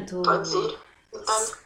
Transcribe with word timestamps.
Portanto, 0.00 0.22
Pode 0.22 0.56
ir. 0.56 0.78
Então, 1.12 1.60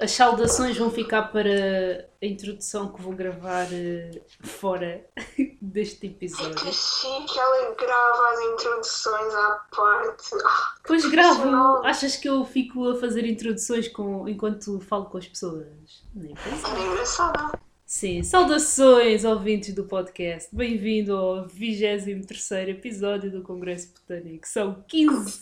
as 0.00 0.12
saudações 0.12 0.78
vão 0.78 0.90
ficar 0.90 1.24
para 1.24 2.08
a 2.22 2.26
introdução 2.26 2.90
que 2.90 3.02
vou 3.02 3.12
gravar 3.12 3.66
eh, 3.70 4.22
fora 4.42 5.04
deste 5.60 6.06
é 6.06 6.10
episódio. 6.10 6.54
que 6.54 6.72
chique, 6.72 7.38
ela 7.38 7.74
grava 7.74 8.30
as 8.32 8.40
introduções 8.52 9.34
à 9.34 9.66
parte. 9.76 10.30
Ah, 10.42 10.74
Pois 10.86 11.04
gravo, 11.04 11.84
achas 11.84 12.16
que 12.16 12.28
eu 12.28 12.44
fico 12.46 12.88
a 12.88 12.96
fazer 12.98 13.26
introduções 13.26 13.88
com, 13.88 14.26
enquanto 14.26 14.80
falo 14.80 15.04
com 15.04 15.18
as 15.18 15.28
pessoas? 15.28 15.66
Nem 16.14 16.34
pensar. 16.34 16.70
Era 16.70 16.80
engraçado. 16.80 17.58
Sim, 17.92 18.22
saudações 18.22 19.24
ouvintes 19.24 19.74
do 19.74 19.84
podcast. 19.84 20.54
Bem-vindo 20.54 21.12
ao 21.12 21.48
23 21.48 22.68
episódio 22.68 23.32
do 23.32 23.42
Congresso 23.42 23.92
Botânico. 23.92 24.46
São 24.46 24.84
15 24.86 25.40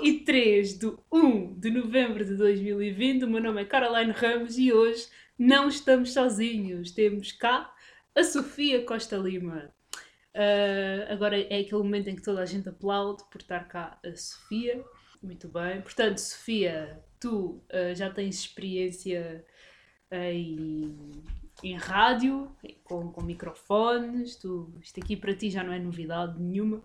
e 0.00 0.20
3 0.20 0.78
de 0.78 0.96
1 1.12 1.58
de 1.58 1.70
novembro 1.72 2.24
de 2.24 2.36
2020. 2.36 3.24
O 3.24 3.28
meu 3.28 3.42
nome 3.42 3.62
é 3.62 3.64
Caroline 3.64 4.12
Ramos 4.12 4.56
e 4.56 4.72
hoje 4.72 5.08
não 5.36 5.66
estamos 5.66 6.12
sozinhos. 6.12 6.92
Temos 6.92 7.32
cá 7.32 7.68
a 8.14 8.22
Sofia 8.22 8.84
Costa 8.84 9.16
Lima. 9.16 9.68
Ah, 10.32 11.12
agora 11.12 11.36
é 11.36 11.62
aquele 11.62 11.82
momento 11.82 12.10
em 12.10 12.14
que 12.14 12.22
toda 12.22 12.40
a 12.42 12.46
gente 12.46 12.68
aplaude 12.68 13.24
por 13.28 13.40
estar 13.40 13.66
cá 13.66 13.98
a 14.06 14.14
Sofia. 14.14 14.84
Muito 15.20 15.48
bem. 15.48 15.82
Portanto, 15.82 16.18
Sofia, 16.18 17.02
tu 17.18 17.60
ah, 17.72 17.92
já 17.92 18.08
tens 18.08 18.36
experiência 18.36 19.44
em, 20.12 20.96
em 21.62 21.76
rádio, 21.76 22.50
com, 22.84 23.10
com 23.10 23.22
microfones. 23.22 24.36
Tu, 24.36 24.72
isto 24.82 25.00
aqui 25.00 25.16
para 25.16 25.34
ti 25.34 25.50
já 25.50 25.62
não 25.62 25.72
é 25.72 25.78
novidade 25.78 26.40
nenhuma. 26.40 26.82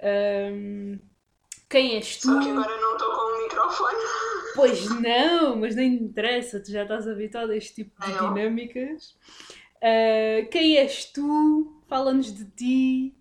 Ahm, 0.00 0.98
quem 1.68 1.96
és 1.96 2.18
tu? 2.18 2.28
Só 2.28 2.40
que 2.40 2.50
agora 2.50 2.80
não 2.80 2.92
estou 2.92 3.10
com 3.10 3.20
o 3.20 3.42
microfone. 3.42 3.98
Pois 4.54 5.00
não, 5.00 5.56
mas 5.56 5.74
nem 5.74 5.94
interessa, 5.94 6.60
tu 6.60 6.70
já 6.70 6.82
estás 6.82 7.06
habituado 7.06 7.50
a 7.50 7.56
este 7.56 7.76
tipo 7.76 8.00
de 8.04 8.12
não? 8.12 8.34
dinâmicas. 8.34 9.16
Ah, 9.82 10.46
quem 10.50 10.76
és 10.76 11.06
tu? 11.06 11.82
Fala-nos 11.86 12.32
de 12.32 12.44
ti. 12.44 13.14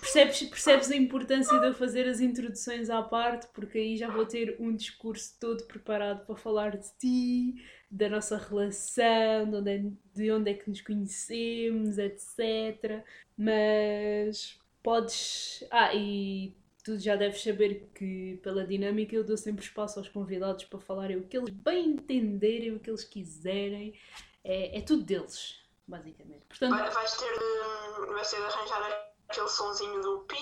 Percebes, 0.00 0.42
percebes 0.42 0.90
a 0.90 0.96
importância 0.96 1.58
de 1.58 1.66
eu 1.66 1.74
fazer 1.74 2.08
as 2.08 2.20
introduções 2.20 2.90
à 2.90 3.02
parte, 3.02 3.46
porque 3.54 3.78
aí 3.78 3.96
já 3.96 4.08
vou 4.08 4.26
ter 4.26 4.56
um 4.58 4.74
discurso 4.74 5.36
todo 5.40 5.64
preparado 5.64 6.26
para 6.26 6.34
falar 6.36 6.76
de 6.76 6.88
ti, 6.98 7.54
da 7.94 8.08
nossa 8.08 8.36
relação, 8.36 9.48
de 9.50 9.56
onde 9.56 9.70
é, 9.70 9.84
de 10.14 10.32
onde 10.32 10.50
é 10.50 10.54
que 10.54 10.68
nos 10.68 10.80
conhecemos, 10.80 11.96
etc. 11.98 13.04
Mas 13.36 14.58
podes. 14.82 15.64
Ah, 15.70 15.94
e 15.94 16.56
tu 16.82 16.98
já 16.98 17.14
deves 17.16 17.42
saber 17.42 17.88
que 17.94 18.38
pela 18.42 18.66
dinâmica 18.66 19.14
eu 19.14 19.24
dou 19.24 19.36
sempre 19.36 19.64
espaço 19.64 19.98
aos 19.98 20.08
convidados 20.08 20.64
para 20.64 20.80
falarem 20.80 21.16
o 21.18 21.22
que 21.26 21.36
eles 21.38 21.50
bem 21.50 21.90
entenderem, 21.90 22.72
o 22.74 22.80
que 22.80 22.90
eles 22.90 23.04
quiserem. 23.04 23.94
É, 24.42 24.78
é 24.78 24.80
tudo 24.82 25.02
deles, 25.04 25.58
basicamente. 25.86 26.42
Portanto, 26.48 26.70
Vai- 26.76 26.90
Vais 26.90 27.16
ter 27.16 27.32
de, 27.32 28.06
vais 28.12 28.30
ter 28.30 28.36
de 28.36 28.42
arranjar 28.42 29.10
aquele 29.28 29.48
sonzinho 29.48 30.00
do 30.02 30.18
pi, 30.20 30.36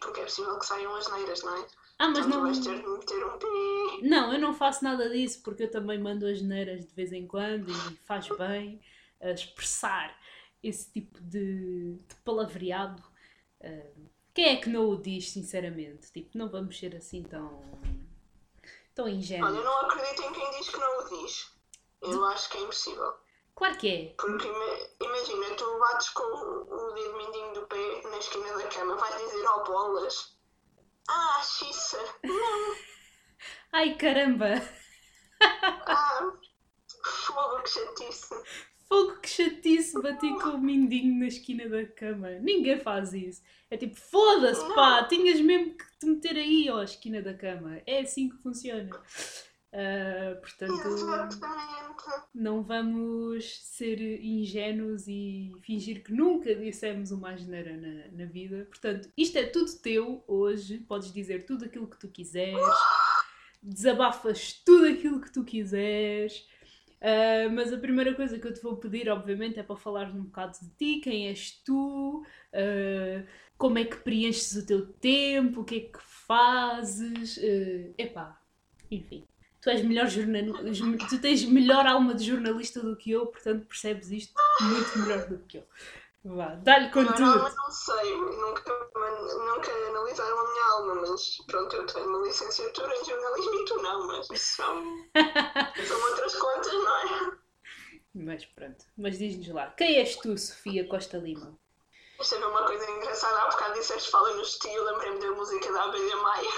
porque 0.00 0.20
é 0.20 0.24
possível 0.24 0.58
que 0.58 0.66
saiam 0.66 0.94
as 0.94 1.10
neiras, 1.10 1.42
não 1.42 1.56
é? 1.56 1.66
Ah, 1.98 2.08
mas 2.08 2.26
não. 2.26 2.42
vais 2.42 2.58
ter 2.60 2.80
de 2.80 2.86
meter 2.88 3.24
um 3.26 3.38
pi. 3.38 4.08
Não, 4.08 4.32
eu 4.32 4.38
não 4.38 4.54
faço 4.54 4.84
nada 4.84 5.08
disso 5.10 5.42
porque 5.42 5.64
eu 5.64 5.70
também 5.70 5.98
mando 5.98 6.26
as 6.26 6.40
neiras 6.40 6.86
de 6.86 6.94
vez 6.94 7.12
em 7.12 7.26
quando 7.26 7.70
e 7.70 7.96
faz 8.06 8.28
bem 8.28 8.80
a 9.20 9.30
expressar 9.30 10.16
esse 10.62 10.90
tipo 10.92 11.20
de, 11.20 11.94
de 12.08 12.14
palavreado. 12.24 13.02
Ah, 13.62 13.86
quem 14.34 14.44
é 14.50 14.56
que 14.56 14.68
não 14.70 14.88
o 14.88 14.96
diz, 14.96 15.30
sinceramente? 15.30 16.12
Tipo, 16.12 16.38
não 16.38 16.48
vamos 16.48 16.78
ser 16.78 16.94
assim 16.94 17.22
tão. 17.24 17.60
tão 18.94 19.04
Olha, 19.06 19.12
eu 19.12 19.18
ingênuos. 19.18 19.64
não 19.64 19.80
acredito 19.80 20.22
em 20.22 20.32
quem 20.32 20.50
diz 20.58 20.68
que 20.70 20.76
não 20.78 20.98
o 21.00 21.08
diz. 21.24 21.50
Eu 22.02 22.24
acho 22.26 22.48
que 22.50 22.58
é 22.58 22.60
impossível. 22.60 23.14
Claro 23.56 23.76
que 23.76 23.88
é. 23.88 24.14
Porque 24.16 24.46
ima- 24.46 24.88
imagina, 25.02 25.54
tu 25.56 25.78
bates 25.80 26.10
com 26.10 26.22
o 26.22 26.92
dedo 26.94 27.16
mindinho 27.16 27.54
do 27.54 27.62
pé 27.66 28.02
na 28.08 28.18
esquina 28.18 28.56
da 28.56 28.68
cama, 28.68 28.94
vais 28.94 29.16
dizer 29.16 29.44
ó 29.48 29.64
bolas. 29.64 30.37
Ah, 31.08 31.42
xiça. 31.42 31.98
Não. 32.22 32.76
Ai 33.72 33.96
caramba! 33.96 34.62
Ah, 35.40 36.32
fogo 37.04 37.62
que 37.62 37.70
chatice. 37.70 38.34
Fogo 38.88 39.20
que 39.20 39.28
chatice, 39.28 40.00
bati 40.00 40.28
com 40.34 40.50
o 40.50 40.58
mindinho 40.58 41.18
na 41.20 41.26
esquina 41.26 41.68
da 41.68 41.86
cama. 41.86 42.30
Ninguém 42.40 42.78
faz 42.80 43.12
isso. 43.12 43.42
É 43.70 43.76
tipo, 43.76 43.96
foda-se, 43.96 44.66
pá, 44.74 45.04
tinhas 45.04 45.40
mesmo 45.40 45.76
que 45.76 45.84
te 45.98 46.06
meter 46.06 46.36
aí, 46.36 46.70
ó, 46.70 46.80
à 46.80 46.84
esquina 46.84 47.20
da 47.20 47.34
cama. 47.34 47.80
É 47.86 48.00
assim 48.00 48.30
que 48.30 48.36
funciona. 48.38 48.90
Ah, 49.72 50.36
portanto, 50.40 50.72
não 52.34 52.62
vamos 52.62 53.60
ser 53.64 54.00
ingênuos 54.24 55.06
e 55.06 55.52
fingir 55.62 56.02
que 56.02 56.12
nunca 56.12 56.54
dissemos 56.54 57.10
uma 57.10 57.32
asneira 57.32 57.76
na, 57.76 58.24
na 58.24 58.24
vida. 58.24 58.66
Portanto, 58.68 59.10
isto 59.16 59.36
é 59.36 59.44
tudo 59.44 59.78
teu 59.78 60.24
hoje. 60.26 60.78
Podes 60.78 61.12
dizer 61.12 61.44
tudo 61.44 61.66
aquilo 61.66 61.86
que 61.86 61.98
tu 61.98 62.08
quiseres. 62.08 62.58
Desabafas 63.62 64.52
tudo 64.64 64.86
aquilo 64.86 65.20
que 65.20 65.32
tu 65.32 65.44
quiseres. 65.44 66.46
Ah, 67.00 67.48
mas 67.52 67.72
a 67.72 67.78
primeira 67.78 68.14
coisa 68.14 68.38
que 68.38 68.46
eu 68.46 68.54
te 68.54 68.62
vou 68.62 68.76
pedir, 68.76 69.08
obviamente, 69.10 69.58
é 69.60 69.62
para 69.62 69.76
falares 69.76 70.14
um 70.14 70.24
bocado 70.24 70.58
de 70.60 70.68
ti, 70.76 71.00
quem 71.00 71.28
és 71.28 71.52
tu, 71.64 72.24
ah, 72.54 73.24
como 73.58 73.78
é 73.78 73.84
que 73.84 73.96
preenches 73.98 74.56
o 74.56 74.66
teu 74.66 74.86
tempo, 74.94 75.60
o 75.60 75.64
que 75.64 75.76
é 75.76 75.80
que 75.80 75.98
fazes. 76.00 77.38
ah, 77.38 77.92
epá, 77.98 78.40
enfim. 78.90 79.27
Tu 79.60 79.70
és 79.70 79.82
melhor 79.82 80.06
jornalista, 80.06 81.08
tu 81.08 81.20
tens 81.20 81.44
melhor 81.44 81.86
alma 81.86 82.14
de 82.14 82.24
jornalista 82.24 82.80
do 82.80 82.96
que 82.96 83.10
eu, 83.10 83.26
portanto 83.26 83.66
percebes 83.66 84.10
isto 84.10 84.34
muito 84.60 84.98
melhor 85.00 85.26
do 85.26 85.38
que 85.40 85.58
eu. 85.58 85.64
Vá, 86.24 86.54
dá-lhe 86.62 86.90
com 86.90 87.04
tudo. 87.04 87.20
não 87.24 87.70
sei, 87.70 88.16
nunca, 88.16 88.90
nunca 88.94 89.70
analisaram 89.88 90.38
a 90.38 90.50
minha 90.52 90.64
alma, 90.72 90.94
mas 90.96 91.38
pronto, 91.46 91.74
eu 91.74 91.86
tenho 91.86 92.08
uma 92.08 92.26
licenciatura 92.26 92.94
em 92.94 93.04
jornalismo 93.04 93.54
e 93.54 93.64
tu 93.64 93.82
não, 93.82 94.06
mas 94.06 94.30
isso 94.30 94.56
são, 94.56 94.84
são 95.86 96.10
outras 96.10 96.34
contas, 96.34 96.72
não 96.72 96.96
é? 96.96 97.32
Mas 98.14 98.44
pronto, 98.46 98.84
mas 98.96 99.18
diz-nos 99.18 99.48
lá, 99.48 99.70
quem 99.70 99.96
és 99.96 100.16
tu, 100.16 100.36
Sofia 100.36 100.86
Costa 100.88 101.18
Lima? 101.18 101.56
Eu 102.18 102.24
ver 102.24 102.44
uma 102.46 102.66
coisa 102.66 102.90
engraçada, 102.90 103.42
há 103.42 103.50
bocado 103.50 103.74
disseste 103.74 104.10
fala 104.10 104.34
no 104.34 104.42
estilo, 104.42 104.84
lembrei-me 104.84 105.20
da 105.20 105.30
música 105.30 105.72
da 105.72 105.84
Abelha 105.84 106.16
Maia. 106.16 106.50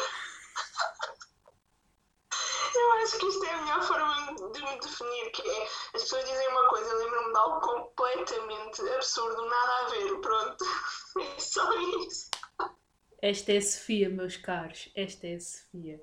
Eu 2.74 2.92
acho 2.92 3.18
que 3.18 3.26
isto 3.26 3.44
é 3.44 3.50
a 3.50 3.62
melhor 3.62 3.82
forma 3.82 4.34
de 4.52 4.62
me 4.62 4.80
definir, 4.80 5.30
que 5.32 5.42
é, 5.42 5.62
as 5.94 6.02
pessoas 6.02 6.24
dizem 6.24 6.48
uma 6.48 6.68
coisa, 6.68 6.90
eu 6.90 6.98
lembro-me 6.98 7.32
de 7.32 7.38
algo 7.38 7.60
completamente 7.60 8.80
absurdo, 8.94 9.44
nada 9.46 9.72
a 9.72 9.88
ver, 9.90 10.20
pronto. 10.20 10.64
É 11.20 11.40
só 11.40 11.68
isso. 12.06 12.30
Esta 13.20 13.52
é 13.52 13.56
a 13.56 13.62
Sofia, 13.62 14.08
meus 14.08 14.36
caros, 14.36 14.88
esta 14.94 15.26
é 15.26 15.34
a 15.34 15.40
Sofia. 15.40 16.00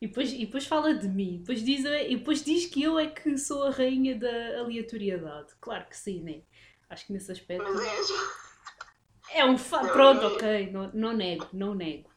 E 0.00 0.06
depois, 0.06 0.32
e 0.32 0.46
depois 0.46 0.64
fala 0.64 0.94
de 0.94 1.08
mim, 1.08 1.38
depois 1.38 1.62
diz, 1.62 1.84
e 1.84 2.16
depois 2.16 2.44
diz 2.44 2.66
que 2.66 2.84
eu 2.84 2.98
é 2.98 3.08
que 3.08 3.36
sou 3.36 3.64
a 3.64 3.70
rainha 3.70 4.16
da 4.16 4.60
aleatoriedade. 4.60 5.54
Claro 5.60 5.86
que 5.86 5.96
sim, 5.96 6.22
né? 6.22 6.42
Acho 6.88 7.06
que 7.06 7.12
nesse 7.12 7.32
aspecto. 7.32 7.64
Mas 7.64 7.80
és. 7.80 8.08
É 9.34 9.44
um 9.44 9.58
fa... 9.58 9.80
Pronto, 9.88 10.26
ok, 10.26 10.70
não, 10.70 10.90
não 10.94 11.12
nego, 11.12 11.48
não 11.52 11.74
nego. 11.74 12.08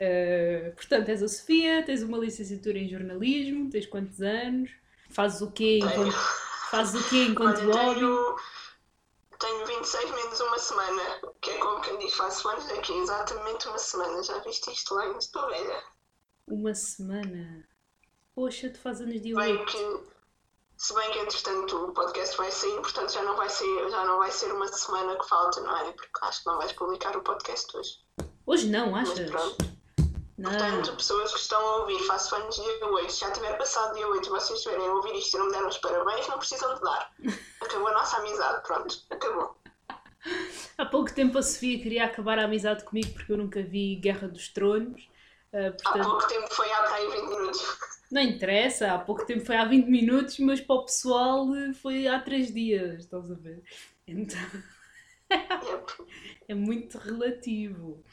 Uh, 0.00 0.72
portanto, 0.76 1.08
és 1.08 1.22
a 1.22 1.28
Sofia, 1.28 1.82
tens 1.84 2.02
uma 2.02 2.18
licenciatura 2.18 2.78
em 2.78 2.88
jornalismo, 2.88 3.68
tens 3.68 3.86
quantos 3.86 4.20
anos? 4.20 4.70
Fazes 5.10 5.40
o 5.40 5.50
quê 5.50 5.78
enquanto, 5.82 6.12
fazes 6.70 7.00
o 7.00 7.08
quê 7.08 7.24
enquanto 7.24 7.58
Olha, 7.62 7.74
hobby? 7.74 8.00
tenho, 8.00 8.36
tenho 9.40 9.66
26 9.66 10.10
menos 10.10 10.40
uma 10.40 10.58
semana, 10.58 11.02
que 11.40 11.50
é 11.50 11.58
como 11.58 11.80
quem 11.80 11.98
diz, 11.98 12.14
faço 12.14 12.48
anos 12.48 12.66
daqui, 12.68 12.92
exatamente 12.92 13.66
uma 13.68 13.78
semana. 13.78 14.22
Já 14.22 14.38
viste 14.40 14.70
isto 14.70 14.94
lá? 14.94 15.06
Estou 15.18 15.48
velha. 15.48 15.82
Uma 16.46 16.74
semana? 16.74 17.66
Poxa, 18.34 18.70
tu 18.70 18.78
fazes 18.78 19.02
anos 19.02 19.20
8. 19.20 19.64
que, 19.66 20.00
se 20.76 20.94
bem 20.94 21.10
que 21.10 21.18
entretanto 21.18 21.76
o 21.76 21.92
podcast 21.92 22.36
vai 22.36 22.52
sair, 22.52 22.80
portanto 22.80 23.12
já 23.12 23.22
não 23.22 23.36
vai 23.36 23.48
ser, 23.48 23.90
já 23.90 24.04
não 24.04 24.18
vai 24.18 24.30
ser 24.30 24.52
uma 24.52 24.68
semana 24.68 25.18
que 25.18 25.28
falta, 25.28 25.60
não 25.60 25.76
é? 25.76 25.90
Porque 25.92 26.10
acho 26.22 26.42
que 26.44 26.46
não 26.48 26.58
vais 26.58 26.72
publicar 26.72 27.16
o 27.16 27.22
podcast 27.22 27.76
hoje. 27.76 27.98
Hoje 28.46 28.68
não, 28.68 28.92
Mas 28.92 29.10
achas? 29.10 29.30
pronto. 29.30 29.77
Não. 30.38 30.50
Portanto, 30.50 30.94
pessoas 30.94 31.32
que 31.32 31.40
estão 31.40 31.60
a 31.60 31.76
ouvir, 31.78 31.98
faço 32.06 32.32
anos 32.36 32.54
dia 32.54 32.86
8. 32.86 33.12
Se 33.12 33.20
já 33.20 33.32
tiver 33.32 33.58
passado 33.58 33.94
dia 33.94 34.06
8 34.06 34.24
e 34.24 34.30
vocês 34.30 34.58
estiverem 34.60 34.86
a 34.86 34.92
ouvir 34.92 35.14
isto 35.16 35.34
e 35.34 35.38
não 35.38 35.46
me 35.46 35.52
deram 35.52 35.68
os 35.68 35.78
parabéns, 35.78 36.28
não 36.28 36.38
precisam 36.38 36.74
de 36.76 36.80
dar. 36.80 37.12
Acabou 37.60 37.88
a 37.88 37.92
nossa 37.92 38.16
amizade, 38.18 38.62
pronto, 38.62 39.02
acabou. 39.10 39.56
Há 40.78 40.86
pouco 40.86 41.12
tempo 41.12 41.38
a 41.38 41.42
Sofia 41.42 41.82
queria 41.82 42.04
acabar 42.04 42.38
a 42.38 42.44
amizade 42.44 42.84
comigo 42.84 43.12
porque 43.14 43.32
eu 43.32 43.36
nunca 43.36 43.62
vi 43.62 43.96
Guerra 43.96 44.28
dos 44.28 44.48
Tronos. 44.48 45.02
Uh, 45.52 45.68
Há 45.68 45.72
portanto, 45.72 46.04
pouco 46.04 46.28
tempo 46.28 46.54
foi 46.54 46.72
há 46.72 46.76
para 46.82 46.94
aí 46.94 47.10
20 47.10 47.28
minutos. 47.30 47.78
não 48.10 48.22
interessa, 48.22 48.92
há 48.92 48.98
pouco 48.98 49.26
tempo 49.26 49.44
foi 49.44 49.56
há 49.56 49.64
20 49.64 49.86
minutos, 49.86 50.38
mas 50.38 50.60
para 50.60 50.76
o 50.76 50.84
pessoal 50.84 51.54
eh, 51.56 51.72
foi 51.72 52.06
há 52.06 52.20
3 52.20 52.52
dias, 52.54 53.00
estás 53.00 53.30
a 53.30 53.34
ver? 53.34 53.62
Então 54.06 54.38
é 56.48 56.54
muito 56.54 56.96
relativo. 56.98 58.04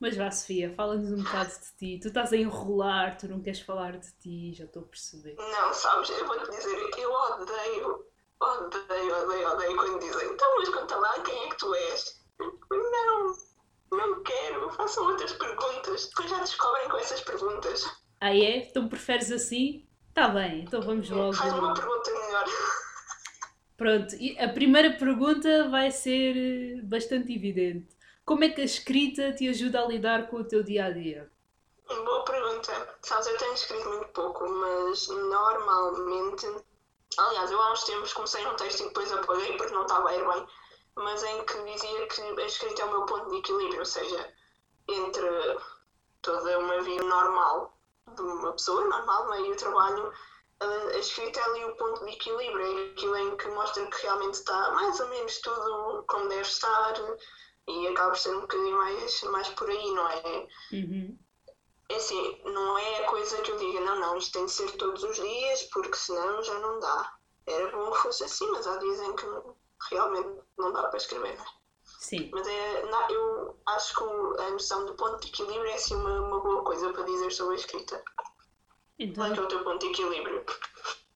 Mas 0.00 0.16
vá, 0.16 0.30
Sofia, 0.30 0.74
fala-nos 0.74 1.12
um 1.12 1.22
bocado 1.22 1.50
de 1.50 1.76
ti. 1.78 2.00
Tu 2.00 2.08
estás 2.08 2.32
a 2.32 2.36
enrolar, 2.36 3.16
tu 3.16 3.28
não 3.28 3.40
queres 3.40 3.60
falar 3.60 3.96
de 3.96 4.12
ti, 4.18 4.52
já 4.52 4.64
estou 4.64 4.82
a 4.82 4.86
perceber. 4.86 5.34
Não, 5.38 5.72
sabes, 5.72 6.10
eu 6.10 6.26
vou-te 6.26 6.50
dizer, 6.50 6.90
eu 6.98 7.12
odeio, 7.12 8.04
odeio, 8.40 9.22
odeio, 9.22 9.52
odeio 9.52 9.76
quando 9.76 10.00
dizem, 10.00 10.28
então, 10.30 10.56
mas 10.58 10.68
conta 10.68 10.96
lá 10.96 11.20
quem 11.20 11.44
é 11.44 11.48
que 11.48 11.56
tu 11.56 11.74
és. 11.74 12.24
Não, 12.70 13.34
não 13.92 14.22
quero, 14.22 14.70
façam 14.70 15.06
outras 15.06 15.32
perguntas. 15.32 16.08
Depois 16.08 16.30
já 16.30 16.40
descobrem 16.40 16.88
com 16.88 16.98
essas 16.98 17.20
perguntas. 17.20 17.84
Ah, 18.20 18.34
é? 18.34 18.68
Então 18.68 18.88
preferes 18.88 19.30
assim? 19.30 19.86
Tá 20.12 20.28
bem, 20.28 20.62
então 20.62 20.80
vamos 20.82 21.08
logo. 21.10 21.32
Faz 21.32 21.52
uma 21.52 21.74
pergunta 21.74 22.10
melhor. 22.10 22.44
Pronto, 23.76 24.14
a 24.38 24.48
primeira 24.48 24.92
pergunta 24.92 25.68
vai 25.68 25.90
ser 25.90 26.36
eh, 26.36 26.82
bastante 26.82 27.34
evidente. 27.34 27.93
Como 28.24 28.42
é 28.42 28.48
que 28.48 28.62
a 28.62 28.64
escrita 28.64 29.32
te 29.34 29.48
ajuda 29.48 29.82
a 29.82 29.86
lidar 29.86 30.28
com 30.28 30.36
o 30.36 30.44
teu 30.44 30.62
dia 30.62 30.86
a 30.86 30.90
dia? 30.90 31.30
Boa 31.86 32.24
pergunta. 32.24 32.96
Sabes, 33.02 33.26
eu 33.26 33.36
tenho 33.36 33.52
escrito 33.52 33.86
muito 33.86 34.08
pouco, 34.08 34.48
mas 34.48 35.08
normalmente. 35.08 36.46
Aliás, 37.18 37.50
eu 37.50 37.60
há 37.60 37.72
uns 37.72 37.84
tempos 37.84 38.14
comecei 38.14 38.44
um 38.46 38.56
texto 38.56 38.80
e 38.80 38.84
depois 38.88 39.12
apaguei 39.12 39.56
porque 39.58 39.74
não 39.74 39.82
estava 39.82 40.08
a 40.08 40.16
ir 40.16 40.26
bem, 40.26 40.46
mas 40.96 41.22
em 41.22 41.44
que 41.44 41.62
dizia 41.64 42.06
que 42.08 42.22
a 42.22 42.46
escrita 42.46 42.82
é 42.82 42.84
o 42.86 42.90
meu 42.90 43.06
ponto 43.06 43.30
de 43.30 43.36
equilíbrio, 43.36 43.80
ou 43.80 43.84
seja, 43.84 44.34
entre 44.88 45.28
toda 46.22 46.58
uma 46.58 46.80
vida 46.80 47.04
normal 47.04 47.76
de 48.16 48.22
uma 48.22 48.52
pessoa 48.52 48.84
normal 48.86 49.34
é? 49.34 49.40
e 49.42 49.52
o 49.52 49.56
trabalho, 49.56 50.12
a 50.60 50.98
escrita 50.98 51.40
é 51.40 51.42
ali 51.44 51.64
o 51.66 51.76
ponto 51.76 52.04
de 52.04 52.12
equilíbrio, 52.12 52.66
é 52.66 52.90
aquilo 52.92 53.16
em 53.16 53.36
que 53.36 53.48
mostra 53.48 53.86
que 53.86 54.02
realmente 54.02 54.34
está 54.34 54.70
mais 54.72 54.98
ou 54.98 55.08
menos 55.08 55.38
tudo 55.40 56.04
como 56.08 56.28
deve 56.28 56.42
estar 56.42 56.94
e 57.68 57.86
acaba 57.88 58.10
por 58.10 58.18
ser 58.18 58.36
um 58.36 58.40
bocadinho 58.40 58.76
mais, 58.76 59.22
mais 59.24 59.48
por 59.50 59.68
aí, 59.68 59.90
não 59.92 60.08
é? 60.08 60.48
Uhum. 60.72 61.18
É 61.88 61.96
assim, 61.96 62.40
não 62.44 62.78
é 62.78 63.04
a 63.04 63.08
coisa 63.08 63.40
que 63.42 63.50
eu 63.50 63.58
diga, 63.58 63.80
não, 63.80 64.00
não, 64.00 64.16
isto 64.16 64.32
tem 64.32 64.46
de 64.46 64.52
ser 64.52 64.70
todos 64.72 65.02
os 65.02 65.16
dias, 65.16 65.62
porque 65.64 65.96
senão 65.96 66.42
já 66.42 66.58
não 66.58 66.80
dá. 66.80 67.14
Era 67.46 67.70
bom 67.70 67.90
que 67.90 67.98
fosse 67.98 68.24
assim, 68.24 68.50
mas 68.50 68.66
há 68.66 68.76
dias 68.78 69.00
em 69.00 69.14
que 69.16 69.26
realmente 69.90 70.40
não 70.58 70.72
dá 70.72 70.84
para 70.84 70.96
escrever, 70.96 71.36
não 71.36 71.44
é? 71.44 71.48
Sim. 71.98 72.30
Mas 72.32 72.46
é, 72.46 72.86
não, 72.86 73.10
eu 73.10 73.58
acho 73.66 73.94
que 73.94 74.42
a 74.42 74.50
noção 74.50 74.86
do 74.86 74.94
ponto 74.94 75.20
de 75.20 75.28
equilíbrio 75.28 75.66
é 75.66 75.74
assim 75.74 75.94
uma, 75.94 76.20
uma 76.20 76.40
boa 76.40 76.62
coisa 76.62 76.92
para 76.92 77.02
dizer 77.02 77.30
sobre 77.30 77.54
a 77.54 77.58
escrita. 77.58 78.02
Então, 78.98 79.24
Qual 79.24 79.32
é 79.32 79.34
que 79.34 79.40
é 79.40 79.42
o 79.42 79.48
teu 79.48 79.64
ponto 79.64 79.78
de 79.80 79.92
equilíbrio? 79.92 80.44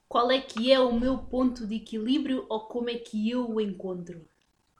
qual 0.08 0.30
é 0.30 0.40
que 0.40 0.72
é 0.72 0.80
o 0.80 0.98
meu 0.98 1.18
ponto 1.18 1.66
de 1.66 1.76
equilíbrio 1.76 2.46
ou 2.48 2.66
como 2.66 2.88
é 2.88 2.94
que 2.94 3.30
eu 3.30 3.48
o 3.48 3.60
encontro? 3.60 4.26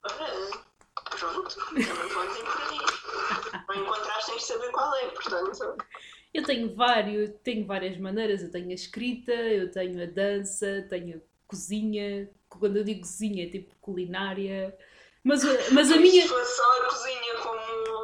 Ora, 0.03 0.51
pronto, 1.11 1.57
também 1.57 1.85
podes 1.85 2.37
ir 2.37 2.45
por 2.45 2.63
aí. 2.63 3.65
Não 3.69 3.75
encontraste, 3.75 4.31
tens 4.31 4.43
de 4.43 4.47
saber 4.47 4.71
qual 4.71 4.95
é, 4.97 5.07
portanto. 5.09 5.77
Eu 6.33 6.45
tenho 6.45 6.75
vários, 6.75 7.31
tenho 7.43 7.67
várias 7.67 7.99
maneiras. 7.99 8.43
Eu 8.43 8.51
tenho 8.51 8.71
a 8.71 8.75
escrita, 8.75 9.33
eu 9.33 9.71
tenho 9.71 10.03
a 10.03 10.07
dança, 10.07 10.87
tenho 10.89 11.19
a 11.19 11.21
cozinha. 11.47 12.31
Quando 12.49 12.77
eu 12.77 12.85
digo 12.85 13.01
cozinha, 13.01 13.45
é 13.45 13.51
tipo 13.51 13.75
culinária. 13.81 14.77
Mas, 15.25 15.43
mas 15.73 15.91
a 15.91 15.97
minha. 15.97 16.23
Se 16.23 16.29
fosse 16.29 16.57
só 16.57 16.83
a 16.83 16.85
cozinha 16.87 17.35
como 17.43 17.61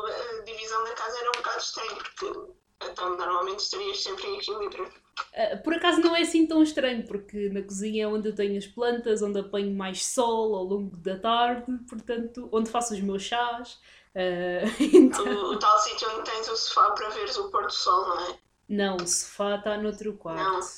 a 0.06 0.42
divisão 0.44 0.84
da 0.84 0.92
casa 0.92 1.18
era 1.18 1.28
um 1.28 1.32
bocado 1.32 1.58
estranho, 1.58 1.96
porque 1.96 2.52
então 2.90 3.16
normalmente 3.16 3.60
estarias 3.60 4.02
sempre 4.02 4.26
em 4.26 4.36
equilíbrio. 4.36 4.92
Ah, 5.34 5.56
Por 5.58 5.74
acaso 5.74 6.00
não 6.00 6.14
é 6.16 6.22
assim 6.22 6.46
tão 6.46 6.62
estranho, 6.62 7.06
porque 7.06 7.48
na 7.50 7.62
cozinha 7.62 8.04
é 8.04 8.08
onde 8.08 8.28
eu 8.28 8.34
tenho 8.34 8.56
as 8.58 8.66
plantas, 8.66 9.22
onde 9.22 9.38
apanho 9.40 9.74
mais 9.74 10.04
sol 10.06 10.54
ao 10.56 10.64
longo 10.64 10.96
da 10.96 11.18
tarde, 11.18 11.64
portanto, 11.88 12.48
onde 12.52 12.70
faço 12.70 12.94
os 12.94 13.00
meus 13.00 13.22
chás. 13.22 13.80
Ah, 14.14 14.64
então, 14.80 15.24
O, 15.26 15.52
o 15.54 15.58
tal 15.58 15.78
sítio 15.78 16.08
onde 16.10 16.30
tens 16.30 16.48
o 16.48 16.56
sofá 16.56 16.90
para 16.92 17.08
veres 17.10 17.36
o 17.36 17.50
pôr 17.50 17.64
do 17.66 17.72
sol, 17.72 18.08
não 18.08 18.20
é? 18.30 18.38
não, 18.68 18.96
o 18.96 19.06
sofá 19.06 19.56
está 19.56 19.76
noutro 19.78 20.14
quarto. 20.16 20.68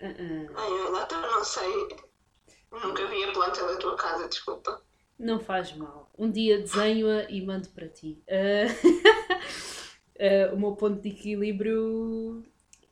Ah, 0.00 0.06
ah. 0.06 0.52
Ai, 0.56 0.70
eu 0.70 0.96
ainda 0.96 1.20
não 1.20 1.44
sei. 1.44 1.88
Nunca 2.72 3.06
vi 3.06 3.24
a 3.24 3.32
planta 3.32 3.66
da 3.66 3.76
tua 3.78 3.96
casa, 3.96 4.28
desculpa. 4.28 4.82
Não 5.18 5.40
faz 5.40 5.72
mal. 5.76 6.10
Um 6.16 6.30
dia 6.30 6.58
desenho-a 6.60 7.30
e 7.30 7.44
mando 7.44 7.68
para 7.70 7.88
ti. 7.88 8.22
Ah, 8.28 8.66
o 10.52 10.56
meu 10.56 10.74
ponto 10.76 11.00
de 11.00 11.08
equilíbrio 11.10 12.44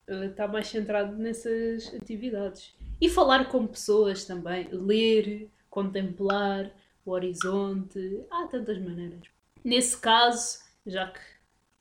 está 0.08 0.46
mais 0.46 0.68
centrado 0.68 1.16
nessas 1.16 1.92
atividades. 1.94 2.74
E 3.00 3.08
falar 3.08 3.48
com 3.48 3.66
pessoas 3.66 4.24
também. 4.24 4.68
Ler, 4.70 5.50
contemplar 5.68 6.70
o 7.04 7.10
horizonte. 7.10 8.24
Há 8.30 8.46
tantas 8.46 8.78
maneiras. 8.78 9.28
Nesse 9.62 9.96
caso, 9.98 10.60
já 10.86 11.08
que 11.08 11.20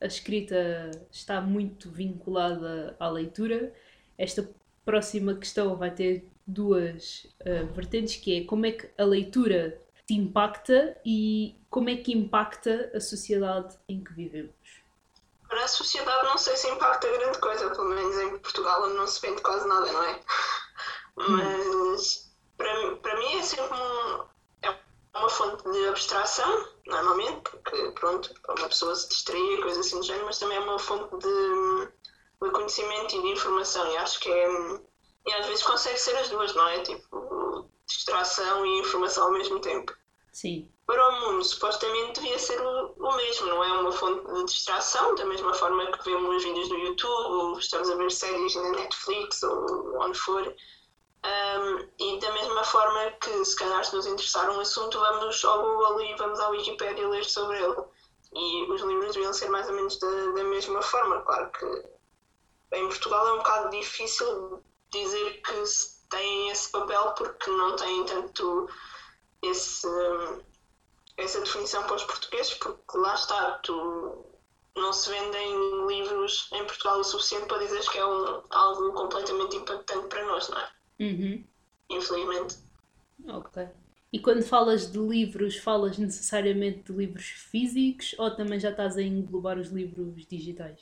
a 0.00 0.06
escrita 0.06 0.90
está 1.10 1.40
muito 1.40 1.90
vinculada 1.90 2.96
à 2.98 3.08
leitura, 3.08 3.72
esta 4.18 4.48
próxima 4.84 5.34
questão 5.34 5.76
vai 5.76 5.90
ter 5.90 6.28
duas 6.46 7.26
ah, 7.40 7.64
vertentes, 7.74 8.16
que 8.16 8.40
é 8.40 8.44
como 8.44 8.66
é 8.66 8.72
que 8.72 8.88
a 8.98 9.04
leitura 9.04 9.80
te 10.06 10.14
impacta 10.14 10.96
e 11.04 11.56
como 11.68 11.90
é 11.90 11.96
que 11.96 12.12
impacta 12.12 12.90
a 12.94 13.00
sociedade 13.00 13.76
em 13.88 14.02
que 14.02 14.12
vivemos. 14.12 14.55
Para 15.48 15.64
a 15.64 15.68
sociedade 15.68 16.24
não 16.24 16.38
sei 16.38 16.56
se 16.56 16.68
impacta 16.68 17.08
grande 17.08 17.38
coisa, 17.38 17.70
pelo 17.70 17.88
menos 17.88 18.16
em 18.18 18.38
Portugal 18.38 18.82
onde 18.84 18.94
não 18.94 19.06
se 19.06 19.20
vende 19.20 19.42
quase 19.42 19.66
nada, 19.66 19.92
não 19.92 20.02
é? 20.02 20.20
Mas 21.16 22.30
para, 22.56 22.96
para 22.96 23.18
mim 23.18 23.38
é 23.38 23.42
sempre 23.42 23.74
um, 23.74 24.24
é 24.62 24.78
uma 25.14 25.28
fonte 25.30 25.70
de 25.70 25.88
abstração, 25.88 26.68
normalmente, 26.86 27.50
porque 27.50 27.90
pronto, 27.92 28.34
uma 28.48 28.68
pessoa 28.68 28.94
se 28.94 29.08
distrair, 29.08 29.62
coisa 29.62 29.80
assim 29.80 29.98
do 29.98 30.04
género, 30.04 30.26
mas 30.26 30.38
também 30.38 30.58
é 30.58 30.60
uma 30.60 30.78
fonte 30.78 31.16
de, 31.18 31.88
de 32.42 32.50
conhecimento 32.50 33.16
e 33.16 33.22
de 33.22 33.28
informação. 33.28 33.90
E 33.92 33.96
acho 33.98 34.20
que 34.20 34.30
é. 34.30 34.48
E 35.26 35.32
às 35.32 35.46
vezes 35.46 35.64
consegue 35.64 35.98
ser 35.98 36.16
as 36.16 36.28
duas, 36.28 36.54
não 36.54 36.68
é? 36.68 36.80
Tipo, 36.80 37.68
distração 37.86 38.64
e 38.66 38.78
informação 38.80 39.24
ao 39.24 39.32
mesmo 39.32 39.60
tempo 39.60 39.92
Sim, 40.36 40.70
para 40.86 41.08
o 41.08 41.20
mundo 41.22 41.42
supostamente 41.42 42.20
devia 42.20 42.38
ser 42.38 42.60
o, 42.60 42.92
o 42.98 43.16
mesmo, 43.16 43.46
não 43.46 43.64
é 43.64 43.72
uma 43.72 43.90
fonte 43.90 44.30
de 44.34 44.44
distração, 44.44 45.14
da 45.14 45.24
mesma 45.24 45.54
forma 45.54 45.90
que 45.92 46.04
vemos 46.04 46.44
vídeos 46.44 46.68
no 46.68 46.76
YouTube, 46.76 47.32
ou 47.32 47.58
estamos 47.58 47.88
a 47.88 47.94
ver 47.94 48.10
séries 48.10 48.54
na 48.54 48.68
Netflix 48.72 49.42
ou 49.42 49.98
onde 49.98 50.18
for. 50.18 50.42
Um, 51.24 51.88
e 51.98 52.20
da 52.20 52.30
mesma 52.32 52.62
forma 52.64 53.12
que 53.12 53.46
se 53.46 53.56
calhar 53.56 53.82
se 53.82 53.96
nos 53.96 54.04
interessar 54.04 54.50
um 54.50 54.60
assunto, 54.60 54.98
vamos 54.98 55.42
ao 55.42 55.62
Google 55.62 56.02
e 56.02 56.14
vamos 56.16 56.38
à 56.38 56.50
Wikipédia 56.50 57.08
ler 57.08 57.24
sobre 57.24 57.56
ele. 57.56 57.82
E 58.34 58.70
os 58.70 58.82
livros 58.82 59.14
deviam 59.14 59.32
ser 59.32 59.48
mais 59.48 59.66
ou 59.70 59.74
menos 59.74 59.98
da, 59.98 60.32
da 60.32 60.44
mesma 60.44 60.82
forma. 60.82 61.22
Claro 61.22 61.50
que 61.52 62.76
em 62.76 62.86
Portugal 62.88 63.26
é 63.26 63.32
um 63.32 63.38
bocado 63.38 63.70
difícil 63.70 64.62
dizer 64.90 65.40
que 65.40 65.64
têm 66.10 66.50
esse 66.50 66.70
papel 66.70 67.12
porque 67.12 67.50
não 67.52 67.74
têm 67.74 68.04
tanto 68.04 68.68
esse, 69.50 69.86
essa 71.16 71.40
definição 71.40 71.82
para 71.84 71.96
os 71.96 72.04
portugueses, 72.04 72.54
porque 72.54 72.98
lá 72.98 73.14
está, 73.14 73.58
tu 73.62 74.24
não 74.76 74.92
se 74.92 75.08
vendem 75.08 75.86
livros 75.86 76.50
em 76.52 76.64
Portugal 76.64 77.00
o 77.00 77.04
suficiente 77.04 77.46
para 77.46 77.58
dizeres 77.58 77.88
que 77.88 77.98
é 77.98 78.06
um, 78.06 78.42
algo 78.50 78.92
completamente 78.92 79.56
impactante 79.56 80.06
para 80.08 80.24
nós, 80.26 80.48
não 80.48 80.58
é? 80.58 80.68
Uhum. 81.00 81.44
Infelizmente. 81.90 82.56
ok. 83.28 83.68
E 84.12 84.18
quando 84.18 84.42
falas 84.42 84.90
de 84.90 84.98
livros, 84.98 85.56
falas 85.58 85.98
necessariamente 85.98 86.92
de 86.92 86.92
livros 86.92 87.26
físicos 87.26 88.14
ou 88.18 88.30
também 88.34 88.60
já 88.60 88.70
estás 88.70 88.96
a 88.96 89.02
englobar 89.02 89.58
os 89.58 89.68
livros 89.68 90.26
digitais? 90.26 90.80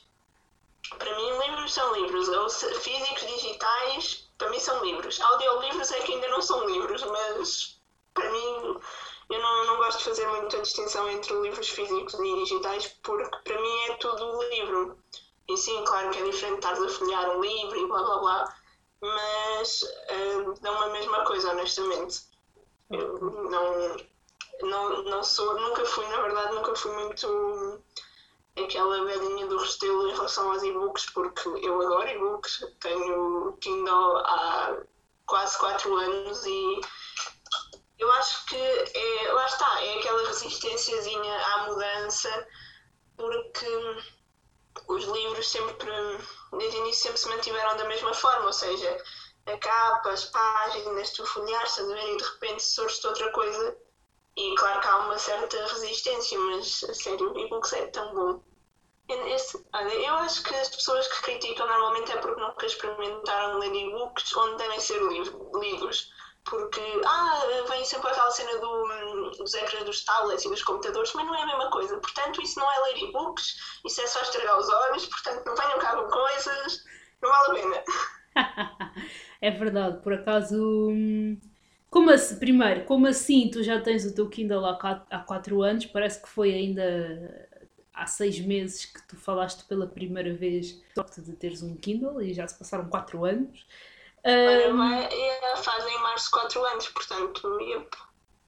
Para 0.97 1.15
mim, 1.15 1.47
livros 1.47 1.73
são 1.73 1.95
livros, 1.95 2.27
ou 2.29 2.49
físicos, 2.49 3.25
digitais, 3.25 4.29
para 4.37 4.49
mim 4.51 4.59
são 4.59 4.85
livros. 4.85 5.19
Audiolivros 5.19 5.91
é 5.91 5.99
que 6.01 6.13
ainda 6.13 6.27
não 6.29 6.41
são 6.41 6.67
livros, 6.69 7.03
mas 7.03 7.74
para 8.15 8.31
mim 8.31 8.79
eu 9.29 9.39
não, 9.39 9.65
não 9.65 9.77
gosto 9.77 9.99
de 9.99 10.05
fazer 10.05 10.27
muito 10.27 10.55
a 10.55 10.61
distinção 10.61 11.09
entre 11.09 11.33
livros 11.41 11.69
físicos 11.69 12.13
e 12.15 12.35
digitais, 12.35 12.87
porque 13.03 13.37
para 13.43 13.61
mim 13.61 13.77
é 13.89 13.95
tudo 13.95 14.43
livro. 14.49 14.97
E 15.47 15.57
sim, 15.57 15.83
claro 15.85 16.09
que 16.09 16.19
é 16.19 16.23
diferente 16.23 16.55
estar 16.55 16.73
a 16.73 16.89
folhear 16.89 17.29
um 17.37 17.41
livro 17.41 17.77
e 17.77 17.87
blá 17.87 18.01
blá 18.03 18.19
blá, 18.19 18.55
mas 19.01 19.83
eh, 20.07 20.43
dão 20.61 20.81
a 20.81 20.89
mesma 20.89 21.23
coisa, 21.25 21.51
honestamente. 21.51 22.21
Eu 22.89 23.19
não, 23.19 23.97
não, 24.61 25.03
não 25.03 25.23
sou, 25.23 25.59
nunca 25.59 25.85
fui, 25.85 26.07
na 26.07 26.21
verdade, 26.21 26.55
nunca 26.55 26.75
fui 26.75 26.91
muito 26.93 27.83
aquela 28.63 29.03
velhinha 29.05 29.47
do 29.47 29.57
Restelo 29.57 30.07
em 30.07 30.13
relação 30.13 30.51
aos 30.51 30.63
e-books, 30.63 31.07
porque 31.11 31.49
eu 31.49 31.81
adoro 31.81 32.07
e-books, 32.07 32.63
tenho 32.79 33.57
Kindle 33.59 34.17
há 34.17 34.77
quase 35.25 35.57
4 35.59 35.95
anos 35.95 36.45
e 36.45 36.81
eu 37.97 38.11
acho 38.13 38.45
que 38.45 38.55
é, 38.55 39.31
lá 39.31 39.45
está, 39.45 39.83
é 39.83 39.99
aquela 39.99 40.27
resistênciazinha 40.27 41.45
à 41.45 41.57
mudança, 41.65 42.47
porque 43.15 43.67
os 44.87 45.05
livros 45.05 45.47
sempre, 45.49 45.89
desde 46.57 46.77
o 46.77 46.81
início, 46.81 47.03
sempre 47.03 47.17
se 47.19 47.29
mantiveram 47.29 47.77
da 47.77 47.85
mesma 47.85 48.13
forma, 48.13 48.47
ou 48.47 48.53
seja, 48.53 49.03
a 49.45 49.57
capa, 49.57 50.09
as 50.09 50.25
páginas, 50.25 51.11
tu 51.11 51.25
folheaste, 51.25 51.81
a 51.81 51.85
ver, 51.85 52.13
e 52.13 52.17
de 52.17 52.23
repente 52.23 52.63
surge 52.63 53.05
outra 53.07 53.31
coisa. 53.31 53.77
E 54.35 54.53
claro 54.55 54.81
que 54.81 54.87
há 54.87 54.97
uma 54.97 55.17
certa 55.17 55.65
resistência, 55.67 56.37
mas 56.37 56.83
a 56.83 56.93
sério, 56.93 57.31
o 57.31 57.39
e-books 57.39 57.71
é 57.71 57.87
tão 57.87 58.13
bom. 58.13 58.43
Esse, 59.07 59.55
eu 60.03 60.13
acho 60.15 60.43
que 60.43 60.53
as 60.55 60.67
pessoas 60.67 61.07
que 61.07 61.21
criticam 61.21 61.67
normalmente 61.67 62.11
é 62.11 62.17
porque 62.17 62.41
nunca 62.41 62.65
experimentaram 62.65 63.59
ler 63.59 63.73
e-books 63.73 64.35
onde 64.35 64.57
devem 64.57 64.79
ser 64.79 64.99
lidos. 65.53 66.09
Porque, 66.45 66.81
ah, 67.05 67.41
vem 67.69 67.83
sempre 67.83 68.09
aquela 68.09 68.29
cena 68.29 68.59
do, 68.59 69.31
dos 69.31 69.53
ecrãs 69.55 69.83
dos 69.83 70.03
tablets 70.05 70.45
e 70.45 70.49
dos 70.49 70.63
computadores, 70.63 71.11
mas 71.15 71.25
não 71.25 71.35
é 71.35 71.41
a 71.41 71.47
mesma 71.47 71.71
coisa. 71.71 71.97
Portanto, 71.97 72.41
isso 72.41 72.59
não 72.59 72.71
é 72.71 72.79
ler 72.81 72.97
e-books, 73.03 73.55
isso 73.85 74.01
é 74.01 74.07
só 74.07 74.21
estragar 74.21 74.59
os 74.59 74.69
olhos, 74.69 75.05
portanto, 75.07 75.43
não 75.45 75.55
venham 75.55 75.79
cá 75.79 75.95
com 75.95 76.07
coisas, 76.07 76.83
não 77.21 77.29
vale 77.29 77.49
a 77.49 77.63
pena. 77.63 77.83
é 79.41 79.51
verdade, 79.51 80.01
por 80.03 80.13
acaso. 80.13 80.89
Hum, 80.91 81.39
como 81.89 82.11
assim, 82.11 82.37
primeiro, 82.37 82.83
como 82.85 83.07
assim 83.07 83.49
tu 83.49 83.63
já 83.63 83.79
tens 83.81 84.05
o 84.05 84.13
teu 84.13 84.29
Kindle 84.29 84.65
há 84.65 85.19
4 85.25 85.61
anos? 85.63 85.85
Parece 85.85 86.21
que 86.21 86.27
foi 86.27 86.53
ainda 86.53 87.47
há 87.93 88.05
seis 88.05 88.39
meses 88.39 88.85
que 88.85 89.01
tu 89.07 89.15
falaste 89.15 89.63
pela 89.63 89.87
primeira 89.87 90.33
vez 90.33 90.81
de 91.17 91.33
teres 91.33 91.63
um 91.63 91.75
Kindle 91.77 92.21
e 92.21 92.33
já 92.33 92.45
se 92.47 92.59
passaram 92.59 92.89
4 92.89 93.23
anos. 93.23 93.65
Um, 94.25 94.83
é, 94.83 95.55
fazem 95.57 96.01
março 96.01 96.31
4 96.31 96.65
anos, 96.65 96.87
portanto, 96.89 97.59
yep. 97.59 97.87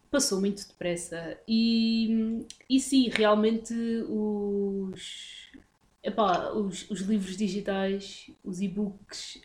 passou 0.10 0.40
muito 0.40 0.68
depressa. 0.68 1.38
E, 1.48 2.46
e 2.68 2.80
sim, 2.80 3.10
realmente 3.10 3.74
os, 4.10 5.52
epá, 6.04 6.52
os, 6.52 6.90
os 6.90 7.02
livros 7.02 7.38
digitais, 7.38 8.32
os 8.44 8.60
e-books, 8.60 9.40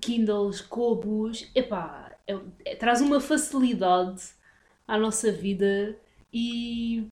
Kindles, 0.00 0.60
Cobos, 0.60 1.50
epá, 1.56 2.16
é, 2.28 2.38
é, 2.64 2.76
traz 2.76 3.00
uma 3.00 3.20
facilidade 3.20 4.22
à 4.86 4.96
nossa 4.96 5.32
vida 5.32 5.98
e 6.32 7.10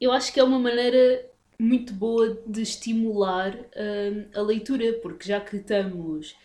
eu 0.00 0.12
acho 0.12 0.32
que 0.32 0.38
é 0.38 0.44
uma 0.44 0.60
maneira 0.60 1.28
muito 1.58 1.92
boa 1.92 2.40
de 2.46 2.62
estimular 2.62 3.58
a 4.34 4.40
leitura, 4.42 4.92
porque 5.00 5.26
já 5.26 5.40
que 5.40 5.56
estamos 5.56 6.36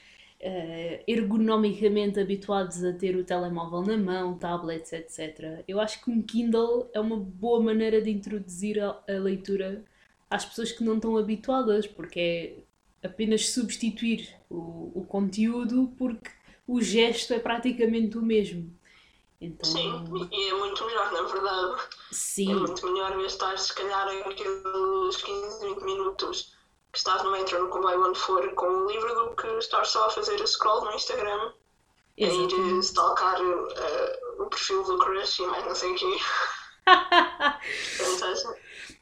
uh, 0.41 1.03
ergonomicamente 1.07 2.19
habituados 2.19 2.83
a 2.83 2.93
ter 2.93 3.15
o 3.15 3.23
telemóvel 3.23 3.81
na 3.83 3.97
mão, 3.97 4.37
tablets, 4.37 4.91
etc., 4.91 5.63
eu 5.67 5.79
acho 5.79 6.03
que 6.03 6.09
um 6.09 6.21
Kindle 6.21 6.89
é 6.93 6.99
uma 6.99 7.17
boa 7.17 7.61
maneira 7.61 8.01
de 8.01 8.09
introduzir 8.09 8.81
a, 8.81 8.99
a 9.07 9.13
leitura 9.13 9.83
às 10.29 10.45
pessoas 10.45 10.71
que 10.71 10.83
não 10.83 10.95
estão 10.95 11.17
habituadas, 11.17 11.85
porque 11.85 12.19
é 13.03 13.07
apenas 13.07 13.49
substituir 13.49 14.29
o, 14.49 14.91
o 14.95 15.05
conteúdo, 15.07 15.93
porque 15.97 16.29
o 16.67 16.81
gesto 16.81 17.33
é 17.33 17.39
praticamente 17.39 18.17
o 18.17 18.21
mesmo. 18.21 18.73
Então... 19.39 19.69
Sim, 19.69 20.03
e 20.31 20.49
é 20.49 20.53
muito 20.53 20.85
melhor, 20.85 21.11
na 21.11 21.23
verdade. 21.23 21.81
Sim. 22.11 22.51
É 22.51 22.55
muito 22.55 22.85
melhor 22.85 23.21
gastar, 23.21 23.57
se 23.57 23.73
calhar, 23.73 24.07
aqueles 24.07 25.17
15, 25.17 25.67
20 25.67 25.83
minutos 25.83 26.53
que 26.91 26.97
estás 26.97 27.23
no 27.23 27.31
metro, 27.31 27.63
no 27.63 27.69
comboio, 27.69 28.05
onde 28.05 28.19
for, 28.19 28.53
com 28.53 28.65
o 28.65 28.91
livro, 28.91 29.15
do 29.15 29.35
que 29.35 29.47
estar 29.57 29.85
só 29.85 30.07
a 30.07 30.09
fazer 30.09 30.41
a 30.41 30.47
scroll 30.47 30.85
no 30.85 30.93
Instagram 30.93 31.53
e 32.17 32.25
ir 32.25 32.79
stalkar 32.79 33.39
uh, 33.41 34.43
o 34.43 34.47
perfil 34.47 34.83
do 34.83 34.97
crush 34.97 35.39
e 35.39 35.47
mais 35.47 35.65
não 35.65 35.75
sei 35.75 35.91
o 35.91 35.95
quê. 35.95 36.17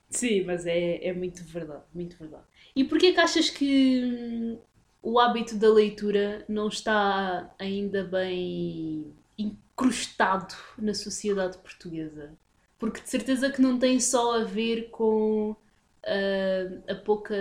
Sim, 0.09 0.43
mas 0.45 0.65
é, 0.65 1.07
é 1.07 1.13
muito 1.13 1.43
verdade, 1.43 1.83
muito 1.93 2.17
verdade. 2.17 2.43
E 2.75 2.83
porquê 2.83 3.13
que 3.13 3.19
achas 3.19 3.49
que 3.49 4.03
hum, 4.03 4.59
o 5.01 5.19
hábito 5.19 5.55
da 5.55 5.69
leitura 5.69 6.45
não 6.47 6.67
está 6.67 7.53
ainda 7.57 8.03
bem 8.03 9.13
incrustado 9.37 10.55
na 10.77 10.93
sociedade 10.93 11.57
portuguesa. 11.57 12.37
Porque 12.77 13.01
de 13.01 13.09
certeza 13.09 13.49
que 13.49 13.61
não 13.61 13.77
tem 13.77 13.99
só 13.99 14.39
a 14.39 14.43
ver 14.43 14.89
com 14.89 15.55
uh, 16.05 16.91
a 16.91 16.95
pouca 16.95 17.35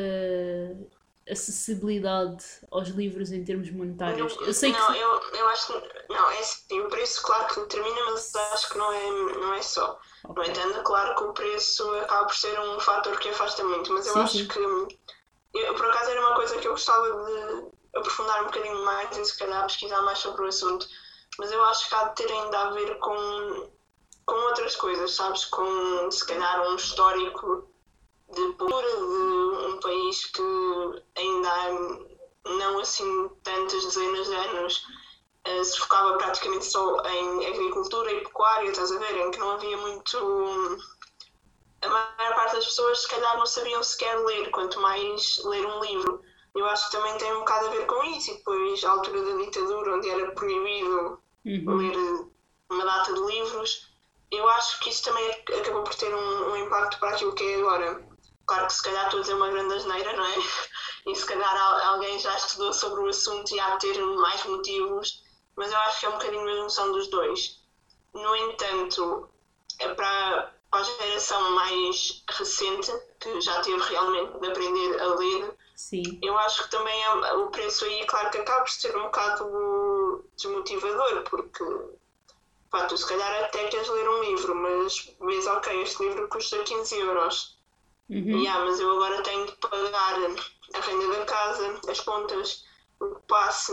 acessibilidade 1.31 2.45
aos 2.71 2.89
livros 2.89 3.33
em 3.33 3.45
termos 3.45 3.71
monetários. 3.71 4.35
eu 4.41 4.55
sei 4.55 4.73
não, 4.73 4.87
que... 4.87 4.99
eu, 4.99 5.21
eu 5.35 5.49
acho 5.49 5.67
que 5.67 6.13
não, 6.13 6.31
é 6.31 6.39
assim, 6.39 6.81
o 6.81 6.89
preço 6.89 7.23
claro 7.23 7.53
que 7.53 7.61
determina, 7.61 8.05
mas 8.07 8.35
acho 8.35 8.71
que 8.71 8.79
não 8.79 8.93
é, 8.93 9.11
não 9.11 9.55
é 9.55 9.61
só. 9.61 9.99
Okay. 10.25 10.45
No 10.45 10.51
entanto, 10.51 10.83
claro 10.85 11.15
que 11.17 11.25
o 11.25 11.33
preço 11.35 11.91
acaba 11.97 12.27
por 12.27 12.35
ser 12.35 12.59
um 12.59 12.81
fator 12.81 13.19
que 13.19 13.29
afasta 13.29 13.63
muito, 13.63 13.93
mas 13.93 14.07
eu 14.07 14.15
sim, 14.15 14.21
acho 14.21 14.39
sim. 14.39 14.49
que 14.49 14.59
eu, 14.59 15.75
por 15.75 15.87
acaso 15.87 16.11
era 16.11 16.21
uma 16.21 16.35
coisa 16.35 16.57
que 16.57 16.67
eu 16.67 16.73
gostava 16.73 17.07
de 17.07 17.99
aprofundar 17.99 18.43
um 18.43 18.47
bocadinho 18.47 18.85
mais 18.85 19.17
e 19.17 19.25
se 19.25 19.39
calhar 19.39 19.67
pesquisar 19.67 20.01
mais 20.03 20.19
sobre 20.19 20.43
o 20.43 20.47
assunto 20.47 20.89
mas 21.39 21.53
eu 21.53 21.65
acho 21.67 21.89
que 21.89 21.95
há 21.95 22.05
de 22.05 22.15
ter 22.17 22.33
ainda 22.33 22.59
a 22.59 22.71
ver 22.71 22.99
com, 22.99 23.71
com 24.27 24.35
outras 24.35 24.75
coisas, 24.77 25.13
sabes? 25.13 25.45
Com 25.47 26.11
se 26.11 26.27
calhar 26.27 26.69
um 26.69 26.75
histórico 26.75 27.71
de 28.35 28.53
cultura 28.55 28.89
de 28.89 29.73
um 29.73 29.81
país 29.81 30.27
que 30.27 30.43
ainda 31.17 31.49
há 31.49 32.09
não 32.49 32.79
assim 32.81 33.29
tantas 33.43 33.85
dezenas 33.85 34.27
de 34.27 34.35
anos 34.35 34.85
uh, 35.47 35.65
se 35.65 35.79
focava 35.79 36.17
praticamente 36.17 36.65
só 36.65 37.01
em 37.07 37.47
agricultura 37.47 38.13
e 38.13 38.21
pecuária, 38.21 38.71
estás 38.71 38.93
a 38.93 38.99
ver? 38.99 39.17
Em 39.17 39.31
que 39.31 39.39
não 39.39 39.53
havia 39.53 39.77
muito. 39.77 40.79
A 41.81 41.89
maior 41.89 42.35
parte 42.35 42.57
das 42.57 42.65
pessoas, 42.65 43.03
se 43.03 43.09
calhar, 43.09 43.37
não 43.39 43.47
sabiam 43.47 43.83
sequer 43.83 44.19
ler, 44.25 44.51
quanto 44.51 44.81
mais 44.81 45.41
ler 45.45 45.65
um 45.65 45.81
livro. 45.81 46.23
Eu 46.55 46.67
acho 46.67 46.87
que 46.87 46.97
também 46.97 47.17
tem 47.19 47.33
um 47.33 47.41
bocado 47.41 47.67
a 47.67 47.71
ver 47.71 47.87
com 47.87 48.03
isso. 48.05 48.33
E 48.33 48.35
depois, 48.35 48.83
a 48.83 48.91
altura 48.91 49.23
da 49.23 49.45
ditadura, 49.45 49.95
onde 49.95 50.11
era 50.11 50.33
proibido 50.33 51.23
uhum. 51.45 51.77
ler 51.77 52.27
uma 52.69 52.85
data 52.85 53.15
de 53.15 53.21
livros, 53.21 53.89
eu 54.31 54.49
acho 54.51 54.81
que 54.81 54.91
isso 54.91 55.05
também 55.05 55.31
acabou 55.31 55.85
por 55.85 55.95
ter 55.95 56.13
um, 56.15 56.51
um, 56.51 56.57
impacto 56.57 56.99
para 56.99 57.11
aquilo 57.11 57.33
que 57.35 57.45
é 57.45 57.57
agora. 57.57 58.08
Claro 58.49 58.67
que 58.67 58.73
se 58.73 58.83
calhar 58.83 59.05
estou 59.05 59.21
a 59.21 59.23
dizer 59.23 59.35
uma 59.35 59.51
grande 59.51 59.75
asneira, 59.75 60.13
não 60.15 60.25
é? 60.25 60.37
E 61.07 61.15
se 61.15 61.25
calhar 61.25 61.87
alguém 61.87 62.19
já 62.19 62.37
estudou 62.37 62.73
sobre 62.73 63.01
o 63.03 63.09
assunto 63.09 63.55
e 63.55 63.61
há 63.61 63.77
de 63.77 63.87
ter 63.87 64.03
mais 64.03 64.45
motivos, 64.45 65.23
mas 65.55 65.71
eu 65.71 65.79
acho 65.79 66.01
que 66.01 66.07
é 66.07 66.09
um 66.09 66.13
bocadinho 66.13 66.49
a 66.49 66.57
junção 66.57 66.93
dos 66.93 67.09
dois. 67.09 67.63
No 68.13 68.35
entanto, 68.35 69.29
é 69.79 69.95
para, 69.95 70.53
para 70.71 70.81
a 70.81 70.83
geração 70.83 71.53
mais 71.53 72.25
recente, 72.29 72.93
que 73.21 73.41
já 73.41 73.61
teve 73.61 73.81
realmente 73.81 74.41
de 74.41 74.49
aprender 74.49 75.01
a 75.01 75.15
ler, 75.15 75.57
Sim. 75.79 76.19
Eu 76.21 76.37
acho 76.37 76.65
que 76.65 76.71
também 76.73 77.05
é, 77.05 77.35
o 77.35 77.51
preço 77.51 77.85
aí, 77.85 78.05
claro 78.05 78.31
que 78.33 78.39
acaba 78.39 78.63
por 78.63 78.71
ser 78.71 78.97
um 78.97 79.05
bocado 79.05 80.25
desmotivador, 80.35 81.23
porque 81.31 81.65
pá, 82.69 82.87
tu 82.87 82.97
se 82.99 83.07
calhar 83.07 83.45
até 83.45 83.69
queres 83.69 83.89
ler 83.89 84.09
um 84.09 84.21
livro, 84.25 84.57
mas 84.57 85.09
vês, 85.21 85.47
ok, 85.47 85.83
este 85.83 86.03
livro 86.03 86.29
custa 86.29 86.65
15 86.65 86.99
euros. 86.99 87.58
Uhum. 88.11 88.39
Yeah, 88.41 88.65
mas 88.65 88.81
eu 88.81 88.91
agora 88.91 89.23
tenho 89.23 89.47
de 89.47 89.53
pagar 89.57 90.15
a 90.75 90.81
renda 90.81 91.19
da 91.19 91.25
casa, 91.25 91.81
as 91.89 92.01
contas, 92.01 92.65
o 93.01 93.07
passe, 93.27 93.73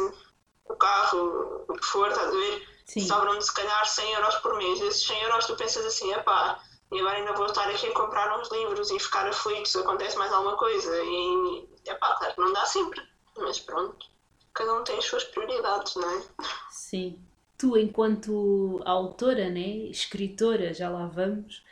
o 0.66 0.76
carro, 0.76 1.66
o 1.68 1.74
que 1.74 1.86
for, 1.86 2.10
estás 2.10 2.28
a 2.28 2.32
ver? 2.32 2.68
Sobram-me 2.86 3.42
se 3.42 3.54
calhar 3.54 3.86
100 3.86 4.14
euros 4.14 4.36
por 4.38 4.56
mês. 4.58 4.80
Esses 4.82 5.06
100 5.08 5.22
euros 5.24 5.46
tu 5.46 5.56
pensas 5.56 5.86
assim, 5.86 6.12
epá, 6.14 6.60
e 6.92 7.00
agora 7.00 7.18
ainda 7.18 7.34
vou 7.34 7.46
estar 7.48 7.68
aqui 7.70 7.88
a 7.88 7.94
comprar 7.94 8.40
uns 8.40 8.50
livros 8.52 8.92
e 8.92 9.00
ficar 9.00 9.28
aflito 9.28 9.68
se 9.68 9.80
acontece 9.80 10.18
mais 10.18 10.32
alguma 10.32 10.56
coisa. 10.56 10.96
E 11.04 11.68
é 11.88 11.96
pá, 11.96 12.16
claro 12.16 12.36
que 12.36 12.42
não 12.42 12.54
dá 12.54 12.66
sempre, 12.66 13.02
mas 13.38 13.60
pronto, 13.60 14.06
cada 14.54 14.74
um 14.74 14.84
tem 14.84 14.98
as 14.98 15.06
suas 15.06 15.24
prioridades, 15.24 15.96
não 15.96 16.10
é? 16.10 16.24
Sim. 16.70 17.20
Tu, 17.58 17.78
enquanto 17.78 18.82
autora, 18.86 19.50
né? 19.50 19.88
escritora, 19.90 20.74
já 20.74 20.90
lá 20.90 21.06
vamos. 21.08 21.64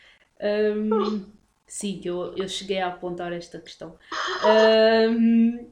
Um, 0.41 1.25
sim, 1.73 1.99
eu, 2.05 2.35
eu 2.37 2.47
cheguei 2.47 2.79
a 2.79 2.89
apontar 2.89 3.33
esta 3.33 3.59
questão. 3.59 3.97
Um, 4.45 5.71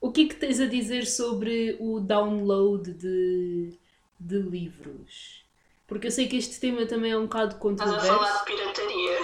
o 0.00 0.10
que 0.10 0.22
é 0.22 0.28
que 0.28 0.34
tens 0.34 0.58
a 0.58 0.66
dizer 0.66 1.06
sobre 1.06 1.76
o 1.78 2.00
download 2.00 2.92
de, 2.92 3.78
de 4.18 4.38
livros? 4.40 5.44
Porque 5.86 6.08
eu 6.08 6.10
sei 6.10 6.26
que 6.26 6.36
este 6.36 6.58
tema 6.58 6.84
também 6.86 7.12
é 7.12 7.16
um 7.16 7.22
bocado 7.22 7.54
controverso. 7.54 8.04
Estás 8.04 8.20
a 8.20 8.24
falar 8.24 8.38
de 8.38 8.44
pirataria. 8.46 9.18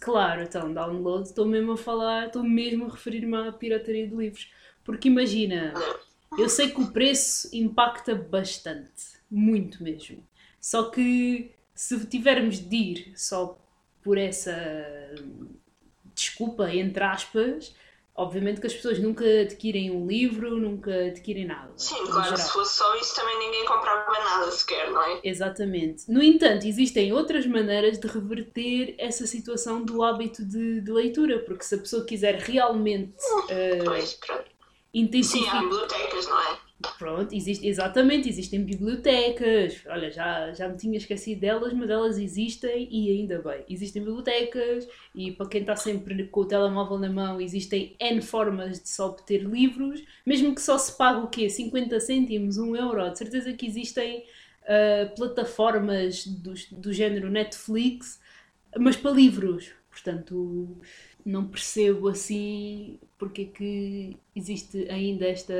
Claro, 0.00 0.42
então, 0.44 0.72
download, 0.72 1.28
estou 1.28 1.44
mesmo 1.44 1.72
a 1.72 1.76
falar, 1.76 2.28
estou 2.28 2.42
mesmo 2.42 2.86
a 2.86 2.88
referir-me 2.88 3.36
à 3.36 3.52
pirataria 3.52 4.08
de 4.08 4.14
livros. 4.14 4.50
Porque 4.82 5.08
imagina, 5.08 5.74
eu 6.38 6.48
sei 6.48 6.70
que 6.70 6.80
o 6.80 6.90
preço 6.90 7.50
impacta 7.52 8.14
bastante, 8.14 9.20
muito 9.30 9.84
mesmo. 9.84 10.26
Só 10.58 10.84
que 10.84 11.52
se 11.74 12.06
tivermos 12.06 12.58
de 12.58 12.76
ir 12.76 13.12
só 13.14 13.58
por 14.02 14.18
essa 14.18 14.54
desculpa, 16.14 16.74
entre 16.74 17.02
aspas, 17.02 17.74
Obviamente 18.20 18.60
que 18.60 18.66
as 18.66 18.74
pessoas 18.74 18.98
nunca 18.98 19.24
adquirem 19.24 19.90
um 19.90 20.06
livro, 20.06 20.58
nunca 20.58 21.06
adquirem 21.06 21.46
nada. 21.46 21.72
Sim, 21.76 22.04
claro, 22.04 22.24
geral. 22.24 22.36
se 22.36 22.52
fosse 22.52 22.76
só 22.76 22.94
isso 22.96 23.16
também 23.16 23.38
ninguém 23.38 23.64
comprava 23.64 24.12
nada 24.12 24.50
sequer, 24.50 24.90
não 24.90 25.02
é? 25.02 25.20
Exatamente. 25.24 26.10
No 26.10 26.22
entanto, 26.22 26.66
existem 26.66 27.14
outras 27.14 27.46
maneiras 27.46 27.98
de 27.98 28.06
reverter 28.06 28.94
essa 28.98 29.26
situação 29.26 29.82
do 29.82 30.02
hábito 30.02 30.44
de, 30.44 30.82
de 30.82 30.92
leitura, 30.92 31.38
porque 31.38 31.64
se 31.64 31.76
a 31.76 31.78
pessoa 31.78 32.04
quiser 32.04 32.34
realmente 32.34 33.16
uh, 33.44 33.84
pois, 33.86 34.20
intensificar. 34.92 35.52
Sim, 35.52 35.56
há 35.56 35.62
bibliotecas, 35.62 36.26
não 36.26 36.42
é? 36.42 36.58
Pronto, 36.98 37.34
existe, 37.34 37.66
exatamente, 37.66 38.28
existem 38.28 38.64
bibliotecas. 38.64 39.82
Olha, 39.86 40.10
já, 40.10 40.52
já 40.52 40.68
me 40.68 40.78
tinha 40.78 40.96
esquecido 40.96 41.40
delas, 41.40 41.74
mas 41.74 41.90
elas 41.90 42.18
existem 42.18 42.88
e 42.90 43.10
ainda 43.10 43.40
bem. 43.42 43.64
Existem 43.68 44.02
bibliotecas 44.02 44.88
e 45.14 45.32
para 45.32 45.48
quem 45.48 45.60
está 45.60 45.76
sempre 45.76 46.26
com 46.28 46.40
o 46.40 46.46
telemóvel 46.46 46.98
na 46.98 47.10
mão, 47.10 47.40
existem 47.40 47.94
N 48.00 48.22
formas 48.22 48.80
de 48.80 48.88
se 48.88 49.02
obter 49.02 49.42
livros, 49.42 50.02
mesmo 50.24 50.54
que 50.54 50.62
só 50.62 50.78
se 50.78 50.96
pague 50.96 51.20
o 51.20 51.28
quê? 51.28 51.50
50 51.50 52.00
cêntimos, 52.00 52.56
1 52.56 52.76
euro. 52.76 53.10
De 53.10 53.18
certeza 53.18 53.52
que 53.52 53.66
existem 53.66 54.24
uh, 54.62 55.14
plataformas 55.14 56.26
do, 56.26 56.54
do 56.72 56.92
género 56.92 57.30
Netflix, 57.30 58.20
mas 58.78 58.96
para 58.96 59.10
livros. 59.10 59.70
Portanto, 59.90 60.78
não 61.24 61.46
percebo 61.46 62.08
assim 62.08 62.98
porque 63.18 63.42
é 63.42 63.44
que 63.46 64.16
existe 64.34 64.88
ainda 64.90 65.26
esta. 65.26 65.54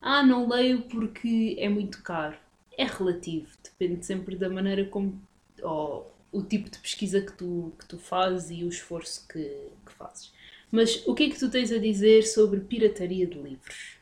Ah, 0.00 0.22
não 0.22 0.48
leio 0.48 0.82
porque 0.82 1.56
é 1.58 1.68
muito 1.68 2.02
caro. 2.02 2.36
É 2.76 2.84
relativo, 2.84 3.48
depende 3.62 4.06
sempre 4.06 4.36
da 4.36 4.48
maneira 4.48 4.84
como. 4.84 5.20
ou 5.62 6.12
o 6.30 6.42
tipo 6.42 6.68
de 6.70 6.78
pesquisa 6.78 7.20
que 7.20 7.32
tu, 7.32 7.72
que 7.78 7.86
tu 7.86 7.98
fazes 7.98 8.50
e 8.50 8.62
o 8.62 8.68
esforço 8.68 9.26
que, 9.28 9.42
que 9.86 9.92
fazes. 9.96 10.32
Mas 10.70 11.02
o 11.06 11.14
que 11.14 11.24
é 11.24 11.30
que 11.30 11.38
tu 11.38 11.50
tens 11.50 11.72
a 11.72 11.78
dizer 11.78 12.22
sobre 12.22 12.60
pirataria 12.60 13.26
de 13.26 13.38
livros? 13.38 13.96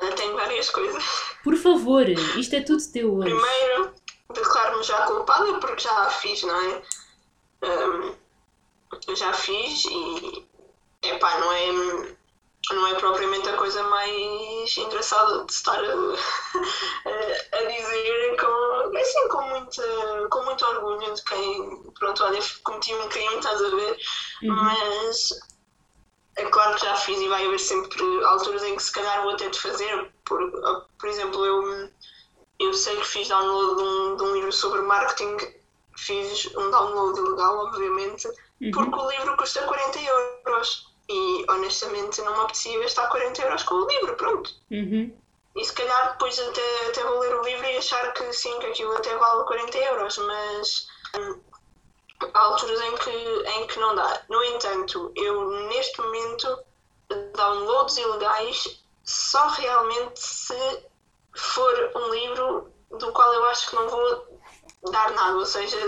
Eu 0.00 0.12
tenho 0.16 0.34
várias 0.34 0.68
coisas. 0.68 1.04
Por 1.44 1.56
favor, 1.56 2.08
isto 2.08 2.54
é 2.56 2.60
tudo 2.60 2.82
teu 2.92 3.14
hoje. 3.14 3.30
Primeiro, 3.30 3.94
declaro-me 4.34 4.82
já 4.82 5.06
culpada 5.06 5.60
porque 5.60 5.82
já 5.84 6.06
a 6.06 6.10
fiz, 6.10 6.42
não 6.42 6.60
é? 6.60 6.82
Um, 7.62 9.14
já 9.14 9.32
fiz 9.32 9.84
e 9.84 10.44
epá, 11.04 11.38
não 11.38 11.52
é, 11.52 12.16
não 12.72 12.86
é 12.86 12.94
propriamente 12.94 13.48
a 13.48 13.56
coisa 13.56 13.82
mais 13.84 14.76
engraçada 14.76 15.44
de 15.44 15.52
estar 15.52 15.78
a, 15.78 15.94
a, 15.94 17.58
a 17.58 17.64
dizer 17.64 18.36
com, 18.36 18.96
assim, 18.96 19.28
com, 19.28 19.42
muita, 19.42 20.28
com 20.30 20.44
muito 20.44 20.64
orgulho 20.66 21.14
de 21.14 21.22
quem 21.24 21.92
pronto, 21.98 22.24
olha, 22.24 22.40
cometi 22.64 22.94
um 22.94 23.08
crime, 23.08 23.36
estás 23.36 23.62
a 23.62 23.68
ver? 23.68 23.98
Uhum. 24.42 24.54
Mas 24.54 25.28
é 26.36 26.44
claro 26.46 26.74
que 26.76 26.84
já 26.84 26.96
fiz 26.96 27.20
e 27.20 27.28
vai 27.28 27.46
haver 27.46 27.60
sempre 27.60 28.02
alturas 28.24 28.62
em 28.64 28.76
que 28.76 28.82
se 28.82 28.92
calhar 28.92 29.22
vou 29.22 29.36
ter 29.36 29.50
de 29.50 29.58
fazer. 29.58 30.10
Por, 30.24 30.50
por 30.98 31.08
exemplo, 31.08 31.44
eu, 31.44 31.90
eu 32.58 32.74
sei 32.74 32.96
que 32.96 33.06
fiz 33.06 33.28
download 33.28 33.76
de 33.76 33.82
um, 33.82 34.16
de 34.16 34.22
um 34.22 34.34
livro 34.34 34.52
sobre 34.52 34.80
marketing, 34.80 35.36
fiz 35.96 36.46
um 36.56 36.70
download 36.70 37.18
ilegal, 37.18 37.66
obviamente, 37.66 38.26
uhum. 38.60 38.70
porque 38.72 38.98
o 38.98 39.10
livro 39.10 39.36
custa 39.36 39.62
40 39.62 40.00
euros. 40.00 40.91
E 41.08 41.44
honestamente 41.48 42.20
não 42.22 42.32
me 42.34 42.40
apetecia 42.40 42.78
gastar 42.80 43.08
40 43.08 43.42
euros 43.42 43.62
com 43.64 43.74
o 43.74 43.86
livro, 43.86 44.16
pronto. 44.16 44.54
Uhum. 44.70 45.14
E 45.54 45.64
se 45.64 45.72
calhar 45.72 46.12
depois 46.12 46.38
até, 46.38 46.86
até 46.88 47.02
vou 47.02 47.18
ler 47.18 47.34
o 47.34 47.42
livro 47.42 47.66
e 47.66 47.76
achar 47.76 48.12
que 48.14 48.32
sim, 48.32 48.58
que 48.58 48.66
aquilo 48.66 48.96
até 48.96 49.14
vale 49.16 49.44
40 49.44 49.78
euros, 49.78 50.18
mas 50.18 50.88
hum, 51.18 51.40
há 52.32 52.40
alturas 52.40 52.80
em 52.80 52.96
que, 52.96 53.10
em 53.10 53.66
que 53.66 53.78
não 53.78 53.94
dá. 53.94 54.22
No 54.30 54.42
entanto, 54.44 55.12
eu 55.14 55.50
neste 55.68 56.00
momento 56.00 56.58
downloads 57.36 57.96
ilegais 57.98 58.80
só 59.04 59.48
realmente 59.48 60.18
se 60.20 60.56
for 61.34 61.92
um 61.96 62.10
livro 62.10 62.72
do 62.90 63.12
qual 63.12 63.32
eu 63.34 63.44
acho 63.46 63.68
que 63.68 63.76
não 63.76 63.88
vou 63.88 64.40
dar 64.90 65.10
nada, 65.12 65.36
ou 65.36 65.46
seja, 65.46 65.78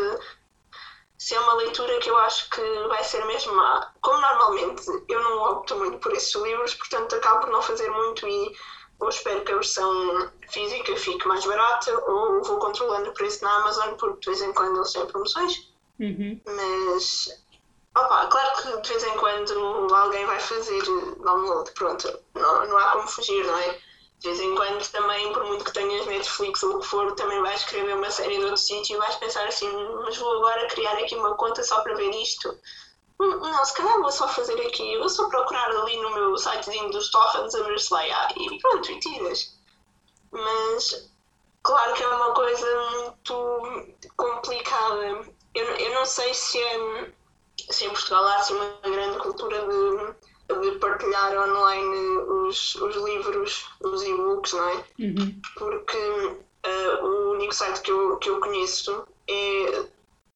se 1.25 1.35
é 1.35 1.41
uma 1.41 1.55
leitura 1.55 1.99
que 2.01 2.11
eu 2.11 2.19
acho 2.19 2.51
que 2.51 2.61
vai 2.87 3.03
ser 3.03 3.25
mesmo 3.25 3.55
má. 3.55 3.91
Como 4.03 4.21
normalmente 4.21 4.83
eu 5.09 5.23
não 5.23 5.53
opto 5.53 5.75
muito 5.75 5.97
por 5.97 6.13
esses 6.13 6.35
livros, 6.35 6.75
portanto 6.75 7.17
acabo 7.17 7.41
por 7.41 7.49
não 7.49 7.63
fazer 7.63 7.91
muito 7.91 8.29
e 8.29 8.55
ou 9.01 9.09
espero 9.09 9.43
que 9.43 9.53
a 9.53 9.55
versão 9.55 10.31
física 10.51 10.95
fique 10.97 11.27
mais 11.27 11.43
barata 11.47 11.99
ou 12.11 12.43
vou 12.43 12.59
controlando 12.59 13.09
o 13.09 13.15
preço 13.15 13.43
na 13.43 13.57
Amazon 13.57 13.95
porque 13.95 14.21
de 14.21 14.27
vez 14.27 14.43
em 14.43 14.53
quando 14.53 14.77
eles 14.77 14.93
têm 14.93 15.07
promoções. 15.07 15.73
Uhum. 15.99 16.39
Mas 16.45 17.43
opa, 17.97 18.27
claro 18.27 18.63
que 18.63 18.83
de 18.83 18.89
vez 18.91 19.05
em 19.05 19.17
quando 19.17 19.95
alguém 19.95 20.27
vai 20.27 20.39
fazer 20.39 20.83
download, 21.23 21.73
pronto, 21.73 22.19
não, 22.35 22.67
não 22.67 22.77
há 22.77 22.91
como 22.91 23.09
fugir, 23.09 23.47
não 23.47 23.57
é? 23.57 23.81
De 24.25 24.31
vez 24.31 24.41
em 24.41 24.55
quando 24.55 24.89
também, 24.89 25.33
por 25.35 25.45
muito 25.45 25.65
que 25.65 25.73
tenhas 25.73 26.07
Netflix 26.07 26.63
ou 26.63 26.77
o 26.77 26.81
que 26.81 26.87
for, 26.87 27.15
também 27.15 27.43
vais 27.43 27.61
escrever 27.61 27.95
uma 27.95 28.11
série 28.11 28.39
de 28.39 28.45
outro 28.45 28.57
sítio 28.57 28.97
e 28.97 28.99
vais 28.99 29.17
pensar 29.17 29.47
assim, 29.47 29.71
mas 30.03 30.17
vou 30.17 30.39
agora 30.39 30.67
criar 30.69 30.95
aqui 30.95 31.15
uma 31.15 31.35
conta 31.35 31.63
só 31.63 31.83
para 31.83 31.95
ver 31.95 32.11
isto. 32.11 32.59
Hum, 33.21 33.37
não, 33.37 33.65
se 33.67 33.75
calhar 33.75 34.01
vou 34.01 34.11
só 34.11 34.27
fazer 34.27 34.59
aqui, 34.67 34.97
vou 34.97 35.11
só 35.11 35.29
procurar 35.29 35.71
ali 35.71 35.99
no 35.99 36.15
meu 36.15 36.39
sitezinho 36.39 36.91
dos 36.91 37.11
torrents 37.11 37.55
a 37.55 37.63
ver 37.65 37.79
se 37.79 37.93
lá 37.93 38.01
há 38.01 38.29
e 38.35 38.59
pronto, 38.61 38.91
e 38.91 38.99
tiras. 38.99 39.59
Mas 40.33 41.11
claro 41.63 41.93
que 41.93 42.03
é 42.03 42.09
uma 42.09 42.33
coisa 42.33 42.67
muito 42.95 43.59
complicada. 44.17 45.29
Eu, 45.55 45.67
eu 45.67 45.95
não 45.97 46.07
sei 46.07 46.33
se, 46.33 46.59
é, 46.59 47.13
se 47.71 47.85
em 47.85 47.91
Portugal 47.91 48.25
há 48.25 48.37
assim, 48.37 48.55
uma 48.55 48.91
grande 48.91 49.19
cultura 49.19 49.69
de 49.69 50.34
de 50.49 50.79
partilhar 50.79 51.33
online 51.49 52.19
os, 52.47 52.75
os 52.77 52.97
livros, 52.97 53.67
os 53.83 54.03
e-books, 54.03 54.53
não 54.53 54.69
é? 54.69 54.85
Uhum. 54.99 55.41
Porque 55.57 55.97
uh, 55.97 57.05
o 57.05 57.33
único 57.33 57.55
site 57.55 57.81
que 57.81 57.91
eu, 57.91 58.17
que 58.19 58.29
eu 58.29 58.41
conheço 58.41 59.07
é, 59.29 59.85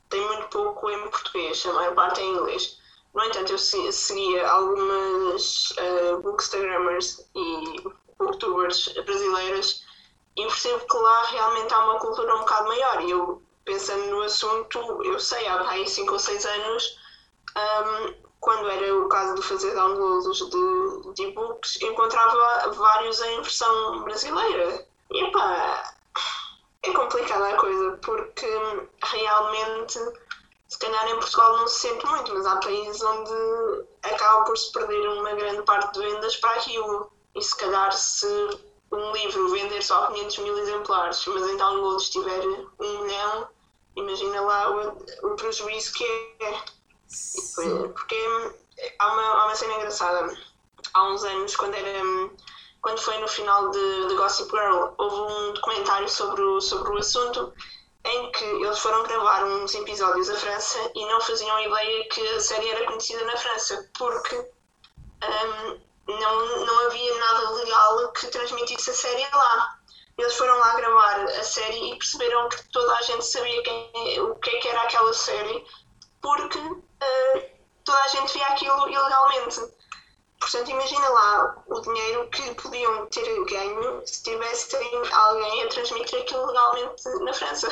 tem 0.09 0.21
muito 0.27 0.49
pouco 0.49 0.91
em 0.91 1.09
português, 1.09 1.65
a 1.67 1.73
maior 1.73 1.95
parte 1.95 2.21
é 2.21 2.25
em 2.25 2.33
inglês. 2.33 2.79
No 3.15 3.25
entanto, 3.25 3.53
eu 3.53 3.59
seguia 3.59 4.49
algumas 4.49 5.71
uh, 5.73 6.23
bookstagrammers 6.23 7.29
e 7.35 7.83
booktubers 8.19 8.89
brasileiras 9.05 9.85
e 10.37 10.43
percebo 10.43 10.87
que 10.87 10.97
lá 10.97 11.23
realmente 11.25 11.75
há 11.75 11.85
uma 11.85 11.99
cultura 11.99 12.37
um 12.37 12.41
bocado 12.41 12.69
maior. 12.69 13.03
E 13.03 13.11
eu, 13.11 13.43
pensando 13.65 14.07
no 14.07 14.23
assunto, 14.23 15.03
eu 15.03 15.19
sei, 15.19 15.47
há 15.49 15.87
5 15.87 16.13
ou 16.13 16.19
6 16.19 16.47
anos, 16.47 16.99
um, 17.57 18.28
quando 18.41 18.69
era 18.69 18.97
o 18.97 19.09
caso 19.09 19.35
de 19.35 19.43
fazer 19.43 19.75
downloads 19.75 20.39
de, 20.39 21.13
de 21.15 21.23
e-books, 21.25 21.81
encontrava 21.83 22.71
vários 22.73 23.21
em 23.21 23.43
versão 23.43 24.03
brasileira. 24.05 24.87
E 25.11 25.31
pá, 25.31 25.95
é 26.83 26.93
complicada 26.93 27.49
a 27.49 27.57
coisa, 27.57 27.99
porque 28.03 28.47
realmente, 29.03 29.99
se 30.69 30.79
calhar 30.79 31.09
em 31.09 31.17
Portugal 31.17 31.57
não 31.57 31.67
se 31.67 31.89
sente 31.89 32.07
muito, 32.07 32.35
mas 32.35 32.47
há 32.47 32.57
países 32.57 33.03
onde 33.03 33.87
acaba 34.03 34.45
por 34.45 34.57
se 34.57 34.73
perder 34.73 35.09
uma 35.09 35.33
grande 35.35 35.63
parte 35.63 35.95
de 35.95 36.07
vendas 36.07 36.37
para 36.37 36.53
aquilo. 36.53 37.11
E 37.35 37.43
se 37.43 37.57
calhar 37.57 37.93
se 37.93 38.27
um 38.93 39.13
livro 39.13 39.51
vender 39.51 39.83
só 39.83 40.07
500 40.07 40.39
mil 40.39 40.59
exemplares, 40.59 41.27
mas 41.27 41.51
em 41.51 41.57
downloads 41.57 42.11
tiver 42.11 42.43
um 42.81 43.03
milhão, 43.03 43.49
imagina 43.97 44.41
lá 44.41 44.71
o, 44.71 45.31
o 45.33 45.37
prejuízo 45.37 45.93
que 45.93 46.05
é. 46.41 46.78
Porque 47.93 48.17
há 48.99 49.13
uma, 49.13 49.23
há 49.23 49.45
uma 49.47 49.55
cena 49.55 49.75
engraçada. 49.75 50.37
Há 50.95 51.09
uns 51.09 51.25
anos, 51.25 51.57
quando 51.57 51.75
era 51.75 52.03
quando 52.81 53.01
foi 53.01 53.19
no 53.19 53.29
final 53.29 53.71
de, 53.71 54.09
de 54.09 54.15
Gossip 54.15 54.51
Girl, 54.51 54.95
houve 54.99 55.33
um 55.33 55.53
documentário 55.53 56.09
sobre 56.09 56.41
o, 56.43 56.61
sobre 56.61 56.93
o 56.93 56.99
assunto 56.99 57.53
em 58.05 58.33
que 58.33 58.45
eles 58.45 58.79
foram 58.79 59.03
gravar 59.03 59.45
uns 59.45 59.75
episódios 59.75 60.31
à 60.31 60.37
França 60.37 60.79
e 60.95 61.05
não 61.07 61.21
faziam 61.21 61.61
ideia 61.61 62.09
que 62.09 62.27
a 62.29 62.41
série 62.41 62.69
era 62.69 62.87
conhecida 62.87 63.25
na 63.25 63.37
França, 63.37 63.91
porque 63.99 64.37
um, 64.37 65.81
não, 66.07 66.67
não 66.67 66.87
havia 66.87 67.19
nada 67.19 67.51
legal 67.51 68.13
que 68.13 68.29
transmitisse 68.29 68.91
a 68.91 68.95
série 68.95 69.27
lá. 69.35 69.79
Eles 70.17 70.35
foram 70.37 70.59
lá 70.59 70.75
gravar 70.75 71.21
a 71.25 71.45
série 71.45 71.93
e 71.93 71.99
perceberam 71.99 72.49
que 72.49 72.69
toda 72.71 72.95
a 72.95 73.03
gente 73.03 73.25
sabia 73.25 73.63
quem, 73.63 74.21
o 74.21 74.35
que, 74.37 74.51
é 74.51 74.59
que 74.61 74.69
era 74.69 74.83
aquela 74.83 75.13
série, 75.13 75.65
porque 76.21 76.59
uh, 77.03 77.43
toda 77.85 77.99
a 77.99 78.09
gente 78.09 78.33
via 78.33 78.47
aquilo 78.47 78.89
ilegalmente. 78.89 79.61
Portanto, 80.41 80.71
imagina 80.71 81.09
lá 81.09 81.65
o 81.67 81.81
dinheiro 81.81 82.29
que 82.31 82.55
podiam 82.55 83.07
ter 83.07 83.45
ganho 83.47 84.07
se 84.07 84.23
tivessem 84.23 85.03
alguém 85.13 85.65
a 85.65 85.69
transmitir 85.69 86.21
aquilo 86.21 86.47
legalmente 86.47 87.09
na 87.25 87.33
França. 87.33 87.69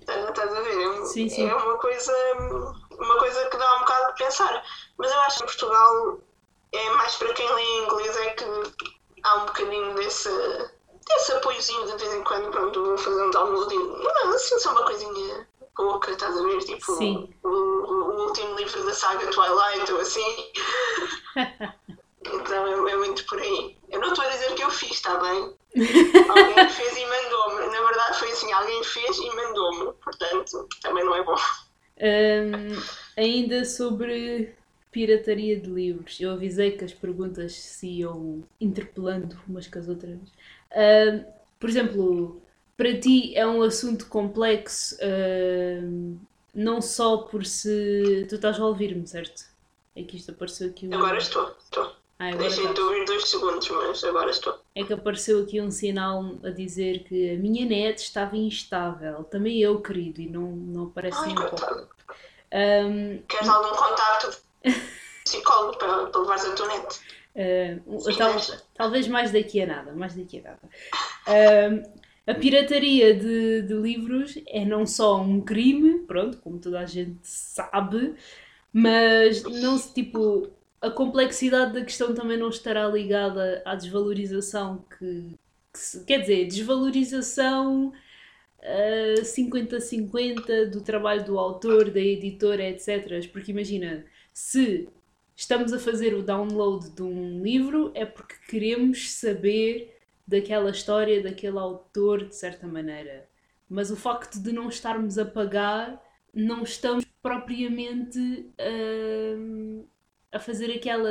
Estás 0.00 0.54
a 0.54 0.60
ver? 0.60 1.06
Sim, 1.06 1.28
sim. 1.28 1.48
É 1.48 1.54
uma 1.54 1.78
coisa, 1.78 2.12
uma 2.90 3.18
coisa 3.18 3.48
que 3.48 3.56
dá 3.56 3.76
um 3.76 3.80
bocado 3.80 4.12
de 4.14 4.24
pensar. 4.24 4.64
Mas 4.96 5.12
eu 5.12 5.20
acho 5.20 5.38
que 5.38 5.44
em 5.44 5.46
Portugal 5.46 6.18
é 6.72 6.90
mais 6.90 7.14
para 7.16 7.32
quem 7.34 7.54
lê 7.54 7.84
inglês 7.84 8.16
é 8.16 8.30
que 8.30 8.44
há 9.22 9.34
um 9.36 9.46
bocadinho 9.46 9.94
desse, 9.94 10.30
desse 11.06 11.32
apoiozinho 11.32 11.86
de 11.86 11.96
vez 11.96 12.14
em 12.14 12.24
quando, 12.24 12.50
pronto, 12.50 12.84
vou 12.84 12.98
fazer 12.98 13.22
um 13.22 13.30
download. 13.30 13.74
Não, 13.74 14.34
assim, 14.34 14.58
só 14.58 14.72
uma 14.72 14.84
coisinha 14.84 15.48
pouca, 15.76 16.10
estás 16.10 16.36
a 16.36 16.42
ver? 16.42 16.58
Tipo, 16.58 16.96
Sim. 16.96 17.34
O, 17.44 17.48
o, 18.18 18.26
último 18.26 18.56
livro 18.56 18.84
da 18.84 18.94
saga 18.94 19.26
Twilight 19.30 19.92
ou 19.92 20.00
assim. 20.00 20.50
então 22.24 22.88
é, 22.88 22.92
é, 22.92 22.96
muito 22.96 23.24
por 23.26 23.38
aí. 23.38 23.76
Eu 23.90 24.00
não 24.00 24.08
estou 24.08 24.24
a 24.24 24.28
dizer 24.30 24.54
que 24.54 24.62
eu 24.62 24.70
fiz, 24.70 24.92
está 24.92 25.18
bem? 25.18 25.54
alguém 26.28 26.70
fez 26.70 26.96
e 26.96 27.06
mandou-me. 27.06 27.66
Na 27.72 27.82
verdade 27.82 28.18
foi 28.18 28.30
assim, 28.30 28.52
alguém 28.52 28.84
fez 28.84 29.18
e 29.18 29.34
mandou-me. 29.34 29.92
Portanto, 29.94 30.68
também 30.82 31.04
não 31.04 31.14
é 31.14 31.22
bom. 31.22 31.36
Um, 32.00 32.80
ainda 33.16 33.64
sobre 33.64 34.54
pirataria 34.90 35.58
de 35.58 35.68
livros. 35.68 36.20
Eu 36.20 36.32
avisei 36.32 36.72
que 36.72 36.84
as 36.84 36.92
perguntas 36.92 37.54
se 37.54 37.86
iam 38.00 38.42
interpelando 38.60 39.38
umas 39.48 39.66
com 39.66 39.78
as 39.78 39.88
outras. 39.88 40.18
Uh, 40.70 41.24
por 41.58 41.68
exemplo, 41.68 42.40
para 42.76 42.98
ti 42.98 43.36
é 43.36 43.46
um 43.46 43.62
assunto 43.62 44.06
complexo, 44.06 44.96
uh, 44.96 46.18
não 46.58 46.82
só 46.82 47.18
por 47.18 47.46
se. 47.46 48.26
Tu 48.28 48.34
estás 48.34 48.58
a 48.58 48.66
ouvir-me, 48.66 49.06
certo? 49.06 49.44
É 49.94 50.02
que 50.02 50.16
isto 50.16 50.32
apareceu 50.32 50.68
aqui. 50.68 50.88
Um... 50.88 50.94
Agora 50.94 51.18
estou, 51.18 51.54
estou. 51.62 51.92
Ah, 52.18 52.32
Deixei-te 52.32 52.80
ouvir 52.80 53.04
dois 53.04 53.28
segundos, 53.28 53.68
mas 53.70 54.02
agora 54.02 54.30
estou. 54.30 54.58
É 54.74 54.82
que 54.82 54.92
apareceu 54.92 55.40
aqui 55.40 55.60
um 55.60 55.70
sinal 55.70 56.34
a 56.42 56.50
dizer 56.50 57.04
que 57.04 57.34
a 57.34 57.38
minha 57.38 57.64
net 57.64 58.02
estava 58.02 58.36
instável. 58.36 59.22
Também 59.24 59.60
eu, 59.60 59.80
querido, 59.80 60.20
e 60.20 60.28
não, 60.28 60.50
não 60.50 60.84
aparece 60.86 61.20
um 61.20 61.34
pouco. 61.36 61.88
Um, 62.52 63.22
Queres 63.28 63.48
algum 63.48 63.76
contacto 63.76 64.36
psicólogo 65.24 65.78
para, 65.78 66.06
para 66.06 66.20
levares 66.20 66.44
a 66.44 66.54
tua 66.56 66.66
net? 66.66 67.00
Uh, 67.36 68.16
tal, 68.16 68.34
talvez 68.74 69.06
mais 69.06 69.30
daqui 69.30 69.62
a 69.62 69.66
nada, 69.66 69.92
mais 69.92 70.16
daqui 70.16 70.42
a 70.44 70.50
nada. 70.50 70.60
Uh, 71.28 71.97
a 72.28 72.34
pirataria 72.34 73.14
de, 73.14 73.62
de, 73.62 73.74
livros 73.74 74.38
é 74.46 74.64
não 74.64 74.86
só 74.86 75.20
um 75.20 75.40
crime, 75.40 76.00
pronto, 76.00 76.38
como 76.38 76.58
toda 76.58 76.80
a 76.80 76.86
gente 76.86 77.18
sabe, 77.22 78.14
mas 78.72 79.42
não 79.42 79.78
se 79.78 79.94
tipo 79.94 80.50
a 80.80 80.90
complexidade 80.90 81.72
da 81.72 81.84
questão 81.84 82.14
também 82.14 82.36
não 82.36 82.50
estará 82.50 82.86
ligada 82.86 83.62
à 83.64 83.74
desvalorização 83.74 84.84
que, 84.98 85.34
que 85.72 85.78
se, 85.78 86.04
quer 86.04 86.20
dizer, 86.20 86.46
desvalorização 86.46 87.92
50-50 89.22 90.38
uh, 90.38 90.70
do 90.70 90.80
trabalho 90.80 91.24
do 91.24 91.38
autor, 91.38 91.90
da 91.90 92.00
editora, 92.00 92.68
etc. 92.68 93.26
Porque 93.32 93.52
imagina, 93.52 94.04
se 94.32 94.88
estamos 95.34 95.72
a 95.72 95.78
fazer 95.78 96.14
o 96.14 96.22
download 96.22 96.90
de 96.90 97.02
um 97.02 97.42
livro 97.42 97.90
é 97.94 98.04
porque 98.04 98.34
queremos 98.48 99.12
saber 99.12 99.97
daquela 100.28 100.70
história, 100.70 101.22
daquele 101.22 101.58
autor, 101.58 102.26
de 102.26 102.36
certa 102.36 102.66
maneira. 102.66 103.26
Mas 103.66 103.90
o 103.90 103.96
facto 103.96 104.38
de 104.38 104.52
não 104.52 104.68
estarmos 104.68 105.18
a 105.18 105.24
pagar, 105.24 106.02
não 106.34 106.62
estamos 106.62 107.06
propriamente 107.22 108.18
uh, 108.60 109.88
a 110.30 110.38
fazer 110.38 110.70
aquela 110.70 111.08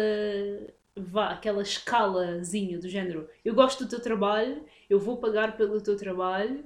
vá, 0.95 1.31
aquela 1.31 1.63
escalazinha 1.63 2.77
do 2.77 2.87
género. 2.87 3.27
Eu 3.43 3.55
gosto 3.55 3.85
do 3.85 3.89
teu 3.89 3.99
trabalho, 3.99 4.63
eu 4.87 4.99
vou 4.99 5.17
pagar 5.17 5.57
pelo 5.57 5.81
teu 5.81 5.97
trabalho, 5.97 6.63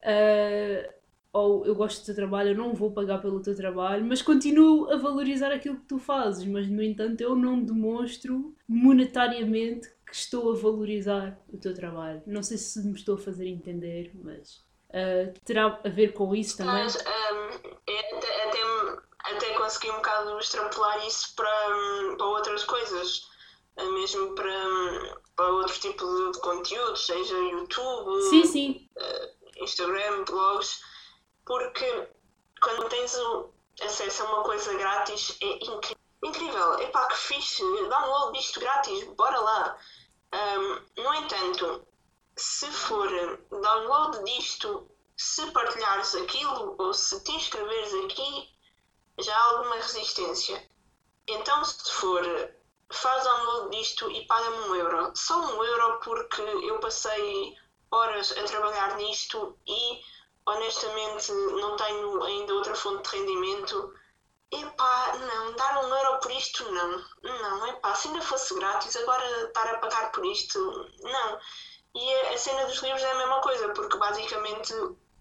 uh, 0.00 0.94
ou 1.32 1.64
eu 1.66 1.74
gosto 1.74 2.02
do 2.02 2.06
teu 2.06 2.14
trabalho, 2.14 2.50
eu 2.50 2.54
não 2.54 2.74
vou 2.74 2.92
pagar 2.92 3.18
pelo 3.20 3.40
teu 3.40 3.56
trabalho, 3.56 4.04
mas 4.04 4.20
continuo 4.20 4.90
a 4.90 4.96
valorizar 4.96 5.50
aquilo 5.50 5.76
que 5.76 5.86
tu 5.86 5.98
fazes, 5.98 6.44
mas 6.44 6.68
no 6.68 6.82
entanto 6.82 7.22
eu 7.22 7.34
não 7.34 7.62
demonstro 7.62 8.54
monetariamente 8.68 9.88
que 10.06 10.14
estou 10.14 10.52
a 10.52 10.56
valorizar 10.56 11.38
o 11.52 11.56
teu 11.56 11.74
trabalho. 11.74 12.22
Não 12.26 12.42
sei 12.42 12.58
se 12.58 12.84
me 12.84 12.94
estou 12.94 13.16
a 13.16 13.18
fazer 13.18 13.46
entender, 13.46 14.12
mas 14.14 14.64
uh, 14.90 15.32
terá 15.44 15.80
a 15.84 15.88
ver 15.88 16.12
com 16.12 16.34
isso 16.34 16.56
também. 16.56 16.74
Mas 16.74 16.96
um, 16.96 17.70
é 17.86 18.16
até, 18.16 18.48
até 18.48 18.64
até 19.24 19.54
consegui 19.54 19.90
um 19.90 19.96
bocado 19.96 20.38
extrapolar 20.38 21.06
isso 21.06 21.34
para, 21.34 22.16
para 22.16 22.26
outras 22.26 22.64
coisas, 22.64 23.26
eh, 23.76 23.84
mesmo 23.84 24.34
para, 24.34 25.18
para 25.34 25.50
outro 25.50 25.80
tipo 25.80 26.30
de 26.32 26.40
conteúdos, 26.40 27.06
seja 27.06 27.34
YouTube, 27.34 28.22
sim, 28.28 28.44
sim. 28.44 28.88
Uh, 28.96 29.64
Instagram, 29.64 30.24
blogs, 30.24 30.80
porque 31.46 32.08
quando 32.60 32.88
tens 32.88 33.16
acesso 33.82 34.22
a 34.24 34.32
uma 34.32 34.42
coisa 34.42 34.74
grátis 34.74 35.36
é 35.40 35.46
incrível. 35.64 35.93
Incrível, 36.24 36.80
epá, 36.80 37.06
que 37.08 37.16
fixe, 37.16 37.62
dá 37.88 38.30
disto 38.32 38.58
grátis, 38.58 39.04
bora 39.14 39.38
lá. 39.38 39.78
Um, 40.32 41.02
no 41.02 41.14
entanto, 41.14 41.86
se 42.34 42.66
for 42.72 43.08
download 43.50 44.24
disto, 44.24 44.90
se 45.16 45.50
partilhares 45.50 46.14
aquilo 46.14 46.76
ou 46.78 46.94
se 46.94 47.22
te 47.22 47.32
inscreveres 47.32 47.92
aqui, 48.06 48.48
já 49.18 49.36
há 49.36 49.44
alguma 49.50 49.76
resistência. 49.76 50.66
Então, 51.28 51.62
se 51.62 51.92
for, 51.92 52.24
faz 52.90 53.24
download 53.24 53.76
disto 53.76 54.10
e 54.10 54.26
paga-me 54.26 54.56
um 54.56 54.74
euro. 54.76 55.12
Só 55.14 55.38
um 55.38 55.62
euro 55.62 56.00
porque 56.00 56.40
eu 56.40 56.80
passei 56.80 57.54
horas 57.90 58.32
a 58.32 58.44
trabalhar 58.44 58.96
nisto 58.96 59.58
e 59.66 60.00
honestamente 60.46 61.30
não 61.32 61.76
tenho 61.76 62.22
ainda 62.22 62.54
outra 62.54 62.74
fonte 62.74 63.10
de 63.10 63.16
rendimento. 63.18 63.94
Epá, 64.60 65.12
não, 65.16 65.52
dar 65.56 65.84
um 65.84 65.94
euro 65.94 66.20
por 66.20 66.30
isto 66.30 66.70
não. 66.70 67.04
Não, 67.22 67.66
epá, 67.68 67.94
se 67.94 68.08
ainda 68.08 68.22
fosse 68.22 68.54
grátis, 68.54 68.94
agora 68.96 69.46
estar 69.46 69.66
a 69.74 69.78
pagar 69.78 70.12
por 70.12 70.24
isto, 70.24 70.90
não. 71.02 71.38
E 71.94 72.14
a, 72.14 72.34
a 72.34 72.38
cena 72.38 72.66
dos 72.66 72.82
livros 72.82 73.02
é 73.02 73.10
a 73.10 73.14
mesma 73.16 73.40
coisa, 73.40 73.68
porque 73.70 73.96
basicamente 73.98 74.74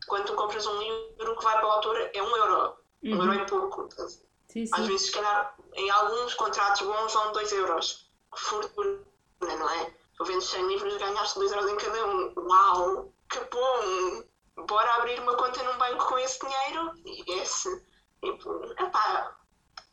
quando 0.07 0.25
tu 0.25 0.35
compras 0.35 0.65
um 0.65 0.79
livro, 0.79 1.31
o 1.31 1.37
que 1.37 1.43
vai 1.43 1.55
para 1.57 1.67
o 1.67 1.71
autor 1.71 1.97
é 2.13 2.21
um 2.21 2.35
euro. 2.35 2.75
Uhum. 3.03 3.17
Um 3.17 3.23
euro 3.23 3.33
é 3.33 3.45
pouco. 3.45 3.89
Sim, 4.47 4.65
sim. 4.65 4.69
Às 4.73 4.85
vezes, 4.85 5.07
se 5.07 5.11
calhar, 5.11 5.55
em 5.73 5.89
alguns 5.89 6.33
contratos 6.35 6.81
bons 6.81 7.13
vão 7.13 7.31
2 7.31 7.51
euros. 7.53 8.11
Fortuna, 8.35 8.99
não 9.41 9.69
é? 9.69 9.93
Tu 10.17 10.25
vendes 10.25 10.47
100 10.49 10.67
livros 10.67 10.97
ganhaste 10.97 11.39
2 11.39 11.51
euros 11.51 11.71
em 11.71 11.77
cada 11.77 12.05
um. 12.05 12.33
Uau! 12.37 13.13
Que 13.29 13.39
bom! 13.51 14.23
Bora 14.67 14.95
abrir 14.95 15.19
uma 15.19 15.35
conta 15.35 15.63
num 15.63 15.77
banco 15.77 16.07
com 16.07 16.17
esse 16.19 16.39
dinheiro? 16.39 16.93
E 17.05 17.39
esse. 17.39 17.69
Tipo, 17.69 17.92
epá, 18.27 19.35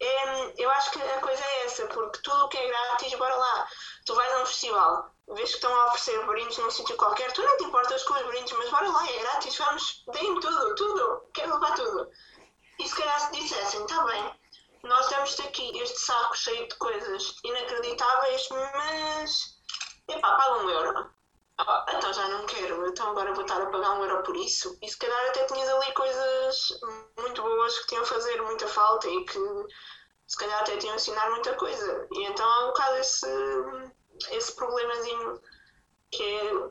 é, 0.00 0.62
eu 0.62 0.70
acho 0.70 0.90
que 0.92 1.02
a 1.02 1.20
coisa 1.20 1.44
é 1.44 1.64
essa, 1.64 1.86
porque 1.88 2.20
tudo 2.22 2.44
o 2.44 2.48
que 2.48 2.56
é 2.56 2.66
grátis, 2.66 3.14
bora 3.14 3.34
lá. 3.34 3.68
Tu 4.06 4.14
vais 4.14 4.32
a 4.32 4.42
um 4.42 4.46
festival, 4.46 5.14
vês 5.28 5.50
que 5.50 5.56
estão 5.56 5.74
a 5.74 5.86
oferecer 5.86 6.26
brindes 6.26 6.58
num 6.58 6.70
sítio 6.70 6.96
qualquer, 6.96 7.32
tu 7.32 7.42
não 7.42 7.56
te 7.58 7.64
importas 7.64 8.02
com 8.04 8.14
os 8.14 8.26
brindes, 8.26 8.52
mas 8.52 8.70
bora 8.70 8.88
lá, 8.88 9.06
é 9.08 9.18
grátis, 9.18 9.56
vamos, 9.58 10.04
deem 10.12 10.40
tudo, 10.40 10.74
tudo, 10.74 11.30
quero 11.34 11.52
levar 11.54 11.74
tudo. 11.74 12.10
E 12.78 12.88
se 12.88 12.96
calhar 12.96 13.20
se 13.20 13.32
dissessem, 13.32 13.82
está 13.82 14.02
bem, 14.04 14.40
nós 14.82 15.08
damos-te 15.10 15.42
aqui 15.42 15.78
este 15.78 16.00
saco 16.00 16.36
cheio 16.36 16.66
de 16.66 16.74
coisas 16.76 17.36
inacreditáveis, 17.44 18.48
mas. 18.50 19.60
Epá, 20.08 20.36
paga 20.36 20.64
um 20.64 20.70
euro. 20.70 21.10
Ah, 21.66 21.84
então 21.94 22.12
já 22.12 22.26
não 22.28 22.46
quero, 22.46 22.86
então 22.88 23.10
agora 23.10 23.34
vou 23.34 23.42
estar 23.42 23.60
a 23.60 23.66
pagar 23.66 23.98
um 23.98 24.04
euro 24.04 24.22
por 24.22 24.34
isso. 24.36 24.78
E 24.82 24.88
se 24.88 24.96
calhar 24.98 25.28
até 25.28 25.44
tinhas 25.44 25.68
ali 25.68 25.92
coisas 25.92 26.80
muito 27.18 27.42
boas 27.42 27.78
que 27.80 27.88
tinham 27.88 28.02
a 28.02 28.06
fazer 28.06 28.40
muita 28.42 28.66
falta 28.66 29.08
e 29.08 29.24
que 29.24 29.38
se 30.26 30.38
calhar 30.38 30.60
até 30.60 30.76
tinham 30.78 30.94
a 30.94 30.96
ensinar 30.96 31.30
muita 31.30 31.54
coisa. 31.56 32.08
E 32.12 32.24
então 32.24 32.48
há 32.48 32.64
um 32.64 32.68
bocado 32.68 32.96
esse, 32.96 33.26
esse 34.30 34.56
problemazinho 34.56 35.40
que 36.10 36.22
é. 36.22 36.70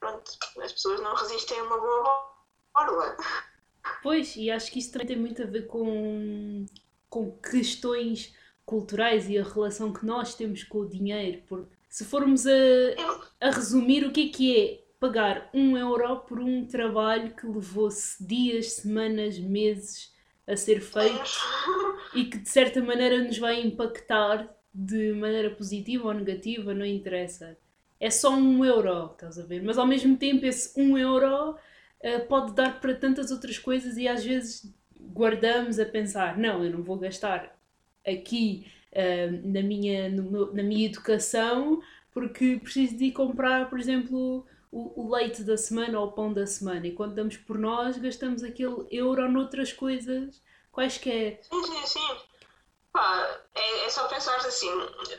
Pronto, 0.00 0.30
as 0.60 0.72
pessoas 0.72 1.00
não 1.00 1.14
resistem 1.14 1.58
a 1.58 1.62
uma 1.62 1.78
boa 1.78 2.32
borla. 2.74 3.16
Pois, 4.02 4.36
e 4.36 4.50
acho 4.50 4.70
que 4.70 4.78
isso 4.78 4.92
também 4.92 5.06
tem 5.06 5.16
muito 5.16 5.42
a 5.42 5.46
ver 5.46 5.66
com, 5.66 6.66
com 7.08 7.38
questões 7.38 8.34
culturais 8.64 9.28
e 9.28 9.38
a 9.38 9.44
relação 9.44 9.92
que 9.92 10.04
nós 10.04 10.34
temos 10.34 10.64
com 10.64 10.80
o 10.80 10.88
dinheiro, 10.88 11.42
porque 11.48 11.75
se 11.96 12.04
formos 12.04 12.46
a, 12.46 12.50
a 13.40 13.50
resumir, 13.50 14.04
o 14.04 14.12
que 14.12 14.28
é 14.28 14.28
que 14.30 14.60
é 14.60 14.84
pagar 15.00 15.48
um 15.54 15.78
euro 15.78 16.18
por 16.18 16.38
um 16.38 16.66
trabalho 16.66 17.34
que 17.34 17.46
levou-se 17.46 18.22
dias, 18.22 18.72
semanas, 18.72 19.38
meses 19.38 20.14
a 20.46 20.54
ser 20.58 20.82
feito 20.82 21.40
e 22.14 22.26
que 22.26 22.36
de 22.36 22.50
certa 22.50 22.82
maneira 22.82 23.24
nos 23.24 23.38
vai 23.38 23.62
impactar 23.62 24.46
de 24.74 25.14
maneira 25.14 25.48
positiva 25.48 26.08
ou 26.08 26.12
negativa, 26.12 26.74
não 26.74 26.84
interessa. 26.84 27.56
É 27.98 28.10
só 28.10 28.28
um 28.30 28.62
euro, 28.62 29.12
estás 29.12 29.38
a 29.38 29.46
ver? 29.46 29.62
Mas 29.62 29.78
ao 29.78 29.86
mesmo 29.86 30.18
tempo, 30.18 30.44
esse 30.44 30.78
um 30.78 30.98
euro 30.98 31.56
eh, 32.02 32.18
pode 32.18 32.52
dar 32.52 32.78
para 32.78 32.94
tantas 32.94 33.30
outras 33.30 33.58
coisas 33.58 33.96
e 33.96 34.06
às 34.06 34.22
vezes 34.22 34.70
guardamos 35.00 35.78
a 35.78 35.86
pensar: 35.86 36.36
não, 36.36 36.62
eu 36.62 36.70
não 36.70 36.82
vou 36.82 36.98
gastar 36.98 37.58
aqui 38.06 38.66
uh, 38.96 39.48
na, 39.48 39.62
minha, 39.62 40.08
meu, 40.10 40.52
na 40.52 40.62
minha 40.62 40.86
educação 40.86 41.82
porque 42.12 42.58
preciso 42.62 42.96
de 42.96 43.04
ir 43.04 43.12
comprar, 43.12 43.68
por 43.68 43.78
exemplo, 43.78 44.46
o, 44.72 45.02
o, 45.02 45.14
leite 45.14 45.42
da 45.42 45.54
semana 45.56 46.00
ou 46.00 46.06
o 46.06 46.12
pão 46.12 46.32
da 46.32 46.46
semana. 46.46 46.86
E 46.86 46.92
quando 46.92 47.14
damos 47.14 47.36
por 47.36 47.58
nós, 47.58 47.98
gastamos 47.98 48.42
aquele 48.42 48.86
euro 48.90 49.30
noutras 49.30 49.70
coisas 49.70 50.40
quaisquer. 50.72 51.40
Sim, 51.42 51.62
sim, 51.62 51.86
sim. 51.86 52.16
Pá, 52.90 53.38
é, 53.54 53.84
é 53.84 53.90
só 53.90 54.08
pensar 54.08 54.36
assim: 54.36 54.70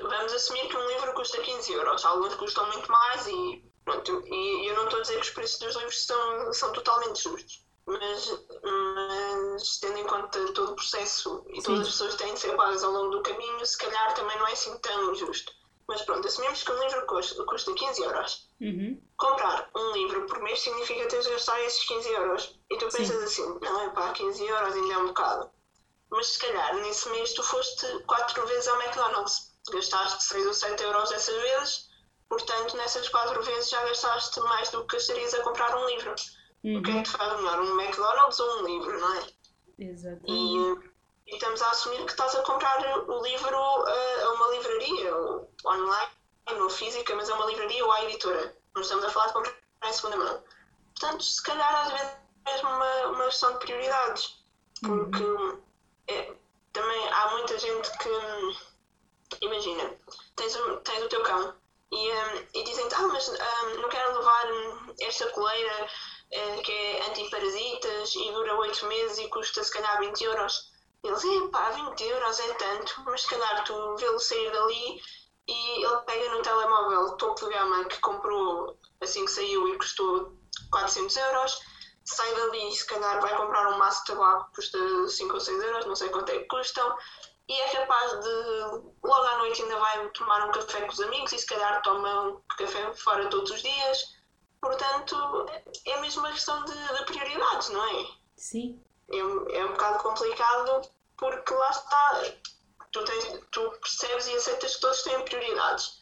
vamos 0.01 0.33
assumir 0.33 0.67
que 0.67 0.75
um 0.75 0.87
livro 0.87 1.13
custa 1.13 1.39
15 1.39 1.71
euros, 1.71 2.03
alguns 2.03 2.33
custam 2.33 2.67
muito 2.67 2.91
mais 2.91 3.27
e 3.27 3.67
Pronto, 3.87 4.21
e 4.25 4.67
eu 4.67 4.75
não 4.75 4.83
estou 4.83 4.99
a 4.99 5.01
dizer 5.01 5.15
que 5.15 5.21
os 5.21 5.29
preços 5.29 5.59
dos 5.59 5.75
livros 5.77 6.05
são, 6.05 6.51
são 6.51 6.73
totalmente 6.73 7.23
justos, 7.23 7.65
mas, 7.88 8.30
mas 8.63 9.78
tendo 9.80 9.97
em 9.97 10.06
conta 10.06 10.54
todo 10.54 10.73
o 10.73 10.76
processo 10.76 11.43
e 11.50 11.56
Sim. 11.56 11.62
todas 11.63 11.82
as 11.82 11.88
pessoas 11.93 12.15
que 12.15 12.23
têm 12.23 12.34
de 12.34 12.39
ser 12.39 12.56
pagas 12.56 12.84
ao 12.84 12.91
longo 12.91 13.12
do 13.12 13.21
caminho, 13.23 13.65
se 13.65 13.78
calhar 13.78 14.13
também 14.13 14.38
não 14.38 14.47
é 14.47 14.52
assim 14.52 14.78
tão 14.80 15.12
injusto. 15.13 15.52
Mas 15.88 16.02
pronto, 16.02 16.28
assumimos 16.28 16.62
que 16.63 16.71
um 16.71 16.80
livro 16.84 17.06
custa, 17.08 17.43
custa 17.45 17.73
15 17.73 18.04
euros. 18.04 18.50
Uhum. 18.60 19.02
Comprar 19.15 19.69
um 19.73 19.91
livro 19.93 20.26
por 20.28 20.39
mês 20.41 20.60
significa 20.60 21.08
teres 21.08 21.26
de 21.26 21.32
gastar 21.32 21.62
esses 21.62 21.86
15 21.88 22.10
euros. 22.10 22.60
E 22.69 22.78
tu 22.78 22.89
pensas 22.89 23.08
Sim. 23.32 23.43
assim, 23.45 23.60
não 23.62 23.82
é 23.82 23.89
pá, 23.91 24.12
15 24.12 24.45
euros 24.45 24.73
ainda 24.76 24.93
é 24.93 24.97
um 24.97 25.08
bocado. 25.08 25.50
mas 26.10 26.28
se 26.28 26.39
calhar 26.39 26.76
nesse 26.76 27.08
mês 27.10 27.34
tu 27.34 27.43
foste 27.43 27.86
quatro 28.06 28.45
vezes 28.47 28.67
ao 28.67 28.82
McDonald's, 28.82 29.52
gastaste 29.71 30.23
6 30.23 30.47
ou 30.47 30.54
7 30.54 30.84
euros 30.84 31.10
dessas 31.10 31.36
vezes, 31.36 31.88
portanto 32.30 32.76
nessas 32.78 33.08
quatro 33.10 33.41
vezes 33.43 33.69
já 33.69 33.82
gastaste 33.86 34.39
mais 34.41 34.69
do 34.71 34.86
que 34.86 34.95
gastarias 34.95 35.34
a 35.34 35.43
comprar 35.43 35.76
um 35.76 35.86
livro. 35.88 36.15
Uhum. 36.67 36.80
O 36.80 36.84
que 36.84 36.91
é 36.91 37.01
que 37.01 37.10
faz 37.10 37.38
melhor, 37.38 37.62
um 37.62 37.80
McDonald's 37.80 38.39
ou 38.41 38.60
um 38.60 38.65
livro, 38.65 38.99
não 38.99 39.13
é? 39.15 39.27
Exatamente. 39.80 40.25
E, 40.27 41.32
e 41.32 41.36
estamos 41.36 41.62
a 41.62 41.69
assumir 41.69 42.03
que 42.03 42.12
estás 42.12 42.36
a 42.36 42.41
comprar 42.41 42.77
o 43.08 43.23
livro 43.23 43.58
a, 43.58 44.23
a 44.23 44.34
uma 44.34 44.47
livraria, 44.49 45.15
ou 45.15 45.49
online, 45.65 46.12
ou 46.60 46.69
física, 46.69 47.15
mas 47.15 47.30
a 47.30 47.36
uma 47.36 47.45
livraria 47.45 47.86
ou 47.86 47.91
à 47.93 48.03
editora. 48.03 48.53
Não 48.75 48.82
estamos 48.82 49.06
a 49.06 49.10
falar 49.10 49.27
de 49.27 49.34
comprar 49.34 49.56
em 49.86 49.93
segunda 49.93 50.17
mão. 50.17 50.43
Portanto, 50.99 51.23
se 51.23 51.41
calhar 51.41 51.73
às 51.73 51.91
vezes 51.93 52.08
é 52.45 52.51
mesmo 52.51 52.69
uma, 52.69 53.08
uma 53.08 53.25
questão 53.25 53.53
de 53.53 53.60
prioridades. 53.60 54.43
Porque 54.82 55.23
uhum. 55.23 55.62
é, 56.10 56.34
também 56.73 57.10
há 57.13 57.32
muita 57.32 57.58
gente 57.58 57.97
que, 57.97 59.38
imagina, 59.41 59.95
tens, 60.36 60.53
um, 60.58 60.77
tens 60.82 61.01
o 61.01 61.08
teu 61.08 61.23
cão 61.23 61.56
e, 61.93 62.12
um, 62.12 62.47
e 62.53 62.63
dizem 62.63 62.89
ah, 62.93 63.08
mas 63.08 63.30
um, 63.30 63.82
não 63.82 63.88
quero 63.88 64.17
levar 64.17 64.45
esta 64.99 65.30
coleira 65.32 65.88
que 66.29 66.71
é 66.71 67.09
antiparasitas 67.09 68.15
e 68.15 68.31
dura 68.31 68.55
8 68.55 68.85
meses 68.87 69.17
e 69.19 69.29
custa 69.29 69.63
se 69.63 69.71
calhar 69.71 69.99
20 69.99 70.21
euros. 70.23 70.71
Eles, 71.03 71.23
epá, 71.23 71.69
20 71.71 72.03
euros 72.03 72.39
é 72.39 72.53
tanto, 72.53 73.01
mas 73.05 73.21
se 73.21 73.29
calhar 73.29 73.63
tu 73.63 73.95
vê-lo 73.95 74.19
sair 74.19 74.51
dali 74.51 75.01
e 75.47 75.85
ele 75.85 75.97
pega 76.05 76.29
no 76.31 76.41
telemóvel 76.41 77.15
topo 77.17 77.45
de 77.45 77.53
gama 77.53 77.85
que 77.85 77.99
comprou 77.99 78.77
assim 79.01 79.25
que 79.25 79.31
saiu 79.31 79.67
e 79.69 79.77
custou 79.77 80.37
400 80.71 81.15
euros, 81.15 81.59
sai 82.03 82.35
dali 82.35 82.67
e 82.67 82.75
se 82.75 82.85
calhar 82.85 83.21
vai 83.21 83.35
comprar 83.37 83.69
um 83.69 83.77
maço 83.77 84.01
de 84.01 84.13
tabaco 84.13 84.49
que 84.49 84.55
custa 84.55 85.07
5 85.07 85.33
ou 85.33 85.39
6 85.39 85.63
euros, 85.63 85.85
não 85.85 85.95
sei 85.95 86.09
quanto 86.09 86.31
é 86.31 86.39
que 86.39 86.47
custam, 86.47 86.97
e 87.47 87.53
é 87.53 87.69
capaz 87.69 88.19
de 88.19 88.83
logo 89.03 89.25
à 89.25 89.37
noite 89.37 89.61
ainda 89.61 89.79
vai 89.79 90.09
tomar 90.09 90.47
um 90.47 90.51
café 90.51 90.81
com 90.81 90.91
os 90.91 90.99
amigos 90.99 91.31
e 91.31 91.39
se 91.39 91.45
calhar 91.45 91.81
toma 91.81 92.23
um 92.23 92.41
café 92.57 92.93
fora 92.95 93.29
todos 93.29 93.51
os 93.51 93.61
dias. 93.61 94.16
Portanto, 94.62 95.46
é 95.86 96.02
mesmo 96.02 96.22
uma 96.22 96.32
questão 96.32 96.63
de, 96.65 96.74
de 96.74 97.06
prioridades, 97.06 97.70
não 97.70 97.84
é? 97.84 98.08
Sim. 98.36 98.82
É, 99.10 99.17
é 99.17 99.65
um 99.65 99.72
bocado 99.72 100.04
complicado 100.04 100.82
porque 101.17 101.54
lá 101.54 101.70
está, 101.70 102.24
tu, 102.91 103.04
tens, 103.04 103.41
tu 103.52 103.72
percebes 103.82 104.28
e 104.28 104.36
aceitas 104.36 104.76
que 104.76 104.82
todos 104.82 105.04
têm 105.04 105.26
prioridades. 105.26 106.02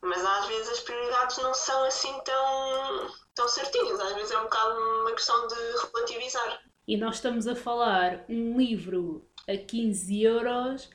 Mas 0.00 0.24
às 0.24 0.46
vezes 0.46 0.68
as 0.70 0.80
prioridades 0.80 1.38
não 1.38 1.54
são 1.54 1.84
assim 1.84 2.12
tão, 2.24 3.10
tão 3.34 3.48
certinhas. 3.48 4.00
Às 4.00 4.14
vezes 4.14 4.30
é 4.30 4.38
um 4.38 4.44
bocado 4.44 4.78
uma 5.00 5.12
questão 5.12 5.46
de 5.46 5.54
relativizar. 5.54 6.62
E 6.86 6.96
nós 6.96 7.16
estamos 7.16 7.46
a 7.46 7.56
falar 7.56 8.24
um 8.28 8.58
livro 8.58 9.26
a 9.48 9.56
15 9.56 10.22
euros, 10.22 10.90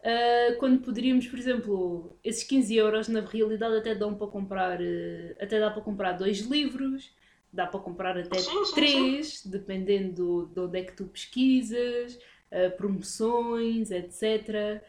uh, 0.00 0.58
quando 0.58 0.80
poderíamos, 0.80 1.26
por 1.26 1.38
exemplo, 1.38 2.16
esses 2.22 2.44
15 2.44 2.76
euros 2.76 3.08
na 3.08 3.20
realidade 3.20 3.76
até 3.76 3.94
dão 3.94 4.14
para 4.14 4.26
comprar, 4.26 4.80
uh, 4.80 5.36
até 5.40 5.58
dá 5.60 5.70
para 5.70 5.82
comprar 5.82 6.12
dois 6.12 6.40
livros, 6.40 7.12
dá 7.52 7.66
para 7.66 7.80
comprar 7.80 8.16
até 8.18 8.38
sim, 8.38 8.64
sim, 8.64 8.74
três, 8.74 9.40
sim. 9.40 9.50
dependendo 9.50 10.50
de 10.52 10.60
onde 10.60 10.78
é 10.78 10.82
que 10.82 10.92
tu 10.92 11.04
pesquisas, 11.06 12.18
uh, 12.52 12.76
promoções, 12.76 13.90
etc. 13.90 14.82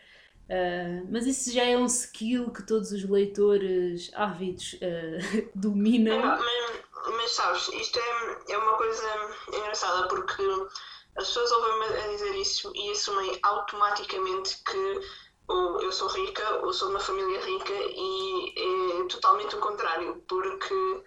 Mas 1.11 1.27
isso 1.27 1.53
já 1.53 1.63
é 1.63 1.77
um 1.77 1.85
skill 1.85 2.49
que 2.49 2.65
todos 2.65 2.91
os 2.91 3.07
leitores 3.07 4.09
ávidos 4.15 4.79
dominam. 5.53 6.15
É, 6.15 6.25
mas, 6.25 6.81
mas, 7.05 7.31
sabes, 7.33 7.67
isto 7.67 7.99
é, 7.99 8.53
é 8.53 8.57
uma 8.57 8.75
coisa 8.75 9.35
engraçada 9.53 10.07
porque 10.07 10.41
as 11.17 11.27
pessoas 11.27 11.51
ouvem-me 11.51 11.97
a 11.97 12.07
dizer 12.09 12.35
isso 12.35 12.71
e 12.75 12.91
assumem 12.91 13.39
automaticamente 13.43 14.57
que 14.63 15.01
ou 15.47 15.81
eu 15.81 15.91
sou 15.91 16.07
rica 16.09 16.65
ou 16.65 16.71
sou 16.71 16.89
de 16.89 16.93
uma 16.95 16.99
família 16.99 17.41
rica 17.41 17.73
e 17.73 18.53
é 18.55 19.07
totalmente 19.07 19.55
o 19.55 19.59
contrário, 19.59 20.23
porque 20.27 21.03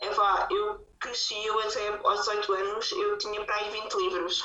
é 0.00 0.10
vá, 0.10 0.48
eu 0.50 0.86
cresci, 0.98 1.44
eu 1.44 1.58
até 1.60 2.00
aos 2.02 2.20
18 2.20 2.52
anos 2.54 2.92
eu 2.92 3.18
tinha 3.18 3.44
para 3.44 3.56
aí 3.56 3.70
20 3.70 3.94
livros. 3.94 4.42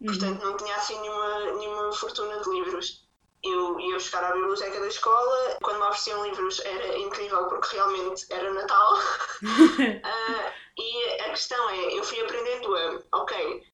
Uhum. 0.00 0.06
Portanto, 0.06 0.44
não 0.44 0.56
tinha 0.56 0.74
assim 0.76 0.98
nenhuma, 1.00 1.52
nenhuma 1.52 1.92
fortuna 1.92 2.40
de 2.40 2.50
livros 2.50 3.10
eu 3.42 3.80
ia 3.80 3.94
buscar 3.94 4.22
à 4.22 4.32
biblioteca 4.32 4.80
da 4.80 4.86
escola. 4.86 5.58
Quando 5.62 5.78
me 5.78 5.84
ofereciam 5.84 6.24
livros 6.24 6.60
era 6.60 6.98
incrível 6.98 7.46
porque 7.48 7.74
realmente 7.74 8.26
era 8.30 8.52
Natal. 8.52 8.94
uh, 8.94 9.00
e 10.78 11.20
a 11.22 11.30
questão 11.30 11.70
é, 11.70 11.98
eu 11.98 12.04
fui 12.04 12.20
aprendendo 12.20 12.74
a, 12.74 13.18
ok, 13.20 13.66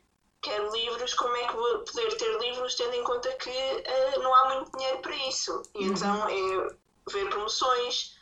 quero 0.42 0.72
livros, 0.72 1.14
como 1.14 1.34
é 1.36 1.46
que 1.46 1.54
vou 1.54 1.78
poder 1.80 2.16
ter 2.16 2.38
livros 2.38 2.74
tendo 2.74 2.94
em 2.94 3.04
conta 3.04 3.32
que 3.34 3.50
uh, 3.50 4.22
não 4.22 4.34
há 4.34 4.54
muito 4.54 4.76
dinheiro 4.76 4.98
para 5.00 5.16
isso? 5.28 5.62
E 5.74 5.86
uhum. 5.86 5.92
então 5.92 6.28
é 6.28 6.76
ver 7.10 7.28
promoções, 7.30 8.16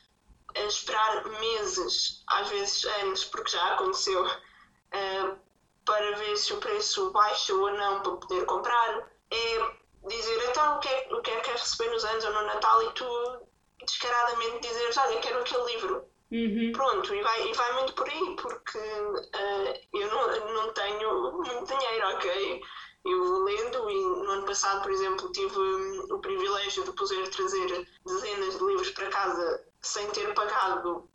esperar 0.54 1.24
meses, 1.24 2.22
às 2.28 2.48
vezes 2.48 2.84
anos, 2.84 3.24
porque 3.24 3.50
já 3.50 3.74
aconteceu, 3.74 4.24
uh, 4.24 5.38
para 5.84 6.16
ver 6.16 6.36
se 6.36 6.52
o 6.52 6.58
preço 6.58 7.10
baixa 7.12 7.54
ou 7.54 7.70
não 7.72 8.00
para 8.00 8.16
poder 8.16 8.44
comprar. 8.46 9.10
É 9.30 9.84
dizer 10.08 10.48
então 10.50 10.76
o 10.76 10.80
que, 10.80 10.88
é, 10.88 11.08
o 11.12 11.20
que 11.20 11.30
é 11.30 11.36
que 11.36 11.42
queres 11.42 11.62
receber 11.62 11.90
nos 11.90 12.04
anos 12.04 12.24
ou 12.24 12.32
no 12.32 12.42
Natal 12.42 12.82
e 12.82 12.92
tu 12.92 13.42
descaradamente 13.84 14.60
dizeres, 14.60 14.96
olha, 14.96 15.20
quero 15.20 15.40
aquele 15.40 15.64
livro. 15.64 16.04
Uhum. 16.30 16.72
Pronto, 16.72 17.14
e 17.14 17.22
vai, 17.22 17.48
e 17.48 17.52
vai 17.52 17.72
muito 17.74 17.92
por 17.92 18.08
aí, 18.08 18.36
porque 18.36 18.78
uh, 18.78 19.80
eu 19.92 20.08
não, 20.08 20.54
não 20.54 20.72
tenho 20.72 21.32
muito 21.32 21.66
dinheiro, 21.66 21.83
ok? 22.12 22.62
Eu 23.04 23.22
vou 23.22 23.44
lendo 23.44 23.90
e 23.90 24.02
no 24.02 24.30
ano 24.30 24.46
passado, 24.46 24.82
por 24.82 24.90
exemplo, 24.90 25.30
tive 25.32 25.58
o 25.58 26.18
privilégio 26.20 26.84
de 26.84 26.92
poder 26.92 27.28
trazer 27.28 27.86
dezenas 28.04 28.58
de 28.58 28.64
livros 28.64 28.90
para 28.90 29.10
casa 29.10 29.64
sem 29.82 30.10
ter 30.12 30.32
pagado, 30.32 31.08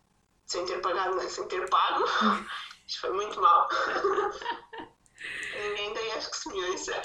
sem 0.46 0.64
ter 0.66 0.80
pagado, 0.80 1.16
não, 1.16 1.28
sem 1.28 1.46
ter 1.48 1.68
pago. 1.68 2.04
Isto 2.86 3.00
foi 3.00 3.10
muito 3.10 3.40
mal. 3.40 3.68
Ninguém 5.62 5.92
tem 5.94 6.12
acho 6.12 6.30
que 6.30 6.36
se 6.36 6.48
ouça. 6.48 7.02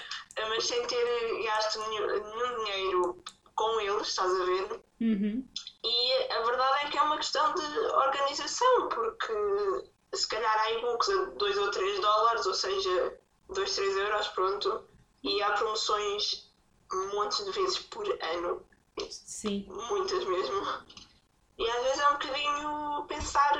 Mas 0.50 0.65
sem 0.65 0.86
ter 0.86 1.43
gasto 1.43 1.80
nenhum, 1.89 2.63
dinheiro 2.63 3.24
com 3.56 3.80
eles, 3.80 4.08
estás 4.08 4.32
a 4.32 4.45
ver? 4.45 4.82
Uhum. 5.02 5.48
E 5.84 6.32
a 6.32 6.41
verdade 6.41 6.86
é 6.86 6.89
que 6.89 6.98
é 6.98 7.02
uma 7.02 7.17
questão 7.17 7.54
de 7.54 7.63
organização, 7.63 8.89
porque 8.89 9.34
se 10.13 10.28
calhar 10.28 10.62
há 10.62 10.71
e-books 10.71 11.10
a 11.10 11.26
2 11.26 11.58
ou 11.58 11.71
3 11.71 12.00
dólares, 12.00 12.45
ou 12.45 12.54
seja, 12.54 13.19
2, 13.49 13.75
3 13.75 13.97
euros, 13.97 14.27
pronto, 14.29 14.88
e 15.23 15.41
há 15.41 15.51
promoções 15.53 16.53
montes 17.13 17.43
de 17.43 17.51
vezes 17.51 17.79
por 17.79 18.08
ano. 18.23 18.65
Sim. 19.10 19.65
Muitas 19.67 20.23
mesmo. 20.25 20.86
E 21.58 21.69
às 21.69 21.84
vezes 21.84 21.99
é 21.99 22.10
um 22.10 22.13
bocadinho 22.13 23.05
pensar 23.08 23.60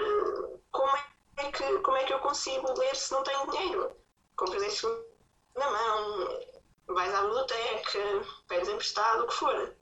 como 0.72 0.98
é 1.38 1.52
que, 1.52 1.80
como 1.80 1.98
é 1.98 2.04
que 2.04 2.14
eu 2.14 2.20
consigo 2.20 2.74
ler 2.78 2.96
se 2.96 3.12
não 3.14 3.24
tenho 3.24 3.52
dinheiro 3.52 3.96
compras 4.36 4.64
isso 4.64 5.06
na 5.56 5.70
mão, 5.70 6.40
vais 6.88 7.14
à 7.14 7.22
biblioteca, 7.22 8.00
pedes 8.48 8.70
emprestado, 8.70 9.24
o 9.24 9.28
que 9.28 9.34
for. 9.34 9.76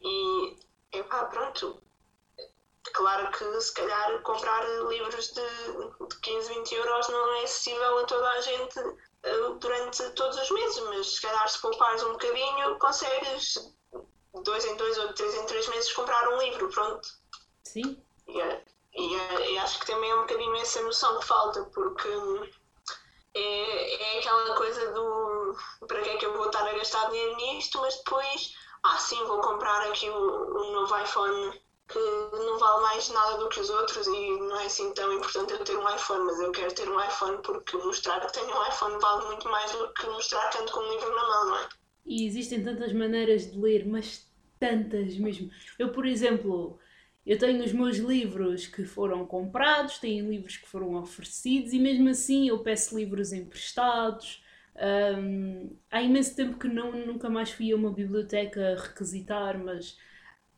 E, 0.00 0.58
epá, 0.92 1.26
pronto. 1.26 1.82
Claro 2.94 3.30
que 3.30 3.60
se 3.60 3.72
calhar 3.74 4.22
comprar 4.22 4.64
livros 4.88 5.28
de, 5.28 6.08
de 6.08 6.20
15, 6.20 6.54
20 6.54 6.74
euros 6.74 7.08
não 7.08 7.34
é 7.36 7.44
acessível 7.44 7.98
a 7.98 8.04
toda 8.04 8.28
a 8.28 8.40
gente 8.40 8.80
durante 9.60 10.10
todos 10.10 10.36
os 10.36 10.50
meses, 10.50 10.80
mas 10.88 11.14
se 11.14 11.22
calhar 11.22 11.48
se 11.48 11.60
poupares 11.60 12.02
um 12.02 12.12
bocadinho, 12.12 12.78
consegues 12.78 13.54
dois 14.42 14.64
em 14.64 14.76
dois 14.76 14.98
ou 14.98 15.12
três 15.12 15.34
em 15.34 15.46
três 15.46 15.68
meses 15.68 15.92
comprar 15.92 16.28
um 16.28 16.38
livro, 16.38 16.68
pronto. 16.68 17.08
Sim. 17.64 18.02
E, 18.26 18.40
é, 18.40 18.64
e, 18.94 19.14
é, 19.14 19.52
e 19.52 19.58
acho 19.58 19.78
que 19.80 19.86
também 19.86 20.10
é 20.10 20.14
um 20.14 20.22
bocadinho 20.22 20.56
essa 20.56 20.82
noção 20.82 21.18
que 21.18 21.26
falta, 21.26 21.64
porque 21.66 22.08
é, 23.34 24.16
é 24.16 24.18
aquela 24.18 24.56
coisa 24.56 24.92
do 24.92 25.56
para 25.86 26.02
que 26.02 26.10
é 26.10 26.16
que 26.16 26.26
eu 26.26 26.36
vou 26.36 26.46
estar 26.46 26.66
a 26.66 26.72
gastar 26.72 27.10
dinheiro 27.10 27.36
nisto, 27.36 27.78
mas 27.80 27.96
depois, 27.98 28.54
ah, 28.82 28.98
sim, 28.98 29.22
vou 29.24 29.40
comprar 29.40 29.82
aqui 29.88 30.08
o, 30.08 30.14
o 30.16 30.72
novo 30.72 30.98
iPhone 30.98 31.61
que 31.88 31.98
não 31.98 32.58
vale 32.58 32.82
mais 32.82 33.08
nada 33.10 33.36
do 33.38 33.48
que 33.48 33.60
os 33.60 33.68
outros 33.68 34.06
e 34.06 34.38
não 34.38 34.60
é 34.60 34.66
assim 34.66 34.92
tão 34.94 35.12
importante 35.12 35.52
eu 35.52 35.64
ter 35.64 35.76
um 35.76 35.94
iPhone, 35.94 36.24
mas 36.24 36.40
eu 36.40 36.52
quero 36.52 36.74
ter 36.74 36.88
um 36.88 37.00
iPhone 37.04 37.38
porque 37.42 37.76
mostrar 37.76 38.20
que 38.20 38.32
tenho 38.32 38.46
um 38.46 38.68
iPhone 38.68 38.98
vale 39.00 39.26
muito 39.26 39.48
mais 39.48 39.70
do 39.72 39.92
que 39.92 40.06
mostrar 40.06 40.50
ando 40.58 40.72
com 40.72 40.80
um 40.80 40.92
livro 40.92 41.14
na 41.14 41.22
mão, 41.22 41.46
não 41.46 41.58
é? 41.58 41.68
E 42.04 42.26
existem 42.26 42.62
tantas 42.62 42.92
maneiras 42.92 43.50
de 43.50 43.58
ler, 43.58 43.86
mas 43.86 44.26
tantas 44.58 45.16
mesmo. 45.16 45.50
Eu, 45.78 45.92
por 45.92 46.06
exemplo, 46.06 46.78
eu 47.26 47.38
tenho 47.38 47.64
os 47.64 47.72
meus 47.72 47.98
livros 47.98 48.66
que 48.66 48.84
foram 48.84 49.24
comprados, 49.26 49.98
tenho 49.98 50.28
livros 50.28 50.56
que 50.56 50.68
foram 50.68 50.94
oferecidos 50.94 51.72
e 51.72 51.78
mesmo 51.78 52.08
assim 52.08 52.48
eu 52.48 52.58
peço 52.60 52.96
livros 52.96 53.32
emprestados. 53.32 54.42
Um, 54.74 55.76
há 55.90 56.02
imenso 56.02 56.34
tempo 56.34 56.58
que 56.58 56.66
não, 56.66 56.92
nunca 56.92 57.28
mais 57.28 57.50
fui 57.50 57.72
a 57.72 57.76
uma 57.76 57.92
biblioteca 57.92 58.76
requisitar, 58.76 59.62
mas 59.62 59.96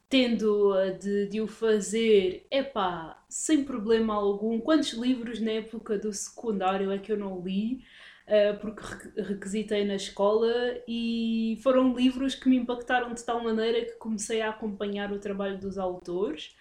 tendo 0.08 0.74
de, 1.00 1.28
de 1.28 1.40
o 1.40 1.46
fazer, 1.46 2.46
epá, 2.50 3.22
sem 3.28 3.64
problema 3.64 4.14
algum. 4.14 4.60
Quantos 4.60 4.92
livros 4.92 5.40
na 5.40 5.52
época 5.52 5.98
do 5.98 6.12
secundário 6.12 6.90
é 6.92 6.98
que 6.98 7.12
eu 7.12 7.16
não 7.16 7.40
li? 7.42 7.84
uh, 8.24 8.58
porque 8.60 9.20
requisitei 9.20 9.84
na 9.84 9.96
escola 9.96 10.52
e 10.86 11.58
foram 11.62 11.94
livros 11.94 12.34
que 12.34 12.48
me 12.48 12.56
impactaram 12.56 13.12
de 13.12 13.22
tal 13.22 13.42
maneira 13.42 13.84
que 13.84 13.96
comecei 13.96 14.40
a 14.40 14.50
acompanhar 14.50 15.12
o 15.12 15.18
trabalho 15.18 15.58
dos 15.58 15.78
autores. 15.78 16.54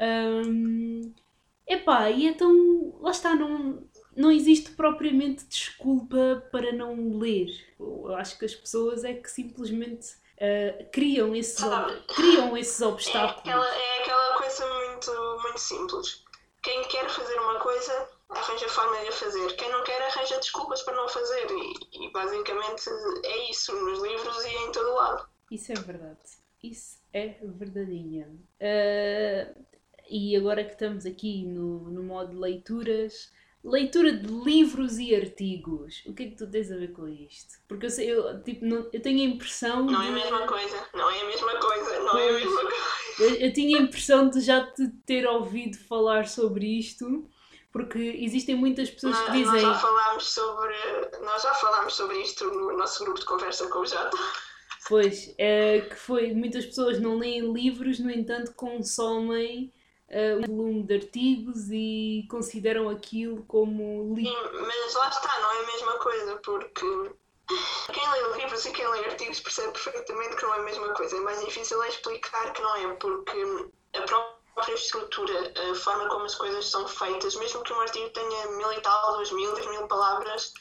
Um, 0.00 1.12
epá, 1.66 2.10
e 2.10 2.26
então, 2.26 2.94
lá 3.00 3.10
está, 3.10 3.34
não, 3.34 3.86
não 4.16 4.30
existe 4.30 4.72
propriamente 4.72 5.46
desculpa 5.46 6.46
para 6.50 6.72
não 6.72 7.16
ler. 7.18 7.48
Eu 7.78 8.14
acho 8.16 8.38
que 8.38 8.44
as 8.44 8.54
pessoas 8.54 9.04
é 9.04 9.14
que 9.14 9.30
simplesmente 9.30 10.06
uh, 10.40 10.90
criam, 10.92 11.34
esses, 11.34 11.64
criam 12.14 12.56
esses 12.58 12.80
obstáculos. 12.80 13.46
É 13.46 13.50
aquela, 13.50 13.76
é 13.76 14.00
aquela 14.00 14.38
coisa 14.38 14.66
muito, 14.66 15.38
muito 15.42 15.60
simples. 15.60 16.24
Quem 16.62 16.82
quer 16.88 17.08
fazer 17.10 17.38
uma 17.40 17.58
coisa 17.60 18.08
arranja 18.30 18.68
forma 18.68 19.00
de 19.00 19.08
a 19.08 19.12
fazer. 19.12 19.56
Quem 19.56 19.70
não 19.70 19.84
quer 19.84 20.02
arranja 20.02 20.38
desculpas 20.38 20.82
para 20.82 20.96
não 20.96 21.08
fazer. 21.08 21.46
E, 21.50 22.06
e 22.06 22.10
basicamente 22.12 22.88
é 23.24 23.50
isso 23.50 23.74
nos 23.74 24.02
livros 24.02 24.44
e 24.44 24.48
em 24.48 24.72
todo 24.72 24.94
lado. 24.94 25.28
Isso 25.50 25.72
é 25.72 25.74
verdade. 25.74 26.20
Isso 26.62 26.98
é 27.12 27.36
verdadeinha. 27.42 28.28
Uh, 28.60 29.64
e 30.08 30.36
agora 30.36 30.64
que 30.64 30.72
estamos 30.72 31.06
aqui 31.06 31.44
no, 31.44 31.90
no 31.90 32.02
modo 32.02 32.38
leituras, 32.38 33.30
leitura 33.64 34.12
de 34.12 34.26
livros 34.26 34.98
e 34.98 35.14
artigos. 35.14 36.02
O 36.06 36.12
que 36.12 36.24
é 36.24 36.26
que 36.26 36.36
tu 36.36 36.46
tens 36.46 36.70
a 36.70 36.76
ver 36.76 36.92
com 36.92 37.08
isto? 37.08 37.54
Porque 37.66 37.86
eu, 37.86 37.90
sei, 37.90 38.12
eu, 38.12 38.42
tipo, 38.42 38.64
não, 38.64 38.88
eu 38.92 39.00
tenho 39.00 39.20
a 39.20 39.34
impressão. 39.34 39.86
Não 39.86 40.00
de... 40.00 40.06
é 40.06 40.10
a 40.10 40.12
mesma 40.12 40.46
coisa, 40.46 40.88
não 40.92 41.10
é 41.10 41.20
a 41.20 41.26
mesma 41.26 41.56
coisa, 41.58 41.98
não 42.00 42.10
pois, 42.12 42.24
é 42.24 42.28
a 42.28 42.32
mesma 42.32 42.60
coisa. 42.60 42.76
Eu, 43.20 43.34
eu 43.36 43.52
tinha 43.52 43.78
a 43.78 43.82
impressão 43.82 44.28
de 44.28 44.40
já 44.40 44.66
te 44.66 44.88
ter 45.06 45.26
ouvido 45.26 45.78
falar 45.78 46.28
sobre 46.28 46.66
isto 46.78 47.28
porque 47.74 47.98
existem 48.20 48.54
muitas 48.54 48.88
pessoas 48.88 49.16
nós, 49.16 49.26
que 49.26 49.32
dizem. 49.32 49.52
Nós 49.52 49.62
já 49.62 49.74
falámos 49.74 50.30
sobre, 50.30 50.76
nós 51.22 51.42
já 51.42 51.54
falámos 51.54 51.94
sobre 51.94 52.18
isto 52.18 52.44
no 52.44 52.76
nosso 52.76 53.02
grupo 53.02 53.18
de 53.18 53.26
conversa 53.26 53.66
com 53.66 53.80
o 53.80 53.84
Jato. 53.84 54.16
Pois, 54.88 55.34
é, 55.38 55.80
que 55.80 55.96
foi. 55.96 56.32
Muitas 56.32 56.64
pessoas 56.66 57.00
não 57.00 57.18
leem 57.18 57.52
livros, 57.52 57.98
no 57.98 58.12
entanto, 58.12 58.52
consomem 58.54 59.73
uh, 60.14 60.38
um 60.38 60.56
volume 60.56 60.82
de 60.84 60.94
artigos 60.94 61.70
e 61.70 62.26
consideram 62.30 62.88
aquilo 62.88 63.42
como 63.44 64.14
livro. 64.14 64.50
Mas 64.62 64.94
lá 64.94 65.08
está, 65.08 65.40
não 65.40 65.52
é 65.52 65.62
a 65.62 65.66
mesma 65.66 65.92
coisa, 65.98 66.36
porque 66.36 66.86
quem 67.92 68.10
lê 68.10 68.38
livros 68.38 68.64
e 68.64 68.72
quem 68.72 68.88
lê 68.88 69.04
artigos 69.04 69.40
percebe 69.40 69.72
perfeitamente 69.72 70.36
que 70.36 70.42
não 70.42 70.54
é 70.54 70.58
a 70.60 70.62
mesma 70.62 70.94
coisa. 70.94 71.16
É 71.16 71.20
mais 71.20 71.44
difícil 71.44 71.82
é 71.82 71.88
explicar 71.88 72.52
que 72.52 72.62
não 72.62 72.76
é, 72.76 72.94
porque 72.94 73.70
a 73.94 74.02
própria 74.02 74.74
estrutura, 74.74 75.52
a 75.70 75.74
forma 75.74 76.08
como 76.08 76.24
as 76.24 76.34
coisas 76.34 76.70
são 76.70 76.86
feitas, 76.86 77.34
mesmo 77.36 77.62
que 77.62 77.72
um 77.72 77.80
artigo 77.80 78.08
tenha 78.10 78.50
mil 78.52 78.72
e 78.72 78.80
tal, 78.80 79.16
duas 79.16 79.32
mil, 79.32 79.52
três 79.54 79.68
mil 79.68 79.86
palavras, 79.88 80.52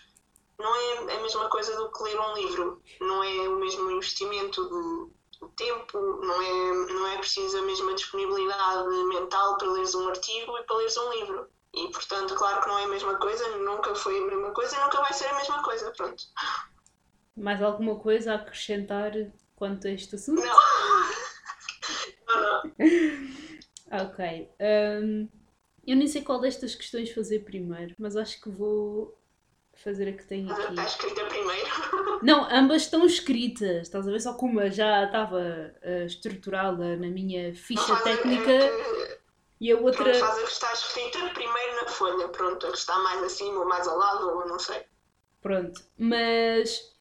não 0.59 0.75
é 0.75 1.15
a 1.15 1.21
mesma 1.21 1.49
coisa 1.49 1.75
do 1.75 1.91
que 1.91 2.03
ler 2.03 2.19
um 2.19 2.33
livro. 2.35 2.81
Não 2.99 3.23
é 3.23 3.49
o 3.49 3.55
mesmo 3.57 3.91
investimento 3.91 4.63
de 4.67 5.22
tempo, 5.49 5.97
não 5.97 6.41
é, 6.41 6.93
não 6.93 7.07
é 7.07 7.17
preciso 7.17 7.57
a 7.57 7.61
mesma 7.61 7.93
disponibilidade 7.93 8.87
mental 9.05 9.57
para 9.57 9.71
leres 9.71 9.95
um 9.95 10.07
artigo 10.09 10.57
e 10.57 10.63
para 10.63 10.77
leres 10.77 10.97
um 10.97 11.13
livro. 11.13 11.47
E, 11.73 11.87
portanto, 11.89 12.35
claro 12.35 12.61
que 12.61 12.67
não 12.67 12.77
é 12.77 12.83
a 12.83 12.87
mesma 12.87 13.15
coisa, 13.15 13.57
nunca 13.57 13.95
foi 13.95 14.17
a 14.19 14.25
mesma 14.25 14.51
coisa 14.51 14.75
e 14.75 14.79
nunca 14.79 15.01
vai 15.01 15.13
ser 15.13 15.25
a 15.25 15.35
mesma 15.35 15.63
coisa, 15.63 15.91
pronto. 15.91 16.23
Mais 17.35 17.61
alguma 17.61 17.99
coisa 17.99 18.33
a 18.33 18.35
acrescentar 18.35 19.11
quanto 19.55 19.87
a 19.87 19.91
este 19.91 20.15
assunto? 20.15 20.41
Não. 20.41 20.55
não, 22.27 22.41
não. 22.41 24.05
Ok. 24.05 24.49
Um, 24.59 25.27
eu 25.85 25.95
nem 25.95 26.07
sei 26.07 26.21
qual 26.21 26.39
destas 26.39 26.75
questões 26.75 27.11
fazer 27.11 27.39
primeiro, 27.39 27.95
mas 27.97 28.15
acho 28.15 28.39
que 28.39 28.49
vou 28.49 29.17
fazer 29.83 30.09
a 30.09 30.13
que 30.13 30.25
tenho 30.25 30.51
aqui. 30.51 30.61
Está 30.69 30.85
escrita 30.85 31.25
primeiro? 31.25 31.69
Não, 32.23 32.47
ambas 32.49 32.83
estão 32.83 33.05
escritas. 33.05 33.83
Estás 33.83 34.07
a 34.07 34.11
ver 34.11 34.21
só 34.21 34.33
como 34.33 34.65
já 34.69 35.05
estava 35.05 35.39
uh, 35.83 36.05
estruturada 36.05 36.95
na 36.95 37.07
minha 37.07 37.53
ficha 37.53 37.95
técnica. 37.97 38.51
É 38.51 39.23
e 39.63 39.71
a 39.71 39.77
outra. 39.77 40.03
Pronto, 40.03 40.19
faz 40.19 40.37
a 40.37 40.41
que 40.41 40.51
está 40.51 40.73
escrita 40.73 41.19
primeiro 41.33 41.75
na 41.81 41.87
folha, 41.87 42.27
pronto, 42.27 42.67
a 42.67 42.71
que 42.71 42.77
está 42.77 42.99
mais 42.99 43.23
acima 43.23 43.59
ou 43.59 43.65
mais 43.65 43.87
ao 43.87 43.97
lado, 43.97 44.29
ou 44.29 44.45
não 44.45 44.59
sei. 44.59 44.83
Pronto, 45.41 45.81
mas 45.97 46.93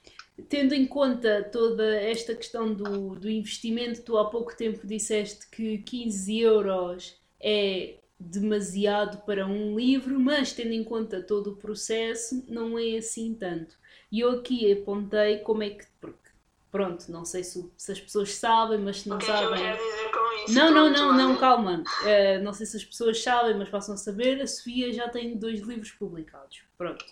tendo 0.49 0.73
em 0.73 0.87
conta 0.87 1.49
toda 1.51 1.97
esta 1.97 2.35
questão 2.37 2.73
do, 2.73 3.17
do 3.17 3.29
investimento, 3.29 4.03
tu 4.03 4.17
há 4.17 4.31
pouco 4.31 4.57
tempo 4.57 4.87
disseste 4.87 5.49
que 5.49 5.79
15 5.79 6.39
euros 6.39 7.21
é 7.41 7.99
demasiado 8.23 9.19
para 9.25 9.47
um 9.47 9.77
livro, 9.77 10.19
mas 10.19 10.53
tendo 10.53 10.73
em 10.73 10.85
conta 10.85 11.21
todo 11.21 11.53
o 11.53 11.57
processo, 11.57 12.45
não 12.49 12.79
é 12.79 12.97
assim 12.97 13.35
tanto. 13.35 13.77
E 14.11 14.21
eu 14.21 14.31
aqui 14.31 14.71
apontei 14.73 15.39
como 15.39 15.63
é 15.63 15.71
que. 15.71 15.85
Porque, 16.01 16.31
pronto, 16.71 17.11
não 17.11 17.25
sei 17.25 17.43
se, 17.43 17.71
se 17.77 17.93
as 17.93 18.01
pessoas 18.01 18.35
sabem, 18.35 18.79
mas 18.79 19.01
se 19.01 19.09
não 19.09 19.19
que 19.19 19.27
sabem. 19.27 19.67
É 19.67 19.77
que 19.77 19.83
eu 19.83 19.87
dizer 19.91 20.11
com 20.11 20.45
isso? 20.45 20.55
Não, 20.55 20.71
não, 20.73 20.91
não, 20.91 21.17
não, 21.17 21.37
calma. 21.37 21.83
Uh, 22.03 22.43
não 22.43 22.53
sei 22.53 22.67
se 22.67 22.77
as 22.77 22.85
pessoas 22.85 23.23
sabem, 23.23 23.57
mas 23.57 23.69
passam 23.69 23.95
a 23.95 23.99
saber. 23.99 24.41
A 24.41 24.47
Sofia 24.47 24.93
já 24.93 25.09
tem 25.09 25.37
dois 25.37 25.61
livros 25.61 25.91
publicados. 25.91 26.63
Pronto. 26.77 27.05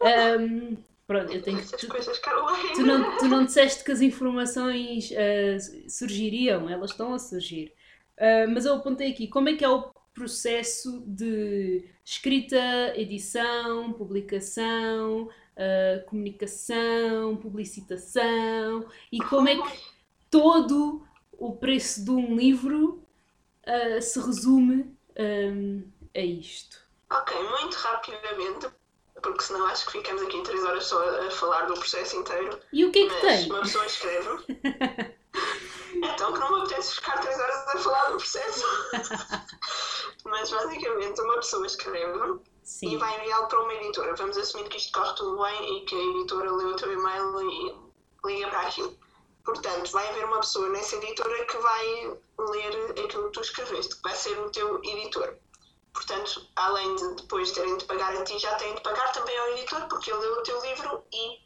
Um, 0.00 0.76
Pronto, 1.06 1.30
eu 1.32 1.42
tenho 1.42 1.58
Essas 1.58 1.78
tu. 1.78 1.86
Tu 2.74 2.82
não, 2.82 3.18
tu 3.18 3.28
não 3.28 3.44
disseste 3.44 3.84
que 3.84 3.92
as 3.92 4.00
informações 4.00 5.10
uh, 5.10 5.90
surgiriam, 5.90 6.68
elas 6.68 6.92
estão 6.92 7.12
a 7.12 7.18
surgir. 7.18 7.74
Uh, 8.16 8.48
mas 8.48 8.64
eu 8.64 8.74
apontei 8.74 9.10
aqui 9.10 9.28
como 9.28 9.50
é 9.50 9.54
que 9.54 9.64
é 9.64 9.68
o 9.68 9.92
processo 10.14 11.02
de 11.06 11.84
escrita, 12.04 12.56
edição, 12.94 13.92
publicação, 13.92 15.22
uh, 15.22 16.04
comunicação, 16.06 17.36
publicitação 17.36 18.86
e 19.10 19.18
como 19.18 19.48
é 19.48 19.56
que 19.56 19.80
todo 20.30 21.06
o 21.32 21.56
preço 21.56 22.04
de 22.04 22.10
um 22.10 22.36
livro 22.36 23.02
se 24.02 24.20
resume 24.20 24.94
um, 25.18 25.82
a 26.14 26.20
isto. 26.20 26.78
Ok, 27.10 27.34
muito 27.42 27.74
rapidamente 27.76 28.66
porque 29.24 29.42
senão 29.42 29.66
acho 29.66 29.86
que 29.86 29.92
ficamos 29.92 30.22
aqui 30.22 30.42
três 30.42 30.62
horas 30.62 30.84
só 30.84 31.26
a, 31.26 31.30
falar 31.30 31.62
do 31.62 31.74
processo 31.74 32.16
inteiro. 32.16 32.60
E 32.72 32.84
o 32.84 32.92
que 32.92 33.00
é 33.00 33.08
que 33.08 33.14
Mas 33.14 33.22
tem? 33.22 33.50
uma 33.50 33.62
pessoa 33.62 33.86
escreve. 33.86 35.14
então 36.04 36.32
que 36.32 36.38
não 36.38 36.52
me 36.52 36.60
apetece 36.60 36.94
ficar 36.94 37.20
três 37.20 37.38
horas 37.38 37.68
a 37.68 37.78
falar 37.78 38.10
do 38.10 38.16
processo. 38.16 38.64
Mas 40.24 40.50
basicamente 40.50 41.20
uma 41.20 41.36
pessoa 41.36 41.66
escreve 41.66 42.40
Sim. 42.62 42.94
e 42.94 42.96
vai 42.96 43.20
enviá-lo 43.20 43.46
para 43.48 43.62
uma 43.62 43.74
editora. 43.74 44.14
Vamos 44.16 44.36
assumir 44.38 44.68
que 44.68 44.78
isto 44.78 44.92
corre 44.98 45.14
tudo 45.14 45.42
bem 45.42 45.76
e 45.76 45.84
que 45.84 45.94
a 45.94 45.98
editora 45.98 46.52
lê 46.52 46.64
o 46.64 46.76
teu 46.76 46.92
e-mail 46.92 47.50
e 47.50 47.76
liga 48.24 48.48
para 48.48 48.60
aquilo. 48.60 48.96
Portanto, 49.44 49.90
vai 49.92 50.08
haver 50.08 50.24
uma 50.24 50.40
pessoa 50.40 50.68
nessa 50.70 50.96
editora 50.96 51.44
que 51.44 51.58
vai 51.58 52.18
ler 52.38 52.90
aquilo 53.04 53.24
que 53.24 53.32
tu 53.32 53.40
escreveste, 53.40 53.96
que 53.96 54.02
vai 54.02 54.14
ser 54.14 54.38
o 54.38 54.50
teu 54.50 54.82
editor. 54.82 55.36
Portanto, 55.92 56.48
além 56.56 56.96
de 56.96 57.14
depois 57.14 57.52
terem 57.52 57.76
de 57.76 57.84
pagar 57.84 58.16
a 58.16 58.24
ti, 58.24 58.38
já 58.38 58.54
têm 58.56 58.74
de 58.74 58.80
pagar 58.80 59.12
também 59.12 59.38
ao 59.38 59.48
editor, 59.50 59.86
porque 59.88 60.10
ele 60.10 60.20
leu 60.20 60.38
o 60.38 60.42
teu 60.42 60.60
livro 60.62 61.04
e 61.12 61.36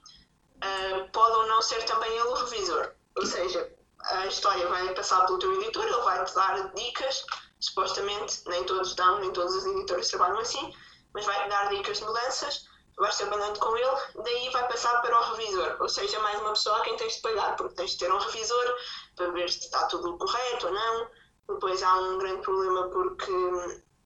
uh, 0.65 1.11
pode 1.13 1.37
ou 1.37 1.47
não 1.49 1.61
ser 1.61 1.85
também 1.85 2.11
ele 2.11 2.29
o 2.29 2.35
revisor. 2.35 2.93
Ou 3.17 3.27
seja, 3.27 3.78
a 4.05 4.27
história 4.27 4.67
vai 4.69 4.95
passar 4.95 5.27
pelo 5.27 5.39
teu 5.39 5.61
editor, 5.61 5.85
ele 5.85 6.03
vai 6.03 6.25
te 6.25 6.35
dar 6.35 6.73
dicas, 6.75 7.25
supostamente, 7.61 8.43
nem 8.47 8.65
todos 8.65 8.95
dão, 8.95 9.21
nem 9.21 9.33
todos 9.33 9.55
os 9.55 9.67
editores 9.67 10.09
trabalham 10.09 10.39
assim, 10.39 10.75
mas 11.13 11.25
vai 11.25 11.43
te 11.43 11.49
dar 11.49 11.69
dicas 11.69 11.99
de 11.99 12.05
mudanças, 12.05 12.69
vais 12.97 13.17
trabalhando 13.17 13.59
com 13.59 13.77
ele, 13.77 13.97
daí 14.23 14.51
vai 14.51 14.69
passar 14.69 15.01
para 15.03 15.19
o 15.19 15.35
revisor, 15.35 15.77
ou 15.81 15.89
seja, 15.89 16.19
mais 16.21 16.41
uma 16.41 16.51
pessoa 16.51 16.79
a 16.79 16.81
quem 16.83 16.97
tens 16.97 17.15
de 17.17 17.23
pagar, 17.23 17.57
porque 17.57 17.75
tens 17.75 17.93
de 17.93 17.99
ter 17.99 18.13
um 18.13 18.19
revisor 18.19 18.77
para 19.17 19.31
ver 19.31 19.51
se 19.51 19.61
está 19.61 19.87
tudo 19.87 20.17
correto 20.19 20.67
ou 20.67 20.73
não. 20.73 21.09
Depois 21.49 21.83
há 21.83 21.95
um 21.95 22.19
grande 22.19 22.43
problema 22.43 22.89
porque 22.89 23.33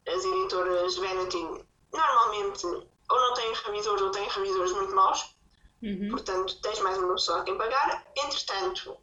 as 0.06 0.24
editoras 0.24 0.96
Vanity 0.96 1.66
normalmente 1.92 2.66
ou 2.66 3.20
não 3.20 3.34
têm 3.34 3.52
revisores 3.52 4.02
ou 4.02 4.10
têm 4.10 4.28
revisores 4.28 4.72
muito 4.72 4.94
maus, 4.94 5.36
uhum. 5.82 6.08
portanto 6.10 6.60
tens 6.62 6.78
mais 6.80 6.96
uma 6.98 7.14
pessoa 7.14 7.40
a 7.40 7.44
quem 7.44 7.58
pagar. 7.58 8.06
Entretanto, 8.16 8.96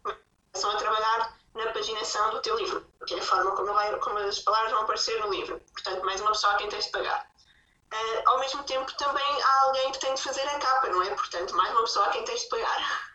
começam 0.52 0.72
a 0.72 0.76
trabalhar 0.76 1.38
na 1.56 1.72
paginação 1.72 2.32
do 2.32 2.42
teu 2.42 2.56
livro, 2.58 2.86
que 3.06 3.16
é 3.16 3.20
a 3.20 3.24
forma 3.24 3.52
como, 3.56 3.74
vai, 3.74 3.98
como 4.00 4.18
as 4.20 4.40
palavras 4.40 4.72
vão 4.72 4.82
aparecer 4.82 5.20
no 5.22 5.32
livro. 5.32 5.60
Portanto, 5.74 6.06
mais 6.06 6.22
uma 6.22 6.32
pessoa 6.32 6.54
a 6.54 6.58
quem 6.58 6.70
tens 6.70 6.86
de 6.86 6.92
pagar. 6.92 7.30
Uh, 7.92 8.30
ao 8.30 8.40
mesmo 8.40 8.64
tempo, 8.64 8.92
também 8.98 9.42
há 9.42 9.64
alguém 9.66 9.92
que 9.92 10.00
tem 10.00 10.14
de 10.14 10.22
fazer 10.22 10.44
a 10.44 10.60
capa, 10.60 10.88
não 10.90 11.02
é? 11.02 11.10
Portanto, 11.16 11.56
mais 11.56 11.72
uma 11.72 11.82
pessoa 11.82 12.06
a 12.06 12.10
quem 12.10 12.24
tens 12.24 12.42
de 12.42 12.50
pagar. 12.50 13.10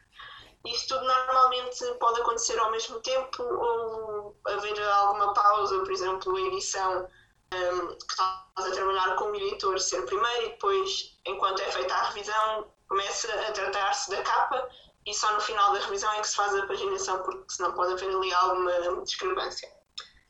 Isto 0.64 0.94
tudo 0.94 1.06
normalmente 1.06 1.84
pode 2.00 2.20
acontecer 2.20 2.58
ao 2.58 2.70
mesmo 2.70 2.98
tempo 3.00 3.42
ou 3.42 4.36
haver 4.46 4.82
alguma 4.82 5.32
pausa, 5.34 5.78
por 5.78 5.92
exemplo, 5.92 6.36
a 6.36 6.40
edição 6.40 7.08
um, 7.52 7.88
que 7.88 8.12
estás 8.12 8.66
a 8.66 8.70
trabalhar 8.72 9.14
com 9.16 9.26
o 9.26 9.36
editor 9.36 9.78
ser 9.78 10.04
primeiro 10.06 10.46
e 10.46 10.48
depois, 10.50 11.18
enquanto 11.26 11.60
é 11.60 11.70
feita 11.70 11.94
a 11.94 12.08
revisão, 12.08 12.72
começa 12.88 13.32
a 13.32 13.52
tratar-se 13.52 14.10
da 14.10 14.22
capa 14.22 14.68
e 15.06 15.14
só 15.14 15.32
no 15.34 15.40
final 15.40 15.72
da 15.72 15.80
revisão 15.80 16.12
é 16.12 16.20
que 16.20 16.28
se 16.28 16.36
faz 16.36 16.54
a 16.54 16.66
paginação, 16.66 17.22
porque 17.22 17.52
senão 17.52 17.72
pode 17.72 17.92
haver 17.92 18.14
ali 18.14 18.32
alguma 18.32 19.02
discrepância. 19.02 19.68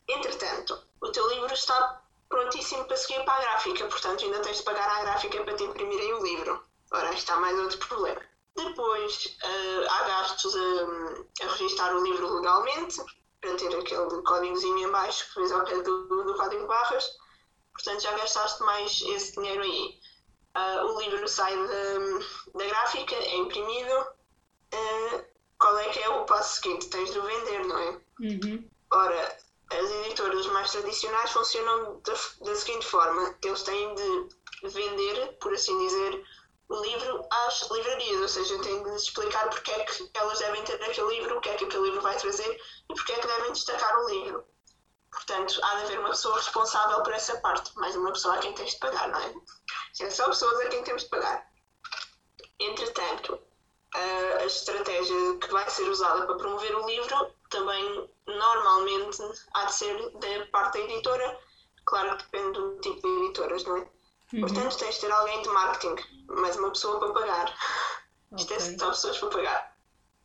Entretanto, 0.09 0.83
o 1.01 1.11
teu 1.11 1.27
livro 1.29 1.53
está 1.53 2.03
prontíssimo 2.29 2.85
para 2.85 2.97
seguir 2.97 3.25
para 3.25 3.35
a 3.35 3.41
gráfica, 3.41 3.87
portanto 3.87 4.25
ainda 4.25 4.41
tens 4.41 4.59
de 4.59 4.63
pagar 4.65 4.89
à 4.89 5.03
gráfica 5.03 5.43
para 5.45 5.57
te 5.57 5.65
imprimirem 5.65 6.15
o 6.15 6.23
livro. 6.23 6.65
Ora, 6.93 7.13
está 7.13 7.37
mais 7.37 7.59
outro 7.59 7.79
problema. 7.79 8.21
Depois 8.57 9.37
uh, 9.43 9.91
há 9.91 10.03
gastos 10.05 10.55
a, 10.55 11.45
a 11.45 11.49
registrar 11.53 11.95
o 11.95 12.05
livro 12.05 12.35
legalmente, 12.35 13.01
para 13.45 13.57
ter 13.57 13.77
aquele 13.77 14.23
códigozinho 14.23 14.89
em 14.89 14.91
baixo 14.91 15.27
que 15.29 15.41
vês 15.41 15.53
ao 15.53 15.65
pé 15.65 15.83
do, 15.83 16.25
do 16.25 16.35
código 16.35 16.67
barras. 16.67 17.07
Portanto, 17.75 18.01
já 18.01 18.13
gastaste 18.13 18.63
mais 18.63 19.03
esse 19.03 19.33
dinheiro 19.33 19.63
aí. 19.63 19.99
Uh, 20.57 20.87
o 20.87 21.01
livro 21.01 21.27
sai 21.29 21.55
da 22.55 22.65
gráfica, 22.65 23.15
é 23.15 23.37
imprimido. 23.37 24.07
Uh, 24.75 25.25
qual 25.59 25.79
é 25.79 25.89
que 25.91 26.01
é 26.01 26.09
o 26.09 26.25
passo 26.25 26.61
seguinte? 26.61 26.89
Tens 26.89 27.13
de 27.13 27.19
o 27.19 27.23
vender, 27.23 27.65
não 27.67 27.79
é? 27.79 28.01
Uhum. 28.21 28.69
Ora, 28.91 29.39
as 29.71 29.91
editoras 29.91 30.47
mais 30.47 30.71
tradicionais 30.71 31.31
funcionam 31.31 32.01
da, 32.01 32.13
da 32.43 32.55
seguinte 32.55 32.87
forma: 32.87 33.37
eles 33.43 33.63
têm 33.63 33.95
de 33.95 34.29
vender, 34.69 35.39
por 35.41 35.53
assim 35.53 35.79
dizer, 35.79 36.25
o 36.69 36.83
livro 36.83 37.27
às 37.31 37.71
livrarias, 37.71 38.21
ou 38.21 38.29
seja, 38.29 38.63
têm 38.63 38.83
de 38.83 38.97
explicar 38.97 39.49
porque 39.49 39.71
é 39.71 39.85
que 39.85 40.11
elas 40.15 40.39
devem 40.39 40.63
ter 40.65 40.83
aquele 40.83 41.19
livro, 41.19 41.39
o 41.39 41.41
que 41.41 41.51
é 41.51 41.55
que 41.57 41.65
aquele 41.65 41.85
livro 41.85 42.01
vai 42.01 42.17
trazer 42.17 42.61
e 42.91 42.95
porque 42.95 43.13
é 43.13 43.19
que 43.19 43.27
devem 43.27 43.53
destacar 43.53 43.99
o 44.01 44.09
livro. 44.09 44.45
Portanto, 45.11 45.61
há 45.63 45.77
de 45.77 45.83
haver 45.85 46.01
uma 46.01 46.11
pessoa 46.11 46.37
responsável 46.37 47.03
por 47.03 47.13
essa 47.13 47.37
parte, 47.41 47.71
mais 47.77 47.95
uma 47.95 48.13
pessoa 48.13 48.35
a 48.35 48.39
quem 48.39 48.53
tens 48.53 48.73
de 48.73 48.79
pagar, 48.79 49.09
não 49.09 49.21
é? 49.21 49.35
São 49.93 50.11
só 50.11 50.27
pessoas 50.27 50.61
a 50.61 50.69
quem 50.69 50.83
temos 50.83 51.05
de 51.05 51.09
pagar. 51.09 51.49
Entretanto, 52.59 53.39
a 53.95 54.45
estratégia 54.45 55.39
que 55.39 55.53
vai 55.53 55.69
ser 55.71 55.89
usada 55.89 56.27
para 56.27 56.37
promover 56.37 56.75
o 56.77 56.87
livro 56.87 57.35
também 57.49 58.11
normalmente 58.27 59.19
há 59.55 59.65
de 59.65 59.75
ser 59.75 60.11
da 60.19 60.47
parte 60.51 60.79
da 60.79 60.85
editora. 60.85 61.39
Claro 61.85 62.17
que 62.17 62.25
depende 62.25 62.53
do 62.53 62.81
tipo 62.81 63.01
de 63.03 63.25
editoras, 63.25 63.65
não 63.65 63.77
é? 63.77 63.81
Uhum. 64.33 64.41
Portanto, 64.41 64.79
tens 64.79 64.95
de 64.97 65.01
ter 65.03 65.13
alguém 65.13 65.43
de 65.43 65.49
marketing, 65.49 66.25
mais 66.29 66.57
uma 66.57 66.71
pessoa 66.71 66.99
para 66.99 67.13
pagar. 67.13 67.59
Isto 68.37 68.55
é 68.55 68.61
só 68.61 68.89
pessoas 68.91 69.19
para 69.19 69.29
pagar. 69.29 69.77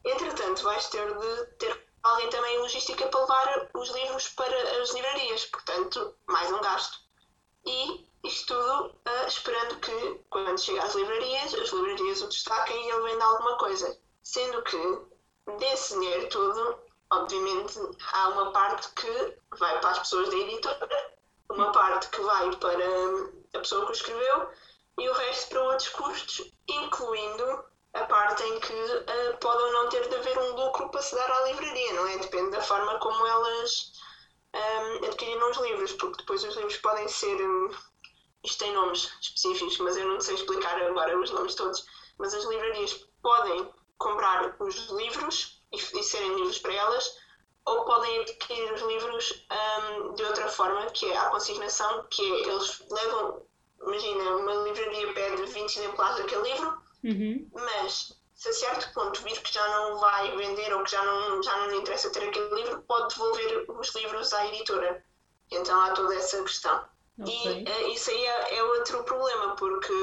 Entretanto, 0.03 0.63
vais 0.63 0.87
ter 0.87 1.13
de 1.13 1.45
ter 1.57 1.89
alguém 2.01 2.29
também 2.29 2.55
em 2.55 2.59
logística 2.59 3.07
para 3.07 3.19
levar 3.19 3.69
os 3.73 3.89
livros 3.89 4.29
para 4.29 4.81
as 4.81 4.91
livrarias, 4.93 5.45
portanto, 5.45 6.15
mais 6.25 6.51
um 6.51 6.61
gasto. 6.61 6.97
E 7.65 8.08
isto 8.23 8.53
tudo 8.53 8.87
uh, 8.87 9.27
esperando 9.27 9.79
que, 9.79 10.21
quando 10.29 10.59
chega 10.59 10.83
às 10.83 10.93
livrarias, 10.95 11.53
as 11.53 11.69
livrarias 11.69 12.21
o 12.21 12.27
destaquem 12.27 12.75
e 12.75 12.91
ele 12.91 13.11
venda 13.11 13.25
alguma 13.25 13.57
coisa. 13.57 13.97
Sendo 14.23 14.61
que, 14.63 15.57
desse 15.57 15.93
dinheiro 15.93 16.29
todo, 16.29 16.79
obviamente, 17.11 17.79
há 18.13 18.29
uma 18.29 18.51
parte 18.51 18.89
que 18.89 19.37
vai 19.57 19.79
para 19.79 19.91
as 19.91 19.99
pessoas 19.99 20.29
da 20.29 20.35
editora, 20.35 21.17
uma 21.49 21.71
parte 21.71 22.09
que 22.09 22.21
vai 22.21 22.55
para 22.57 22.85
a 23.55 23.59
pessoa 23.59 23.85
que 23.85 23.91
o 23.91 23.95
escreveu 23.95 24.49
e 24.99 25.09
o 25.09 25.13
resto 25.13 25.49
para 25.49 25.63
outros 25.63 25.89
custos, 25.89 26.53
incluindo 26.67 27.63
a 27.93 28.03
parte 28.05 28.43
em 28.43 28.59
que 28.59 28.73
uh, 28.73 29.37
pode 29.39 29.63
ou 29.63 29.71
não 29.71 29.89
ter 29.89 30.07
de 30.07 30.15
haver 30.15 30.37
um 30.37 30.55
lucro 30.55 30.89
para 30.89 31.01
se 31.01 31.15
dar 31.15 31.31
à 31.31 31.45
livraria, 31.45 31.93
não 31.93 32.07
é? 32.07 32.17
Depende 32.17 32.51
da 32.51 32.61
forma 32.61 32.99
como 32.99 33.25
elas 33.25 33.93
um, 34.53 35.05
adquiriram 35.05 35.51
os 35.51 35.57
livros, 35.57 35.93
porque 35.93 36.17
depois 36.17 36.43
os 36.43 36.55
livros 36.55 36.77
podem 36.77 37.07
ser. 37.07 37.35
Um, 37.41 37.71
isto 38.43 38.59
tem 38.59 38.73
nomes 38.73 39.09
específicos, 39.21 39.77
mas 39.79 39.97
eu 39.97 40.07
não 40.07 40.21
sei 40.21 40.35
explicar 40.35 40.81
agora 40.81 41.19
os 41.19 41.31
nomes 41.31 41.55
todos. 41.55 41.85
Mas 42.17 42.33
as 42.33 42.45
livrarias 42.45 42.93
podem 43.21 43.71
comprar 43.97 44.55
os 44.59 44.75
livros 44.91 45.61
e, 45.71 45.77
e 45.77 46.03
serem 46.03 46.35
livros 46.35 46.59
para 46.59 46.73
elas, 46.73 47.17
ou 47.65 47.85
podem 47.85 48.21
adquirir 48.21 48.73
os 48.73 48.81
livros 48.81 49.45
um, 49.51 50.13
de 50.13 50.23
outra 50.23 50.47
forma, 50.47 50.85
que 50.87 51.05
é 51.05 51.17
a 51.17 51.29
consignação, 51.29 52.05
que 52.09 52.21
é 52.21 52.47
eles 52.47 52.83
levam, 52.89 53.45
imagina, 53.81 54.35
uma 54.37 54.53
livraria 54.55 55.13
pede 55.13 55.45
20 55.45 55.77
exemplares 55.77 56.17
daquele 56.17 56.51
livro 56.53 56.89
Uhum. 57.03 57.49
Mas 57.53 58.13
se 58.35 58.49
a 58.49 58.53
certo 58.53 58.93
ponto 58.93 59.21
vir 59.21 59.41
que 59.41 59.53
já 59.53 59.67
não 59.67 59.99
vai 59.99 60.35
vender 60.35 60.73
ou 60.73 60.83
que 60.83 60.91
já 60.91 61.03
não, 61.03 61.41
já 61.41 61.57
não 61.57 61.69
lhe 61.69 61.77
interessa 61.77 62.09
ter 62.11 62.27
aquele 62.27 62.55
livro, 62.55 62.81
pode 62.83 63.13
devolver 63.13 63.65
os 63.69 63.95
livros 63.95 64.33
à 64.33 64.45
editora. 64.47 65.03
Então 65.51 65.79
há 65.81 65.91
toda 65.91 66.15
essa 66.15 66.41
questão. 66.43 66.85
Okay. 67.21 67.63
E 67.63 67.69
uh, 67.69 67.93
isso 67.93 68.09
aí 68.09 68.25
é, 68.25 68.57
é, 68.57 68.63
outro 68.63 69.03
problema, 69.03 69.55
porque 69.55 69.93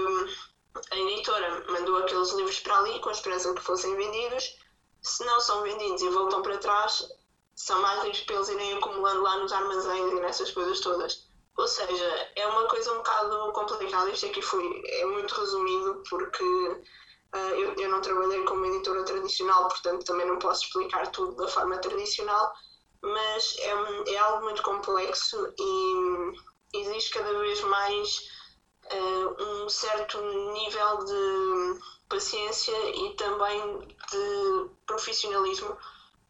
a 0.91 0.97
editora 0.97 1.65
mandou 1.69 1.99
aqueles 1.99 2.31
livros 2.33 2.61
para 2.61 2.79
ali 2.79 2.99
com 3.01 3.09
a 3.09 3.13
esperança 3.13 3.55
que 3.55 3.63
fossem 3.63 3.95
vendidos. 3.97 4.57
Se 5.03 5.25
não 5.25 5.41
são 5.41 5.63
vendidos 5.63 6.03
e 6.03 6.09
voltam 6.11 6.43
para 6.43 6.59
trás, 6.59 7.09
são 7.55 7.81
mais 7.81 8.03
livros 8.03 8.21
para 8.21 8.37
eles 8.37 8.49
irem 8.51 8.77
acumulando 8.77 9.23
lá 9.23 9.39
nos 9.39 9.53
armazéns 9.53 10.13
e 10.13 10.21
nessas 10.21 10.51
coisas 10.51 10.81
todas. 10.81 11.27
Ou 11.57 11.67
seja, 11.67 12.31
é 12.37 12.47
uma 12.49 12.69
coisa 12.69 12.93
um 12.93 12.99
bocado 12.99 13.53
complicada. 13.53 14.11
Isto 14.11 14.27
aqui 14.27 14.43
foi, 14.43 14.83
é 14.85 15.07
muito 15.07 15.35
resumido 15.35 16.03
porque 16.11 16.45
uh, 16.45 17.55
eu, 17.55 17.75
eu 17.77 17.89
não 17.89 18.03
trabalhei 18.03 18.45
como 18.45 18.67
editora 18.67 19.05
tradicional, 19.05 19.69
portanto 19.69 20.05
também 20.05 20.27
não 20.27 20.39
posso 20.39 20.65
explicar 20.65 21.11
tudo 21.13 21.35
da 21.37 21.49
forma 21.49 21.79
tradicional, 21.79 22.53
mas 23.01 23.57
é, 23.59 24.13
é 24.13 24.19
algo 24.19 24.45
muito 24.45 24.63
complexo 24.63 25.55
e 25.59 26.56
existe 26.73 27.11
cada 27.11 27.39
vez 27.39 27.61
mais 27.63 28.29
uh, 28.93 29.43
um 29.43 29.69
certo 29.69 30.21
nível 30.53 31.05
de 31.05 31.81
paciência 32.09 32.77
e 32.91 33.15
também 33.17 33.81
de 34.11 34.71
profissionalismo 34.87 35.77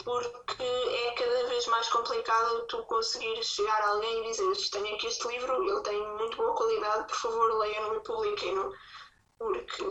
porque 0.05 0.63
é 0.63 1.11
cada 1.19 1.49
vez 1.49 1.67
mais 1.67 1.89
complicado 1.89 2.67
tu 2.69 2.83
conseguir 2.85 3.43
chegar 3.43 3.81
a 3.83 3.89
alguém 3.89 4.21
e 4.21 4.31
dizer 4.31 4.71
tenho 4.71 4.95
aqui 4.95 5.07
este 5.09 5.27
livro, 5.27 5.69
ele 5.69 5.81
tem 5.81 6.17
muito 6.17 6.37
boa 6.37 6.55
qualidade, 6.55 7.09
por 7.09 7.17
favor 7.17 7.59
leiam-no 7.59 7.97
e 7.97 8.01
publiquem-no. 8.01 8.73
Porque, 9.39 9.85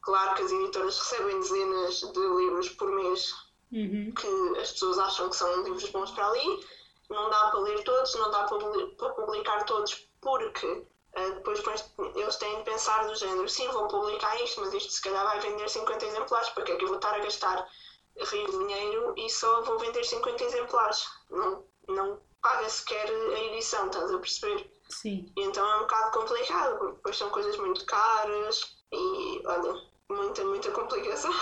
claro 0.00 0.34
que 0.34 0.42
as 0.42 0.52
editoras 0.52 0.98
recebem 0.98 1.40
dezenas 1.40 2.00
de 2.00 2.18
livros 2.18 2.68
por 2.70 2.90
mês 2.90 3.32
uhum. 3.72 4.12
que 4.12 4.58
as 4.60 4.72
pessoas 4.72 4.98
acham 4.98 5.30
que 5.30 5.36
são 5.36 5.62
livros 5.62 5.88
bons 5.90 6.10
para 6.10 6.26
ali, 6.26 6.66
não 7.12 7.30
dá 7.30 7.48
para 7.50 7.60
ler 7.60 7.82
todos, 7.84 8.14
não 8.14 8.30
dá 8.30 8.44
para 8.44 9.10
publicar 9.10 9.64
todos, 9.64 10.08
porque 10.20 10.66
uh, 10.66 11.34
depois 11.34 11.62
eles 12.16 12.36
têm 12.36 12.58
de 12.58 12.64
pensar 12.64 13.06
do 13.06 13.14
género, 13.14 13.48
sim, 13.48 13.68
vou 13.68 13.88
publicar 13.88 14.34
isto, 14.42 14.60
mas 14.60 14.74
isto 14.74 14.92
se 14.92 15.02
calhar 15.02 15.24
vai 15.24 15.40
vender 15.40 15.68
50 15.68 16.06
exemplares, 16.06 16.48
para 16.50 16.64
que 16.64 16.72
é 16.72 16.76
que 16.76 16.84
eu 16.84 16.88
vou 16.88 16.96
estar 16.96 17.14
a 17.14 17.18
gastar 17.18 17.68
rio 18.16 18.46
de 18.46 18.58
dinheiro 18.58 19.14
e 19.16 19.28
só 19.30 19.62
vou 19.62 19.78
vender 19.78 20.04
50 20.04 20.44
exemplares. 20.44 21.06
Não, 21.30 21.64
não 21.88 22.20
paga 22.40 22.68
sequer 22.68 23.08
a 23.08 23.40
edição, 23.44 23.86
estás 23.86 24.12
a 24.12 24.18
perceber? 24.18 24.70
Sim. 24.88 25.32
E 25.36 25.42
então 25.42 25.64
é 25.64 25.76
um 25.76 25.80
bocado 25.80 26.10
complicado, 26.18 26.78
porque 26.78 26.96
depois 26.96 27.16
são 27.16 27.30
coisas 27.30 27.56
muito 27.56 27.84
caras 27.86 28.76
e 28.92 29.42
olha, 29.46 29.82
muita, 30.08 30.44
muita 30.44 30.70
complicação. 30.70 31.32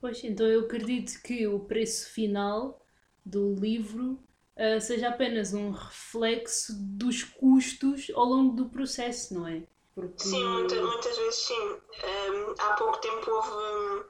Pois, 0.00 0.22
então 0.22 0.46
eu 0.46 0.60
acredito 0.60 1.20
que 1.22 1.46
o 1.46 1.60
preço 1.60 2.10
final 2.10 2.80
do 3.26 3.54
livro 3.54 4.18
uh, 4.58 4.80
seja 4.80 5.08
apenas 5.08 5.54
um 5.54 5.70
reflexo 5.70 6.72
dos 6.76 7.22
custos 7.22 8.10
ao 8.14 8.24
longo 8.24 8.56
do 8.56 8.68
processo, 8.68 9.34
não 9.34 9.46
é? 9.46 9.62
Porque... 9.94 10.24
Sim, 10.24 10.44
muitas, 10.44 10.80
muitas 10.80 11.16
vezes 11.16 11.40
sim. 11.40 11.62
Um, 11.62 12.54
há 12.58 12.74
pouco 12.74 12.98
tempo 12.98 13.30
houve. 13.30 13.50
Um, 13.50 14.04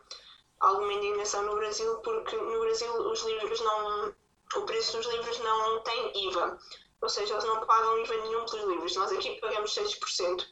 alguma 0.61 0.92
indignação 0.92 1.42
no 1.44 1.55
Brasil, 1.55 1.96
porque 1.99 2.36
no 2.36 2.61
Brasil 2.61 2.92
os 3.11 3.22
livros 3.24 3.61
não. 3.61 4.14
o 4.57 4.62
preço 4.62 4.96
dos 4.96 5.07
livros 5.07 5.38
não 5.38 5.80
tem 5.80 6.28
IVA. 6.28 6.59
Ou 7.01 7.09
seja, 7.09 7.34
eles 7.34 7.44
não 7.44 7.64
pagam 7.64 7.99
IVA 8.01 8.16
nenhum 8.16 8.44
pelos 8.44 8.68
livros. 8.68 8.96
Nós 8.96 9.12
aqui 9.12 9.40
pagamos 9.40 9.74
6%. 9.74 10.44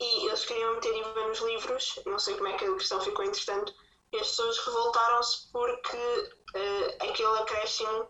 E 0.00 0.26
eles 0.26 0.44
queriam 0.44 0.74
meter 0.74 0.96
IVA 0.96 1.28
nos 1.28 1.40
livros, 1.40 2.00
não 2.06 2.18
sei 2.18 2.34
como 2.34 2.48
é 2.48 2.56
que 2.56 2.64
a 2.64 2.74
questão 2.74 3.00
ficou 3.00 3.24
entretanto, 3.24 3.72
e 4.12 4.16
as 4.16 4.28
pessoas 4.28 4.58
revoltaram-se 4.58 5.52
porque 5.52 5.96
uh, 5.96 7.08
aquele 7.08 7.38
acréscimo 7.38 8.08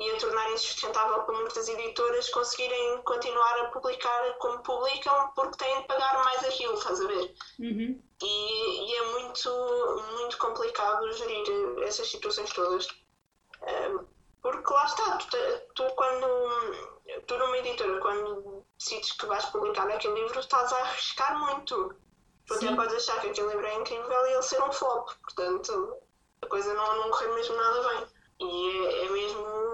ia 0.00 0.18
tornar 0.18 0.50
insustentável 0.52 1.22
para 1.22 1.34
muitas 1.34 1.68
editoras 1.68 2.30
conseguirem 2.30 3.02
continuar 3.02 3.60
a 3.60 3.64
publicar 3.66 4.32
como 4.38 4.62
publicam 4.62 5.30
porque 5.34 5.62
têm 5.62 5.80
de 5.82 5.86
pagar 5.86 6.24
mais 6.24 6.44
aquilo, 6.44 6.74
estás 6.74 7.00
a 7.00 7.06
ver? 7.06 7.34
Uhum. 7.58 8.02
E, 8.22 8.90
e, 8.90 8.96
é 8.96 9.02
muito, 9.12 9.50
muito 10.18 10.38
complicado 10.38 11.12
gerir 11.12 11.82
essas 11.82 12.10
situações 12.10 12.50
todas. 12.52 12.88
Porque 14.42 14.72
lá 14.72 14.84
está, 14.86 15.18
tu, 15.18 15.36
tu, 15.74 15.84
quando 15.94 16.26
tu 17.26 17.38
numa 17.38 17.58
editora, 17.58 18.00
quando 18.00 18.64
decides 18.78 19.12
que 19.12 19.26
vais 19.26 19.44
publicar 19.46 19.88
aquele 19.88 20.22
livro, 20.22 20.40
estás 20.40 20.72
a 20.72 20.78
arriscar 20.78 21.38
muito. 21.38 21.94
Tu 22.46 22.54
até 22.54 22.74
podes 22.74 22.94
achar 22.94 23.20
que 23.20 23.28
aquele 23.28 23.48
livro 23.48 23.66
é 23.66 23.74
incrível 23.74 24.26
e 24.26 24.32
ele 24.32 24.42
ser 24.42 24.62
um 24.62 24.72
flop. 24.72 25.10
Portanto, 25.22 25.96
a 26.42 26.46
coisa 26.46 26.72
não, 26.74 26.96
não 26.96 27.10
correr 27.10 27.34
mesmo 27.34 27.56
nada 27.56 27.88
bem. 27.88 28.06
E 28.40 28.86
é, 28.86 29.04
é 29.06 29.10
mesmo. 29.10 29.69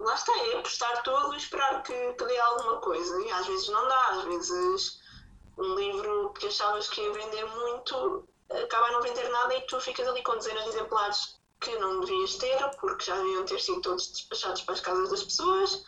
Lá 0.00 0.14
está, 0.14 0.32
é 0.36 0.58
apostar 0.58 1.02
tudo 1.02 1.34
e 1.34 1.36
esperar 1.36 1.82
que, 1.82 2.12
que 2.14 2.24
dê 2.24 2.38
alguma 2.38 2.78
coisa. 2.78 3.20
E 3.20 3.30
às 3.30 3.46
vezes 3.46 3.68
não 3.68 3.86
dá, 3.86 4.08
às 4.12 4.24
vezes 4.24 5.00
um 5.58 5.74
livro 5.74 6.32
que 6.38 6.46
achavas 6.46 6.88
que 6.88 7.00
ia 7.00 7.12
vender 7.12 7.44
muito 7.44 8.26
acaba 8.50 8.86
a 8.86 8.92
não 8.92 9.02
vender 9.02 9.28
nada 9.28 9.54
e 9.54 9.60
tu 9.62 9.80
ficas 9.80 10.06
ali 10.08 10.22
com 10.22 10.36
dezenas 10.36 10.64
de 10.64 10.70
exemplares 10.70 11.40
que 11.60 11.76
não 11.78 12.00
devias 12.00 12.36
ter, 12.36 12.58
porque 12.80 13.04
já 13.04 13.16
deviam 13.16 13.44
ter 13.44 13.60
sido 13.60 13.80
todos 13.82 14.10
despachados 14.10 14.62
para 14.62 14.74
as 14.74 14.80
casas 14.80 15.10
das 15.10 15.22
pessoas 15.22 15.84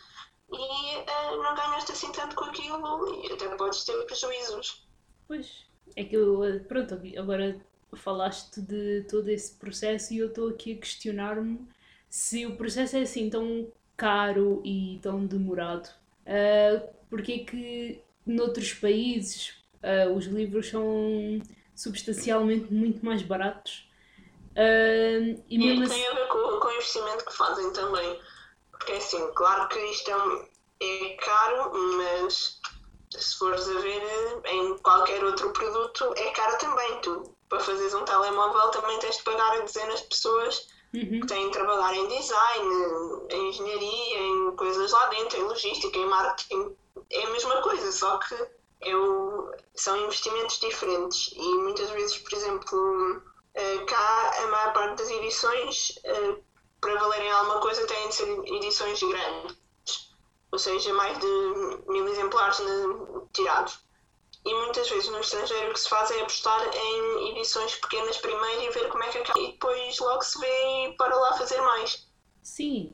e 0.53 0.57
uh, 0.57 1.43
não 1.43 1.55
ganhaste 1.55 1.93
assim 1.93 2.13
tanto 2.13 2.37
com 2.37 2.45
aquilo 2.45 3.25
e 3.25 3.33
até 3.33 3.49
podes 3.57 3.85
ter 3.85 3.97
prejuízos. 4.05 4.87
Pois, 5.27 5.65
é 5.97 6.05
que 6.05 6.15
eu, 6.15 6.41
pronto, 6.69 6.95
agora 7.19 7.61
falaste 7.95 8.61
de 8.61 9.07
todo 9.11 9.29
esse 9.29 9.55
processo 9.55 10.13
e 10.13 10.19
eu 10.19 10.29
estou 10.29 10.49
aqui 10.49 10.75
a 10.75 10.79
questionar-me 10.79 11.67
se 12.09 12.47
o 12.47 12.57
processo 12.57 12.97
é 12.97 13.03
assim 13.03 13.31
tão 13.31 13.73
caro 14.03 14.61
e 14.65 14.99
tão 15.01 15.25
demorado. 15.25 15.89
Uh, 16.27 16.93
porque 17.09 17.33
é 17.33 17.39
que 17.39 18.03
noutros 18.27 18.75
países 18.75 19.55
uh, 19.81 20.13
os 20.13 20.27
livros 20.27 20.69
são 20.69 21.41
substancialmente 21.73 22.73
muito 22.75 23.05
mais 23.07 23.23
baratos? 23.23 23.89
Uh, 24.57 25.41
e, 25.49 25.57
mesmo 25.57 25.89
tem 25.89 26.05
assim... 26.05 26.07
a 26.07 26.15
ver 26.15 26.27
com, 26.27 26.59
com 26.59 26.67
o 26.67 26.73
investimento 26.73 27.25
que 27.25 27.33
fazem 27.33 27.73
também. 27.73 28.21
Porque 28.73 28.91
é 28.91 28.97
assim, 28.97 29.25
claro 29.37 29.69
que 29.69 29.79
isto 29.79 30.11
é, 30.11 30.85
é 30.85 31.17
caro, 31.19 31.73
mas 31.97 32.61
se 33.09 33.39
fores 33.39 33.69
a 33.69 33.79
ver 33.79 34.03
em 34.47 34.79
qualquer 34.79 35.23
outro 35.23 35.53
produto, 35.53 36.13
é 36.17 36.31
caro 36.33 36.59
também. 36.59 37.01
Tu, 37.03 37.37
para 37.49 37.61
fazeres 37.61 37.95
um 37.95 38.05
telemóvel, 38.05 38.69
também 38.73 38.99
tens 38.99 39.19
de 39.19 39.23
pagar 39.23 39.59
a 39.59 39.61
dezenas 39.61 40.01
de 40.01 40.09
pessoas 40.09 40.72
uhum. 40.95 41.21
de 41.21 41.51
trabalhar 41.51 41.95
em 41.95 42.09
design, 42.09 43.27
em 43.31 43.49
engenharia, 43.49 44.19
em 44.21 44.57
coisas 44.57 44.93
lá 44.93 45.07
dentro, 45.07 45.39
em 45.39 45.45
logística, 45.45 45.99
em 45.99 46.07
marketing. 46.07 46.77
É 47.11 47.25
a 47.25 47.31
mesma 47.31 47.63
coisa, 47.63 47.91
só 47.93 48.19
que 48.19 48.35
eu, 48.83 49.53
são 49.75 49.97
investimentos 50.05 50.59
diferentes. 50.59 51.33
E 51.35 51.55
muitas 51.59 51.91
vezes, 51.91 52.19
por 52.19 52.33
exemplo, 52.33 53.23
eh, 53.55 53.79
cá 53.87 54.33
a 54.43 54.47
maior 54.49 54.73
parte 54.73 54.99
das 54.99 55.11
edições, 55.11 55.99
eh, 56.05 56.37
para 56.81 56.99
valerem 56.99 57.31
alguma 57.31 57.61
coisa, 57.61 57.87
têm 57.87 58.09
de 58.09 58.15
ser 58.15 58.29
edições 58.47 59.01
grandes 59.01 59.63
ou 60.53 60.59
seja, 60.59 60.93
mais 60.93 61.19
de 61.19 61.27
mil 61.89 62.07
exemplares 62.07 62.59
tirados. 63.33 63.81
E 64.45 64.55
muitas 64.55 64.89
vezes 64.89 65.09
no 65.09 65.21
estrangeiro 65.21 65.71
o 65.71 65.73
que 65.73 65.81
se 65.81 65.89
faz 65.89 66.11
é 66.11 66.21
apostar 66.21 66.61
em 66.75 67.31
edições 67.31 67.77
pequenas 67.77 68.17
primeiro 68.19 68.63
e 68.63 68.71
ver 68.71 68.89
como 68.89 69.05
é 69.05 69.09
que 69.09 69.19
acaba. 69.19 69.41
E 69.41 69.53
depois 69.53 69.99
logo 70.01 70.23
se 70.23 70.39
vê 70.41 70.47
e 70.89 70.93
para 70.97 71.15
lá 71.15 71.37
fazer 71.39 71.61
mais. 71.61 72.07
Sim, 72.43 72.93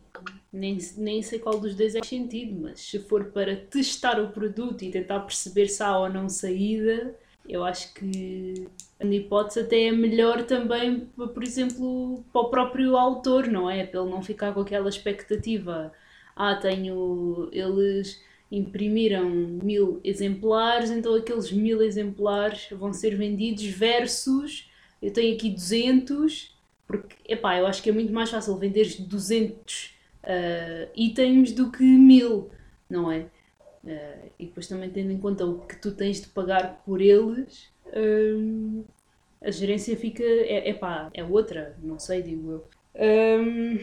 nem, 0.52 0.76
nem 0.98 1.22
sei 1.22 1.38
qual 1.38 1.58
dos 1.58 1.74
dois 1.74 1.94
é 1.94 2.04
sentido, 2.04 2.60
mas 2.60 2.80
se 2.80 2.98
for 2.98 3.26
para 3.26 3.56
testar 3.56 4.20
o 4.20 4.30
produto 4.30 4.82
e 4.82 4.90
tentar 4.90 5.20
perceber 5.20 5.68
se 5.68 5.82
há 5.82 5.98
ou 5.98 6.10
não 6.10 6.28
saída, 6.28 7.18
eu 7.48 7.64
acho 7.64 7.94
que 7.94 8.68
a 9.00 9.06
hipótese 9.06 9.60
até 9.60 9.86
é 9.86 9.92
melhor 9.92 10.44
também, 10.44 11.06
por 11.16 11.42
exemplo, 11.42 12.22
para 12.30 12.42
o 12.42 12.50
próprio 12.50 12.94
autor, 12.94 13.46
não 13.46 13.70
é? 13.70 13.86
Para 13.86 14.00
ele 14.00 14.10
não 14.10 14.22
ficar 14.22 14.52
com 14.52 14.60
aquela 14.60 14.90
expectativa 14.90 15.94
ah, 16.38 16.54
tenho. 16.54 17.48
Eles 17.52 18.22
imprimiram 18.50 19.28
mil 19.28 20.00
exemplares, 20.02 20.90
então 20.90 21.14
aqueles 21.14 21.52
mil 21.52 21.82
exemplares 21.82 22.68
vão 22.70 22.92
ser 22.92 23.16
vendidos 23.16 23.64
versus 23.64 24.70
eu 25.00 25.12
tenho 25.12 25.34
aqui 25.34 25.50
200, 25.50 26.56
porque, 26.86 27.14
epá, 27.26 27.56
eu 27.58 27.66
acho 27.66 27.82
que 27.82 27.90
é 27.90 27.92
muito 27.92 28.12
mais 28.12 28.30
fácil 28.30 28.56
vender 28.56 28.96
200 28.98 29.94
uh, 30.24 30.90
itens 30.96 31.52
do 31.52 31.70
que 31.70 31.84
mil, 31.84 32.50
não 32.90 33.10
é? 33.12 33.26
Uh, 33.84 34.30
e 34.38 34.46
depois 34.46 34.66
também 34.66 34.90
tendo 34.90 35.12
em 35.12 35.18
conta 35.18 35.46
o 35.46 35.60
que 35.60 35.76
tu 35.76 35.92
tens 35.92 36.20
de 36.20 36.28
pagar 36.28 36.82
por 36.84 37.00
eles, 37.00 37.68
uh, 37.86 38.84
a 39.40 39.50
gerência 39.52 39.96
fica, 39.96 40.24
é, 40.24 40.70
epá, 40.70 41.10
é 41.14 41.22
outra, 41.22 41.76
não 41.80 41.98
sei, 41.98 42.22
digo 42.22 42.50
eu. 42.50 42.68
Um, 43.40 43.78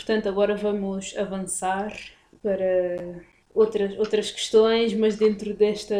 Portanto, 0.00 0.28
agora 0.30 0.56
vamos 0.56 1.14
avançar 1.16 1.94
para 2.42 3.22
outras, 3.60 3.98
outras 3.98 4.30
questões, 4.30 4.94
mas 4.94 5.16
dentro 5.16 5.54
desta, 5.54 5.94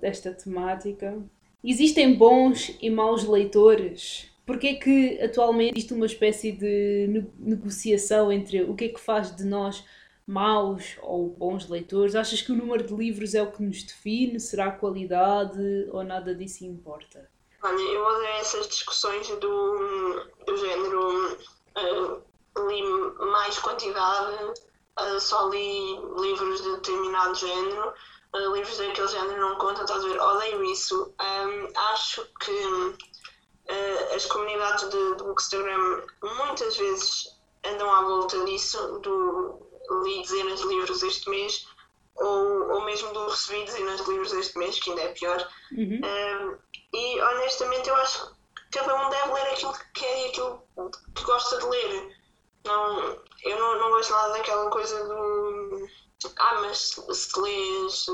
desta 0.00 0.32
temática. 0.32 1.18
Existem 1.62 2.14
bons 2.14 2.76
e 2.80 2.90
maus 2.90 3.24
leitores? 3.24 4.30
Porque 4.46 4.68
é 4.68 4.74
que 4.74 5.20
atualmente 5.20 5.74
existe 5.76 5.92
uma 5.92 6.06
espécie 6.06 6.52
de 6.52 7.24
negociação 7.38 8.32
entre 8.32 8.62
o 8.62 8.74
que 8.74 8.86
é 8.86 8.88
que 8.88 9.00
faz 9.00 9.34
de 9.34 9.44
nós 9.44 9.84
maus 10.26 10.96
ou 11.02 11.28
bons 11.28 11.68
leitores? 11.68 12.14
Achas 12.14 12.40
que 12.40 12.52
o 12.52 12.56
número 12.56 12.86
de 12.86 12.94
livros 12.94 13.34
é 13.34 13.42
o 13.42 13.50
que 13.50 13.62
nos 13.62 13.82
define? 13.82 14.38
Será 14.38 14.66
a 14.66 14.72
qualidade 14.72 15.88
ou 15.90 16.02
nada 16.04 16.34
disso 16.34 16.64
importa? 16.64 17.28
Olha, 17.62 17.82
eu 17.82 18.02
odeio 18.04 18.40
essas 18.40 18.68
discussões 18.68 19.28
do, 19.28 20.26
do 20.46 20.56
género 20.56 21.32
uh, 21.34 22.68
li 22.68 22.82
mais 23.18 23.58
quantidade, 23.58 24.60
uh, 25.00 25.20
só 25.20 25.48
li 25.48 25.98
livros 26.16 26.62
de 26.62 26.76
determinado 26.76 27.34
género, 27.34 27.92
uh, 28.34 28.54
livros 28.54 28.78
daquele 28.78 29.08
género 29.08 29.40
não 29.40 29.56
contam, 29.56 29.84
estás 29.84 30.04
a 30.04 30.08
ver? 30.08 30.20
Odeio 30.20 30.64
isso. 30.64 31.14
Um, 31.20 31.78
acho 31.92 32.24
que 32.40 32.52
uh, 32.52 34.14
as 34.14 34.26
comunidades 34.26 34.88
de, 34.88 35.14
de 35.16 35.22
Bookstagram 35.24 36.02
muitas 36.22 36.76
vezes 36.76 37.38
andam 37.64 37.92
à 37.92 38.02
volta 38.02 38.44
disso, 38.44 38.98
do 39.00 39.66
li 40.04 40.22
dezenas 40.22 40.60
de 40.60 40.66
livros 40.66 41.02
este 41.02 41.28
mês, 41.30 41.66
ou, 42.16 42.72
ou 42.72 42.84
mesmo 42.84 43.12
do 43.12 43.28
recebi 43.28 43.64
dezenas 43.64 44.04
de 44.04 44.10
livros 44.10 44.32
este 44.32 44.58
mês, 44.58 44.78
que 44.78 44.90
ainda 44.90 45.02
é 45.02 45.08
pior. 45.12 45.48
Uhum. 45.72 46.00
Um, 46.04 46.58
e 46.92 47.20
honestamente 47.20 47.88
eu 47.88 47.96
acho 47.96 48.34
que 48.54 48.78
cada 48.78 48.94
um 48.94 49.10
deve 49.10 49.32
ler 49.32 49.52
aquilo 49.52 49.72
que 49.72 50.00
quer 50.00 50.26
e 50.26 50.28
aquilo 50.28 50.62
que 51.14 51.24
gosta 51.24 51.58
de 51.58 51.66
ler. 51.66 52.16
Não, 52.64 53.18
eu 53.42 53.58
não, 53.58 53.78
não 53.78 53.90
gosto 53.90 54.12
nada 54.12 54.32
daquela 54.32 54.70
coisa 54.70 55.04
do. 55.04 55.88
Ah, 56.38 56.60
mas 56.60 57.00
se, 57.12 57.40
lês 57.40 58.06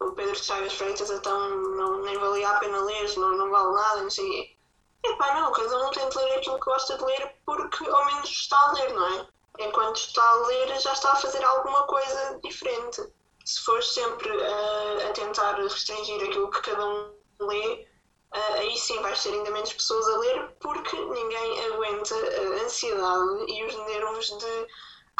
o 0.00 0.12
Pedro 0.12 0.34
Chagas 0.34 0.72
Freitas, 0.74 1.10
então 1.10 1.50
não, 1.50 2.02
nem 2.02 2.16
valia 2.18 2.48
a 2.48 2.58
pena 2.58 2.82
ler, 2.84 3.18
não, 3.18 3.36
não 3.36 3.50
vale 3.50 3.72
nada, 3.74 4.02
não 4.02 4.10
sei. 4.10 4.56
Epá, 5.04 5.34
não, 5.34 5.52
cada 5.52 5.86
um 5.86 5.90
tem 5.90 6.08
de 6.08 6.16
ler 6.16 6.38
aquilo 6.38 6.58
que 6.58 6.64
gosta 6.64 6.96
de 6.96 7.04
ler 7.04 7.36
porque 7.44 7.88
ao 7.88 8.06
menos 8.06 8.30
está 8.30 8.58
a 8.58 8.72
ler, 8.72 8.92
não 8.92 9.06
é? 9.06 9.26
Enquanto 9.58 9.96
está 9.96 10.22
a 10.22 10.46
ler, 10.46 10.80
já 10.80 10.92
está 10.92 11.12
a 11.12 11.16
fazer 11.16 11.44
alguma 11.44 11.82
coisa 11.84 12.38
diferente. 12.42 13.02
Se 13.44 13.60
for 13.62 13.82
sempre 13.82 14.30
a, 14.42 15.08
a 15.08 15.12
tentar 15.12 15.54
restringir 15.54 16.22
aquilo 16.22 16.50
que 16.50 16.62
cada 16.62 16.86
um 16.86 17.14
lê, 17.40 17.86
uh, 18.34 18.54
aí 18.54 18.76
sim 18.76 19.00
vais 19.00 19.22
ter 19.22 19.32
ainda 19.32 19.50
menos 19.50 19.72
pessoas 19.72 20.08
a 20.08 20.18
ler 20.18 20.56
porque 20.60 20.96
ninguém 20.96 21.66
aguenta 21.66 22.14
a 22.14 22.64
ansiedade 22.64 23.44
e 23.48 23.64
os 23.64 23.74
nervos 23.86 24.26
de 24.38 24.66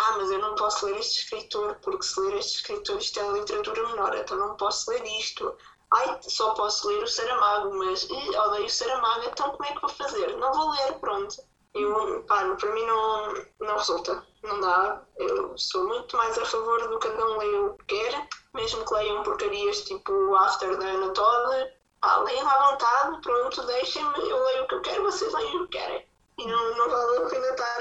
ah, 0.03 0.17
mas 0.17 0.31
eu 0.31 0.39
não 0.39 0.55
posso 0.55 0.87
ler 0.87 0.99
este 0.99 1.25
escritor 1.25 1.77
porque 1.83 2.03
se 2.03 2.19
ler 2.21 2.39
este 2.39 2.57
escritor 2.57 2.97
isto 2.97 3.21
é 3.21 3.33
literatura 3.33 3.87
menor, 3.89 4.17
então 4.17 4.39
não 4.39 4.57
posso 4.57 4.91
ler 4.91 5.05
isto. 5.05 5.55
Ai, 5.93 6.19
só 6.23 6.55
posso 6.55 6.89
ler 6.89 7.03
o 7.03 7.07
Saramago, 7.07 7.77
mas 7.77 8.05
ih, 8.05 8.37
odeio 8.37 8.65
o 8.65 8.71
Saramago, 8.71 9.25
então 9.27 9.51
como 9.51 9.65
é 9.65 9.75
que 9.75 9.81
vou 9.81 9.91
fazer? 9.91 10.37
Não 10.39 10.53
vou 10.55 10.71
ler, 10.71 10.99
pronto. 11.01 11.37
Eu, 11.75 12.25
pá, 12.25 12.57
para 12.57 12.73
mim 12.73 12.87
não, 12.87 13.35
não 13.61 13.77
resulta, 13.77 14.27
não 14.43 14.61
dá. 14.61 15.03
Eu 15.19 15.57
sou 15.59 15.87
muito 15.87 16.17
mais 16.17 16.39
a 16.39 16.47
favor 16.47 16.89
do 16.89 16.99
que 16.99 17.09
cada 17.09 17.27
um 17.27 17.39
leia 17.39 17.63
o 17.63 17.77
que 17.79 17.85
quer, 17.85 18.29
mesmo 18.55 18.85
que 18.87 18.95
leiam 18.95 19.23
porcarias 19.23 19.83
tipo 19.83 20.35
After 20.35 20.79
da 20.79 20.87
Ana 20.87 21.13
Todd, 21.13 21.73
à 22.03 22.71
vontade, 22.71 23.21
pronto, 23.23 23.67
deixem-me, 23.67 24.19
eu 24.19 24.45
leio 24.45 24.65
o 24.65 24.69
que 24.69 24.75
eu 24.75 24.81
quero, 24.81 25.03
vocês 25.03 25.33
leem 25.33 25.57
o 25.57 25.69
que 25.69 25.79
querem. 25.79 26.07
E 26.39 26.47
não, 26.47 26.77
não 26.77 26.89
vale 26.89 27.19
a 27.19 27.29
pena 27.29 27.47
estar, 27.49 27.79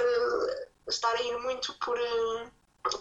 estar 0.87 1.15
a 1.15 1.21
ir 1.21 1.37
muito 1.39 1.73
por, 1.79 1.97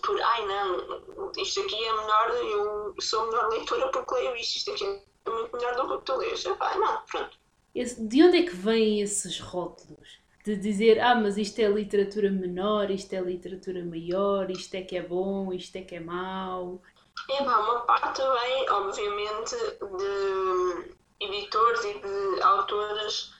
por, 0.02 0.20
ai 0.22 0.46
não, 0.46 1.32
isto 1.36 1.60
aqui 1.60 1.84
é 1.84 1.92
melhor, 1.92 2.30
eu 2.30 2.94
sou 3.00 3.26
melhor 3.26 3.48
leitora 3.48 3.90
porque 3.90 4.14
leio 4.14 4.36
isto, 4.36 4.56
isto 4.56 4.72
aqui 4.72 4.84
é 4.84 5.30
muito 5.30 5.56
melhor 5.56 5.74
do 5.74 5.98
que 5.98 6.04
tu 6.04 6.16
lês. 6.16 6.46
Ah, 6.46 6.78
não, 6.78 7.02
pronto. 7.06 7.36
De 7.74 8.24
onde 8.24 8.38
é 8.38 8.42
que 8.42 8.54
vêm 8.54 9.02
esses 9.02 9.40
rótulos? 9.40 10.18
De 10.44 10.56
dizer, 10.56 11.00
ah, 11.00 11.14
mas 11.14 11.36
isto 11.36 11.58
é 11.58 11.68
literatura 11.68 12.30
menor, 12.30 12.90
isto 12.90 13.12
é 13.12 13.20
literatura 13.20 13.84
maior, 13.84 14.50
isto 14.50 14.74
é 14.74 14.82
que 14.82 14.96
é 14.96 15.02
bom, 15.02 15.52
isto 15.52 15.76
é 15.76 15.82
que 15.82 15.96
é 15.96 16.00
mau. 16.00 16.80
É, 17.28 17.44
pá, 17.44 17.58
uma 17.58 17.80
parte 17.80 18.22
vem, 18.22 18.70
obviamente, 18.70 19.56
de 19.98 20.94
editores 21.20 21.84
e 21.84 21.94
de 21.94 22.42
autores 22.42 23.30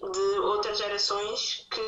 de 0.00 0.38
outras 0.38 0.78
gerações 0.78 1.66
que 1.70 1.80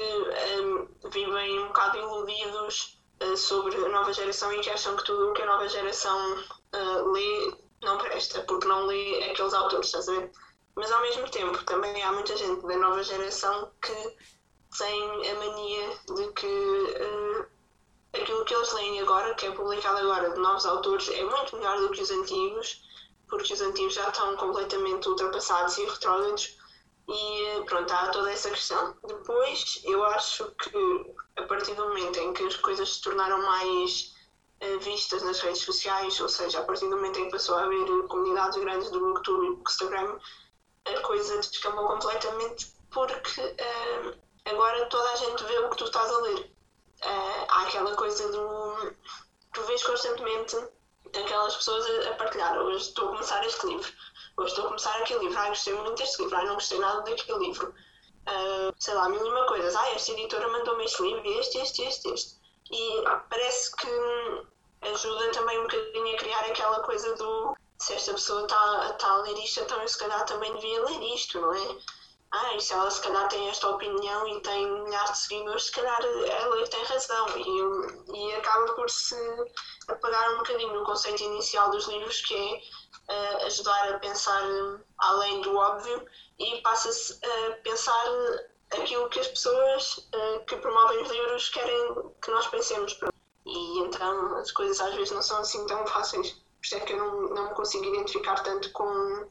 um, 0.61 0.88
vivem 1.11 1.61
um 1.61 1.68
bocado 1.68 1.99
iludidos 1.99 2.99
uh, 3.22 3.36
sobre 3.36 3.76
a 3.76 3.88
nova 3.88 4.12
geração 4.12 4.53
e 4.53 4.61
que 4.61 4.70
acham 4.70 4.97
que 4.97 5.05
tudo 5.05 5.30
o 5.30 5.32
que 5.32 5.43
a 5.43 5.47
nova 5.47 5.68
geração 5.68 6.38
uh, 6.74 7.11
lê 7.12 7.55
não 7.82 7.99
presta, 7.99 8.41
porque 8.43 8.66
não 8.66 8.86
lê 8.86 9.30
aqueles 9.30 9.55
autores, 9.55 9.86
estás 9.86 10.09
a 10.09 10.12
ver? 10.12 10.30
Mas 10.74 10.91
ao 10.91 11.01
mesmo 11.03 11.30
tempo 11.30 11.62
também 11.64 12.03
há 12.03 12.12
muita 12.12 12.36
gente 12.36 12.66
da 12.66 12.76
nova 12.76 13.03
geração 13.03 13.70
que 13.80 14.16
tem 14.76 15.30
a 15.30 15.34
mania 15.34 15.99
de 16.16 16.32
que 16.32 16.47
uh, 16.47 17.47
aquilo 18.12 18.45
que 18.45 18.55
eles 18.55 18.72
leem 18.72 19.01
agora, 19.01 19.34
que 19.34 19.47
é 19.47 19.51
publicado 19.53 19.99
agora 19.99 20.30
de 20.30 20.41
novos 20.41 20.66
autores, 20.66 21.09
é 21.09 21.22
muito 21.24 21.57
melhor 21.57 21.78
do 21.78 21.91
que 21.91 22.03
os 22.03 22.11
antigos 22.11 22.82
porque 23.31 23.55
os 23.55 23.61
antigos 23.61 23.95
já 23.95 24.09
estão 24.09 24.37
completamente 24.37 25.09
ultrapassados 25.09 25.78
e 25.78 25.85
retrógrados 25.87 26.59
e 27.09 27.62
pronto, 27.66 27.93
há 27.93 28.09
toda 28.09 28.31
essa 28.31 28.51
questão. 28.51 28.97
Depois, 29.05 29.81
eu 29.85 30.05
acho 30.05 30.45
que 30.53 31.14
a 31.37 31.43
partir 31.43 31.74
do 31.74 31.89
momento 31.89 32.18
em 32.20 32.33
que 32.33 32.45
as 32.45 32.57
coisas 32.57 32.95
se 32.95 33.03
tornaram 33.03 33.43
mais 33.43 34.14
uh, 34.62 34.78
vistas 34.78 35.22
nas 35.22 35.41
redes 35.41 35.62
sociais, 35.62 36.20
ou 36.20 36.28
seja, 36.28 36.61
a 36.61 36.64
partir 36.64 36.89
do 36.89 36.97
momento 36.97 37.18
em 37.18 37.24
que 37.24 37.33
passou 37.33 37.57
a 37.57 37.64
haver 37.64 38.07
comunidades 38.07 38.59
grandes 38.59 38.91
do 38.91 39.01
Booktube 39.01 39.47
e 39.47 39.57
do 39.57 39.62
Instagram, 39.62 40.18
a 40.87 41.01
coisa 41.01 41.39
descambou 41.39 41.89
completamente 41.89 42.72
porque 42.91 43.41
uh, 43.41 44.18
agora 44.45 44.87
toda 44.87 45.11
a 45.11 45.16
gente 45.16 45.45
vê 45.45 45.59
o 45.59 45.70
que 45.70 45.76
tu 45.76 45.85
estás 45.85 46.11
a 46.11 46.18
ler. 46.18 46.53
Uh, 47.03 47.47
há 47.49 47.62
aquela 47.62 47.95
coisa 47.97 48.31
do. 48.31 48.93
Tu 49.53 49.62
vês 49.62 49.83
constantemente 49.83 50.57
aquelas 51.18 51.56
pessoas 51.56 51.86
a, 51.86 52.11
a, 52.11 52.14
partilhar. 52.14 52.58
Hoje 52.58 52.88
estou 52.88 53.08
a 53.08 53.12
começar 53.12 53.44
este 53.46 53.66
livro, 53.66 53.92
hoje 54.36 54.48
estou 54.48 54.64
a 54.64 54.68
começar 54.68 54.96
aquele 54.98 55.20
livro. 55.20 55.38
Ai, 55.38 55.48
gostei 55.48 55.74
muito 55.74 55.94
deste 55.94 56.22
livro, 56.22 56.36
ai, 56.36 56.46
não 56.46 56.54
gostei 56.54 56.78
nada 56.78 57.00
daquele 57.02 57.38
livro. 57.38 57.74
Uh, 58.28 58.74
sei 58.78 58.94
lá, 58.94 59.08
mil 59.08 59.24
e 59.24 59.28
uma 59.28 59.46
coisas. 59.46 59.74
Ai, 59.74 59.94
esta 59.94 60.12
editora 60.12 60.48
mandou-me 60.48 60.84
este 60.84 61.02
livro, 61.02 61.26
este, 61.40 61.58
este, 61.58 61.82
este, 61.82 62.08
este. 62.12 62.40
E 62.70 63.02
parece 63.28 63.74
que 63.76 63.88
ajuda 64.82 65.32
também 65.32 65.58
um 65.58 65.62
bocadinho 65.62 66.14
a 66.14 66.18
criar 66.18 66.40
aquela 66.40 66.80
coisa 66.80 67.14
do 67.16 67.56
se 67.80 67.94
esta 67.94 68.12
pessoa 68.12 68.42
está 68.42 68.92
tá 68.92 69.11
a 69.11 69.22
ler 69.22 69.38
isto, 69.38 69.61
então 69.61 69.80
eu 69.80 69.88
se 69.88 69.98
calhar 69.98 70.24
também 70.26 70.54
devia 70.54 70.84
ler 70.84 71.02
isto, 71.14 71.40
não 71.40 71.52
é? 71.54 71.76
Ah, 72.33 72.55
e 72.55 72.61
se 72.61 72.72
ela 72.72 72.89
se 72.89 73.01
calhar 73.03 73.28
tem 73.28 73.49
esta 73.49 73.68
opinião 73.68 74.26
e 74.28 74.41
tem 74.41 74.70
milhares 74.85 75.12
de 75.12 75.18
seguidores, 75.18 75.64
se 75.64 75.72
calhar 75.72 76.01
ela 76.03 76.68
tem 76.68 76.85
razão. 76.85 77.26
E, 77.37 78.16
e 78.16 78.33
acaba 78.37 78.72
por 78.74 78.89
se 78.89 79.16
apagar 79.89 80.35
um 80.35 80.39
bocadinho 80.39 80.72
no 80.74 80.85
conceito 80.85 81.22
inicial 81.24 81.70
dos 81.70 81.89
livros, 81.89 82.20
que 82.20 82.37
é 82.37 82.62
uh, 83.12 83.47
ajudar 83.47 83.95
a 83.95 83.99
pensar 83.99 84.43
além 84.99 85.41
do 85.41 85.57
óbvio 85.57 86.07
e 86.39 86.62
passa-se 86.62 87.18
a 87.24 87.57
pensar 87.62 88.07
aquilo 88.70 89.09
que 89.09 89.18
as 89.18 89.28
pessoas 89.28 89.99
uh, 89.99 90.45
que 90.47 90.57
promovem 90.57 91.03
os 91.03 91.11
livros 91.11 91.49
querem 91.49 92.12
que 92.22 92.31
nós 92.31 92.47
pensemos. 92.47 92.97
E 93.45 93.78
então 93.81 94.37
as 94.37 94.53
coisas 94.53 94.81
às 94.81 94.95
vezes 94.95 95.11
não 95.11 95.22
são 95.22 95.39
assim 95.41 95.66
tão 95.66 95.85
fáceis. 95.87 96.31
Por 96.31 96.64
isso 96.64 96.74
é 96.76 96.81
que 96.81 96.93
eu 96.93 96.99
não, 96.99 97.22
não 97.35 97.49
me 97.49 97.55
consigo 97.55 97.85
identificar 97.87 98.41
tanto 98.45 98.70
com, 98.70 99.28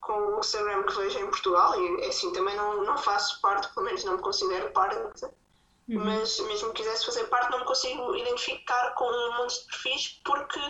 com 0.00 0.36
o 0.36 0.40
Instagram 0.40 0.82
que 0.84 0.96
vejo 0.96 1.18
em 1.18 1.26
Portugal. 1.26 1.80
E 1.80 2.04
assim, 2.06 2.32
também 2.32 2.56
não, 2.56 2.84
não 2.84 2.98
faço 2.98 3.40
parte, 3.40 3.72
pelo 3.74 3.86
menos 3.86 4.04
não 4.04 4.14
me 4.14 4.22
considero 4.22 4.70
parte. 4.72 5.24
Uhum. 5.88 6.04
Mas 6.04 6.38
mesmo 6.40 6.72
que 6.72 6.82
quisesse 6.82 7.06
fazer 7.06 7.24
parte, 7.24 7.50
não 7.50 7.60
me 7.60 7.64
consigo 7.64 8.14
identificar 8.16 8.94
com 8.94 9.04
um 9.04 9.38
monte 9.38 9.58
de 9.60 9.66
perfis 9.66 10.20
porque 10.24 10.60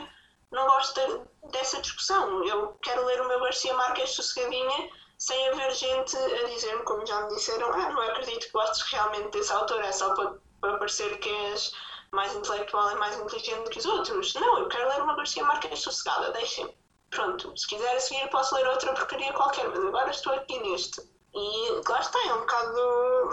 não 0.50 0.66
gosto 0.66 1.00
de, 1.00 1.50
dessa 1.50 1.80
discussão. 1.80 2.44
Eu 2.44 2.76
quero 2.82 3.04
ler 3.04 3.20
o 3.20 3.28
meu 3.28 3.40
Garcia 3.40 3.74
Marques 3.74 4.10
sossegadinha 4.10 4.90
sem 5.18 5.48
haver 5.48 5.72
gente 5.74 6.16
a 6.16 6.44
dizer-me, 6.44 6.82
como 6.84 7.06
já 7.06 7.20
me 7.22 7.28
disseram, 7.28 7.70
ah, 7.72 7.90
não 7.90 8.00
acredito 8.00 8.46
que 8.46 8.52
gostes 8.52 8.80
realmente 8.90 9.28
desse 9.28 9.52
autor, 9.52 9.78
é 9.84 9.92
só 9.92 10.14
para, 10.14 10.34
para 10.62 10.78
parecer 10.78 11.18
que 11.18 11.28
és 11.28 11.72
mais 12.10 12.34
intelectual 12.34 12.90
e 12.90 12.94
mais 12.94 13.20
inteligente 13.20 13.68
que 13.68 13.78
os 13.78 13.84
outros. 13.84 14.34
Não, 14.34 14.58
eu 14.58 14.68
quero 14.68 14.88
ler 14.88 15.02
uma 15.02 15.14
Garcia 15.14 15.44
Marques 15.44 15.80
sossegada, 15.80 16.32
deixem-me. 16.32 16.74
Pronto, 17.10 17.56
se 17.56 17.66
quiser 17.66 17.96
a 17.96 18.00
seguir 18.00 18.28
posso 18.30 18.54
ler 18.54 18.66
outra 18.68 18.94
porcaria 18.94 19.32
qualquer, 19.32 19.68
mas 19.68 19.84
agora 19.84 20.10
estou 20.10 20.32
aqui 20.32 20.58
neste. 20.60 21.00
E 21.34 21.82
lá 21.88 22.00
está, 22.00 22.18
é 22.26 22.34
um 22.34 22.40
bocado. 22.40 23.30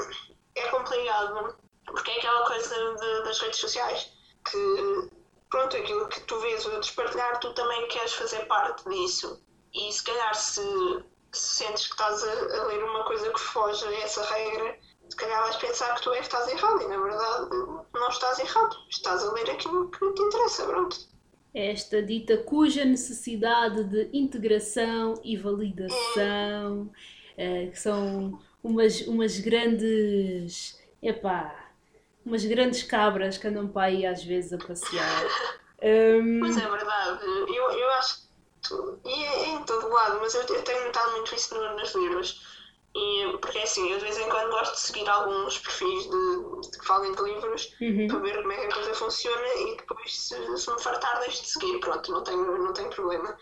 é 0.56 0.68
complicado, 0.70 1.56
porque 1.86 2.12
é 2.12 2.18
aquela 2.18 2.46
coisa 2.46 2.96
de, 2.96 3.24
das 3.24 3.40
redes 3.40 3.60
sociais 3.60 4.12
que, 4.50 5.10
pronto, 5.50 5.78
aquilo 5.78 6.08
que 6.08 6.22
tu 6.22 6.40
vês 6.40 6.66
o 6.66 6.80
despartilhar, 6.80 7.40
tu 7.40 7.54
também 7.54 7.88
queres 7.88 8.14
fazer 8.14 8.46
parte 8.48 8.88
disso. 8.90 9.42
E 9.74 9.92
se 9.92 10.04
calhar 10.04 10.34
se, 10.34 10.62
se 11.32 11.66
sentes 11.66 11.86
que 11.88 11.94
estás 11.94 12.24
a, 12.24 12.32
a 12.32 12.64
ler 12.66 12.84
uma 12.84 13.04
coisa 13.06 13.32
que 13.32 13.40
foge 13.40 13.86
a 13.86 14.00
essa 14.00 14.24
regra, 14.24 14.80
se 15.10 15.16
calhar 15.16 15.42
vais 15.44 15.56
pensar 15.58 15.96
que 15.96 16.02
tu 16.02 16.14
é 16.14 16.18
que 16.18 16.24
estás 16.24 16.48
errado 16.48 16.82
e 16.82 16.88
na 16.88 16.98
verdade 16.98 17.50
não 17.94 18.10
estás 18.10 18.40
errado. 18.40 18.76
Estás 18.90 19.24
a 19.24 19.32
ler 19.34 19.50
aquilo 19.52 19.90
que 19.92 20.14
te 20.14 20.22
interessa, 20.22 20.66
pronto. 20.66 20.98
Esta 21.58 22.04
dita 22.04 22.38
cuja 22.38 22.86
necessidade 22.86 23.84
de 23.86 24.10
integração 24.14 25.20
e 25.24 25.36
validação, 25.36 26.88
é. 27.36 27.66
que 27.66 27.80
são 27.80 28.40
umas, 28.64 29.02
umas 29.08 29.40
grandes. 29.40 30.80
Epá, 31.02 31.72
umas 32.24 32.46
grandes 32.46 32.84
cabras 32.84 33.40
que 33.40 33.48
andam 33.48 33.68
para 33.68 33.88
aí 33.88 34.06
às 34.06 34.24
vezes 34.24 34.54
a 34.54 34.60
passear. 34.60 35.26
Um... 35.82 36.42
Mas 36.42 36.58
é 36.58 36.70
verdade, 36.70 37.26
eu, 37.26 37.72
eu 37.72 37.90
acho 37.94 38.22
que. 38.22 39.10
E 39.10 39.24
é, 39.24 39.50
em 39.56 39.64
todo 39.64 39.90
lado, 39.90 40.20
mas 40.22 40.36
eu 40.36 40.44
tenho 40.44 40.86
notado 40.86 41.12
muito 41.14 41.34
isso 41.34 41.56
nos 41.56 41.96
livros 41.96 42.57
e, 42.98 43.38
porque 43.38 43.60
é 43.60 43.64
assim, 43.64 43.92
eu 43.92 44.00
de 44.00 44.06
vez 44.06 44.18
em 44.18 44.28
quando 44.28 44.50
gosto 44.50 44.74
de 44.74 44.80
seguir 44.80 45.08
alguns 45.08 45.60
perfis 45.60 46.04
de, 46.10 46.62
de 46.72 46.80
que 46.80 46.86
falem 46.86 47.14
de 47.14 47.22
livros 47.22 47.72
uhum. 47.80 48.08
para 48.08 48.20
ver 48.20 48.42
como 48.42 48.52
é 48.52 48.58
que 48.58 48.66
a 48.66 48.74
coisa 48.74 48.94
funciona 48.96 49.48
e 49.56 49.78
depois, 49.78 50.20
se, 50.20 50.58
se 50.58 50.72
me 50.72 50.82
fartar, 50.82 51.20
deixo 51.20 51.44
de 51.44 51.50
seguir. 51.50 51.80
Pronto, 51.80 52.12
não 52.12 52.24
tenho, 52.24 52.58
não 52.58 52.74
tenho 52.74 52.90
problema. 52.90 53.38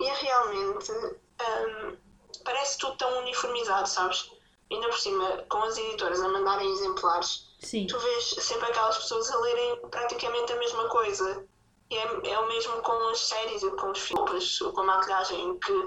E 0.00 0.06
é 0.06 0.14
realmente. 0.14 0.90
Um, 0.92 1.96
parece 2.42 2.78
tudo 2.78 2.96
tão 2.96 3.18
uniformizado, 3.18 3.86
sabes? 3.86 4.30
Ainda 4.70 4.88
por 4.88 4.98
cima, 4.98 5.44
com 5.50 5.58
as 5.58 5.76
editoras 5.76 6.20
a 6.20 6.28
mandarem 6.28 6.72
exemplares, 6.72 7.48
Sim. 7.58 7.86
tu 7.86 7.98
vês 7.98 8.24
sempre 8.24 8.66
aquelas 8.70 8.96
pessoas 8.96 9.30
a 9.30 9.38
lerem 9.40 9.80
praticamente 9.90 10.52
a 10.52 10.56
mesma 10.56 10.88
coisa. 10.88 11.44
E 11.90 11.98
é, 11.98 12.30
é 12.30 12.38
o 12.38 12.48
mesmo 12.48 12.80
com 12.80 13.08
as 13.10 13.18
séries 13.18 13.62
e 13.62 13.70
com 13.72 13.90
os 13.90 13.98
filmes, 13.98 14.58
com 14.58 14.80
a 14.80 14.84
maquilhagem, 14.84 15.58
que 15.58 15.86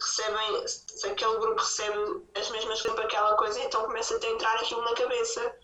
recebem, 0.00 0.66
se 0.66 1.06
aquele 1.06 1.38
grupo 1.38 1.60
recebe 1.60 2.22
as 2.34 2.50
mesmas 2.50 2.80
coisas 2.82 2.96
para 2.98 3.04
aquela 3.04 3.36
coisa, 3.36 3.60
então 3.60 3.84
começa-te 3.84 4.26
a 4.26 4.30
entrar 4.30 4.54
aquilo 4.56 4.82
na 4.82 4.94
cabeça, 4.94 5.56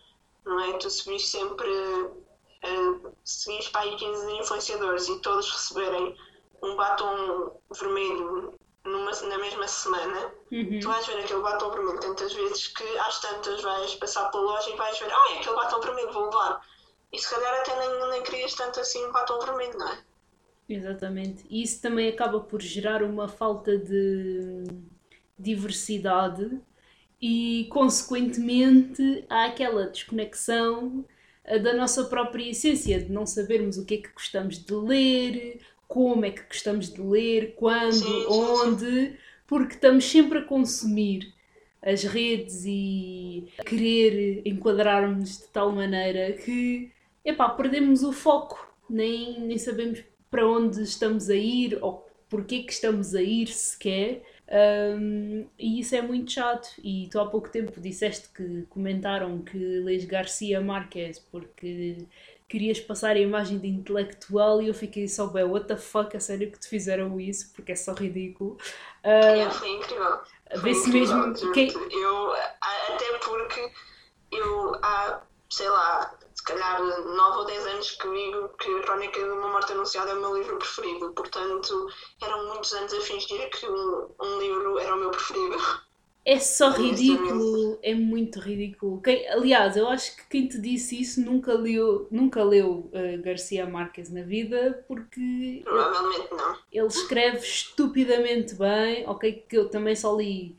não 0.45 0.59
é? 0.59 0.77
Tu 0.77 0.89
subis 0.89 1.27
sempre, 1.27 1.69
uh, 1.69 3.15
seguis 3.23 3.69
para 3.69 3.81
aí 3.81 3.95
15 3.95 4.31
influenciadores 4.33 5.07
e 5.07 5.19
todos 5.19 5.49
receberem 5.51 6.17
um 6.61 6.75
batom 6.75 7.59
vermelho 7.71 8.57
numa, 8.83 9.11
na 9.11 9.37
mesma 9.37 9.67
semana, 9.67 10.33
uhum. 10.51 10.79
tu 10.79 10.87
vais 10.87 11.05
ver 11.07 11.19
aquele 11.19 11.41
batom 11.41 11.71
vermelho 11.71 11.99
tantas 11.99 12.33
vezes 12.33 12.67
que 12.67 12.97
às 12.99 13.19
tantas 13.19 13.61
vais 13.61 13.95
passar 13.95 14.29
pela 14.29 14.43
loja 14.43 14.69
e 14.69 14.75
vais 14.75 14.97
ver, 14.99 15.11
ah, 15.11 15.33
é 15.33 15.39
aquele 15.39 15.55
batom 15.55 15.81
vermelho, 15.81 16.11
vou 16.13 16.25
levar. 16.25 16.61
E 17.11 17.19
se 17.19 17.29
calhar 17.29 17.53
até 17.61 17.75
nem, 17.75 18.09
nem 18.09 18.23
querias 18.23 18.53
tanto 18.53 18.79
assim 18.79 19.05
um 19.05 19.11
batom 19.11 19.39
vermelho, 19.39 19.77
não 19.77 19.89
é? 19.89 20.03
Exatamente. 20.67 21.45
E 21.49 21.61
isso 21.61 21.81
também 21.81 22.09
acaba 22.09 22.39
por 22.39 22.61
gerar 22.61 23.03
uma 23.03 23.27
falta 23.27 23.77
de 23.77 24.63
diversidade 25.37 26.59
e, 27.21 27.67
consequentemente, 27.69 29.25
há 29.29 29.45
aquela 29.45 29.87
desconexão 29.87 31.05
eh, 31.43 31.59
da 31.59 31.73
nossa 31.73 32.05
própria 32.05 32.49
essência, 32.49 32.99
de 32.99 33.11
não 33.11 33.25
sabermos 33.25 33.77
o 33.77 33.85
que 33.85 33.95
é 33.95 33.97
que 33.97 34.13
gostamos 34.13 34.57
de 34.57 34.73
ler, 34.73 35.61
como 35.87 36.25
é 36.25 36.31
que 36.31 36.43
gostamos 36.43 36.91
de 36.91 37.01
ler, 37.01 37.53
quando, 37.55 38.31
onde, 38.31 39.17
porque 39.45 39.75
estamos 39.75 40.03
sempre 40.03 40.39
a 40.39 40.43
consumir 40.43 41.33
as 41.81 42.03
redes 42.03 42.63
e 42.65 43.47
a 43.59 43.63
querer 43.63 44.41
enquadrar-nos 44.45 45.37
de 45.37 45.47
tal 45.49 45.71
maneira 45.71 46.33
que 46.33 46.91
epá, 47.23 47.49
perdemos 47.49 48.03
o 48.03 48.11
foco, 48.11 48.73
nem, 48.89 49.39
nem 49.41 49.57
sabemos 49.57 50.03
para 50.29 50.47
onde 50.47 50.81
estamos 50.83 51.29
a 51.29 51.35
ir 51.35 51.77
ou 51.81 52.07
porquê 52.29 52.63
que 52.63 52.73
estamos 52.73 53.15
a 53.15 53.21
ir 53.21 53.47
sequer. 53.47 54.23
Um, 54.47 55.47
e 55.57 55.79
isso 55.79 55.95
é 55.95 56.01
muito 56.01 56.31
chato. 56.31 56.69
E 56.83 57.07
tu 57.11 57.19
há 57.19 57.25
pouco 57.25 57.49
tempo 57.49 57.79
disseste 57.79 58.29
que 58.29 58.63
comentaram 58.69 59.41
que 59.41 59.57
lês 59.57 60.05
Garcia 60.05 60.61
Marques 60.61 61.19
porque 61.19 61.97
querias 62.47 62.79
passar 62.79 63.15
a 63.15 63.19
imagem 63.19 63.57
de 63.57 63.67
intelectual 63.67 64.61
e 64.61 64.67
eu 64.67 64.73
fiquei 64.73 65.07
só 65.07 65.27
bem, 65.27 65.43
what 65.43 65.67
the 65.67 65.75
fuck, 65.75 66.15
a 66.15 66.19
sério 66.19 66.51
que 66.51 66.59
te 66.59 66.67
fizeram 66.67 67.19
isso, 67.19 67.51
porque 67.53 67.71
é 67.71 67.75
só 67.75 67.93
ridículo. 67.93 68.57
Uh, 69.03 69.07
é, 69.07 69.49
foi 69.49 69.69
incrível. 69.69 70.19
Vê 70.61 70.73
se 70.73 70.89
mesmo. 70.91 71.51
Quem... 71.53 71.69
Eu, 71.69 72.31
até 72.31 73.17
porque 73.23 73.71
eu 74.31 74.75
há, 74.75 75.23
sei 75.49 75.69
lá, 75.69 76.17
calhar 76.45 76.81
9 76.81 77.37
ou 77.37 77.45
10 77.45 77.65
anos 77.67 77.91
que 77.91 78.09
digo 78.09 78.49
que 78.57 78.69
a 78.69 78.81
Crónica 78.83 79.19
de 79.19 79.29
uma 79.29 79.49
Morte 79.49 79.73
Anunciada 79.73 80.11
é 80.11 80.13
o 80.13 80.21
meu 80.21 80.37
livro 80.37 80.57
preferido. 80.57 81.11
Portanto, 81.13 81.87
eram 82.21 82.47
muitos 82.47 82.73
anos 82.73 82.93
a 82.93 83.01
fingir 83.01 83.49
que 83.49 83.65
um, 83.67 84.09
um 84.21 84.39
livro 84.39 84.79
era 84.79 84.95
o 84.95 84.99
meu 84.99 85.11
preferido. 85.11 85.57
É 86.27 86.39
só 86.39 86.71
ridículo, 86.71 87.77
é 87.83 87.93
muito 87.93 88.39
ridículo. 88.39 88.99
Quem, 88.99 89.29
aliás, 89.29 89.77
eu 89.77 89.87
acho 89.87 90.15
que 90.17 90.27
quem 90.27 90.47
te 90.47 90.59
disse 90.59 90.99
isso 90.99 91.21
nunca 91.21 91.53
leu, 91.53 92.07
nunca 92.09 92.43
leu 92.43 92.89
uh, 92.91 93.21
Garcia 93.21 93.67
Marques 93.67 94.09
na 94.09 94.23
vida, 94.23 94.83
porque 94.87 95.61
provavelmente 95.63 96.21
ele, 96.21 96.41
não. 96.41 96.57
Ele 96.71 96.87
escreve 96.87 97.37
estupidamente 97.37 98.55
bem. 98.55 99.07
Ok, 99.07 99.45
que 99.47 99.55
eu 99.55 99.69
também 99.69 99.95
só 99.95 100.17
li 100.17 100.57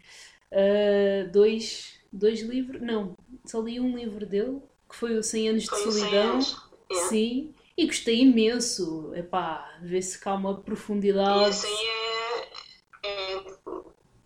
uh, 0.52 1.32
dois, 1.32 1.98
dois 2.12 2.40
livros, 2.42 2.80
não, 2.80 3.16
só 3.44 3.60
li 3.60 3.80
um 3.80 3.96
livro 3.96 4.24
dele, 4.24 4.62
que 4.88 4.96
foi 4.96 5.16
o 5.16 5.22
100 5.22 5.48
Anos 5.48 5.62
de 5.64 5.68
Solidão. 5.68 6.40
Yeah. 6.90 7.08
Sim, 7.08 7.54
e 7.76 7.86
gostei 7.86 8.20
imenso. 8.20 9.12
Epá, 9.14 9.78
ver-se 9.82 10.18
cá 10.18 10.34
uma 10.34 10.60
profundidade. 10.60 11.40
E 11.40 11.48
esse 11.48 11.66
aí 11.66 11.86
é, 13.04 13.36
é. 13.36 13.44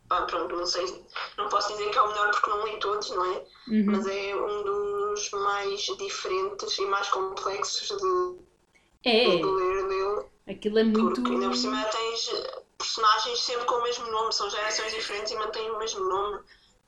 Pá, 0.09 0.23
pronto, 0.23 0.57
não 0.57 0.67
sei. 0.67 1.05
Não 1.37 1.49
posso 1.49 1.73
dizer 1.73 1.91
que 1.91 1.99
é 1.99 2.03
o 2.03 2.09
melhor 2.09 2.31
porque 2.31 2.51
não 2.51 2.67
li 2.67 2.79
todos, 2.79 3.11
não 3.11 3.25
é? 3.25 3.39
Uhum. 3.69 3.85
Mas 3.87 4.07
é 4.07 4.35
um 4.35 4.63
dos 4.63 5.31
mais 5.31 5.81
diferentes 5.99 6.79
e 6.79 6.87
mais 6.87 7.09
complexos 7.09 7.89
de, 7.89 9.09
é. 9.09 9.37
de 9.37 9.45
ler 9.45 9.89
dele. 9.89 10.27
Aquilo 10.49 10.79
é 10.79 10.85
muito. 10.85 11.23
Porque 11.23 11.33
ainda 11.33 11.49
por 11.49 11.57
cima 11.57 11.85
tens 11.85 12.31
personagens 12.77 13.41
sempre 13.41 13.65
com 13.67 13.77
o 13.77 13.83
mesmo 13.83 14.11
nome, 14.11 14.33
são 14.33 14.51
gerações 14.51 14.93
diferentes 14.93 15.33
e 15.33 15.37
mantêm 15.37 15.71
o 15.71 15.79
mesmo 15.79 16.05
nome. 16.09 16.41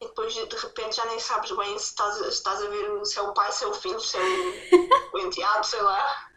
E 0.03 0.07
depois 0.07 0.35
de 0.35 0.57
repente 0.57 0.97
já 0.97 1.07
nem 1.07 1.19
sabes 1.19 1.53
bem 1.53 1.79
se 1.79 1.91
estás, 1.91 2.17
se 2.17 2.29
estás 2.29 2.61
a 2.63 2.69
ver 2.69 3.07
se 3.07 3.19
é 3.19 3.23
o 3.23 3.33
pai, 3.33 3.53
se 3.53 3.65
é 3.65 3.69
o 3.69 3.75
filho, 3.75 4.01
se 4.01 4.17
é 4.17 4.21
o, 4.21 5.17
o 5.17 5.19
enteado, 5.21 5.65
sei 5.65 5.81
lá. 5.81 6.29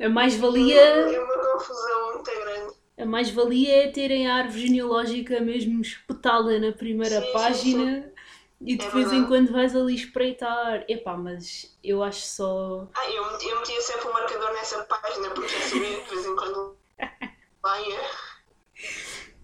A 0.00 0.08
mais-valia. 0.08 0.80
É 0.80 1.20
uma 1.20 1.38
confusão 1.38 2.14
muito 2.14 2.30
grande. 2.30 2.74
A 2.98 3.04
mais-valia 3.04 3.84
é 3.84 3.88
terem 3.90 4.26
a 4.26 4.36
árvore 4.36 4.66
genealógica 4.66 5.40
mesmo 5.40 5.82
espetada 5.82 6.58
na 6.58 6.72
primeira 6.72 7.20
Sim, 7.20 7.26
sim, 7.26 7.32
página 7.32 8.12
e 8.60 8.72
É 8.72 8.76
de 8.76 8.88
vez 8.88 9.12
em 9.12 9.26
quando 9.26 9.52
vais 9.52 9.76
ali 9.76 9.94
espreitar. 9.94 10.84
Epá, 10.88 11.16
mas 11.16 11.76
eu 11.84 12.02
acho 12.02 12.26
só. 12.26 12.88
Ah, 12.94 13.10
eu, 13.10 13.22
eu 13.22 13.60
metia 13.60 13.80
sempre 13.82 14.08
um 14.08 14.12
marcador 14.12 14.52
nessa 14.54 14.82
página 14.84 15.30
porque 15.30 15.48
já 15.48 15.60
sabia 15.60 16.00
de 16.00 16.08
vez 16.08 16.26
em 16.26 16.34
quando 16.34 16.76
lá 17.62 17.80
ia. 17.82 18.00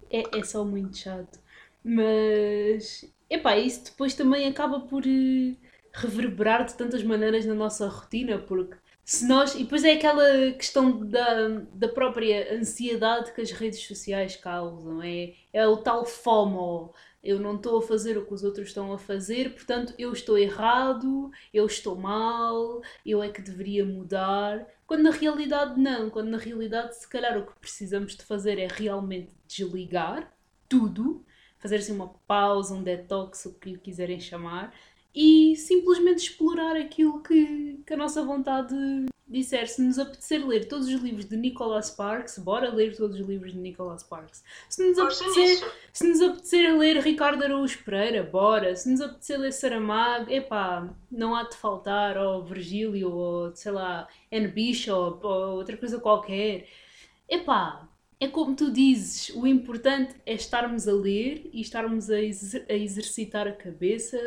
É, 0.09 0.39
é 0.39 0.43
só 0.43 0.63
muito 0.63 0.97
chato. 0.97 1.39
Mas. 1.83 3.12
Epá, 3.29 3.57
isso 3.57 3.85
depois 3.85 4.13
também 4.13 4.47
acaba 4.47 4.81
por 4.81 5.03
eh, 5.05 5.55
reverberar 5.93 6.65
de 6.65 6.75
tantas 6.75 7.03
maneiras 7.03 7.45
na 7.45 7.53
nossa 7.53 7.87
rotina, 7.87 8.37
porque 8.37 8.75
se 9.03 9.27
nós. 9.27 9.55
E 9.55 9.63
depois 9.63 9.83
é 9.83 9.93
aquela 9.93 10.51
questão 10.53 11.05
da, 11.05 11.47
da 11.73 11.87
própria 11.89 12.55
ansiedade 12.55 13.33
que 13.33 13.41
as 13.41 13.51
redes 13.51 13.79
sociais 13.85 14.35
causam. 14.35 15.01
É, 15.01 15.33
é 15.51 15.67
o 15.67 15.77
tal 15.77 16.05
FOMO. 16.05 16.93
Eu 17.23 17.39
não 17.39 17.55
estou 17.55 17.77
a 17.77 17.81
fazer 17.81 18.17
o 18.17 18.25
que 18.25 18.33
os 18.33 18.43
outros 18.43 18.67
estão 18.67 18.91
a 18.91 18.97
fazer, 18.97 19.53
portanto 19.53 19.93
eu 19.97 20.11
estou 20.11 20.37
errado, 20.37 21.31
eu 21.53 21.65
estou 21.65 21.95
mal, 21.95 22.81
eu 23.05 23.23
é 23.23 23.29
que 23.29 23.41
deveria 23.41 23.85
mudar. 23.85 24.67
Quando 24.85 25.03
na 25.03 25.11
realidade 25.11 25.79
não, 25.79 26.09
quando 26.09 26.27
na 26.29 26.37
realidade 26.37 26.97
se 26.97 27.07
calhar 27.07 27.37
o 27.37 27.45
que 27.45 27.57
precisamos 27.61 28.15
de 28.17 28.23
fazer 28.25 28.59
é 28.59 28.67
realmente 28.67 29.31
desligar 29.47 30.33
tudo, 30.67 31.25
fazer 31.63 31.77
assim 31.77 31.93
uma 31.93 32.09
pausa, 32.27 32.75
um 32.75 32.83
detox, 32.83 33.45
o 33.45 33.53
que 33.53 33.71
lhe 33.71 33.77
quiserem 33.77 34.19
chamar, 34.19 34.75
e 35.15 35.55
simplesmente 35.55 36.29
explorar 36.29 36.75
aquilo 36.75 37.23
que, 37.23 37.81
que 37.87 37.93
a 37.93 37.97
nossa 37.97 38.21
vontade 38.21 38.75
disser. 39.25 39.69
Se 39.69 39.81
nos 39.81 39.97
apetecer 39.97 40.45
ler 40.45 40.67
todos 40.67 40.89
os 40.89 41.01
livros 41.01 41.25
de 41.25 41.37
Nicholas 41.37 41.87
Sparks, 41.87 42.37
bora 42.39 42.69
ler 42.69 42.97
todos 42.97 43.17
os 43.17 43.25
livros 43.25 43.53
de 43.53 43.59
Nicholas 43.59 44.01
Sparks. 44.01 44.43
Se 44.67 44.85
nos 44.85 44.99
apetecer, 44.99 45.71
se 45.93 46.05
nos 46.05 46.21
apetecer 46.21 46.77
ler 46.77 46.97
Ricardo 46.97 47.41
Araújo 47.41 47.81
Pereira, 47.85 48.23
bora. 48.23 48.75
Se 48.75 48.89
nos 48.89 48.99
apetecer 48.99 49.39
ler 49.39 49.53
Saramago, 49.53 50.29
epá, 50.29 50.93
não 51.09 51.33
há 51.33 51.43
de 51.43 51.55
faltar, 51.55 52.17
ou 52.17 52.43
Virgílio, 52.43 53.09
ou 53.09 53.55
sei 53.55 53.71
lá, 53.71 54.05
Anne 54.29 54.49
Bishop, 54.49 55.25
ou 55.25 55.55
outra 55.55 55.77
coisa 55.77 55.97
qualquer. 55.97 56.67
Epá, 57.29 57.87
é 58.23 58.27
como 58.29 58.55
tu 58.55 58.71
dizes, 58.71 59.29
o 59.35 59.45
importante 59.45 60.15
é 60.25 60.33
estarmos 60.33 60.87
a 60.87 60.93
ler 60.93 61.49
e 61.53 61.61
estarmos 61.61 62.09
a, 62.09 62.19
exer- 62.21 62.65
a 62.69 62.73
exercitar 62.73 63.47
a 63.47 63.51
cabeça 63.51 64.17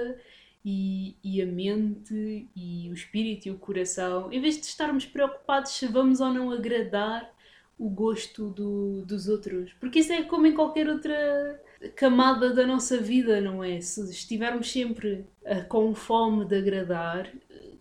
e, 0.64 1.16
e 1.22 1.40
a 1.40 1.46
mente 1.46 2.48
e 2.54 2.88
o 2.90 2.94
espírito 2.94 3.46
e 3.46 3.50
o 3.50 3.58
coração, 3.58 4.32
em 4.32 4.40
vez 4.40 4.56
de 4.60 4.66
estarmos 4.66 5.06
preocupados 5.06 5.72
se 5.72 5.86
vamos 5.86 6.20
ou 6.20 6.30
não 6.32 6.50
agradar 6.50 7.30
o 7.78 7.88
gosto 7.88 8.48
do- 8.50 9.02
dos 9.04 9.28
outros. 9.28 9.72
Porque 9.80 10.00
isso 10.00 10.12
é 10.12 10.22
como 10.22 10.46
em 10.46 10.54
qualquer 10.54 10.88
outra 10.88 11.62
camada 11.94 12.52
da 12.52 12.66
nossa 12.66 12.96
vida, 12.98 13.40
não 13.40 13.62
é? 13.62 13.80
Se 13.80 14.00
estivermos 14.10 14.70
sempre 14.70 15.26
ah, 15.44 15.62
com 15.62 15.94
fome 15.94 16.44
de 16.46 16.56
agradar, 16.56 17.30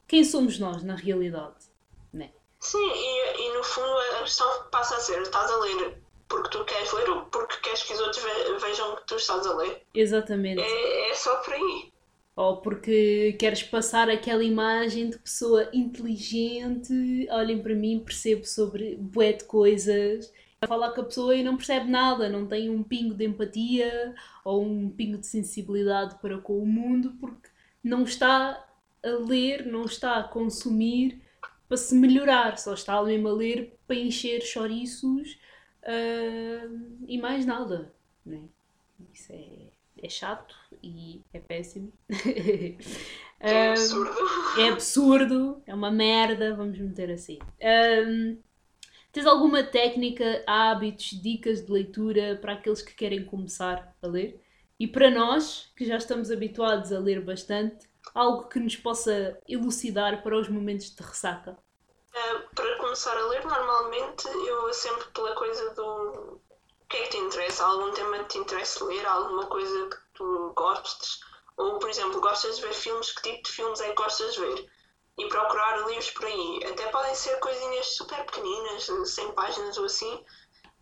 quem 0.07 0.23
somos 0.23 0.59
nós 0.59 0.83
na 0.83 0.95
realidade? 0.95 1.55
Né? 2.13 2.29
Sim, 2.59 2.77
e, 2.77 3.41
e 3.49 3.57
no 3.57 3.63
fundo 3.63 3.97
a 4.17 4.23
questão 4.23 4.47
passa 4.69 4.95
a 4.97 4.99
ser: 4.99 5.21
estás 5.21 5.49
a 5.49 5.57
ler 5.59 6.04
porque 6.27 6.49
tu 6.49 6.63
queres 6.65 6.91
ler 6.93 7.09
ou 7.09 7.21
porque 7.25 7.57
queres 7.57 7.83
que 7.83 7.93
os 7.93 7.99
outros 7.99 8.23
ve- 8.23 8.57
vejam 8.59 8.95
que 8.95 9.07
tu 9.07 9.15
estás 9.15 9.45
a 9.45 9.55
ler? 9.55 9.81
Exatamente. 9.93 10.61
É, 10.61 11.11
é 11.11 11.15
só 11.15 11.35
por 11.37 11.53
aí. 11.53 11.91
Ou 12.35 12.57
porque 12.57 13.33
queres 13.39 13.63
passar 13.63 14.09
aquela 14.09 14.43
imagem 14.43 15.09
de 15.09 15.17
pessoa 15.17 15.69
inteligente, 15.73 16.93
olhem 17.31 17.61
para 17.61 17.73
mim, 17.73 17.99
percebo 18.03 18.45
sobre 18.45 18.95
bué 18.97 19.33
de 19.33 19.45
coisas. 19.45 20.33
Falar 20.67 20.91
com 20.91 21.01
a 21.01 21.05
pessoa 21.05 21.35
e 21.35 21.43
não 21.43 21.55
percebe 21.55 21.89
nada, 21.89 22.27
não 22.27 22.45
tem 22.47 22.69
um 22.69 22.81
pingo 22.83 23.13
de 23.13 23.25
empatia 23.25 24.15
ou 24.43 24.63
um 24.63 24.89
pingo 24.89 25.17
de 25.17 25.27
sensibilidade 25.27 26.15
para 26.19 26.37
com 26.39 26.57
o 26.57 26.65
mundo, 26.65 27.13
porque 27.19 27.49
não 27.83 28.03
está 28.03 28.65
a 29.03 29.09
ler, 29.09 29.65
não 29.65 29.85
está 29.85 30.17
a 30.17 30.23
consumir 30.23 31.21
para 31.67 31.77
se 31.77 31.95
melhorar, 31.95 32.57
só 32.57 32.73
está 32.73 33.01
mesmo 33.03 33.27
a 33.27 33.33
ler 33.33 33.77
para 33.87 33.95
encher 33.95 34.41
chouriços 34.41 35.37
ah, 35.85 36.67
e 37.07 37.17
mais 37.17 37.45
nada. 37.45 37.93
Né? 38.25 38.43
Isso 39.13 39.31
é, 39.31 39.69
é 40.03 40.09
chato 40.09 40.55
e 40.81 41.21
é 41.33 41.39
péssimo. 41.39 41.91
É 43.37 43.71
absurdo. 43.71 44.15
é 44.57 44.69
absurdo, 44.69 45.63
é 45.67 45.75
uma 45.75 45.91
merda, 45.91 46.55
vamos 46.55 46.79
meter 46.79 47.11
assim. 47.11 47.37
Ahm, 47.61 48.37
tens 49.11 49.25
alguma 49.25 49.61
técnica, 49.61 50.41
hábitos, 50.47 51.21
dicas 51.21 51.63
de 51.63 51.71
leitura 51.71 52.37
para 52.41 52.53
aqueles 52.53 52.81
que 52.81 52.95
querem 52.95 53.25
começar 53.25 53.93
a 54.01 54.07
ler? 54.07 54.41
E 54.79 54.87
para 54.87 55.11
nós, 55.11 55.71
que 55.75 55.85
já 55.85 55.97
estamos 55.97 56.31
habituados 56.31 56.91
a 56.91 56.97
ler 56.97 57.21
bastante, 57.21 57.87
algo 58.15 58.47
que 58.47 58.59
nos 58.59 58.77
possa 58.77 59.37
elucidar 59.47 60.23
para 60.23 60.39
os 60.39 60.49
momentos 60.49 60.89
de 60.95 61.03
ressaca? 61.03 61.57
Uh, 62.11 62.55
para 62.55 62.74
começar 62.95 63.17
a 63.17 63.25
ler, 63.25 63.45
normalmente 63.45 64.25
eu 64.25 64.61
vou 64.61 64.73
sempre 64.73 65.03
pela 65.11 65.35
coisa 65.35 65.69
do 65.71 65.83
o 65.83 66.87
que 66.87 66.95
é 66.95 67.03
que 67.03 67.09
te 67.09 67.17
interessa, 67.17 67.65
algum 67.65 67.91
tema 67.91 68.19
que 68.19 68.29
te 68.29 68.37
interessa 68.37 68.85
ler, 68.85 69.05
alguma 69.05 69.45
coisa 69.47 69.89
que 69.89 69.97
tu 70.13 70.53
gostes, 70.55 71.19
ou 71.57 71.77
por 71.77 71.89
exemplo, 71.89 72.21
gostas 72.21 72.55
de 72.55 72.61
ver 72.61 72.73
filmes, 72.73 73.11
que 73.11 73.21
tipo 73.23 73.43
de 73.43 73.51
filmes 73.51 73.81
é 73.81 73.89
que 73.89 73.95
gostas 73.95 74.33
de 74.35 74.39
ver? 74.39 74.71
E 75.17 75.27
procurar 75.27 75.85
livros 75.87 76.09
por 76.11 76.25
aí. 76.25 76.59
Até 76.71 76.87
podem 76.87 77.13
ser 77.15 77.37
coisinhas 77.39 77.97
super 77.97 78.25
pequeninas, 78.25 78.85
100 78.85 79.31
páginas 79.33 79.77
ou 79.77 79.85
assim, 79.85 80.23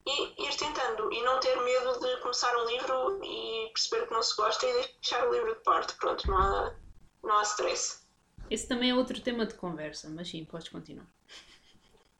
e 0.05 0.47
ir 0.47 0.55
tentando. 0.55 1.11
E 1.11 1.23
não 1.23 1.39
ter 1.39 1.55
medo 1.61 1.99
de 1.99 2.17
começar 2.17 2.55
um 2.57 2.65
livro 2.65 3.23
e 3.23 3.71
perceber 3.73 4.07
que 4.07 4.13
não 4.13 4.21
se 4.21 4.35
gosta 4.35 4.67
e 4.67 4.73
deixar 4.73 5.27
o 5.27 5.33
livro 5.33 5.55
de 5.55 5.63
parte. 5.63 5.95
Pronto, 5.95 6.27
não 6.29 6.37
há, 6.37 6.75
não 7.23 7.37
há 7.39 7.41
stress. 7.43 8.03
Esse 8.51 8.67
também 8.67 8.91
é 8.91 8.95
outro 8.95 9.19
tema 9.21 9.45
de 9.45 9.55
conversa, 9.55 10.09
mas 10.09 10.29
sim, 10.29 10.45
podes 10.45 10.69
continuar. 10.69 11.07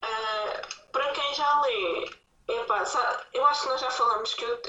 Ah, 0.04 0.62
para 0.92 1.12
quem 1.14 1.34
já 1.34 1.62
lê, 1.62 2.10
epá, 2.50 2.86
sabe, 2.86 3.24
eu 3.34 3.46
acho 3.46 3.62
que 3.62 3.70
nós 3.70 3.82
já 3.82 3.90
falamos 3.90 4.34
que 4.34 4.44
eu, 4.44 4.62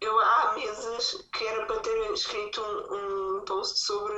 eu 0.00 0.18
há 0.18 0.52
meses 0.54 1.28
que 1.32 1.46
era 1.46 1.64
para 1.66 1.78
ter 1.80 2.12
escrito 2.12 2.60
um, 2.60 3.38
um 3.38 3.44
post 3.44 3.78
sobre 3.78 4.14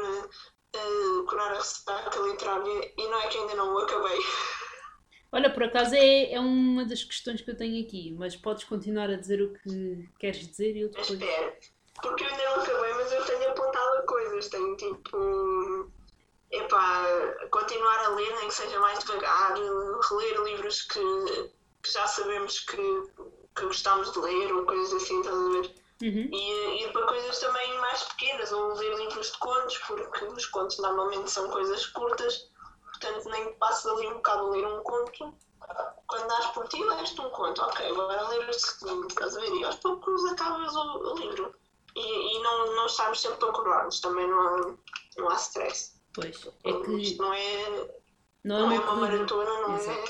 ah, 0.76 1.24
curar 1.28 1.52
a 1.52 1.56
ressaca 1.56 2.18
literária 2.20 2.92
e 2.96 3.08
não 3.08 3.20
é 3.20 3.28
que 3.28 3.38
ainda 3.38 3.54
não 3.54 3.74
o 3.74 3.78
acabei. 3.78 4.18
Olha, 5.30 5.52
por 5.52 5.64
acaso 5.64 5.96
é, 5.96 6.32
é 6.32 6.40
uma 6.40 6.84
das 6.84 7.02
questões 7.02 7.40
que 7.40 7.50
eu 7.50 7.56
tenho 7.56 7.84
aqui, 7.84 8.14
mas 8.16 8.36
podes 8.36 8.62
continuar 8.62 9.10
a 9.10 9.16
dizer 9.16 9.42
o 9.42 9.52
que 9.52 10.08
queres 10.18 10.46
dizer 10.46 10.76
e 10.76 10.82
eu 10.82 10.88
depois. 10.88 11.10
espera, 11.10 11.58
porque 12.00 12.22
eu 12.24 12.28
ainda 12.28 12.44
não 12.44 12.62
acabei, 12.62 12.94
mas 12.94 13.12
eu 13.12 13.24
tenho 13.24 13.50
apontado 13.50 14.06
coisas. 14.06 14.48
Tenho 14.48 14.76
tipo. 14.76 15.92
Epá, 16.54 17.04
continuar 17.50 18.04
a 18.04 18.08
ler, 18.10 18.32
nem 18.36 18.48
que 18.48 18.54
seja 18.54 18.78
mais 18.78 19.00
devagar, 19.00 19.54
reler 19.54 20.40
livros 20.42 20.82
que, 20.82 21.50
que 21.82 21.92
já 21.92 22.06
sabemos 22.06 22.60
que, 22.60 23.02
que 23.56 23.66
gostamos 23.66 24.12
de 24.12 24.20
ler, 24.20 24.54
ou 24.54 24.64
coisas 24.64 25.02
assim, 25.02 25.18
estás 25.18 25.36
a 25.36 25.48
ver? 25.48 25.84
Uhum. 26.02 26.28
E 26.32 26.84
ir 26.84 26.92
para 26.92 27.06
coisas 27.06 27.38
também 27.40 27.78
mais 27.78 28.02
pequenas, 28.04 28.52
ou 28.52 28.74
ler 28.74 28.96
livros 28.96 29.32
de 29.32 29.38
contos, 29.38 29.78
porque 29.78 30.24
os 30.26 30.46
contos 30.46 30.78
normalmente 30.78 31.30
são 31.30 31.50
coisas 31.50 31.86
curtas, 31.86 32.48
portanto 32.84 33.28
nem 33.30 33.52
passas 33.54 33.90
ali 33.92 34.06
um 34.06 34.14
bocado 34.14 34.46
a 34.46 34.50
ler 34.50 34.66
um 34.66 34.82
conto. 34.82 35.34
Quando 36.06 36.28
dás 36.28 36.46
por 36.48 36.68
ti, 36.68 36.84
leste 36.84 37.20
um 37.20 37.30
conto, 37.30 37.62
ok, 37.62 37.90
agora 37.90 38.28
ler 38.28 38.48
o 38.48 38.52
segundo, 38.52 39.08
estás 39.08 39.36
a 39.36 39.40
ver? 39.40 39.52
E 39.54 39.64
aos 39.64 39.76
poucos 39.76 40.24
acabas 40.26 40.74
o, 40.76 40.98
o 40.98 41.18
livro. 41.18 41.54
E, 41.96 42.36
e 42.36 42.42
não, 42.42 42.76
não 42.76 42.86
estarmos 42.86 43.20
sempre 43.20 43.48
a 43.48 43.52
curar-nos, 43.52 44.00
também 44.00 44.28
não 44.28 44.40
há, 44.40 44.74
não 45.16 45.30
há 45.30 45.34
stress. 45.36 45.93
Pois, 46.14 46.46
é 46.64 46.70
Isto 46.70 46.82
que 46.84 47.18
não 47.18 47.34
é, 47.34 47.68
não 48.44 48.56
é 48.56 48.60
não 48.60 48.72
é 48.72 48.78
uma 48.78 48.94
maratona, 48.96 49.50
não 49.62 49.76
é, 49.76 50.04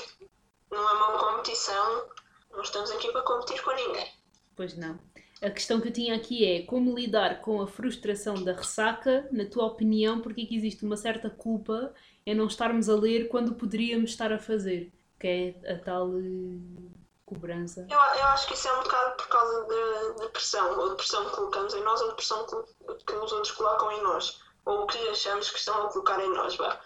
não 0.71 0.89
é 0.89 0.93
uma 0.93 1.17
competição, 1.17 2.05
não 2.51 2.61
estamos 2.61 2.91
aqui 2.91 3.11
para 3.11 3.21
competir 3.21 3.61
com 3.63 3.71
ninguém. 3.71 4.11
Pois 4.55 4.77
não. 4.77 4.99
A 5.41 5.49
questão 5.49 5.81
que 5.81 5.89
eu 5.89 5.93
tinha 5.93 6.15
aqui 6.15 6.45
é 6.45 6.65
como 6.65 6.95
lidar 6.95 7.41
com 7.41 7.61
a 7.61 7.67
frustração 7.67 8.35
da 8.43 8.53
ressaca, 8.53 9.27
na 9.31 9.45
tua 9.45 9.65
opinião, 9.65 10.21
porque 10.21 10.41
é 10.41 10.45
que 10.45 10.55
existe 10.55 10.85
uma 10.85 10.95
certa 10.95 11.29
culpa 11.29 11.93
em 12.25 12.33
não 12.33 12.47
estarmos 12.47 12.87
a 12.87 12.95
ler 12.95 13.27
quando 13.27 13.55
poderíamos 13.55 14.11
estar 14.11 14.31
a 14.31 14.39
fazer, 14.39 14.93
que 15.19 15.27
é 15.27 15.73
a 15.73 15.77
tal 15.79 16.09
eh, 16.17 16.93
cobrança. 17.25 17.85
Eu, 17.89 17.97
eu 17.97 18.25
acho 18.27 18.47
que 18.47 18.53
isso 18.53 18.67
é 18.67 18.73
um 18.79 18.83
bocado 18.83 19.17
por 19.17 19.27
causa 19.27 19.65
de, 19.65 20.21
de 20.21 20.29
pressão, 20.29 20.79
ou 20.79 20.89
de 20.91 20.95
pressão 20.95 21.25
que 21.25 21.35
colocamos 21.35 21.73
em 21.73 21.83
nós, 21.83 22.01
ou 22.01 22.09
de 22.09 22.15
pressão 22.15 22.45
que, 22.45 23.05
que 23.05 23.13
os 23.13 23.31
outros 23.31 23.51
colocam 23.51 23.91
em 23.91 24.03
nós, 24.03 24.41
ou 24.65 24.87
que 24.87 24.97
achamos 25.09 25.49
que 25.49 25.59
estão 25.59 25.85
a 25.85 25.89
colocar 25.91 26.23
em 26.23 26.33
nós, 26.33 26.55
vá. 26.55 26.81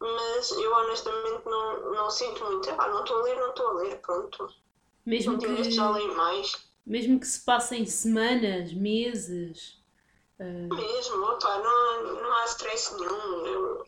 Mas 0.00 0.50
eu 0.50 0.72
honestamente 0.74 1.44
não, 1.46 1.92
não 1.92 2.10
sinto 2.10 2.44
muito, 2.44 2.68
ah, 2.70 2.88
não 2.88 3.04
estou 3.04 3.20
a 3.20 3.22
ler, 3.22 3.36
não 3.36 3.50
estou 3.50 3.68
a 3.68 3.72
ler, 3.74 4.00
pronto. 4.00 4.52
Mesmo 5.06 5.38
que, 5.38 5.70
já 5.70 5.90
leio 5.90 6.16
mais. 6.16 6.68
mesmo 6.84 7.18
que 7.18 7.26
se 7.26 7.44
passem 7.44 7.86
semanas, 7.86 8.72
meses, 8.72 9.82
Uh... 10.42 10.74
Mesmo, 10.74 11.24
opa, 11.24 11.58
não, 11.58 12.14
não 12.14 12.32
há 12.38 12.44
stress 12.46 12.94
nenhum. 12.94 13.46
Eu, 13.46 13.86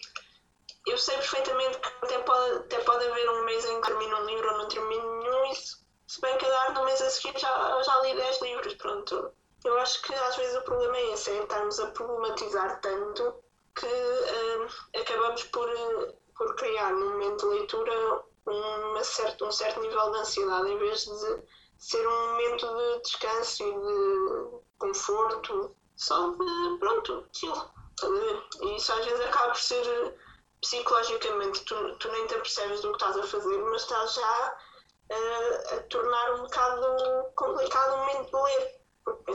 eu 0.86 0.98
sei 0.98 1.16
perfeitamente 1.16 1.78
que 1.78 1.88
até 2.02 2.18
pode, 2.20 2.56
até 2.58 2.78
pode 2.80 3.04
haver 3.04 3.28
um 3.30 3.44
mês 3.44 3.64
em 3.64 3.80
que 3.80 3.86
termino 3.88 4.16
um 4.16 4.26
livro 4.26 4.50
ou 4.52 4.58
não 4.58 4.68
termino 4.68 5.18
nenhum, 5.18 5.50
e 5.50 5.56
se, 5.56 5.76
se 6.06 6.20
bem 6.20 6.36
calhar 6.38 6.72
no 6.74 6.84
mês 6.84 7.02
a 7.02 7.10
seguir 7.10 7.38
já, 7.38 7.82
já 7.82 8.00
li 8.02 8.14
10 8.14 8.42
livros, 8.42 8.74
pronto. 8.74 9.32
Eu 9.64 9.78
acho 9.78 10.02
que 10.02 10.14
às 10.14 10.36
vezes 10.36 10.56
o 10.56 10.62
problema 10.62 10.96
é 10.96 11.12
esse, 11.12 11.30
é 11.30 11.42
estarmos 11.42 11.80
a 11.80 11.86
problematizar 11.88 12.80
tanto 12.80 13.42
que 13.74 13.86
uh, 13.86 15.00
acabamos 15.00 15.42
por, 15.44 15.68
por 16.36 16.54
criar 16.56 16.92
no 16.92 17.10
momento 17.10 17.48
de 17.48 17.56
leitura 17.56 18.24
uma 18.46 19.02
certa, 19.02 19.44
um 19.44 19.52
certo 19.52 19.80
nível 19.80 20.10
de 20.12 20.18
ansiedade 20.18 20.70
em 20.70 20.78
vez 20.78 21.04
de 21.04 21.42
ser 21.78 22.06
um 22.06 22.28
momento 22.30 22.66
de 22.66 23.02
descanso 23.02 23.62
e 23.62 23.72
de 23.72 24.60
conforto, 24.78 25.74
só 25.96 26.30
de 26.30 26.78
pronto, 26.78 27.26
chill. 27.32 27.54
E 28.62 28.76
isso 28.76 28.92
às 28.92 29.04
vezes 29.04 29.20
acaba 29.26 29.52
por 29.52 29.60
ser 29.60 30.14
psicologicamente, 30.60 31.64
tu, 31.64 31.96
tu 31.96 32.10
nem 32.10 32.26
te 32.26 32.34
apercebes 32.34 32.80
do 32.80 32.92
que 32.92 32.96
estás 32.96 33.16
a 33.16 33.22
fazer, 33.26 33.58
mas 33.58 33.82
estás 33.82 34.14
já 34.14 34.56
uh, 35.10 35.74
a 35.74 35.82
tornar 35.88 36.34
um 36.34 36.42
bocado 36.42 37.32
complicado 37.34 37.94
o 37.94 37.98
momento 37.98 38.30
de 38.30 38.42
ler. 38.42 38.83
Porque, 39.04 39.32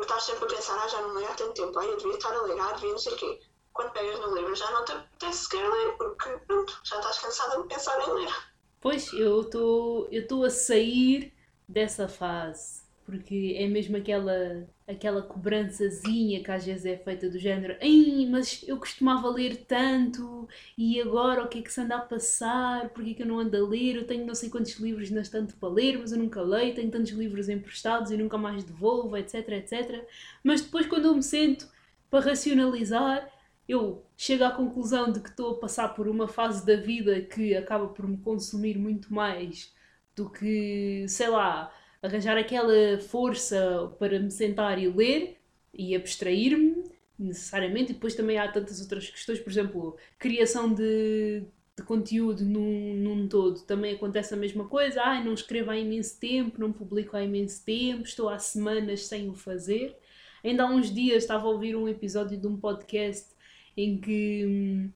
estás 0.00 0.24
sempre 0.24 0.44
a 0.44 0.48
pensar, 0.48 0.82
ah, 0.82 0.88
já 0.88 1.00
não 1.02 1.14
leio 1.14 1.28
há 1.28 1.34
tanto 1.34 1.54
tempo, 1.54 1.78
ah, 1.78 1.84
eu 1.84 1.96
devia 1.96 2.14
estar 2.14 2.32
a 2.32 2.42
ler, 2.42 2.60
ah, 2.60 2.72
devia 2.72 2.90
não 2.90 2.98
sei 2.98 3.12
o 3.12 3.16
quê. 3.16 3.40
Quando 3.72 3.92
pegas 3.92 4.20
no 4.20 4.34
livro 4.34 4.54
já 4.54 4.70
não 4.70 4.84
te 4.84 4.92
apetece 4.92 5.44
sequer 5.44 5.68
ler, 5.68 5.96
porque 5.96 6.30
pronto, 6.46 6.80
já 6.84 6.98
estás 6.98 7.18
cansada 7.18 7.62
de 7.62 7.68
pensar 7.68 8.08
em 8.08 8.12
ler. 8.12 8.32
Pois, 8.80 9.12
eu 9.12 9.40
estou 9.40 10.44
a 10.44 10.50
sair 10.50 11.34
dessa 11.68 12.06
fase 12.06 12.84
porque 13.04 13.56
é 13.58 13.66
mesmo 13.66 13.96
aquela 13.96 14.66
aquela 14.86 15.22
cobrançazinha 15.22 16.42
que 16.42 16.50
às 16.50 16.64
vezes 16.64 16.84
é 16.84 16.96
feita 16.96 17.28
do 17.28 17.38
género 17.38 17.76
Ei, 17.80 18.28
mas 18.28 18.62
eu 18.66 18.76
costumava 18.76 19.28
ler 19.28 19.64
tanto 19.66 20.46
e 20.76 21.00
agora 21.00 21.42
o 21.42 21.48
que 21.48 21.58
é 21.58 21.62
que 21.62 21.72
se 21.72 21.80
anda 21.80 21.96
a 21.96 22.00
passar? 22.00 22.90
Porquê 22.90 23.10
é 23.10 23.14
que 23.14 23.22
eu 23.22 23.26
não 23.26 23.38
ando 23.38 23.56
a 23.56 23.66
ler? 23.66 23.96
Eu 23.96 24.06
tenho 24.06 24.26
não 24.26 24.34
sei 24.34 24.50
quantos 24.50 24.74
livros 24.74 25.10
na 25.10 25.22
estante 25.22 25.54
para 25.54 25.68
ler, 25.68 25.98
mas 25.98 26.12
eu 26.12 26.18
nunca 26.18 26.42
leio, 26.42 26.74
tenho 26.74 26.90
tantos 26.90 27.12
livros 27.12 27.48
emprestados 27.48 28.10
e 28.10 28.16
nunca 28.16 28.36
mais 28.36 28.62
devolvo, 28.64 29.16
etc, 29.16 29.48
etc. 29.50 30.04
Mas 30.42 30.60
depois 30.60 30.86
quando 30.86 31.06
eu 31.06 31.14
me 31.14 31.22
sento 31.22 31.66
para 32.10 32.26
racionalizar, 32.26 33.30
eu 33.68 34.04
chego 34.16 34.44
à 34.44 34.50
conclusão 34.50 35.10
de 35.10 35.20
que 35.20 35.30
estou 35.30 35.52
a 35.52 35.58
passar 35.58 35.88
por 35.94 36.06
uma 36.08 36.28
fase 36.28 36.64
da 36.66 36.76
vida 36.76 37.20
que 37.22 37.56
acaba 37.56 37.88
por 37.88 38.06
me 38.06 38.18
consumir 38.18 38.78
muito 38.78 39.12
mais 39.12 39.72
do 40.14 40.30
que, 40.30 41.06
sei 41.08 41.28
lá, 41.28 41.72
arranjar 42.04 42.36
aquela 42.36 42.98
força 42.98 43.90
para 43.98 44.20
me 44.20 44.30
sentar 44.30 44.78
e 44.78 44.86
ler 44.88 45.38
e 45.72 45.96
abstrair-me 45.96 46.84
necessariamente. 47.18 47.92
E 47.92 47.94
depois 47.94 48.14
também 48.14 48.38
há 48.38 48.46
tantas 48.50 48.80
outras 48.80 49.08
questões, 49.08 49.40
por 49.40 49.50
exemplo, 49.50 49.96
criação 50.18 50.72
de, 50.72 51.44
de 51.76 51.82
conteúdo 51.82 52.44
num, 52.44 52.94
num 52.94 53.26
todo. 53.26 53.62
Também 53.62 53.94
acontece 53.94 54.34
a 54.34 54.36
mesma 54.36 54.68
coisa. 54.68 55.00
Ai, 55.02 55.24
não 55.24 55.32
escrevo 55.32 55.70
há 55.70 55.78
imenso 55.78 56.20
tempo, 56.20 56.60
não 56.60 56.70
publico 56.70 57.16
há 57.16 57.24
imenso 57.24 57.64
tempo, 57.64 58.02
estou 58.02 58.28
há 58.28 58.38
semanas 58.38 59.06
sem 59.06 59.30
o 59.30 59.34
fazer. 59.34 59.96
Ainda 60.44 60.64
há 60.64 60.66
uns 60.66 60.92
dias 60.92 61.22
estava 61.22 61.46
a 61.46 61.50
ouvir 61.50 61.74
um 61.74 61.88
episódio 61.88 62.38
de 62.38 62.46
um 62.46 62.54
podcast 62.58 63.32
em 63.74 63.96
que 63.98 64.44
hum, 64.46 64.90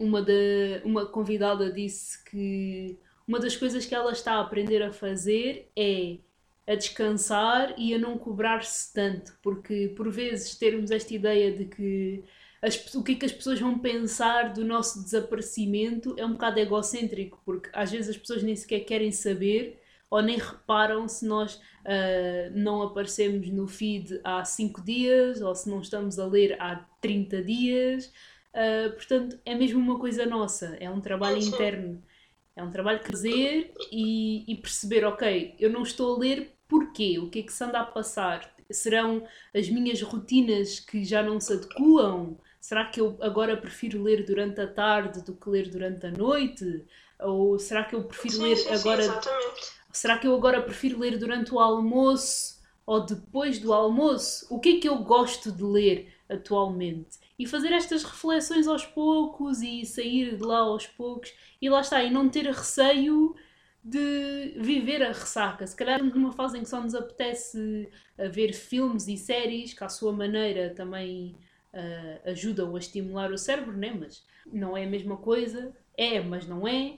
uma, 0.00 0.20
da, 0.20 0.32
uma 0.84 1.06
convidada 1.06 1.72
disse 1.72 2.24
que 2.24 2.98
uma 3.26 3.38
das 3.38 3.56
coisas 3.56 3.86
que 3.86 3.94
ela 3.94 4.10
está 4.10 4.34
a 4.34 4.40
aprender 4.40 4.82
a 4.82 4.90
fazer 4.92 5.70
é 5.76 6.18
a 6.66 6.74
descansar 6.74 7.74
e 7.76 7.94
a 7.94 7.98
não 7.98 8.16
cobrar-se 8.16 8.92
tanto, 8.92 9.32
porque 9.42 9.92
por 9.96 10.10
vezes 10.10 10.54
termos 10.54 10.90
esta 10.90 11.14
ideia 11.14 11.52
de 11.52 11.64
que 11.64 12.24
as, 12.62 12.94
o 12.94 13.02
que 13.02 13.12
é 13.12 13.14
que 13.14 13.26
as 13.26 13.32
pessoas 13.32 13.58
vão 13.58 13.78
pensar 13.78 14.52
do 14.52 14.64
nosso 14.64 15.02
desaparecimento 15.02 16.14
é 16.18 16.24
um 16.24 16.32
bocado 16.32 16.60
egocêntrico, 16.60 17.40
porque 17.44 17.70
às 17.72 17.90
vezes 17.90 18.10
as 18.10 18.16
pessoas 18.16 18.42
nem 18.42 18.54
sequer 18.54 18.80
querem 18.80 19.10
saber 19.10 19.80
ou 20.10 20.20
nem 20.20 20.36
reparam 20.36 21.08
se 21.08 21.24
nós 21.24 21.54
uh, 21.54 22.50
não 22.52 22.82
aparecemos 22.82 23.48
no 23.48 23.66
feed 23.66 24.20
há 24.24 24.44
5 24.44 24.82
dias 24.82 25.40
ou 25.40 25.54
se 25.54 25.70
não 25.70 25.80
estamos 25.80 26.18
a 26.18 26.26
ler 26.26 26.60
há 26.60 26.84
30 27.00 27.42
dias. 27.42 28.12
Uh, 28.52 28.92
portanto, 28.92 29.38
é 29.46 29.54
mesmo 29.54 29.78
uma 29.78 29.98
coisa 29.98 30.26
nossa, 30.26 30.76
é 30.80 30.90
um 30.90 31.00
trabalho 31.00 31.38
interno. 31.38 32.02
É 32.60 32.64
um 32.64 32.70
trabalho 32.70 33.00
que 33.00 33.10
fazer 33.10 33.72
e, 33.90 34.44
e 34.50 34.54
perceber, 34.56 35.04
ok, 35.04 35.54
eu 35.58 35.70
não 35.70 35.82
estou 35.82 36.14
a 36.14 36.18
ler 36.18 36.52
Porquê? 36.70 37.18
O 37.18 37.28
que 37.28 37.40
é 37.40 37.42
que 37.42 37.52
se 37.52 37.64
anda 37.64 37.80
a 37.80 37.84
passar? 37.84 38.48
Serão 38.70 39.26
as 39.52 39.68
minhas 39.68 40.00
rotinas 40.00 40.78
que 40.78 41.04
já 41.04 41.20
não 41.20 41.40
se 41.40 41.52
adequam? 41.52 42.36
Será 42.60 42.84
que 42.84 43.00
eu 43.00 43.18
agora 43.20 43.56
prefiro 43.56 44.00
ler 44.00 44.24
durante 44.24 44.60
a 44.60 44.68
tarde 44.68 45.20
do 45.24 45.34
que 45.34 45.50
ler 45.50 45.68
durante 45.68 46.06
a 46.06 46.12
noite? 46.12 46.86
Ou 47.18 47.58
será 47.58 47.82
que 47.82 47.96
eu 47.96 48.04
prefiro 48.04 48.34
sim, 48.34 48.42
ler 48.44 48.56
sim, 48.56 48.68
agora. 48.68 49.02
Sim. 49.02 49.30
Será 49.92 50.16
que 50.16 50.28
eu 50.28 50.34
agora 50.36 50.62
prefiro 50.62 51.00
ler 51.00 51.18
durante 51.18 51.52
o 51.52 51.58
almoço 51.58 52.60
ou 52.86 53.04
depois 53.04 53.58
do 53.58 53.72
almoço? 53.72 54.46
O 54.48 54.60
que 54.60 54.76
é 54.76 54.80
que 54.80 54.88
eu 54.88 54.98
gosto 54.98 55.50
de 55.50 55.64
ler 55.64 56.14
atualmente? 56.28 57.18
E 57.40 57.46
fazer 57.46 57.72
estas 57.72 58.04
reflexões 58.04 58.68
aos 58.68 58.84
poucos 58.84 59.62
e 59.62 59.86
sair 59.86 60.36
de 60.36 60.44
lá 60.44 60.58
aos 60.58 60.86
poucos 60.86 61.32
e 61.58 61.70
lá 61.70 61.80
está, 61.80 62.04
e 62.04 62.10
não 62.10 62.28
ter 62.28 62.44
receio 62.44 63.34
de 63.82 64.58
viver 64.58 65.02
a 65.02 65.08
ressaca. 65.08 65.66
Se 65.66 65.74
calhar 65.74 66.04
numa 66.04 66.32
fase 66.32 66.58
em 66.58 66.62
que 66.62 66.68
só 66.68 66.82
nos 66.82 66.94
apetece 66.94 67.88
uh, 68.18 68.30
ver 68.30 68.52
filmes 68.52 69.08
e 69.08 69.16
séries, 69.16 69.72
que 69.72 69.82
à 69.82 69.88
sua 69.88 70.12
maneira 70.12 70.74
também 70.74 71.34
uh, 71.72 72.28
ajudam 72.30 72.76
a 72.76 72.78
estimular 72.78 73.32
o 73.32 73.38
cérebro, 73.38 73.74
né? 73.74 73.96
mas 73.98 74.22
não 74.44 74.76
é 74.76 74.84
a 74.84 74.90
mesma 74.90 75.16
coisa. 75.16 75.74
É, 75.96 76.20
mas 76.20 76.46
não 76.46 76.68
é. 76.68 76.94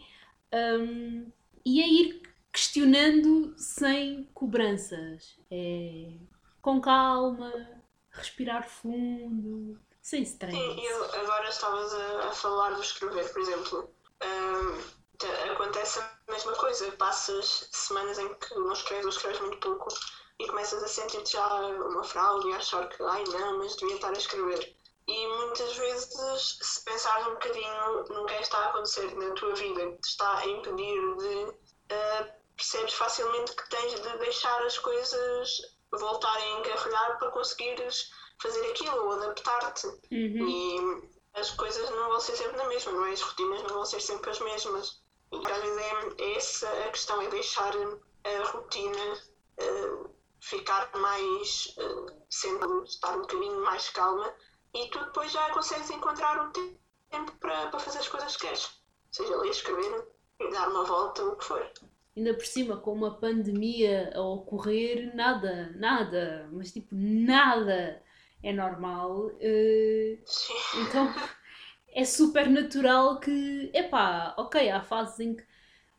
Um, 0.53 1.31
e 1.65 1.81
é 1.81 1.89
ir 1.89 2.21
questionando 2.53 3.55
sem 3.57 4.29
cobranças. 4.35 5.39
É 5.49 6.09
com 6.61 6.81
calma, 6.81 7.53
respirar 8.11 8.69
fundo, 8.69 9.81
sem 10.03 10.23
stress. 10.23 10.55
Sim, 10.55 10.89
agora 11.15 11.49
estavas 11.49 11.95
a, 11.95 12.29
a 12.29 12.33
falar 12.33 12.75
de 12.75 12.81
escrever, 12.81 13.33
por 13.33 13.41
exemplo. 13.41 13.95
Um 14.23 15.03
acontece 15.53 16.01
a 16.01 16.33
mesma 16.33 16.53
coisa. 16.53 16.91
Passas 16.93 17.69
semanas 17.73 18.19
em 18.19 18.35
que 18.35 18.55
não 18.55 18.73
escreves 18.73 19.05
ou 19.05 19.11
escreves 19.11 19.41
muito 19.41 19.59
pouco 19.59 19.89
e 20.39 20.47
começas 20.47 20.83
a 20.83 20.89
sentir-te 20.89 21.33
já 21.33 21.47
uma 21.47 22.03
fraude 22.03 22.49
e 22.49 22.53
a 22.53 22.57
achar 22.57 22.89
que, 22.89 23.03
ai 23.03 23.25
não, 23.25 23.59
mas 23.59 23.77
devia 23.77 23.95
estar 23.95 24.11
a 24.11 24.19
escrever. 24.19 24.77
E 25.07 25.27
muitas 25.27 25.77
vezes, 25.77 26.59
se 26.61 26.85
pensares 26.85 27.27
um 27.27 27.33
bocadinho 27.33 28.05
no 28.09 28.27
que 28.27 28.35
é 28.35 28.41
está 28.41 28.59
a 28.59 28.69
acontecer 28.69 29.15
na 29.17 29.35
tua 29.35 29.55
vida, 29.55 29.81
que 29.81 30.01
te 30.01 30.09
está 30.09 30.39
a 30.39 30.47
impedir 30.47 31.17
de. 31.17 31.63
Uh, 31.93 32.43
percebes 32.57 32.95
facilmente 32.95 33.53
que 33.57 33.69
tens 33.71 34.01
de 34.01 34.19
deixar 34.19 34.63
as 34.63 34.79
coisas 34.79 35.51
voltarem 35.91 36.55
a 36.55 36.61
encarrilhar 36.61 37.19
para 37.19 37.31
conseguires 37.31 38.11
fazer 38.41 38.71
aquilo 38.71 39.05
ou 39.05 39.13
adaptar-te. 39.13 39.87
Uhum. 39.87 39.99
E 40.11 41.13
as 41.35 41.51
coisas 41.53 41.91
não 41.91 42.09
vão 42.09 42.21
ser 42.21 42.37
sempre 42.37 42.57
na 42.57 42.67
mesma, 42.67 42.93
não 42.93 43.07
é? 43.07 43.13
As 43.13 43.23
rotinas 43.23 43.63
não 43.63 43.71
vão 43.71 43.85
ser 43.85 44.01
sempre 44.01 44.31
as 44.31 44.41
mesmas. 44.41 45.03
E 45.33 45.37
às 45.37 45.63
vezes 45.63 45.79
é, 45.79 46.23
é 46.23 46.37
essa 46.37 46.69
a 46.69 46.91
questão, 46.91 47.23
é 47.23 47.29
deixar 47.29 47.73
a 48.25 48.45
rotina 48.51 49.15
uh, 49.61 50.11
ficar 50.41 50.91
mais 50.97 51.75
uh, 51.79 52.23
sendo 52.29 52.85
estar 52.85 53.17
um 53.17 53.23
bocadinho 53.23 53.65
mais 53.65 53.89
calma 53.91 54.33
e 54.75 54.89
tu 54.89 54.99
depois 55.05 55.33
já 55.33 55.51
consegues 55.51 55.91
encontrar 55.91 56.39
um 56.47 56.51
tempo 56.53 57.33
para, 57.41 57.69
para 57.69 57.81
fazer 57.81 57.99
as 57.99 58.09
coisas 58.09 58.37
que 58.37 58.47
queres. 58.47 58.71
Seja 59.11 59.37
ler, 59.37 59.51
escrever, 59.51 60.07
dar 60.53 60.69
uma 60.69 60.85
volta, 60.85 61.25
o 61.25 61.37
que 61.37 61.45
for. 61.45 61.71
Ainda 62.17 62.35
por 62.35 62.45
cima, 62.45 62.77
com 62.77 62.93
uma 62.93 63.19
pandemia 63.19 64.13
a 64.15 64.21
ocorrer, 64.21 65.15
nada, 65.15 65.73
nada, 65.77 66.49
mas 66.53 66.73
tipo 66.73 66.95
nada 66.95 68.03
é 68.43 68.53
normal. 68.53 69.27
Uh, 69.27 70.19
então 70.81 71.13
é 71.95 72.05
super 72.05 72.49
natural 72.49 73.21
que, 73.21 73.71
epá, 73.73 74.35
ok, 74.37 74.71
há 74.71 74.83
fases 74.83 75.21
em 75.21 75.35
que 75.35 75.45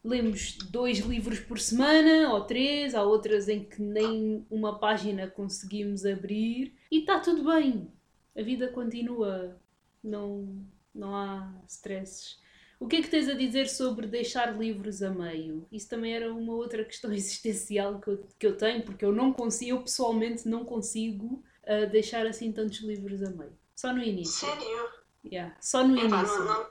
lemos 0.04 0.58
dois 0.70 1.00
livros 1.00 1.39
por 1.39 1.60
semana 1.60 2.34
ou 2.34 2.41
três, 2.41 2.94
há 2.94 3.04
outras 3.04 3.48
em 3.48 3.64
que 3.64 3.82
nem 3.82 4.46
uma 4.50 4.78
página 4.78 5.28
conseguimos 5.28 6.06
abrir 6.06 6.76
e 6.91 7.00
está 7.00 7.20
tudo 7.20 7.46
bem. 7.46 7.88
A 8.36 8.41
vida 8.41 8.68
continua, 8.68 9.58
não, 10.04 10.66
não 10.94 11.16
há 11.16 11.54
stresses. 11.68 12.41
O 12.80 12.88
que 12.88 12.98
é 12.98 13.02
que 13.02 13.10
tens 13.10 13.30
a 13.30 13.34
dizer 13.34 13.70
sobre 13.70 14.08
deixar 14.08 14.58
livros 14.60 15.02
a 15.02 15.10
meio? 15.10 15.66
Isso 15.72 15.88
também 15.88 16.14
era 16.14 16.34
uma 16.34 16.54
outra 16.54 16.84
questão 16.84 17.14
existencial 17.14 18.02
que 18.02 18.10
eu, 18.10 18.28
que 18.38 18.46
eu 18.46 18.58
tenho, 18.58 18.84
porque 18.84 19.06
eu 19.06 19.14
não 19.14 19.32
consigo, 19.32 19.72
eu 19.72 19.82
pessoalmente 19.84 20.50
não 20.50 20.66
consigo 20.66 21.41
uh, 21.64 21.89
deixar 21.91 22.26
assim 22.26 22.51
tantos 22.51 22.82
livros 22.82 23.22
a 23.24 23.30
meio. 23.30 23.57
Só 23.76 23.91
no 23.93 24.03
início. 24.03 24.47
Sério? 24.47 24.89
Yeah. 25.26 25.55
Só 25.59 25.84
no 25.84 25.97
Epá, 25.97 26.20
início. 26.20 26.39
Não, 26.39 26.53
não, 26.53 26.70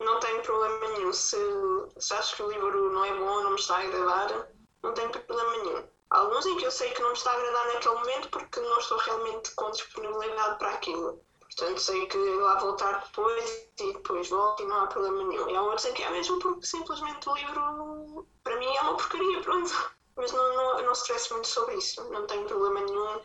não 0.00 0.20
tenho 0.20 0.42
problema 0.42 0.88
nenhum. 0.98 1.12
Se, 1.12 1.36
se 1.98 2.14
achas 2.14 2.34
que 2.34 2.42
o 2.42 2.50
livro 2.50 2.92
não 2.92 3.04
é 3.04 3.14
bom, 3.14 3.42
não 3.42 3.50
me 3.50 3.60
está 3.60 3.76
a 3.76 3.80
agradar, 3.80 4.48
não 4.82 4.92
tenho 4.92 5.10
problema 5.10 5.64
nenhum. 5.64 5.84
alguns 6.10 6.46
em 6.46 6.56
que 6.56 6.66
eu 6.66 6.70
sei 6.70 6.90
que 6.90 7.02
não 7.02 7.10
me 7.10 7.16
está 7.16 7.30
a 7.30 7.34
agradar 7.34 7.74
naquele 7.74 7.94
momento 7.94 8.28
porque 8.28 8.60
não 8.60 8.78
estou 8.78 8.98
realmente 8.98 9.50
com 9.52 9.70
disponibilidade 9.70 10.58
para 10.58 10.70
aquilo. 10.70 11.20
Portanto, 11.40 11.78
sei 11.78 12.06
que 12.06 12.18
lá 12.18 12.58
voltar 12.58 13.04
depois 13.04 13.68
e 13.78 13.92
depois 13.92 14.28
volto 14.28 14.62
e 14.62 14.66
não 14.66 14.82
há 14.82 14.86
problema 14.88 15.22
nenhum. 15.24 15.48
E 15.48 15.54
há 15.54 15.62
outros 15.62 15.84
em 15.84 15.94
que 15.94 16.02
é 16.02 16.10
mesmo 16.10 16.38
porque 16.40 16.66
simplesmente 16.66 17.28
o 17.28 17.34
livro, 17.34 18.26
para 18.42 18.56
mim, 18.58 18.74
é 18.74 18.80
uma 18.80 18.96
porcaria, 18.96 19.40
pronto. 19.40 19.94
Mas 20.16 20.32
não, 20.32 20.56
não, 20.56 20.82
não 20.82 20.92
stress 20.92 21.32
muito 21.32 21.46
sobre 21.46 21.76
isso. 21.76 22.02
Não 22.10 22.26
tenho 22.26 22.44
problema 22.46 22.80
nenhum 22.80 23.20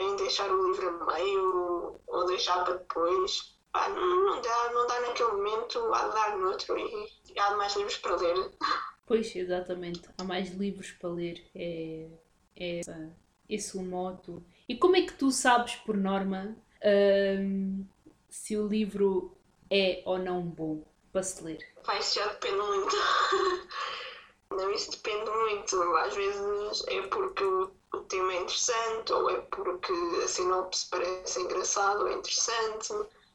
em 0.00 0.16
deixar 0.16 0.50
o 0.50 0.70
livro 0.70 0.88
a 0.88 1.12
meio 1.12 2.00
ou 2.06 2.26
deixar 2.26 2.64
para 2.64 2.74
depois. 2.74 3.54
Ah, 3.72 3.88
não, 3.88 4.40
dá, 4.40 4.72
não 4.72 4.86
dá 4.86 5.00
naquele 5.00 5.32
momento, 5.32 5.92
há 5.92 6.08
de 6.08 6.14
dar 6.14 6.36
noutro 6.38 6.78
e, 6.78 7.08
e 7.34 7.38
há 7.38 7.56
mais 7.56 7.74
livros 7.74 7.96
para 7.98 8.16
ler. 8.16 8.52
Pois, 9.06 9.34
exatamente. 9.34 10.08
Há 10.16 10.24
mais 10.24 10.50
livros 10.50 10.92
para 10.92 11.10
ler. 11.10 11.44
É, 11.54 12.06
é 12.56 12.80
esse 13.48 13.76
o 13.76 13.82
moto. 13.82 14.42
E 14.68 14.76
como 14.76 14.96
é 14.96 15.02
que 15.02 15.14
tu 15.14 15.30
sabes, 15.30 15.74
por 15.76 15.96
norma, 15.96 16.56
hum, 17.40 17.84
se 18.28 18.56
o 18.56 18.66
livro 18.66 19.36
é 19.70 20.02
ou 20.04 20.18
não 20.18 20.42
bom 20.42 20.82
para 21.12 21.22
se 21.22 21.42
ler? 21.42 21.58
Vai, 21.84 21.98
isso 21.98 22.18
já 22.18 22.26
depende 22.28 22.56
muito. 22.56 22.96
não, 24.50 24.70
isso 24.72 24.90
depende 24.90 25.30
muito. 25.30 25.82
Às 25.96 26.14
vezes 26.14 26.84
é 26.88 27.02
porque 27.08 27.44
o, 27.94 28.02
tema 28.02 28.32
é 28.32 28.42
interessante 28.42 29.12
ou 29.12 29.30
é 29.30 29.40
porque 29.40 29.92
a 30.24 30.28
sinopse 30.28 30.88
parece 30.90 31.40
engraçado 31.40 32.02
ou 32.02 32.12
interessante. 32.12 32.88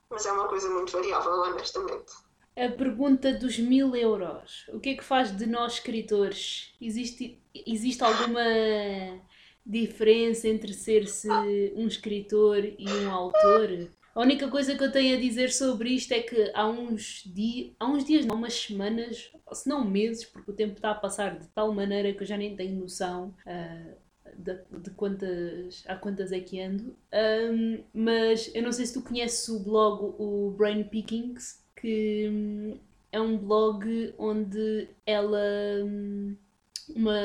Mas 0.10 0.26
é 0.26 0.32
uma 0.32 0.48
coisa 0.48 0.70
muito 0.70 0.92
variável, 0.92 1.32
honestamente. 1.32 2.12
A 2.56 2.70
pergunta 2.70 3.32
dos 3.32 3.60
mil 3.60 3.96
euros. 3.96 4.66
O 4.70 4.80
que 4.80 4.90
é 4.90 4.96
que 4.96 5.04
faz 5.04 5.36
de 5.36 5.46
nós 5.46 5.74
escritores? 5.74 6.74
Existe, 6.82 7.40
existe 7.54 8.04
alguma 8.04 8.42
diferença 9.66 10.48
entre 10.48 10.74
ser-se 10.74 11.30
um 11.76 11.88
escritor 11.88 12.58
e 12.58 12.90
um 12.90 13.12
autor? 13.12 13.90
A 14.16 14.22
única 14.22 14.50
coisa 14.50 14.76
que 14.76 14.84
eu 14.84 14.92
tenho 14.92 15.16
a 15.16 15.20
dizer 15.20 15.52
sobre 15.54 15.92
isto 15.92 16.12
é 16.12 16.22
que 16.22 16.52
há 16.54 16.68
uns, 16.68 17.24
dias, 17.26 17.74
há 17.80 17.88
uns 17.88 18.04
dias, 18.04 18.26
não, 18.26 18.36
umas 18.36 18.54
semanas, 18.54 19.32
se 19.54 19.70
não 19.70 19.86
meses, 19.86 20.26
porque 20.26 20.52
o 20.52 20.54
tempo 20.54 20.74
está 20.74 20.92
a 20.92 20.96
passar 20.96 21.38
de 21.38 21.48
tal 21.50 21.72
maneira 21.72 22.12
que 22.14 22.24
eu 22.24 22.28
já 22.28 22.36
nem 22.36 22.56
tenho 22.56 22.78
noção 22.78 23.34
uh, 23.46 24.09
de, 24.40 24.58
de, 24.80 24.90
quantas, 24.92 25.84
há 25.88 25.96
quantas 25.96 26.32
é 26.32 26.40
que 26.40 26.62
ando. 26.62 26.96
Um, 27.14 27.84
mas 27.94 28.50
eu 28.56 28.64
não 28.64 28.72
sei 28.72 28.86
se 28.86 28.94
tu 28.94 29.02
conheces 29.02 29.48
o 29.50 29.60
blog, 29.60 30.16
o 30.18 30.52
Brain 30.58 30.84
Pickings, 30.84 31.60
que 31.76 32.28
hum, 32.30 32.78
é 33.12 33.20
um 33.20 33.38
blog 33.38 34.14
onde 34.18 34.88
ela, 35.06 35.40
hum, 35.84 36.36
uma, 36.96 37.20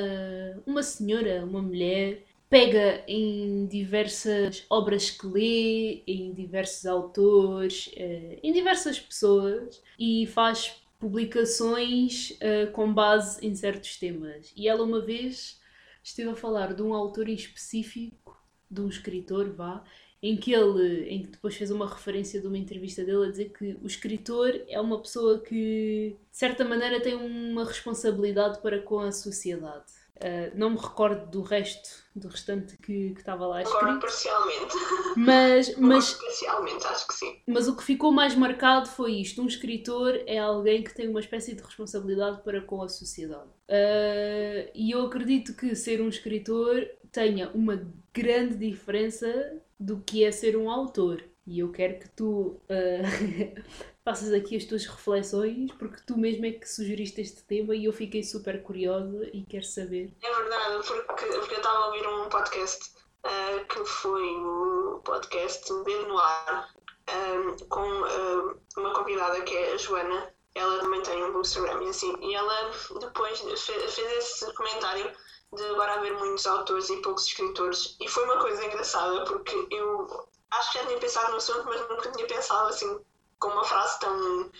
uma 0.66 0.82
senhora, 0.82 1.44
uma 1.44 1.62
mulher, 1.62 2.22
pega 2.50 3.02
em 3.08 3.66
diversas 3.66 4.64
obras 4.68 5.10
que 5.10 5.26
lê, 5.26 6.02
em 6.06 6.32
diversos 6.32 6.86
autores, 6.86 7.90
eh, 7.96 8.38
em 8.42 8.52
diversas 8.52 9.00
pessoas 9.00 9.82
e 9.98 10.26
faz 10.26 10.84
publicações 11.00 12.30
uh, 12.30 12.70
com 12.72 12.92
base 12.92 13.44
em 13.46 13.54
certos 13.54 13.96
temas. 13.98 14.52
E 14.56 14.68
ela 14.68 14.82
uma 14.82 15.00
vez 15.00 15.60
esteve 16.04 16.30
a 16.30 16.36
falar 16.36 16.74
de 16.74 16.82
um 16.82 16.92
autor 16.92 17.28
em 17.28 17.34
específico, 17.34 18.38
de 18.70 18.80
um 18.80 18.88
escritor, 18.88 19.50
vá, 19.54 19.82
em 20.22 20.36
que 20.36 20.52
ele, 20.52 21.08
em 21.08 21.22
que 21.22 21.28
depois 21.28 21.56
fez 21.56 21.70
uma 21.70 21.88
referência 21.88 22.40
de 22.40 22.46
uma 22.46 22.58
entrevista 22.58 23.04
dele 23.04 23.26
a 23.26 23.30
dizer 23.30 23.52
que 23.52 23.76
o 23.82 23.86
escritor 23.86 24.62
é 24.68 24.80
uma 24.80 25.00
pessoa 25.00 25.38
que, 25.40 26.16
de 26.30 26.36
certa 26.36 26.64
maneira, 26.64 27.00
tem 27.00 27.14
uma 27.14 27.64
responsabilidade 27.64 28.60
para 28.60 28.80
com 28.80 29.00
a 29.00 29.10
sociedade. 29.12 29.93
Uh, 30.16 30.56
não 30.56 30.70
me 30.70 30.76
recordo 30.76 31.28
do 31.28 31.42
resto, 31.42 32.04
do 32.14 32.28
restante 32.28 32.76
que, 32.76 33.10
que 33.14 33.20
estava 33.20 33.46
lá 33.46 33.62
escrito. 33.62 33.84
Agora 33.84 34.00
parcialmente. 34.00 34.74
Mas, 35.16 35.76
mas, 35.76 36.12
parcialmente, 36.12 36.86
acho 36.86 37.08
que 37.08 37.14
sim. 37.14 37.42
Mas 37.46 37.66
o 37.66 37.76
que 37.76 37.82
ficou 37.82 38.12
mais 38.12 38.34
marcado 38.34 38.88
foi 38.88 39.14
isto: 39.14 39.42
um 39.42 39.46
escritor 39.46 40.22
é 40.26 40.38
alguém 40.38 40.84
que 40.84 40.94
tem 40.94 41.08
uma 41.08 41.18
espécie 41.18 41.54
de 41.54 41.62
responsabilidade 41.62 42.42
para 42.42 42.60
com 42.60 42.82
a 42.82 42.88
sociedade. 42.88 43.48
Uh, 43.68 44.70
e 44.72 44.92
eu 44.92 45.04
acredito 45.04 45.52
que 45.54 45.74
ser 45.74 46.00
um 46.00 46.08
escritor 46.08 46.88
tenha 47.10 47.50
uma 47.50 47.84
grande 48.12 48.56
diferença 48.56 49.60
do 49.78 50.00
que 50.00 50.24
é 50.24 50.30
ser 50.30 50.56
um 50.56 50.70
autor. 50.70 51.24
E 51.46 51.58
eu 51.58 51.70
quero 51.70 51.98
que 51.98 52.08
tu 52.08 52.60
uh, 52.70 53.62
faças 54.04 54.32
aqui 54.34 54.56
as 54.56 54.64
tuas 54.64 54.84
reflexões, 54.84 55.72
porque 55.78 56.02
tu 56.06 56.18
mesmo 56.18 56.44
é 56.44 56.52
que 56.52 56.68
sugeriste 56.68 57.22
este 57.22 57.42
tema 57.44 57.74
e 57.74 57.86
eu 57.86 57.92
fiquei 57.92 58.22
super 58.22 58.62
curiosa 58.62 59.28
e 59.32 59.42
quero 59.44 59.64
saber. 59.64 60.12
É 60.22 60.34
verdade, 60.34 60.86
porque, 60.86 61.26
porque 61.26 61.54
eu 61.54 61.58
estava 61.58 61.78
a 61.78 61.86
ouvir 61.86 62.06
um 62.06 62.28
podcast 62.28 62.92
uh, 63.24 63.66
que 63.66 63.84
foi 63.86 64.22
o 64.22 65.00
podcast 65.02 65.72
Dedo 65.84 66.08
no 66.08 66.18
Ar, 66.18 66.74
um, 67.08 67.56
com 67.68 68.02
uh, 68.02 68.60
uma 68.76 68.92
convidada 68.92 69.40
que 69.40 69.56
é 69.56 69.72
a 69.72 69.78
Joana. 69.78 70.34
Ela 70.54 70.78
também 70.80 71.02
tem 71.02 71.24
um 71.24 71.40
Instagram 71.40 71.82
e 71.82 71.88
assim. 71.88 72.14
E 72.20 72.34
ela 72.34 72.70
depois 73.00 73.40
fez, 73.40 73.94
fez 73.94 74.12
esse 74.18 74.52
comentário 74.52 75.10
de 75.52 75.64
agora 75.64 75.94
haver 75.94 76.12
muitos 76.12 76.46
autores 76.46 76.90
e 76.90 76.96
poucos 76.98 77.26
escritores. 77.26 77.96
E 78.00 78.08
foi 78.08 78.24
uma 78.24 78.38
coisa 78.38 78.64
engraçada, 78.64 79.24
porque 79.24 79.66
eu 79.70 80.28
acho 80.50 80.72
que 80.72 80.78
já 80.78 80.86
tinha 80.86 80.98
pensado 80.98 81.30
no 81.32 81.38
assunto, 81.38 81.64
mas 81.64 81.80
nunca 81.88 82.12
tinha 82.12 82.26
pensado 82.26 82.68
assim 82.68 83.00
com 83.44 83.50
uma 83.50 83.64
frase 83.64 84.00
tão 84.00 84.50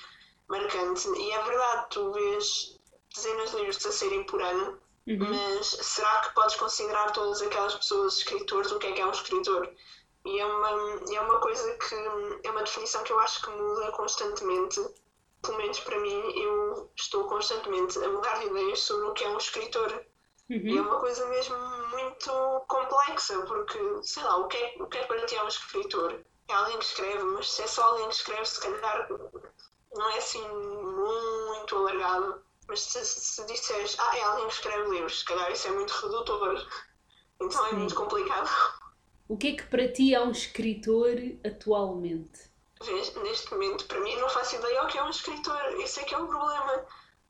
marcante. 0.47 1.09
E 1.09 1.33
é 1.33 1.43
verdade, 1.43 1.87
tu 1.91 2.13
vês 2.13 2.79
dezenas 3.15 3.51
de 3.51 3.57
livros 3.57 3.87
a 3.87 3.93
saírem 3.93 4.25
por 4.25 4.43
ano, 4.43 4.79
uhum. 5.07 5.31
mas 5.31 5.67
será 5.67 6.21
que 6.21 6.35
podes 6.35 6.57
considerar 6.57 7.11
todas 7.13 7.41
aquelas 7.41 7.75
pessoas 7.75 8.19
escritores? 8.19 8.71
O 8.71 8.79
que 8.79 8.89
é 8.89 8.93
que 8.93 9.01
é 9.01 9.07
um 9.07 9.11
escritor? 9.11 9.73
E 10.27 10.39
é 10.39 10.45
uma, 10.45 10.69
é 11.15 11.21
uma 11.21 11.41
coisa 11.41 11.79
que 11.79 11.95
é 12.47 12.51
uma 12.51 12.63
definição 12.63 13.03
que 13.03 13.13
eu 13.13 13.21
acho 13.21 13.43
que 13.43 13.51
muda 13.51 13.91
constantemente. 13.93 14.81
Pelo 15.43 15.59
menos 15.59 15.81
para 15.81 15.99
mim, 15.99 16.33
eu 16.37 16.91
estou 16.97 17.25
constantemente 17.25 17.99
a 18.03 18.09
mudar 18.09 18.39
de 18.39 18.47
ideias 18.47 18.81
sobre 18.81 19.07
o 19.07 19.13
que 19.13 19.25
é 19.25 19.29
um 19.29 19.39
escritor. 19.39 19.93
Uhum. 20.51 20.57
E 20.57 20.77
é 20.77 20.81
uma 20.81 21.01
coisa 21.01 21.27
mesmo 21.27 21.57
muito 21.89 22.65
complexa, 22.69 23.41
porque, 23.47 23.79
sei 24.03 24.23
lá, 24.23 24.37
o 24.37 24.49
que 24.49 24.57
é, 24.57 24.75
o 24.79 24.87
que 24.87 24.99
é 24.99 25.05
para 25.05 25.25
ti 25.27 25.37
é 25.37 25.43
um 25.43 25.49
escritor? 25.49 26.25
É 26.49 26.53
alguém 26.53 26.79
que 26.79 26.85
escreve, 26.85 27.25
mas 27.25 27.51
se 27.51 27.63
é 27.63 27.67
só 27.67 27.83
alguém 27.83 28.09
que 28.09 28.15
escreve, 28.15 28.45
se 28.45 28.61
calhar 28.61 29.09
não 29.95 30.11
é 30.11 30.19
assim 30.19 30.47
muito 30.49 31.77
alargado. 31.77 32.43
Mas 32.67 32.81
se, 32.81 33.05
se 33.05 33.45
disseres, 33.47 33.97
ah, 33.99 34.17
é 34.17 34.23
alguém 34.23 34.49
que 34.49 34.55
escreve 34.55 34.91
livros, 34.91 35.19
se 35.19 35.25
calhar 35.25 35.51
isso 35.51 35.69
é 35.69 35.71
muito 35.71 35.91
redutor. 35.93 36.67
Então 37.41 37.67
é 37.67 37.71
Sim. 37.71 37.77
é 37.77 37.79
muito 37.79 37.95
complicado. 37.95 38.51
O 39.29 39.37
que 39.37 39.49
é 39.49 39.57
que 39.57 39.65
para 39.65 39.91
ti 39.91 40.15
é 40.15 40.21
um 40.21 40.31
escritor 40.31 41.17
atualmente? 41.45 42.53
Neste 42.83 43.53
momento, 43.53 43.87
para 43.87 44.01
mim, 44.01 44.17
não 44.17 44.29
faço 44.29 44.57
ideia 44.57 44.83
o 44.83 44.87
que 44.89 44.99
é 44.99 45.03
um 45.03 45.11
escritor. 45.11 45.63
Esse 45.81 46.01
é 46.01 46.05
que 46.05 46.15
é 46.15 46.19
o 46.19 46.27
problema. 46.27 46.85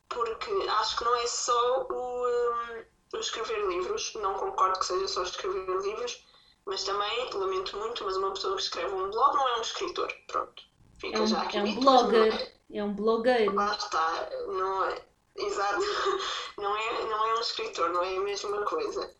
Porque 0.08 0.50
acho 0.80 0.96
que 0.96 1.04
não 1.04 1.14
é 1.16 1.26
só 1.26 1.86
o. 1.88 2.26
Um, 2.26 2.84
escrever 3.20 3.66
livros, 3.68 4.12
não 4.14 4.34
concordo 4.34 4.78
que 4.78 4.86
seja 4.86 5.08
só 5.08 5.22
escrever 5.22 5.66
livros, 5.82 6.26
mas 6.66 6.84
também, 6.84 7.30
lamento 7.32 7.76
muito, 7.76 8.04
mas 8.04 8.16
uma 8.16 8.32
pessoa 8.32 8.56
que 8.56 8.62
escreve 8.62 8.94
um 8.94 9.10
blog 9.10 9.34
não 9.34 9.48
é 9.48 9.58
um 9.58 9.62
escritor. 9.62 10.12
Pronto. 10.26 10.62
Fica 10.98 11.18
é 11.18 11.20
um, 11.20 11.26
já 11.26 11.42
aqui. 11.42 11.58
É 11.58 11.62
um 11.62 11.80
blogger. 11.80 12.34
É, 12.34 12.78
é 12.78 12.84
um 12.84 12.94
blogueiro. 12.94 13.54
Lá 13.54 13.74
está. 13.74 14.30
Não 14.46 14.84
é. 14.84 15.04
Exato. 15.36 15.80
Não 16.56 16.76
é, 16.76 17.06
não 17.06 17.26
é 17.26 17.34
um 17.34 17.40
escritor, 17.40 17.90
não 17.90 18.00
é 18.00 18.16
a 18.16 18.20
mesma 18.20 18.62
coisa. 18.62 19.12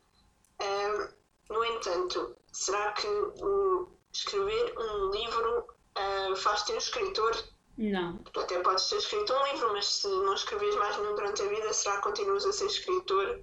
Um, 0.63 1.53
no 1.53 1.65
entanto, 1.65 2.37
será 2.53 2.93
que 2.93 3.09
um, 3.09 3.89
escrever 4.13 4.73
um 4.79 5.11
livro 5.11 5.67
uh, 5.99 6.37
faz-te 6.37 6.73
um 6.73 6.79
escritor? 6.79 7.37
Não. 7.77 8.19
Tu 8.19 8.39
até 8.39 8.61
podes 8.61 8.89
ter 8.89 8.99
escrito 8.99 9.33
um 9.33 9.45
livro, 9.47 9.73
mas 9.73 9.87
se 9.87 10.07
não 10.07 10.35
escreves 10.35 10.77
mais 10.77 10.97
nenhum 10.97 11.17
durante 11.17 11.43
a 11.43 11.49
vida, 11.49 11.73
será 11.73 11.97
que 11.97 12.03
continuas 12.03 12.47
a 12.47 12.53
ser 12.53 12.67
escritor? 12.67 13.43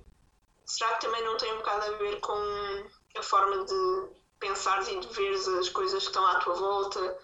será 0.71 0.93
que 0.95 1.05
também 1.05 1.23
não 1.23 1.37
tem 1.37 1.51
um 1.53 1.57
bocado 1.57 1.93
a 1.93 1.97
ver 1.97 2.19
com 2.21 2.85
a 3.17 3.23
forma 3.23 3.65
de 3.65 4.09
pensar 4.39 4.81
e 4.91 4.99
de 4.99 5.07
ver 5.07 5.33
as 5.59 5.69
coisas 5.69 6.03
que 6.03 6.09
estão 6.09 6.25
à 6.25 6.39
tua 6.39 6.55
volta? 6.55 7.17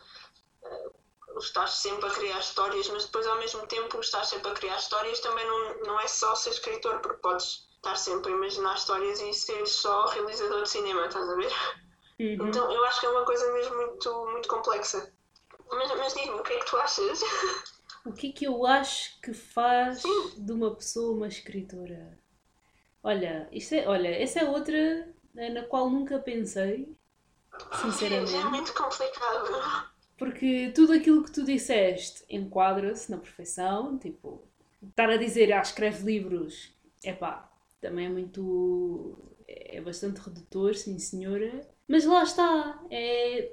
Uh, 0.63 1.39
estás 1.39 1.71
sempre 1.71 2.07
a 2.07 2.11
criar 2.11 2.39
histórias, 2.39 2.87
mas 2.89 3.05
depois 3.05 3.27
ao 3.27 3.37
mesmo 3.37 3.65
tempo 3.67 3.99
estás 3.99 4.29
sempre 4.29 4.51
a 4.51 4.53
criar 4.53 4.77
histórias 4.77 5.19
também 5.19 5.45
não, 5.45 5.79
não 5.83 5.99
é 5.99 6.07
só 6.07 6.35
ser 6.35 6.51
escritor, 6.51 6.99
porque 6.99 7.21
podes 7.21 7.67
estar 7.75 7.95
sempre 7.95 8.31
a 8.31 8.35
imaginar 8.35 8.75
histórias 8.75 9.21
e 9.21 9.33
ser 9.33 9.65
só 9.65 10.07
realizador 10.07 10.63
de 10.63 10.69
cinema, 10.69 11.05
estás 11.05 11.29
a 11.29 11.35
ver? 11.35 11.51
Uhum. 12.19 12.47
Então 12.47 12.71
eu 12.71 12.83
acho 12.85 12.99
que 12.99 13.05
é 13.05 13.09
uma 13.09 13.25
coisa 13.25 13.51
mesmo 13.53 13.75
muito, 13.75 14.25
muito 14.31 14.49
complexa. 14.49 15.13
Mas, 15.69 15.89
mas 15.95 16.13
diz-me, 16.13 16.39
o 16.39 16.43
que 16.43 16.53
é 16.53 16.59
que 16.59 16.65
tu 16.65 16.77
achas? 16.77 17.21
O 18.05 18.13
que 18.13 18.29
é 18.29 18.31
que 18.31 18.45
eu 18.45 18.65
acho 18.65 19.19
que 19.21 19.33
faz 19.33 20.01
Sim. 20.01 20.33
de 20.37 20.51
uma 20.51 20.73
pessoa 20.73 21.13
uma 21.13 21.27
escritora? 21.27 22.17
Olha, 23.03 23.49
isto 23.51 23.75
é, 23.75 23.87
olha, 23.87 24.07
essa 24.07 24.39
é 24.39 24.45
outra 24.45 25.13
na 25.37 25.63
qual 25.63 25.89
nunca 25.89 26.17
pensei, 26.19 26.93
sinceramente. 27.81 28.35
É 28.35 28.43
muito 28.45 28.73
complicado. 28.73 29.87
Porque 30.17 30.71
tudo 30.73 30.93
aquilo 30.93 31.23
que 31.23 31.31
tu 31.31 31.43
disseste 31.45 32.23
enquadra-se 32.27 33.11
na 33.11 33.17
perfeição, 33.17 33.97
tipo, 33.99 34.41
estar 34.81 35.09
a 35.09 35.17
dizer, 35.17 35.53
ah, 35.53 35.61
escreve 35.61 36.03
livros, 36.03 36.73
é 37.03 37.13
pá, 37.13 37.51
também 37.79 38.07
é 38.07 38.09
muito. 38.09 39.15
é 39.47 39.79
bastante 39.79 40.19
redutor, 40.19 40.73
sim 40.73 40.97
senhora. 40.97 41.67
Mas 41.87 42.03
lá 42.03 42.23
está, 42.23 42.83
é, 42.89 43.51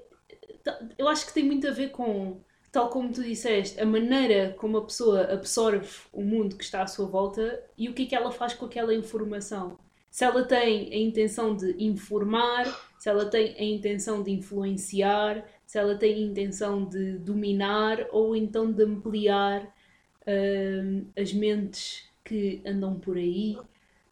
eu 0.98 1.08
acho 1.08 1.26
que 1.26 1.34
tem 1.34 1.44
muito 1.44 1.68
a 1.68 1.70
ver 1.70 1.90
com, 1.90 2.40
tal 2.72 2.88
como 2.88 3.12
tu 3.12 3.22
disseste, 3.22 3.78
a 3.80 3.86
maneira 3.86 4.54
como 4.58 4.78
a 4.78 4.84
pessoa 4.84 5.32
absorve 5.32 5.88
o 6.12 6.22
mundo 6.22 6.56
que 6.56 6.64
está 6.64 6.82
à 6.82 6.86
sua 6.86 7.06
volta 7.06 7.62
e 7.76 7.88
o 7.88 7.94
que 7.94 8.04
é 8.04 8.06
que 8.06 8.14
ela 8.14 8.32
faz 8.32 8.54
com 8.54 8.66
aquela 8.66 8.94
informação. 8.94 9.78
Se 10.14 10.24
ela 10.24 10.44
tem 10.44 10.92
a 10.92 10.96
intenção 10.96 11.56
de 11.56 11.74
informar, 11.76 12.66
se 13.00 13.08
ela 13.08 13.26
tem 13.26 13.52
a 13.58 13.64
intenção 13.64 14.22
de 14.22 14.30
influenciar, 14.30 15.44
se 15.66 15.76
ela 15.76 15.96
tem 15.96 16.14
a 16.14 16.18
intenção 16.18 16.84
de 16.84 17.18
dominar 17.18 18.06
ou 18.12 18.36
então 18.36 18.70
de 18.70 18.84
ampliar 18.84 19.64
uh, 19.64 21.06
as 21.20 21.32
mentes 21.32 22.04
que 22.22 22.62
andam 22.64 22.94
por 22.94 23.16
aí. 23.16 23.58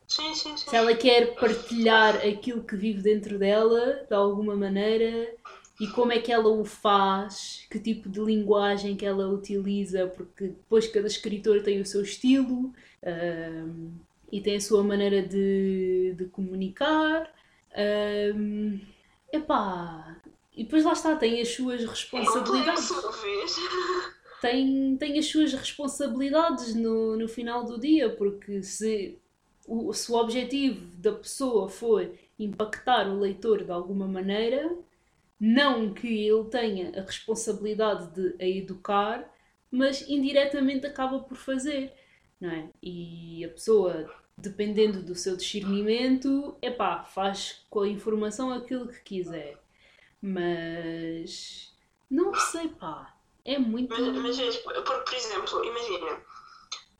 Sim, 0.09 0.35
sim, 0.35 0.57
sim. 0.57 0.71
Se 0.71 0.75
ela 0.75 0.93
quer 0.93 1.37
partilhar 1.37 2.17
aquilo 2.17 2.65
que 2.65 2.75
vive 2.75 3.01
dentro 3.01 3.39
dela, 3.39 4.05
de 4.09 4.15
alguma 4.17 4.57
maneira, 4.57 5.33
e 5.81 5.87
como 5.87 6.11
é 6.11 6.19
que 6.19 6.33
ela 6.33 6.49
o 6.49 6.65
faz, 6.65 7.65
que 7.71 7.79
tipo 7.79 8.09
de 8.09 8.19
linguagem 8.19 8.97
que 8.97 9.07
ela 9.07 9.29
utiliza, 9.29 10.09
porque 10.09 10.49
depois 10.49 10.89
cada 10.89 11.07
escritor 11.07 11.63
tem 11.63 11.81
o 11.81 11.87
seu 11.87 12.03
estilo 12.03 12.75
um, 13.07 13.93
e 14.33 14.41
tem 14.41 14.57
a 14.57 14.61
sua 14.61 14.83
maneira 14.83 15.23
de, 15.23 16.15
de 16.17 16.25
comunicar. 16.25 17.31
Um, 18.35 18.81
epá, 19.31 20.17
e 20.57 20.65
depois 20.65 20.85
lá 20.85 20.95
está, 20.95 21.15
tem 21.15 21.41
as 21.41 21.49
suas 21.49 21.85
responsabilidades. 21.85 22.89
Tem, 24.41 24.97
tem 24.97 25.19
as 25.19 25.27
suas 25.27 25.53
responsabilidades 25.53 26.75
no, 26.75 27.17
no 27.17 27.29
final 27.29 27.65
do 27.65 27.79
dia, 27.79 28.11
porque 28.11 28.63
se 28.63 29.19
o, 29.67 29.93
se 29.93 30.11
o 30.11 30.17
objetivo 30.17 30.85
da 30.97 31.13
pessoa 31.13 31.69
for 31.69 32.11
impactar 32.39 33.09
o 33.09 33.21
leitor 33.21 33.63
de 33.63 33.71
alguma 33.71 34.09
maneira, 34.09 34.77
não 35.39 35.93
que 35.93 36.27
ele 36.27 36.45
tenha 36.45 36.91
a 36.99 37.03
responsabilidade 37.03 38.13
de 38.15 38.35
a 38.43 38.49
educar, 38.49 39.31
mas 39.71 40.09
indiretamente 40.09 40.87
acaba 40.87 41.21
por 41.21 41.37
fazer, 41.37 41.93
não 42.41 42.51
é? 42.51 42.69
E 42.83 43.45
a 43.45 43.49
pessoa, 43.49 44.11
dependendo 44.37 45.03
do 45.03 45.15
seu 45.15 45.37
discernimento, 45.37 46.57
epá, 46.63 47.05
faz 47.05 47.65
com 47.69 47.81
a 47.81 47.89
informação 47.89 48.53
aquilo 48.53 48.89
que 48.89 49.01
quiser. 49.01 49.59
Mas 50.21 51.73
não 52.11 52.35
sei, 52.35 52.69
pá, 52.69 53.15
é 53.45 53.59
muito. 53.59 53.91
Mas, 53.91 54.39
mas 54.39 54.57
porque, 54.59 54.83
por 54.83 55.15
exemplo, 55.15 55.65
imagina. 55.65 56.21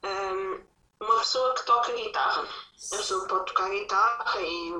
Um 0.03 0.73
uma 1.03 1.19
pessoa 1.19 1.53
que 1.53 1.65
toca 1.65 1.93
guitarra. 1.93 2.43
A 2.43 2.97
pessoa 2.97 3.27
pode 3.27 3.45
tocar 3.45 3.69
guitarra 3.69 4.41
e 4.41 4.73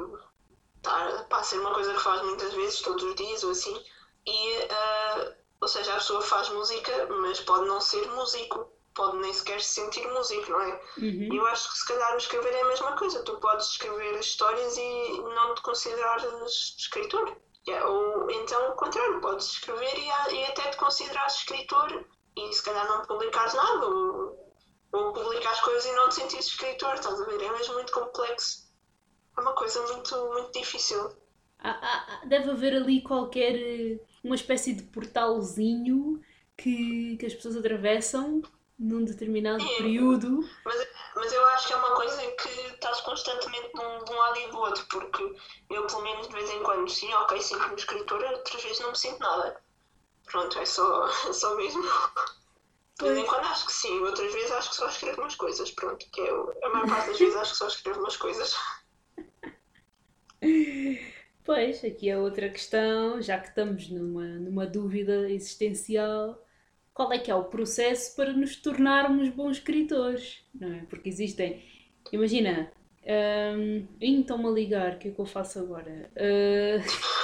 tá, 0.81 1.25
pá, 1.29 1.43
ser 1.43 1.59
uma 1.59 1.73
coisa 1.73 1.93
que 1.93 1.99
faz 1.99 2.21
muitas 2.23 2.53
vezes, 2.53 2.81
todos 2.81 3.03
os 3.03 3.15
dias 3.15 3.43
ou 3.43 3.51
assim. 3.51 3.85
E, 4.25 4.57
uh, 4.59 5.33
ou 5.61 5.67
seja, 5.67 5.91
a 5.91 5.97
pessoa 5.97 6.21
faz 6.21 6.49
música, 6.49 7.07
mas 7.07 7.39
pode 7.41 7.65
não 7.65 7.79
ser 7.79 8.05
músico, 8.11 8.71
pode 8.93 9.17
nem 9.17 9.33
sequer 9.33 9.61
se 9.61 9.81
sentir 9.81 10.07
músico, 10.07 10.51
não 10.51 10.61
é? 10.61 10.81
Uhum. 10.97 11.29
Eu 11.33 11.45
acho 11.47 11.71
que 11.71 11.77
se 11.77 11.87
calhar 11.87 12.13
o 12.13 12.17
escrever 12.17 12.53
é 12.53 12.61
a 12.61 12.67
mesma 12.67 12.95
coisa. 12.95 13.23
Tu 13.23 13.37
podes 13.39 13.67
escrever 13.67 14.19
histórias 14.19 14.77
e 14.77 15.17
não 15.19 15.55
te 15.55 15.61
considerares 15.61 16.25
escritor. 16.77 17.37
Yeah, 17.67 17.87
ou 17.87 18.29
então 18.29 18.71
o 18.71 18.75
contrário, 18.75 19.21
podes 19.21 19.45
escrever 19.47 19.97
e, 19.97 20.35
e 20.35 20.45
até 20.45 20.69
te 20.69 20.77
considerares 20.77 21.35
escritor 21.35 22.05
e 22.35 22.53
se 22.53 22.63
calhar 22.63 22.85
não 22.87 23.05
publicares 23.05 23.53
nada. 23.53 23.87
Ou, 23.87 24.53
ou 24.91 25.13
publicar 25.13 25.51
as 25.51 25.61
coisas 25.61 25.85
e 25.85 25.91
não 25.93 26.09
te 26.09 26.15
sentires 26.15 26.47
escritor, 26.47 26.93
estás 26.95 27.19
a 27.19 27.25
ver? 27.25 27.41
É 27.41 27.51
mesmo 27.51 27.73
muito 27.75 27.93
complexo. 27.93 28.63
É 29.37 29.41
uma 29.41 29.53
coisa 29.53 29.81
muito, 29.87 30.15
muito 30.33 30.51
difícil. 30.51 31.09
deve 32.27 32.51
haver 32.51 32.75
ali 32.75 33.01
qualquer. 33.01 33.55
Eh, 33.55 33.99
uma 34.23 34.35
espécie 34.35 34.73
de 34.73 34.83
portalzinho 34.83 36.21
que, 36.57 37.17
que 37.17 37.25
as 37.25 37.33
pessoas 37.33 37.57
atravessam 37.57 38.41
num 38.77 39.03
determinado 39.05 39.63
é, 39.63 39.77
período. 39.77 40.47
Mas, 40.65 40.87
mas 41.15 41.33
eu 41.33 41.45
acho 41.47 41.67
que 41.67 41.73
é 41.73 41.77
uma 41.77 41.95
coisa 41.95 42.21
que 42.31 42.49
estás 42.73 43.01
constantemente 43.01 43.71
de 43.73 43.79
um, 43.79 44.03
de 44.03 44.11
um 44.11 44.15
lado 44.15 44.39
e 44.39 44.47
do 44.47 44.57
outro, 44.57 44.85
porque 44.89 45.35
eu, 45.69 45.85
pelo 45.87 46.03
menos 46.03 46.27
de 46.27 46.33
vez 46.33 46.49
em 46.49 46.63
quando, 46.63 46.89
sim, 46.89 47.13
ok, 47.13 47.41
sinto-me 47.41 47.75
escritora, 47.75 48.31
outras 48.31 48.63
vezes 48.63 48.79
não 48.79 48.89
me 48.89 48.97
sinto 48.97 49.19
nada. 49.19 49.61
Pronto, 50.25 50.57
é 50.59 50.65
só, 50.65 51.07
é 51.29 51.33
só 51.33 51.55
mesmo. 51.55 51.83
De 52.99 53.05
vez 53.05 53.17
em 53.17 53.25
quando 53.25 53.45
acho 53.45 53.65
que 53.65 53.73
sim, 53.73 53.99
outras 53.99 54.33
vezes 54.33 54.51
acho 54.51 54.69
que 54.69 54.75
só 54.75 54.87
escrevo 54.87 55.21
umas 55.21 55.35
coisas, 55.35 55.71
pronto, 55.71 56.05
que 56.11 56.21
é 56.21 56.29
a 56.29 56.69
maior 56.69 56.87
parte 56.87 57.09
das 57.09 57.19
vezes 57.19 57.35
acho 57.35 57.51
que 57.51 57.57
só 57.57 57.67
escrevo 57.67 57.99
umas 57.99 58.17
coisas. 58.17 58.55
Pois, 61.45 61.83
aqui 61.83 62.09
é 62.09 62.17
outra 62.17 62.49
questão, 62.49 63.21
já 63.21 63.37
que 63.37 63.49
estamos 63.49 63.89
numa, 63.89 64.23
numa 64.23 64.65
dúvida 64.65 65.29
existencial, 65.29 66.41
qual 66.93 67.11
é 67.11 67.19
que 67.19 67.31
é 67.31 67.35
o 67.35 67.45
processo 67.45 68.15
para 68.15 68.33
nos 68.33 68.55
tornarmos 68.55 69.29
bons 69.29 69.57
escritores, 69.57 70.45
não 70.53 70.73
é? 70.73 70.81
Porque 70.89 71.09
existem, 71.09 71.63
imagina, 72.11 72.71
um, 73.55 73.87
então-me 73.99 74.47
a 74.47 74.51
ligar, 74.51 74.93
o 74.93 74.99
que 74.99 75.09
é 75.09 75.11
que 75.11 75.19
eu 75.19 75.25
faço 75.25 75.59
agora? 75.59 76.09
Uh... 76.15 77.23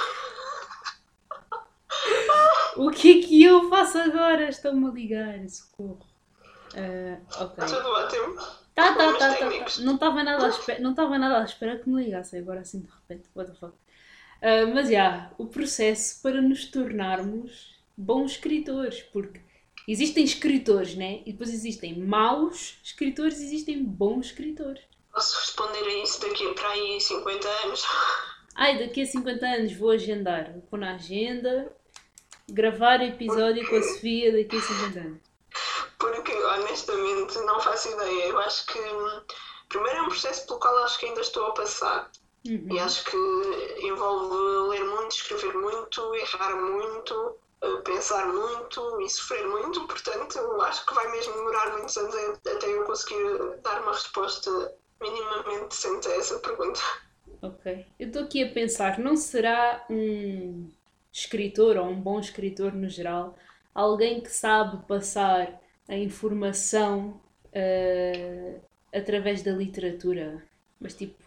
O 2.76 2.90
que 2.90 3.18
é 3.18 3.22
que 3.22 3.42
eu 3.42 3.68
faço 3.68 3.98
agora? 3.98 4.48
Estão-me 4.48 4.86
a 4.86 4.90
ligar, 4.90 5.48
socorro. 5.48 6.06
Uh, 6.72 7.20
ok. 7.42 7.66
Tudo 7.66 7.88
ótimo. 7.88 8.34
Tá, 8.74 8.94
tá, 8.94 9.12
tá, 9.18 9.34
tá, 9.34 9.48
tá. 9.48 9.80
Não 9.80 9.94
estava 9.94 10.22
nada 10.22 10.46
à 10.46 10.48
espera, 10.48 10.80
não 10.80 10.94
nada 10.94 11.40
à 11.40 11.44
espera 11.44 11.78
que 11.78 11.90
me 11.90 12.04
ligassem 12.04 12.40
agora 12.40 12.60
assim 12.60 12.80
de 12.80 12.88
repente. 12.88 13.28
What 13.34 13.50
the 13.50 13.58
fuck. 13.58 13.74
Uh, 13.74 14.72
mas 14.72 14.86
já, 14.86 14.92
yeah, 14.92 15.32
o 15.36 15.46
processo 15.46 16.22
para 16.22 16.40
nos 16.40 16.64
tornarmos 16.64 17.78
bons 17.96 18.32
escritores, 18.32 19.02
porque 19.02 19.40
existem 19.86 20.24
escritores, 20.24 20.94
né? 20.94 21.22
E 21.26 21.32
depois 21.32 21.50
existem 21.50 21.98
maus 21.98 22.78
escritores 22.82 23.38
e 23.40 23.44
existem 23.44 23.82
bons 23.82 24.26
escritores. 24.26 24.82
Posso 25.12 25.38
responder 25.40 25.82
a 25.82 26.02
isso 26.02 26.20
daqui 26.20 26.52
para 26.54 26.68
aí 26.70 27.00
50 27.00 27.48
anos? 27.64 27.84
Ai, 28.54 28.78
daqui 28.78 29.02
a 29.02 29.06
50 29.06 29.46
anos 29.46 29.72
vou 29.72 29.90
agendar. 29.90 30.52
Vou 30.52 30.62
pôr 30.62 30.78
na 30.78 30.94
agenda 30.94 31.72
gravar 32.48 33.02
episódio 33.02 33.68
com 33.68 33.76
a 33.76 33.82
Sofia 33.82 34.32
daqui 34.32 34.56
a 34.56 34.60
50 34.60 35.00
anos? 35.00 35.20
Porque 35.98 36.32
honestamente 36.32 37.38
não 37.40 37.60
faço 37.60 37.88
ideia. 37.88 38.28
Eu 38.28 38.38
acho 38.40 38.66
que 38.66 38.78
primeiro 39.68 39.98
é 39.98 40.02
um 40.02 40.08
processo 40.08 40.46
pelo 40.46 40.58
qual 40.58 40.84
acho 40.84 40.98
que 40.98 41.06
ainda 41.06 41.20
estou 41.20 41.46
a 41.46 41.52
passar. 41.52 42.10
Uhum. 42.46 42.68
E 42.70 42.78
acho 42.78 43.04
que 43.04 43.86
envolve 43.86 44.70
ler 44.70 44.84
muito, 44.84 45.12
escrever 45.12 45.54
muito, 45.54 46.14
errar 46.14 46.56
muito, 46.56 47.36
pensar 47.84 48.26
muito 48.26 49.00
e 49.00 49.10
sofrer 49.10 49.46
muito, 49.46 49.86
portanto, 49.86 50.38
eu 50.38 50.62
acho 50.62 50.84
que 50.86 50.94
vai 50.94 51.10
mesmo 51.10 51.34
demorar 51.34 51.76
muitos 51.76 51.96
anos 51.96 52.14
até 52.14 52.66
eu 52.66 52.84
conseguir 52.84 53.60
dar 53.62 53.82
uma 53.82 53.92
resposta 53.92 54.74
minimamente 55.00 55.68
decente 55.68 56.08
a 56.08 56.16
essa 56.16 56.38
pergunta. 56.38 56.80
Ok. 57.42 57.86
Eu 57.98 58.08
estou 58.08 58.22
aqui 58.24 58.42
a 58.42 58.52
pensar, 58.52 58.98
não 58.98 59.16
será 59.16 59.84
um 59.88 60.70
escritor 61.12 61.76
ou 61.76 61.86
um 61.86 62.00
bom 62.00 62.20
escritor 62.20 62.72
no 62.72 62.88
geral, 62.88 63.36
alguém 63.74 64.20
que 64.20 64.30
sabe 64.30 64.86
passar 64.86 65.60
a 65.88 65.96
informação 65.96 67.20
uh, 67.46 68.60
através 68.94 69.42
da 69.42 69.52
literatura. 69.52 70.46
Mas 70.78 70.94
tipo. 70.94 71.18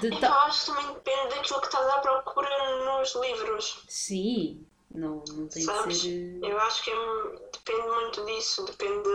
De 0.00 0.10
ta... 0.18 0.28
Eu 0.28 0.32
acho 0.32 0.60
que 0.64 0.72
também 0.72 0.94
depende 0.94 1.34
daquilo 1.34 1.60
que 1.60 1.66
estás 1.66 1.86
à 1.86 1.98
procura 1.98 2.48
nos 2.84 3.14
livros. 3.16 3.84
Sim, 3.88 4.66
não, 4.94 5.22
não 5.32 5.48
tem 5.48 5.62
Sabes? 5.62 6.02
ser. 6.02 6.38
Eu 6.42 6.58
acho 6.58 6.82
que 6.82 6.90
é, 6.90 7.48
depende 7.52 7.88
muito 7.88 8.24
disso, 8.26 8.64
depende 8.64 9.08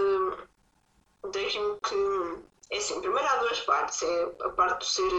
daquilo 1.24 1.80
que. 1.82 2.48
É 2.70 2.78
assim, 2.78 3.00
primeiro 3.00 3.28
há 3.28 3.38
duas 3.38 3.60
partes. 3.62 4.02
É 4.02 4.24
a 4.42 4.50
parte 4.50 4.86
de 4.86 4.92
ser 4.92 5.14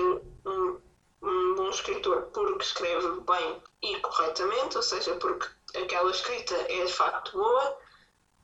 um 0.47 0.79
um 1.23 1.55
bom 1.55 1.69
escritor 1.71 2.23
porque 2.33 2.63
escreve 2.63 3.21
bem 3.21 3.63
e 3.83 4.01
corretamente, 4.01 4.77
ou 4.77 4.83
seja, 4.83 5.15
porque 5.17 5.49
aquela 5.77 6.11
escrita 6.11 6.55
é 6.55 6.85
de 6.85 6.93
facto 6.93 7.37
boa, 7.37 7.79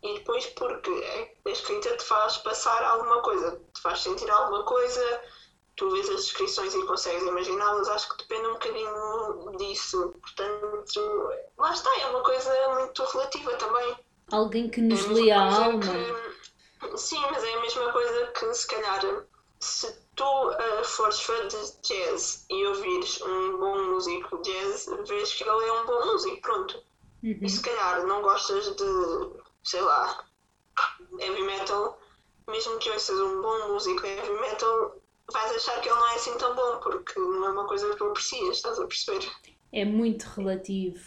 e 0.02 0.14
depois 0.14 0.46
porque 0.46 0.90
a 1.44 1.50
escrita 1.50 1.96
te 1.96 2.04
faz 2.04 2.36
passar 2.38 2.82
alguma 2.84 3.22
coisa, 3.22 3.60
te 3.72 3.80
faz 3.80 4.00
sentir 4.00 4.30
alguma 4.30 4.64
coisa, 4.64 5.22
tu 5.76 5.90
vês 5.90 6.08
as 6.08 6.24
descrições 6.26 6.74
e 6.74 6.86
consegues 6.86 7.22
imaginá-las, 7.22 7.88
acho 7.88 8.08
que 8.10 8.18
depende 8.18 8.48
um 8.48 8.52
bocadinho 8.52 9.56
disso. 9.58 10.14
Portanto, 10.20 11.30
lá 11.58 11.72
está, 11.72 11.90
é 12.00 12.06
uma 12.06 12.22
coisa 12.22 12.50
muito 12.74 13.02
relativa 13.04 13.54
também. 13.54 13.96
Alguém 14.30 14.68
que 14.68 14.80
nos 14.80 15.04
é 15.04 15.08
lê 15.08 15.30
a 15.30 15.42
alma. 15.42 15.80
Que, 15.80 16.98
sim, 16.98 17.20
mas 17.30 17.42
é 17.42 17.54
a 17.54 17.60
mesma 17.60 17.92
coisa 17.92 18.26
que 18.28 18.54
se 18.54 18.66
calhar 18.66 19.26
se 19.60 19.92
tu 20.14 20.24
uh, 20.24 20.84
fores 20.84 21.20
fã 21.20 21.48
de 21.48 21.56
jazz 21.82 22.44
e 22.50 22.66
ouvires 22.66 23.20
um 23.22 23.58
bom 23.58 23.82
músico 23.84 24.42
jazz, 24.42 24.86
vês 25.08 25.32
que 25.32 25.42
ele 25.42 25.68
é 25.68 25.72
um 25.72 25.86
bom 25.86 26.06
músico, 26.06 26.40
pronto. 26.42 26.82
Uhum. 27.22 27.38
E 27.40 27.48
se 27.48 27.62
calhar 27.62 28.06
não 28.06 28.20
gostas 28.22 28.76
de, 28.76 29.40
sei 29.62 29.80
lá, 29.80 30.24
heavy 31.18 31.42
metal, 31.42 31.98
mesmo 32.46 32.78
que 32.78 32.90
ouças 32.90 33.18
um 33.18 33.40
bom 33.40 33.68
músico 33.68 34.06
heavy 34.06 34.32
metal, 34.40 34.96
vais 35.32 35.52
achar 35.52 35.80
que 35.80 35.88
ele 35.88 35.96
não 35.98 36.10
é 36.10 36.14
assim 36.16 36.36
tão 36.38 36.54
bom, 36.54 36.78
porque 36.80 37.18
não 37.18 37.46
é 37.46 37.50
uma 37.50 37.66
coisa 37.66 37.88
que 37.90 37.96
tu 37.96 38.04
aprecias, 38.04 38.56
estás 38.56 38.78
a 38.78 38.86
perceber? 38.86 39.30
É 39.72 39.84
muito 39.84 40.22
relativo. 40.24 41.00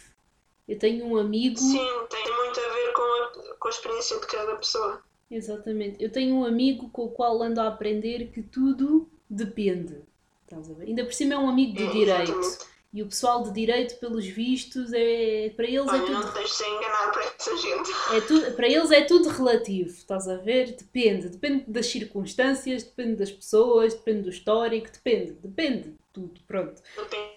Eu 0.66 0.78
tenho 0.78 1.06
um 1.06 1.16
amigo. 1.16 1.58
Sim, 1.58 1.78
tem 2.10 2.36
muito 2.36 2.60
a 2.60 2.68
ver 2.68 2.92
com 2.92 3.02
a, 3.02 3.54
com 3.58 3.68
a 3.68 3.70
experiência 3.70 4.20
de 4.20 4.26
cada 4.26 4.56
pessoa. 4.56 5.02
Exatamente. 5.30 6.02
Eu 6.02 6.10
tenho 6.12 6.34
um 6.36 6.44
amigo 6.44 6.90
com 6.90 7.04
o 7.04 7.10
qual 7.10 7.42
ando 7.42 7.60
a 7.60 7.68
aprender 7.68 8.30
que 8.32 8.42
tudo 8.42 9.08
depende. 9.30 10.02
Estás 10.44 10.70
a 10.70 10.74
ver? 10.74 10.86
Ainda 10.86 11.04
por 11.04 11.12
cima 11.14 11.34
é 11.34 11.38
um 11.38 11.48
amigo 11.48 11.74
de 11.76 11.84
É, 11.84 11.90
direito. 11.90 12.32
exatamente. 12.32 12.77
E 12.92 13.02
o 13.02 13.06
pessoal 13.06 13.42
de 13.42 13.52
direito, 13.52 13.98
pelos 14.00 14.26
vistos, 14.26 14.92
é 14.94 15.50
para 15.54 15.66
eles 15.66 15.86
é 15.86 15.90
Olha, 15.90 16.00
tudo 16.00 16.12
não 16.12 16.28
te 16.28 16.34
deixes 16.34 16.60
enganar 16.60 17.12
por 17.12 17.22
essa 17.22 17.56
gente. 17.58 17.90
É 18.16 18.20
tudo, 18.22 18.52
para 18.56 18.66
eles 18.66 18.90
é 18.90 19.04
tudo 19.04 19.28
relativo, 19.28 19.90
estás 19.90 20.26
a 20.26 20.36
ver? 20.36 20.72
Depende, 20.74 21.28
depende 21.28 21.64
das 21.68 21.86
circunstâncias, 21.86 22.82
depende 22.84 23.16
das 23.16 23.30
pessoas, 23.30 23.92
depende 23.94 24.22
do 24.22 24.30
histórico, 24.30 24.90
depende, 24.90 25.32
depende 25.32 25.90
de 25.90 25.98
tudo, 26.14 26.40
pronto. 26.46 26.80
Depende 26.96 27.28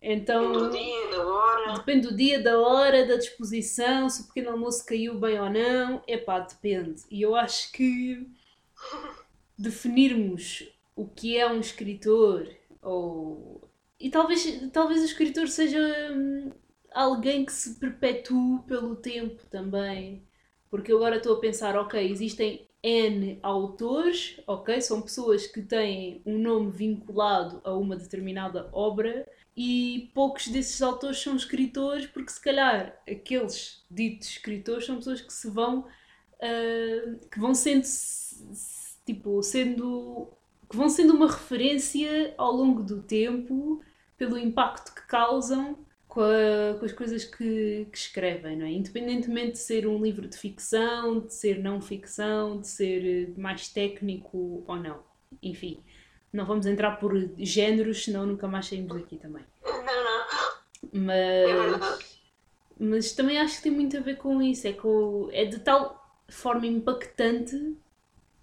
Então, 0.00 0.52
do 0.52 0.70
dia, 0.70 1.10
da 1.10 1.26
hora. 1.26 1.72
depende 1.74 2.08
do 2.08 2.16
dia, 2.16 2.40
da 2.40 2.56
hora, 2.60 3.04
da 3.06 3.16
disposição, 3.16 4.08
se 4.08 4.22
o 4.22 4.26
pequeno 4.28 4.50
almoço 4.50 4.86
caiu 4.86 5.18
bem 5.18 5.40
ou 5.40 5.50
não, 5.50 6.00
epá, 6.06 6.38
depende. 6.38 7.02
E 7.10 7.22
eu 7.22 7.34
acho 7.34 7.72
que 7.72 8.24
definirmos 9.58 10.68
o 10.94 11.08
que 11.08 11.36
é 11.36 11.46
um 11.50 11.58
escritor, 11.58 12.48
ou... 12.80 13.65
E 13.98 14.10
talvez, 14.10 14.70
talvez 14.72 15.02
o 15.02 15.04
escritor 15.04 15.48
seja 15.48 15.78
hum, 16.12 16.52
alguém 16.92 17.44
que 17.44 17.52
se 17.52 17.74
perpetue 17.78 18.60
pelo 18.66 18.96
tempo 18.96 19.44
também. 19.50 20.22
Porque 20.70 20.92
eu 20.92 20.96
agora 20.96 21.16
estou 21.16 21.36
a 21.36 21.40
pensar, 21.40 21.76
ok, 21.76 22.10
existem 22.10 22.66
N 22.82 23.38
autores, 23.42 24.40
ok, 24.46 24.80
são 24.80 25.02
pessoas 25.02 25.46
que 25.46 25.62
têm 25.62 26.22
um 26.24 26.38
nome 26.38 26.70
vinculado 26.70 27.60
a 27.64 27.72
uma 27.72 27.96
determinada 27.96 28.68
obra 28.72 29.26
e 29.56 30.10
poucos 30.14 30.48
desses 30.48 30.80
autores 30.82 31.18
são 31.18 31.34
escritores 31.34 32.06
porque 32.06 32.30
se 32.30 32.40
calhar 32.40 32.96
aqueles 33.10 33.84
ditos 33.90 34.28
escritores 34.28 34.84
são 34.86 34.96
pessoas 34.98 35.20
que 35.20 35.32
se 35.32 35.48
vão 35.50 35.86
ah, 36.40 37.16
que 37.30 37.40
vão 37.40 37.54
sendo 37.54 37.84
tipo 39.04 39.42
sendo 39.42 40.28
que 40.68 40.76
vão 40.76 40.88
sendo 40.88 41.14
uma 41.14 41.26
referência 41.26 42.34
ao 42.36 42.52
longo 42.52 42.82
do 42.82 43.02
tempo 43.02 43.80
pelo 44.16 44.38
impacto 44.38 44.94
que 44.94 45.02
causam 45.06 45.78
com, 46.08 46.20
a- 46.22 46.78
com 46.78 46.84
as 46.84 46.92
coisas 46.92 47.24
que, 47.24 47.86
que 47.92 47.98
escrevem, 47.98 48.56
não 48.56 48.66
é? 48.66 48.70
Independentemente 48.72 49.52
de 49.52 49.58
ser 49.58 49.86
um 49.86 50.02
livro 50.02 50.26
de 50.28 50.36
ficção, 50.36 51.20
de 51.20 51.34
ser 51.34 51.58
não 51.62 51.80
ficção, 51.80 52.60
de 52.60 52.68
ser 52.68 53.30
eh, 53.36 53.40
mais 53.40 53.68
técnico 53.68 54.64
ou 54.66 54.76
não. 54.76 55.00
Enfim, 55.42 55.80
não 56.32 56.46
vamos 56.46 56.66
entrar 56.66 56.92
por 56.98 57.12
géneros, 57.38 58.04
senão 58.04 58.26
nunca 58.26 58.48
mais 58.48 58.66
saímos 58.66 58.94
daqui 59.00 59.16
também. 59.16 59.44
Não, 59.64 59.82
não. 60.04 60.26
Mas 60.92 61.98
mas 62.78 63.12
também 63.12 63.38
acho 63.38 63.56
que 63.58 63.62
tem 63.64 63.72
muito 63.72 63.96
a 63.96 64.00
ver 64.00 64.16
com 64.16 64.42
isso. 64.42 64.66
É, 64.68 64.72
com, 64.72 65.28
é 65.32 65.44
de 65.44 65.58
tal 65.60 66.04
forma 66.28 66.66
impactante 66.66 67.76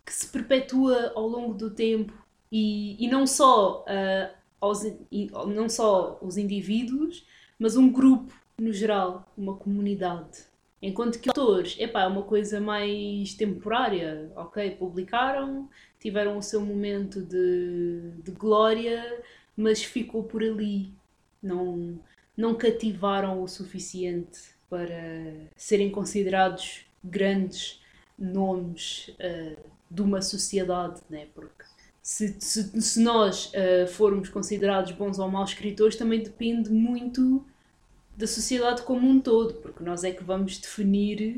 que 0.05 0.13
se 0.13 0.27
perpetua 0.29 1.13
ao 1.15 1.27
longo 1.27 1.53
do 1.53 1.71
tempo 1.71 2.13
e, 2.51 3.03
e 3.03 3.09
não, 3.09 3.27
só, 3.27 3.85
ah, 3.87 4.31
aos, 4.63 4.81
não 5.47 5.67
só 5.67 6.17
os 6.21 6.37
indivíduos, 6.37 7.25
mas 7.59 7.75
um 7.75 7.91
grupo 7.91 8.33
no 8.57 8.71
geral, 8.71 9.29
uma 9.37 9.55
comunidade. 9.55 10.45
Enquanto 10.81 11.19
que 11.19 11.29
autores, 11.29 11.75
epá, 11.79 12.03
é 12.03 12.07
uma 12.07 12.23
coisa 12.23 12.61
mais 12.61 13.33
temporária, 13.33 14.31
ok? 14.35 14.71
Publicaram, 14.71 15.69
tiveram 15.99 16.37
o 16.37 16.41
seu 16.41 16.61
momento 16.61 17.21
de, 17.21 18.11
de 18.23 18.31
glória, 18.31 19.21
mas 19.55 19.83
ficou 19.83 20.23
por 20.23 20.41
ali. 20.41 20.93
Não, 21.41 21.99
não 22.37 22.55
cativaram 22.55 23.43
o 23.43 23.47
suficiente 23.47 24.39
para 24.69 24.95
serem 25.55 25.89
considerados 25.89 26.85
grandes 27.03 27.81
nomes 28.17 29.09
uh, 29.19 29.57
de 29.89 30.01
uma 30.01 30.21
sociedade, 30.21 31.01
né? 31.09 31.27
Porque 31.33 31.62
se, 32.03 32.35
se, 32.41 32.81
se 32.81 32.99
nós 32.99 33.49
uh, 33.53 33.87
formos 33.87 34.27
considerados 34.27 34.91
bons 34.91 35.17
ou 35.19 35.29
maus 35.29 35.51
escritores, 35.51 35.95
também 35.95 36.21
depende 36.21 36.69
muito 36.69 37.45
da 38.17 38.27
sociedade 38.27 38.81
como 38.81 39.07
um 39.07 39.21
todo, 39.21 39.53
porque 39.55 39.81
nós 39.81 40.03
é 40.03 40.11
que 40.11 40.21
vamos 40.21 40.57
definir 40.57 41.37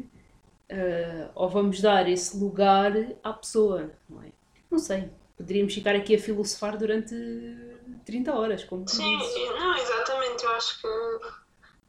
uh, 0.71 1.29
ou 1.35 1.47
vamos 1.47 1.79
dar 1.79 2.09
esse 2.09 2.35
lugar 2.35 2.91
à 3.23 3.31
pessoa, 3.31 3.91
não 4.09 4.23
é? 4.23 4.31
Não 4.71 4.79
sei. 4.79 5.07
Poderíamos 5.37 5.71
ficar 5.71 5.95
aqui 5.95 6.15
a 6.15 6.19
filosofar 6.19 6.77
durante 6.77 7.13
30 8.03 8.33
horas, 8.33 8.63
como 8.63 8.87
Sim, 8.87 9.19
dizes. 9.19 9.49
não, 9.59 9.77
exatamente. 9.77 10.43
Eu 10.43 10.49
acho 10.51 10.81
que 10.81 10.87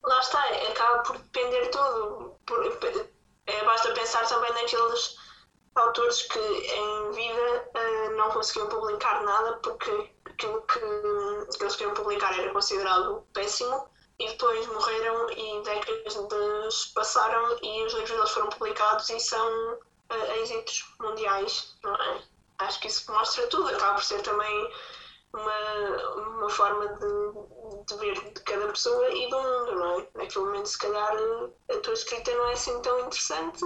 lá 0.04 0.20
está, 0.20 0.44
acaba 0.70 0.98
por 0.98 1.16
depender 1.16 1.70
tudo. 1.70 2.34
Por, 2.44 2.78
é, 3.46 3.64
basta 3.64 3.94
pensar 3.94 4.28
também 4.28 4.52
naqueles 4.52 5.16
autores 5.76 6.22
que 6.22 6.38
em 6.38 7.10
vida 7.12 7.70
uh, 7.74 8.16
não 8.16 8.30
conseguiam 8.30 8.68
publicar 8.68 9.22
nada 9.22 9.58
porque 9.62 10.10
aquilo 10.24 10.62
que, 10.62 10.78
que 10.78 11.62
eles 11.62 11.76
queriam 11.76 11.94
publicar 11.94 12.38
era 12.38 12.52
considerado 12.52 13.26
péssimo 13.32 13.88
e 14.18 14.28
depois 14.28 14.66
morreram 14.68 15.30
e 15.30 15.62
décadas 15.62 16.86
passaram 16.94 17.58
e 17.62 17.84
os 17.84 17.92
livros 17.92 18.10
deles 18.10 18.30
foram 18.30 18.48
publicados 18.48 19.08
e 19.10 19.20
são 19.20 19.74
uh, 19.74 20.32
êxitos 20.40 20.94
mundiais, 21.00 21.76
não 21.82 21.94
é? 21.94 22.22
Acho 22.58 22.80
que 22.80 22.88
isso 22.88 23.12
mostra 23.12 23.46
tudo, 23.48 23.68
acaba 23.68 23.94
por 23.94 24.04
ser 24.04 24.22
também 24.22 24.72
uma, 25.34 26.12
uma 26.16 26.48
forma 26.48 26.88
de, 26.88 27.84
de 27.86 27.96
ver 28.00 28.32
de 28.32 28.40
cada 28.40 28.66
pessoa 28.68 29.10
e 29.10 29.28
do 29.28 29.38
mundo, 29.38 29.74
não 29.74 30.00
é? 30.00 30.08
Naquele 30.14 30.44
momento, 30.46 30.68
se 30.68 30.78
calhar, 30.78 31.16
a 31.70 31.76
tua 31.80 31.92
escrita 31.92 32.34
não 32.34 32.48
é 32.48 32.52
assim 32.54 32.80
tão 32.80 32.98
interessante, 33.00 33.62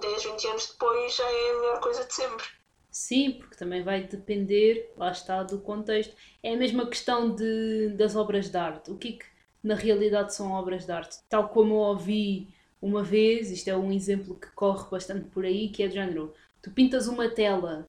10, 0.00 0.24
20 0.24 0.46
anos 0.48 0.66
depois 0.68 1.16
já 1.16 1.24
é 1.24 1.50
a 1.50 1.54
melhor 1.54 1.80
coisa 1.80 2.04
de 2.04 2.14
sempre. 2.14 2.46
Sim, 2.90 3.32
porque 3.32 3.56
também 3.56 3.82
vai 3.82 4.02
depender, 4.02 4.92
lá 4.96 5.10
está, 5.10 5.42
do 5.42 5.58
contexto. 5.60 6.14
É 6.42 6.52
a 6.52 6.56
mesma 6.56 6.86
questão 6.86 7.34
de, 7.34 7.88
das 7.96 8.14
obras 8.14 8.50
de 8.50 8.56
arte. 8.56 8.90
O 8.90 8.98
que 8.98 9.08
é 9.08 9.12
que 9.12 9.24
na 9.62 9.74
realidade 9.74 10.34
são 10.34 10.52
obras 10.52 10.84
de 10.84 10.92
arte? 10.92 11.18
Tal 11.28 11.48
como 11.48 11.74
eu 11.74 11.78
ouvi 11.78 12.48
uma 12.82 13.02
vez, 13.02 13.50
isto 13.50 13.68
é 13.68 13.76
um 13.76 13.92
exemplo 13.92 14.34
que 14.34 14.50
corre 14.50 14.90
bastante 14.90 15.28
por 15.30 15.44
aí, 15.44 15.68
que 15.68 15.82
é 15.82 15.86
de 15.88 15.94
género, 15.94 16.34
tu 16.60 16.70
pintas 16.70 17.06
uma 17.06 17.28
tela 17.28 17.88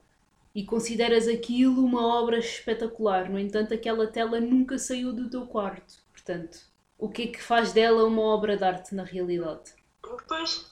e 0.53 0.63
consideras 0.63 1.27
aquilo 1.27 1.83
uma 1.83 2.05
obra 2.21 2.37
espetacular, 2.37 3.29
no 3.29 3.39
entanto 3.39 3.73
aquela 3.73 4.05
tela 4.05 4.39
nunca 4.39 4.77
saiu 4.77 5.11
do 5.11 5.29
teu 5.29 5.47
quarto. 5.47 5.95
Portanto, 6.11 6.59
o 6.97 7.09
que 7.09 7.23
é 7.23 7.27
que 7.27 7.41
faz 7.41 7.73
dela 7.73 8.05
uma 8.05 8.21
obra 8.21 8.55
de 8.55 8.63
arte 8.63 8.93
na 8.93 9.03
realidade? 9.03 9.73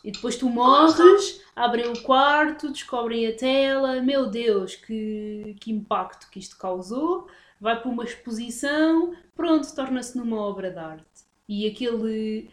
E 0.03 0.11
depois 0.11 0.35
tu 0.35 0.49
morres, 0.49 1.41
abrem 1.55 1.87
o 1.87 2.01
quarto, 2.01 2.71
descobrem 2.71 3.27
a 3.27 3.35
tela, 3.35 4.01
meu 4.01 4.29
Deus, 4.29 4.75
que, 4.75 5.55
que 5.59 5.71
impacto 5.71 6.29
que 6.29 6.39
isto 6.39 6.57
causou, 6.57 7.27
vai 7.59 7.79
para 7.79 7.91
uma 7.91 8.03
exposição, 8.03 9.13
pronto, 9.35 9.73
torna-se 9.75 10.17
numa 10.17 10.37
obra 10.37 10.71
de 10.71 10.79
arte. 10.79 11.05
E 11.47 11.67
aquele, 11.67 12.49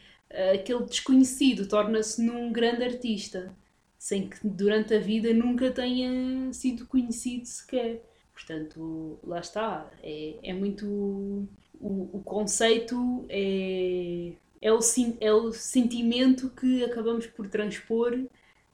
aquele 0.54 0.84
desconhecido 0.84 1.66
torna-se 1.66 2.22
num 2.22 2.52
grande 2.52 2.84
artista, 2.84 3.54
sem 3.98 4.28
que 4.28 4.46
durante 4.46 4.94
a 4.94 5.00
vida 5.00 5.32
nunca 5.32 5.70
tenha 5.70 6.52
sido 6.52 6.86
conhecido 6.86 7.46
sequer. 7.46 8.02
Portanto, 8.32 9.18
lá 9.24 9.40
está, 9.40 9.90
é, 10.02 10.36
é 10.42 10.52
muito. 10.52 11.48
O, 11.80 12.18
o 12.18 12.22
conceito 12.24 13.24
é, 13.28 14.32
é, 14.60 14.72
o, 14.72 14.78
é 15.20 15.32
o 15.32 15.52
sentimento 15.52 16.50
que 16.50 16.84
acabamos 16.84 17.26
por 17.26 17.48
transpor 17.48 18.18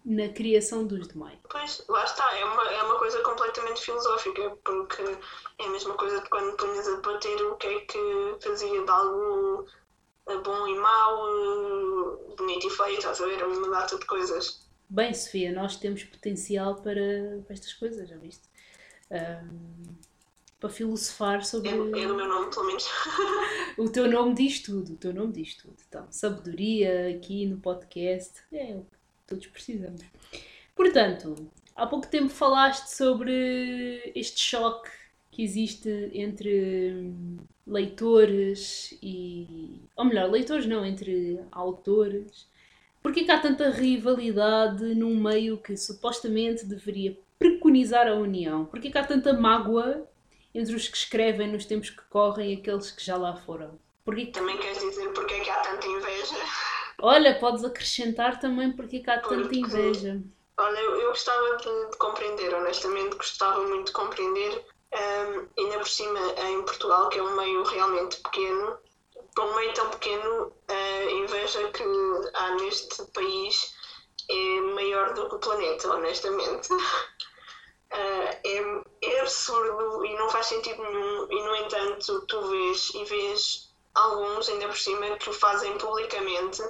na 0.05 0.29
criação 0.29 0.87
dos 0.87 1.09
demais. 1.09 1.39
Pois, 1.51 1.83
lá 1.89 2.05
está, 2.05 2.37
é 2.37 2.45
uma, 2.45 2.63
é 2.73 2.83
uma 2.83 2.99
coisa 2.99 3.21
completamente 3.23 3.81
filosófica, 3.81 4.57
porque 4.65 5.03
é 5.59 5.65
a 5.65 5.71
mesma 5.71 5.95
coisa 5.95 6.21
de 6.21 6.29
quando 6.29 6.57
punhas 6.57 6.87
a 6.87 6.97
debater 6.97 7.43
o 7.47 7.57
que 7.57 7.67
é 7.67 7.81
que 7.81 8.37
fazia 8.41 8.85
de 8.85 8.91
algo 8.91 9.67
bom 10.43 10.67
e 10.67 10.75
mau, 10.79 12.35
bonito 12.37 12.67
e 12.67 12.71
feio, 12.71 12.99
estás 12.99 13.21
a 13.21 13.27
ver? 13.27 13.41
É 13.41 13.45
uma 13.45 13.71
data 13.71 13.99
de 13.99 14.07
coisas. 14.07 14.69
Bem, 14.89 15.13
Sofia, 15.15 15.53
nós 15.53 15.77
temos 15.77 16.05
potencial 16.05 16.77
para, 16.77 17.43
para 17.45 17.55
estas 17.55 17.73
coisas, 17.75 18.09
já 18.09 18.17
viste? 18.17 18.49
Um, 19.11 19.95
para 20.65 20.71
filosofar 20.71 21.45
sobre. 21.45 21.69
É, 21.69 21.73
é 21.73 21.77
do 21.77 22.15
meu 22.17 22.27
nome, 22.27 22.51
pelo 22.51 22.67
menos. 22.67 22.89
o 23.77 23.87
teu 23.91 24.11
nome 24.11 24.35
diz 24.35 24.61
tudo, 24.61 24.95
o 24.95 24.97
teu 24.97 25.13
nome 25.13 25.35
diz 25.35 25.57
tudo. 25.57 25.77
Então, 25.87 26.07
sabedoria 26.11 27.11
aqui 27.11 27.45
no 27.45 27.59
podcast 27.59 28.33
é 28.51 28.75
o 28.75 28.81
que 28.81 28.99
todos 29.27 29.47
precisamos. 29.49 30.01
Portanto, 30.75 31.35
há 31.77 31.87
pouco 31.87 32.07
tempo 32.07 32.31
falaste 32.31 32.87
sobre 32.87 34.11
este 34.15 34.41
choque 34.41 34.89
que 35.31 35.43
existe 35.43 36.11
entre 36.15 37.13
leitores 37.67 38.97
e. 39.03 39.83
Ou 39.95 40.07
melhor, 40.07 40.31
leitores 40.31 40.65
não, 40.65 40.83
entre 40.83 41.41
autores. 41.53 42.49
Porquê 43.03 43.23
que 43.23 43.31
há 43.31 43.39
tanta 43.39 43.69
rivalidade 43.69 44.95
num 44.95 45.15
meio 45.15 45.59
que 45.59 45.77
supostamente 45.77 46.65
deveria 46.65 47.19
preconizar 47.39 48.09
a 48.09 48.15
união? 48.15 48.65
Porquê 48.65 48.91
que 48.91 48.97
há 48.97 49.05
tanta 49.05 49.35
mágoa 49.35 50.09
entre 50.55 50.75
os 50.77 50.87
que 50.89 50.97
escrevem 50.97 51.49
nos 51.51 51.65
tempos 51.67 51.91
que 51.91 52.03
correm 52.11 52.55
e 52.55 52.57
aqueles 52.59 52.91
que 52.91 53.05
já 53.05 53.17
lá 53.17 53.37
foram? 53.37 53.79
Porquê 54.05 54.27
que... 54.27 54.33
Também 54.33 54.57
queres 54.59 54.79
dizer 54.79 55.09
porque 55.13 55.35
é 55.35 55.41
que 55.41 55.51
há 55.51 55.61
tanta 55.61 55.87
inveja? 55.87 56.37
Olha, 57.01 57.39
podes 57.39 57.65
acrescentar 57.65 58.39
também 58.39 58.73
porque 58.73 58.97
é 58.99 59.01
que 59.01 59.11
há 59.11 59.19
Porque- 59.19 59.37
tanta 59.43 59.55
inveja. 59.57 60.21
Olha, 60.57 60.79
eu, 60.79 61.01
eu 61.01 61.09
gostava 61.09 61.57
de, 61.57 61.91
de 61.91 61.97
compreender, 61.99 62.55
honestamente, 62.55 63.17
gostava 63.17 63.61
muito 63.67 63.87
de 63.87 63.93
compreender, 63.93 64.65
ahm, 64.93 65.47
ainda 65.59 65.79
por 65.79 65.89
cima 65.89 66.21
em 66.47 66.63
Portugal, 66.63 67.09
que 67.09 67.19
é 67.19 67.23
um 67.23 67.35
meio 67.37 67.65
realmente 67.65 68.19
pequeno, 68.21 68.79
para 69.35 69.45
um 69.45 69.57
meio 69.57 69.73
tão 69.75 69.91
pequeno, 69.91 70.53
a 70.69 71.11
inveja 71.11 71.69
que 71.73 71.83
há 72.35 72.55
neste 72.55 73.03
país 73.13 73.75
é 74.31 74.61
maior 74.61 75.13
do 75.15 75.29
que 75.29 75.35
o 75.35 75.39
planeta, 75.41 75.89
honestamente. 75.93 76.69
Ah, 77.95 78.39
é, 78.45 78.83
é 79.03 79.21
absurdo 79.21 80.05
e 80.05 80.17
não 80.17 80.29
faz 80.29 80.47
sentido 80.47 80.83
nenhum, 80.83 81.31
e 81.31 81.43
no 81.45 81.57
entanto, 81.57 82.27
tu 82.27 82.43
vês 82.49 82.91
e 82.93 83.05
vês 83.05 83.73
alguns, 83.95 84.49
ainda 84.49 84.67
por 84.67 84.77
cima, 84.77 85.17
que 85.19 85.31
o 85.31 85.33
fazem 85.33 85.79
publicamente, 85.79 86.61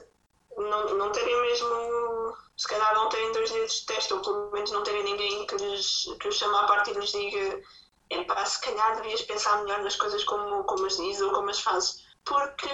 não, 0.54 0.94
não 0.94 1.10
terem 1.12 1.40
mesmo, 1.40 2.36
se 2.56 2.68
calhar 2.68 2.94
não 2.94 3.08
terem 3.08 3.32
dois 3.32 3.50
dedos 3.50 3.80
de 3.80 3.86
testa, 3.86 4.14
ou 4.14 4.20
pelo 4.20 4.50
menos 4.52 4.70
não 4.70 4.82
terem 4.82 5.02
ninguém 5.02 5.46
que, 5.46 5.56
lhes, 5.56 6.04
que 6.20 6.28
os 6.28 6.36
chame 6.36 6.54
à 6.56 6.64
parte 6.64 6.90
e 6.90 6.94
lhes 6.94 7.10
diga 7.10 7.62
epá, 8.10 8.44
se 8.44 8.60
calhar 8.60 8.96
devias 8.96 9.22
pensar 9.22 9.62
melhor 9.62 9.82
nas 9.82 9.96
coisas 9.96 10.22
como, 10.24 10.62
como 10.64 10.86
as 10.86 10.96
dizes 10.96 11.22
ou 11.22 11.32
como 11.32 11.48
as 11.50 11.60
fazes. 11.60 12.04
Porque 12.24 12.68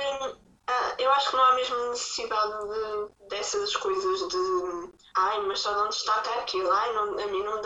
ah, 0.67 0.95
eu 0.99 1.11
acho 1.13 1.31
que 1.31 1.37
não 1.37 1.45
há 1.45 1.53
mesmo 1.53 1.77
necessidade 1.91 2.69
de, 2.69 3.29
dessas 3.29 3.77
coisas 3.77 4.29
de 4.29 4.91
ai, 5.15 5.41
mas 5.43 5.61
só 5.61 5.73
dão 5.73 5.89
destaque 5.89 6.29
àquilo, 6.31 6.71
ai, 6.71 6.93
não, 6.95 7.19
a 7.19 7.27
mim 7.29 7.43
não 7.45 7.57
me 7.57 7.63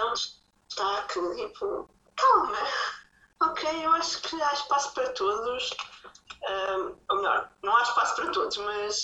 dão 0.76 1.06
destaque. 1.06 1.20
Tipo, 1.36 1.88
calma. 2.16 2.58
Ok, 3.42 3.84
eu 3.84 3.90
acho 3.92 4.20
que 4.22 4.40
há 4.42 4.52
espaço 4.52 4.92
para 4.94 5.10
todos. 5.10 5.70
Ah, 6.46 6.92
ou 7.10 7.16
melhor, 7.16 7.50
não 7.62 7.76
há 7.76 7.82
espaço 7.82 8.16
para 8.16 8.30
todos, 8.32 8.56
mas 8.58 9.02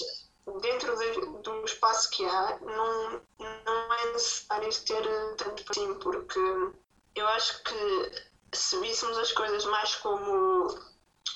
dentro 0.63 0.97
de- 0.99 1.43
do 1.43 1.65
espaço 1.65 2.11
que 2.11 2.25
há, 2.27 2.59
não, 2.61 3.23
não 3.39 3.95
é 3.95 4.13
necessário 4.13 4.69
ter 4.85 5.07
eh, 5.07 5.35
tanto 5.37 5.65
para 5.65 5.95
porque 5.97 6.41
eu 7.15 7.27
acho 7.29 7.63
que 7.65 8.13
se 8.55 8.79
víssemos 8.81 9.17
as 9.19 9.33
coisas 9.33 9.65
mais 9.67 9.95
como 9.97 10.67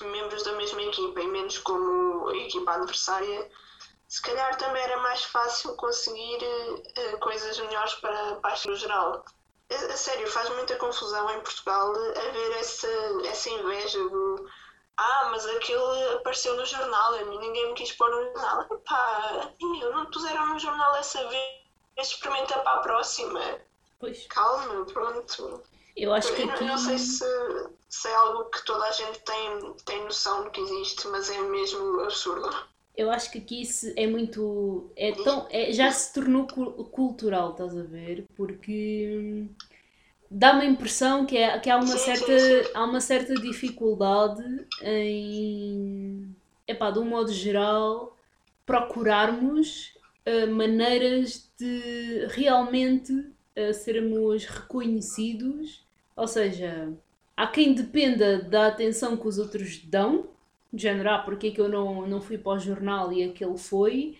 membros 0.01 0.43
da 0.43 0.53
mesma 0.53 0.81
equipa 0.83 1.21
e 1.21 1.27
menos 1.27 1.57
como 1.59 2.27
a 2.29 2.37
equipa 2.37 2.73
adversária, 2.73 3.49
se 4.07 4.21
calhar 4.21 4.57
também 4.57 4.81
era 4.83 4.97
mais 5.01 5.23
fácil 5.25 5.75
conseguir 5.75 6.39
eh, 6.43 7.17
coisas 7.17 7.59
melhores 7.59 7.93
para, 7.95 8.35
para 8.37 8.53
a 8.55 8.67
no 8.67 8.75
geral. 8.75 9.25
A, 9.71 9.93
a 9.93 9.97
sério, 9.97 10.27
faz 10.27 10.49
muita 10.49 10.75
confusão 10.77 11.29
em 11.31 11.41
Portugal 11.41 11.91
haver 11.95 12.51
essa, 12.59 12.87
essa 13.27 13.49
inveja 13.49 13.99
do 14.09 14.47
ah, 14.97 15.27
mas 15.31 15.45
aquele 15.45 16.13
apareceu 16.13 16.55
no 16.55 16.65
jornal, 16.65 17.15
a 17.15 17.25
mim 17.25 17.37
ninguém 17.37 17.67
me 17.67 17.73
quis 17.73 17.91
pôr 17.93 18.09
no 18.09 18.23
jornal. 18.23 18.61
Epá, 18.71 19.51
mim 19.61 19.79
não 19.81 20.05
puseram 20.05 20.53
no 20.53 20.59
jornal 20.59 20.93
dessa 20.93 21.27
vez, 21.27 21.43
experimenta 21.97 22.59
para 22.59 22.73
a 22.75 22.79
próxima. 22.79 23.41
Pois, 23.99 24.25
Calma, 24.27 24.85
pronto. 24.85 25.63
eu 25.97 26.13
acho 26.13 26.33
que 26.33 26.41
Eu 26.43 26.47
não- 26.47 26.53
aqui. 26.53 26.63
eu 26.63 26.67
não 26.67 26.77
sei 26.77 26.97
se, 26.97 27.25
se 27.89 28.07
é 28.07 28.15
algo 28.15 28.45
que 28.51 28.63
toda 28.65 28.85
a 28.85 28.91
gente 28.91 29.19
tem, 29.19 29.73
tem 29.85 30.03
noção 30.05 30.43
de 30.45 30.51
que 30.51 30.61
existe, 30.61 31.07
mas 31.09 31.29
é 31.29 31.39
mesmo 31.39 31.99
absurdo. 32.01 32.49
Eu 32.97 33.11
acho 33.11 33.31
que 33.31 33.39
aqui 33.39 33.61
isso 33.61 33.91
é 33.95 34.07
muito. 34.07 34.91
É 34.95 35.11
tão, 35.11 35.47
é- 35.49 35.71
já 35.73 35.91
se 35.91 36.13
tornou 36.13 36.47
cu- 36.47 36.85
cultural, 36.85 37.51
estás 37.51 37.77
a 37.77 37.83
ver? 37.83 38.25
Porque 38.35 39.09
hum, 39.19 39.49
dá-me 40.31 40.63
a 40.63 40.65
impressão 40.65 41.25
que, 41.25 41.37
é, 41.37 41.59
que 41.59 41.69
há, 41.69 41.77
uma 41.77 41.97
certa, 41.97 42.33
há 42.73 42.83
uma 42.85 43.01
certa 43.01 43.35
dificuldade 43.35 44.43
em. 44.81 46.35
Epá, 46.67 46.91
de 46.91 46.99
um 46.99 47.05
modo 47.05 47.31
geral, 47.31 48.17
procurarmos 48.65 49.93
uh, 50.27 50.47
maneiras 50.51 51.51
de 51.59 52.27
realmente 52.29 53.11
uh, 53.13 53.73
sermos 53.73 54.45
reconhecidos. 54.45 55.85
Ou 56.15 56.27
seja, 56.27 56.93
há 57.37 57.47
quem 57.47 57.73
dependa 57.73 58.41
da 58.41 58.67
atenção 58.67 59.17
que 59.17 59.27
os 59.27 59.37
outros 59.37 59.79
dão 59.85 60.29
de 60.75 60.81
género, 60.83 61.09
ah, 61.11 61.19
porque 61.19 61.47
é 61.47 61.51
que 61.51 61.61
eu 61.61 61.69
não, 61.69 62.07
não 62.07 62.21
fui 62.21 62.37
para 62.37 62.53
o 62.53 62.59
jornal 62.59 63.11
e 63.13 63.23
aquele 63.23 63.57
foi, 63.57 64.17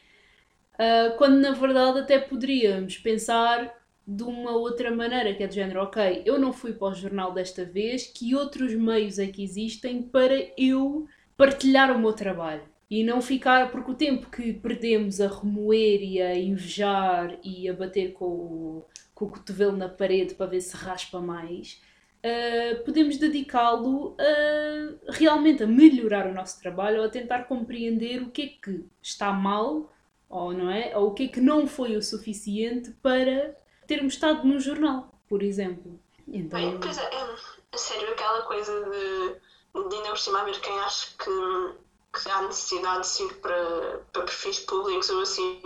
Ah, 0.80 1.16
quando 1.18 1.40
na 1.40 1.52
verdade 1.52 2.00
até 2.00 2.20
poderíamos 2.20 2.98
pensar 2.98 3.74
de 4.08 4.24
uma 4.24 4.52
outra 4.52 4.92
maneira, 4.96 5.34
que 5.34 5.44
é 5.44 5.48
de 5.48 5.56
género, 5.56 5.82
ok, 5.84 6.22
eu 6.26 6.38
não 6.40 6.54
fui 6.54 6.74
para 6.74 6.90
o 6.90 6.94
jornal 6.94 7.34
desta 7.34 7.66
vez, 7.66 8.06
que 8.08 8.36
outros 8.36 8.74
meios 8.76 9.18
é 9.20 9.28
que 9.28 9.44
existem 9.44 10.04
para 10.04 10.36
eu 10.58 11.08
partilhar 11.36 11.92
o 11.96 12.00
meu 12.00 12.14
trabalho? 12.14 12.64
E 12.90 13.04
não 13.04 13.20
ficar, 13.22 13.72
porque 13.72 13.92
o 13.92 13.96
tempo 13.96 14.30
que 14.30 14.54
perdemos 14.54 15.20
a 15.20 15.28
remoer 15.28 16.02
e 16.04 16.22
a 16.22 16.36
invejar 16.38 17.40
e 17.44 17.68
a 17.68 17.74
bater 17.74 18.14
com 18.14 18.26
o, 18.26 18.86
com 19.14 19.26
o 19.26 19.30
cotovelo 19.30 19.76
na 19.76 19.90
parede 19.90 20.36
para 20.36 20.46
ver 20.46 20.62
se 20.62 20.76
raspa 20.78 21.20
mais, 21.20 21.82
Uh, 22.26 22.84
podemos 22.84 23.18
dedicá-lo 23.18 24.16
a 24.20 25.12
realmente 25.12 25.62
a 25.62 25.68
melhorar 25.68 26.26
o 26.26 26.34
nosso 26.34 26.60
trabalho 26.60 27.02
ou 27.02 27.06
a 27.06 27.10
tentar 27.10 27.44
compreender 27.44 28.24
o 28.24 28.32
que 28.32 28.42
é 28.42 28.48
que 28.48 28.84
está 29.00 29.32
mal 29.32 29.94
ou 30.28 30.52
não 30.52 30.72
é 30.72 30.98
ou 30.98 31.10
o 31.10 31.14
que 31.14 31.26
é 31.26 31.28
que 31.28 31.40
não 31.40 31.68
foi 31.68 31.96
o 31.96 32.02
suficiente 32.02 32.90
para 33.04 33.56
termos 33.86 34.14
estado 34.16 34.44
num 34.48 34.60
jornal, 34.60 35.14
por 35.30 35.44
exemplo. 35.44 36.00
Então, 36.28 36.60
Bem, 36.60 36.80
pois 36.80 36.98
é, 36.98 37.04
é, 37.04 37.36
a 37.72 37.78
sério, 37.78 38.10
aquela 38.10 38.42
coisa 38.42 38.74
de, 38.86 39.88
de 39.90 39.96
ainda 39.96 40.10
por 40.10 40.18
cima 40.18 40.42
haver 40.42 40.60
quem 40.62 40.80
acha 40.80 41.10
que, 41.20 42.20
que 42.24 42.30
há 42.32 42.42
necessidade 42.42 43.08
de 43.18 43.24
ir 43.24 43.34
para, 43.36 44.00
para 44.12 44.24
perfis 44.24 44.60
públicos 44.62 45.08
ou 45.12 45.22
assim, 45.22 45.62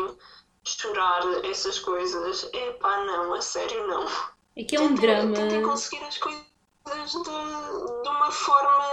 estourar 0.65 1.21
essas 1.45 1.79
coisas. 1.79 2.49
Epá, 2.53 3.05
não, 3.05 3.33
a 3.33 3.41
sério, 3.41 3.87
não. 3.87 4.05
é 4.57 4.63
que 4.65 4.75
é 4.75 4.81
um 4.81 4.89
Tentem- 4.89 5.01
drama. 5.01 5.35
Tentem 5.35 5.63
conseguir 5.63 6.03
as 6.03 6.17
coisas 6.17 6.48
de, 6.89 8.03
de 8.03 8.09
uma 8.09 8.31
forma 8.31 8.85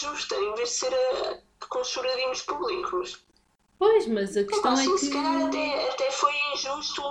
justa, 0.00 0.34
em 0.36 0.54
vez 0.54 0.68
de 0.70 0.74
ser 0.76 0.94
a- 0.94 1.38
com 1.68 1.82
choradinhos 1.84 2.42
públicos. 2.42 3.24
Pois, 3.78 4.06
mas 4.06 4.36
a 4.36 4.40
Não 4.40 4.46
questão 4.46 4.72
é 4.72 4.76
consigo, 4.76 4.98
se 4.98 5.10
calhar 5.10 5.36
que 5.38 5.46
até, 5.58 5.90
até 5.90 6.10
foi 6.10 6.32
injusto, 6.54 7.02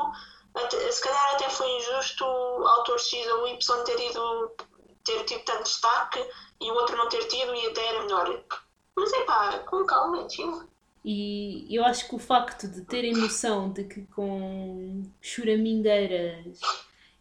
até- 0.54 0.92
se 0.92 1.02
calhar 1.02 1.36
até 1.36 1.50
foi 1.50 1.70
injusto 1.78 2.26
o 2.26 2.68
autor 2.68 3.00
X 3.00 3.28
ou 3.28 3.48
Y 3.48 3.84
ter 3.84 4.00
ido 4.10 4.52
ter 5.04 5.24
tido 5.26 5.44
tanto 5.44 5.64
destaque 5.64 6.20
e 6.60 6.72
o 6.72 6.74
outro 6.74 6.98
não 6.98 7.08
ter 7.10 7.24
tido 7.28 7.54
e 7.54 7.68
até 7.68 7.86
era 7.90 8.02
melhor. 8.02 8.44
Mas 8.96 9.14
é 9.14 9.22
pá, 9.26 9.60
com 9.60 9.86
calma, 9.86 10.26
tio. 10.26 10.68
E 11.04 11.68
eu 11.70 11.86
acho 11.86 12.08
que 12.10 12.16
o 12.16 12.20
facto 12.20 12.68
de 12.68 12.82
terem 12.86 13.14
noção 13.14 13.72
de 13.72 13.84
que 13.84 14.02
com 14.16 15.04
choramingeiras 15.22 16.60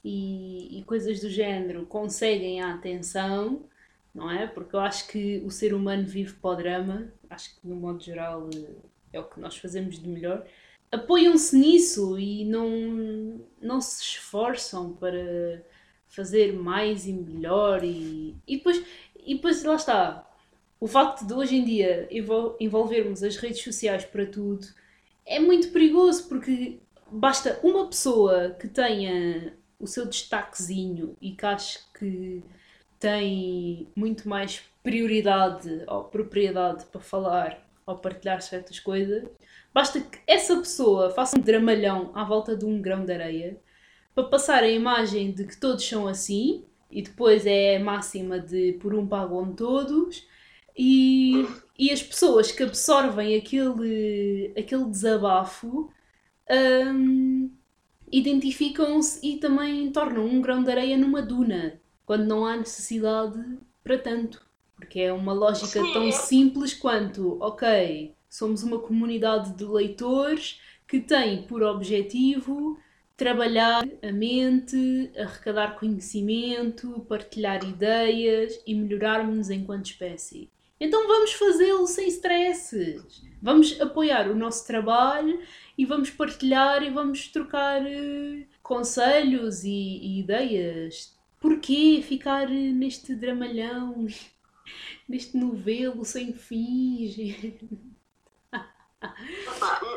e, 0.05 0.79
e 0.79 0.85
coisas 0.85 1.21
do 1.21 1.31
género 1.31 1.87
conseguem 1.87 2.61
a 2.61 2.75
atenção, 2.75 3.63
não 4.15 4.31
é? 4.31 4.47
Porque 4.47 4.77
eu 4.77 4.81
acho 4.81 5.09
que 5.09 5.43
o 5.45 5.51
ser 5.51 5.75
humano 5.75 6.07
vive 6.07 6.35
para 6.35 6.51
o 6.51 6.57
drama, 6.57 7.13
acho 7.31 7.55
que 7.59 7.67
no 7.67 7.75
modo 7.77 8.03
geral 8.03 8.49
é 9.13 9.19
o 9.21 9.25
que 9.25 9.41
nós 9.41 9.57
fazemos 9.57 9.99
de 9.99 10.09
melhor. 10.09 10.47
Apoiam-se 10.93 11.57
nisso 11.57 12.19
e 12.19 12.45
não, 12.45 13.41
não 13.61 13.81
se 13.81 14.03
esforçam 14.03 14.93
para 14.93 15.65
fazer 16.09 16.53
mais 16.53 17.07
e 17.07 17.13
melhor 17.13 17.83
e, 17.83 18.37
e 18.47 18.57
depois, 18.57 18.85
e 19.27 19.35
depois 19.35 19.65
lá 19.65 19.75
está 19.75 20.31
o 20.79 20.87
facto 20.87 21.27
de 21.27 21.33
hoje 21.33 21.57
em 21.57 21.65
dia 21.65 22.07
envol- 22.11 22.57
envolvermos 22.61 23.23
as 23.25 23.37
redes 23.37 23.63
sociais 23.63 24.05
para 24.05 24.27
tudo 24.27 24.65
é 25.27 25.41
muito 25.41 25.71
perigoso 25.73 26.29
porque 26.29 26.79
basta 27.11 27.59
uma 27.65 27.89
pessoa 27.89 28.51
que 28.51 28.69
tenha 28.69 29.57
o 29.85 29.87
seu 29.87 30.07
destaquezinho 30.07 31.17
e 31.21 31.33
que 31.33 31.47
ache 31.47 31.79
que 31.99 32.43
tem 32.99 33.89
muito 33.95 34.29
mais 34.29 34.63
prioridade 34.83 35.85
ou 35.87 36.05
propriedade 36.05 36.85
para 36.87 37.01
falar 37.01 37.65
ou 37.87 37.97
partilhar 37.99 38.41
certas 38.41 38.81
coisas, 38.81 39.29
basta 39.73 40.01
que 40.01 40.19
essa 40.27 40.57
pessoa 40.57 41.11
faça 41.11 41.39
um 41.39 41.41
dramalhão 41.41 42.11
à 42.15 42.25
volta 42.25 42.57
de 42.57 42.65
um 42.65 42.81
grão 42.81 43.05
de 43.05 43.13
areia 43.13 43.61
para 44.15 44.25
passar 44.25 44.63
a 44.63 44.69
imagem 44.69 45.33
de 45.33 45.45
que 45.45 45.57
todos 45.59 45.87
são 45.87 46.07
assim 46.07 46.65
e 46.91 47.03
depois 47.03 47.45
é 47.45 47.77
a 47.77 47.81
máxima 47.81 48.39
de 48.39 48.75
por 48.75 48.95
um 48.95 49.07
pagam 49.07 49.53
todos 49.53 50.27
e, 50.77 51.47
e 51.79 51.91
as 51.91 52.03
pessoas 52.03 52.51
que 52.51 52.63
absorvem 52.63 53.37
aquele, 53.37 54.53
aquele 54.57 54.85
desabafo 54.87 55.91
hum, 56.51 57.51
identificam-se 58.19 59.27
e 59.27 59.39
também 59.39 59.91
tornam 59.91 60.25
um 60.25 60.41
grão 60.41 60.63
de 60.63 60.71
areia 60.71 60.97
numa 60.97 61.21
duna, 61.21 61.81
quando 62.07 62.25
não 62.25 62.47
há 62.47 62.57
necessidade 62.57 63.43
para 63.83 63.99
tanto. 63.99 64.41
Porque 64.77 65.01
é 65.01 65.13
uma 65.13 65.33
lógica 65.33 65.81
Sim. 65.81 65.93
tão 65.93 66.13
simples 66.13 66.75
quanto, 66.75 67.39
ok, 67.41 68.15
somos 68.29 68.63
uma 68.63 68.79
comunidade 68.79 69.55
de 69.55 69.65
leitores 69.65 70.61
que 70.87 71.01
tem 71.01 71.43
por 71.43 71.63
objetivo 71.63 72.79
trabalhar 73.17 73.85
a 74.03 74.13
mente, 74.13 75.11
arrecadar 75.17 75.79
conhecimento, 75.79 77.05
partilhar 77.09 77.65
ideias 77.65 78.61
e 78.67 78.75
melhorarmos 78.75 79.51
enquanto 79.51 79.87
espécie. 79.87 80.51
Então 80.81 81.07
vamos 81.07 81.33
fazê-lo 81.33 81.87
sem 81.87 82.09
stresses. 82.09 83.23
Vamos 83.41 83.81
apoiar 83.81 84.29
o 84.29 84.35
nosso 84.35 84.67
trabalho 84.67 85.41
e 85.77 85.85
vamos 85.85 86.11
partilhar 86.11 86.83
e 86.83 86.91
vamos 86.91 87.29
trocar 87.29 87.83
uh, 87.83 88.47
conselhos 88.63 89.65
e, 89.65 89.69
e, 89.69 90.21
ideias. 90.21 91.17
Porquê 91.41 92.03
ficar 92.07 92.49
neste 92.49 93.15
dramalhão, 93.15 94.07
neste 95.09 95.37
novelo 95.37 96.05
sem 96.05 96.33
fins? 96.33 97.17
e, 97.19 97.61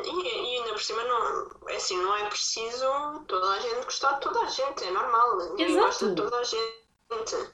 e, 0.04 0.58
ainda 0.58 0.72
por 0.72 0.82
cima, 0.82 1.02
não, 1.04 1.68
é 1.68 1.76
assim, 1.76 1.96
não 1.96 2.16
é 2.16 2.28
preciso 2.28 3.24
toda 3.26 3.50
a 3.50 3.58
gente 3.60 3.84
gostar 3.84 4.14
de 4.14 4.20
toda 4.20 4.40
a 4.40 4.46
gente, 4.46 4.84
é 4.84 4.90
normal. 4.90 5.38
Ninguém 5.50 5.66
Exato. 5.66 5.86
gosta 5.86 6.08
de 6.08 6.14
toda 6.16 6.36
a 6.36 6.44
gente, 6.44 7.52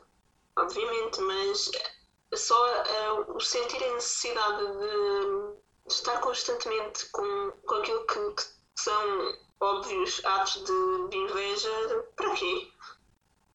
obviamente, 0.56 1.20
mas 1.20 1.70
só 2.34 2.56
uh, 2.56 3.36
o 3.36 3.40
sentir 3.40 3.82
a 3.82 3.94
necessidade 3.94 4.58
de, 4.58 4.66
de, 4.66 5.63
estar 5.88 6.20
constantemente 6.20 7.06
com, 7.10 7.52
com 7.66 7.74
aquilo 7.76 8.06
que, 8.06 8.30
que 8.36 8.42
são 8.76 9.36
óbvios 9.60 10.20
atos 10.24 10.64
de, 10.64 11.10
de, 11.10 11.16
inveja, 11.16 11.68
para 12.16 12.30
quê? 12.34 12.68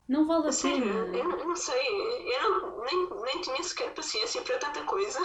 Não 0.07 0.25
vale 0.25 0.47
a, 0.47 0.49
a 0.49 0.51
sério, 0.51 0.81
pena. 0.81 1.17
Eu, 1.17 1.31
eu, 1.31 1.47
não 1.47 1.55
sei, 1.55 1.87
eu 1.87 2.61
não, 2.61 2.83
nem, 2.83 3.09
nem 3.23 3.41
tinha 3.41 3.63
sequer 3.63 3.93
paciência 3.93 4.41
para 4.41 4.57
tanta 4.57 4.83
coisa. 4.83 5.19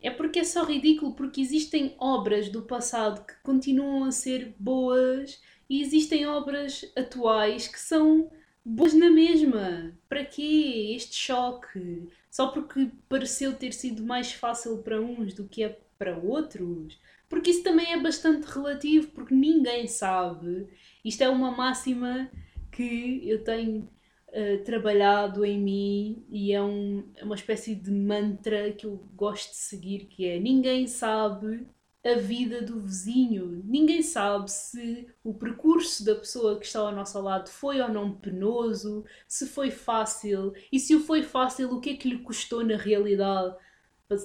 É 0.00 0.10
porque 0.10 0.38
é 0.38 0.44
só 0.44 0.62
ridículo, 0.62 1.14
porque 1.14 1.40
existem 1.40 1.96
obras 1.98 2.48
do 2.48 2.62
passado 2.62 3.26
que 3.26 3.34
continuam 3.42 4.04
a 4.04 4.12
ser 4.12 4.54
boas 4.58 5.40
e 5.68 5.82
existem 5.82 6.26
obras 6.26 6.84
atuais 6.96 7.66
que 7.66 7.80
são 7.80 8.30
boas 8.64 8.94
na 8.94 9.10
mesma. 9.10 9.92
Para 10.08 10.24
quê 10.24 10.92
este 10.94 11.16
choque? 11.16 12.08
Só 12.30 12.48
porque 12.48 12.90
pareceu 13.08 13.56
ter 13.56 13.72
sido 13.72 14.04
mais 14.04 14.32
fácil 14.32 14.78
para 14.78 15.00
uns 15.00 15.34
do 15.34 15.48
que 15.48 15.64
é 15.64 15.80
para 15.98 16.16
outros? 16.16 16.98
Porque 17.28 17.50
isso 17.50 17.62
também 17.62 17.92
é 17.92 18.00
bastante 18.00 18.46
relativo, 18.46 19.08
porque 19.08 19.34
ninguém 19.34 19.86
sabe. 19.86 20.68
Isto 21.04 21.22
é 21.22 21.28
uma 21.28 21.50
máxima 21.50 22.30
que 22.70 23.28
eu 23.28 23.42
tenho 23.42 23.90
uh, 24.28 24.64
trabalhado 24.64 25.44
em 25.44 25.58
mim 25.58 26.26
e 26.30 26.52
é, 26.52 26.62
um, 26.62 27.10
é 27.16 27.24
uma 27.24 27.34
espécie 27.34 27.74
de 27.74 27.90
mantra 27.90 28.72
que 28.72 28.86
eu 28.86 28.96
gosto 29.14 29.50
de 29.50 29.56
seguir, 29.56 30.06
que 30.06 30.26
é 30.26 30.38
ninguém 30.38 30.86
sabe 30.86 31.66
a 32.04 32.14
vida 32.14 32.62
do 32.62 32.80
vizinho. 32.80 33.62
Ninguém 33.66 34.02
sabe 34.02 34.50
se 34.50 35.08
o 35.22 35.34
percurso 35.34 36.04
da 36.04 36.14
pessoa 36.14 36.58
que 36.58 36.64
está 36.64 36.80
ao 36.80 36.92
nosso 36.92 37.20
lado 37.20 37.48
foi 37.50 37.80
ou 37.80 37.88
não 37.88 38.12
penoso, 38.12 39.04
se 39.26 39.46
foi 39.46 39.70
fácil 39.70 40.54
e 40.72 40.78
se 40.78 40.94
o 40.94 41.00
foi 41.00 41.22
fácil, 41.22 41.72
o 41.72 41.80
que 41.80 41.90
é 41.90 41.96
que 41.96 42.08
lhe 42.08 42.18
custou 42.18 42.64
na 42.64 42.76
realidade 42.76 43.54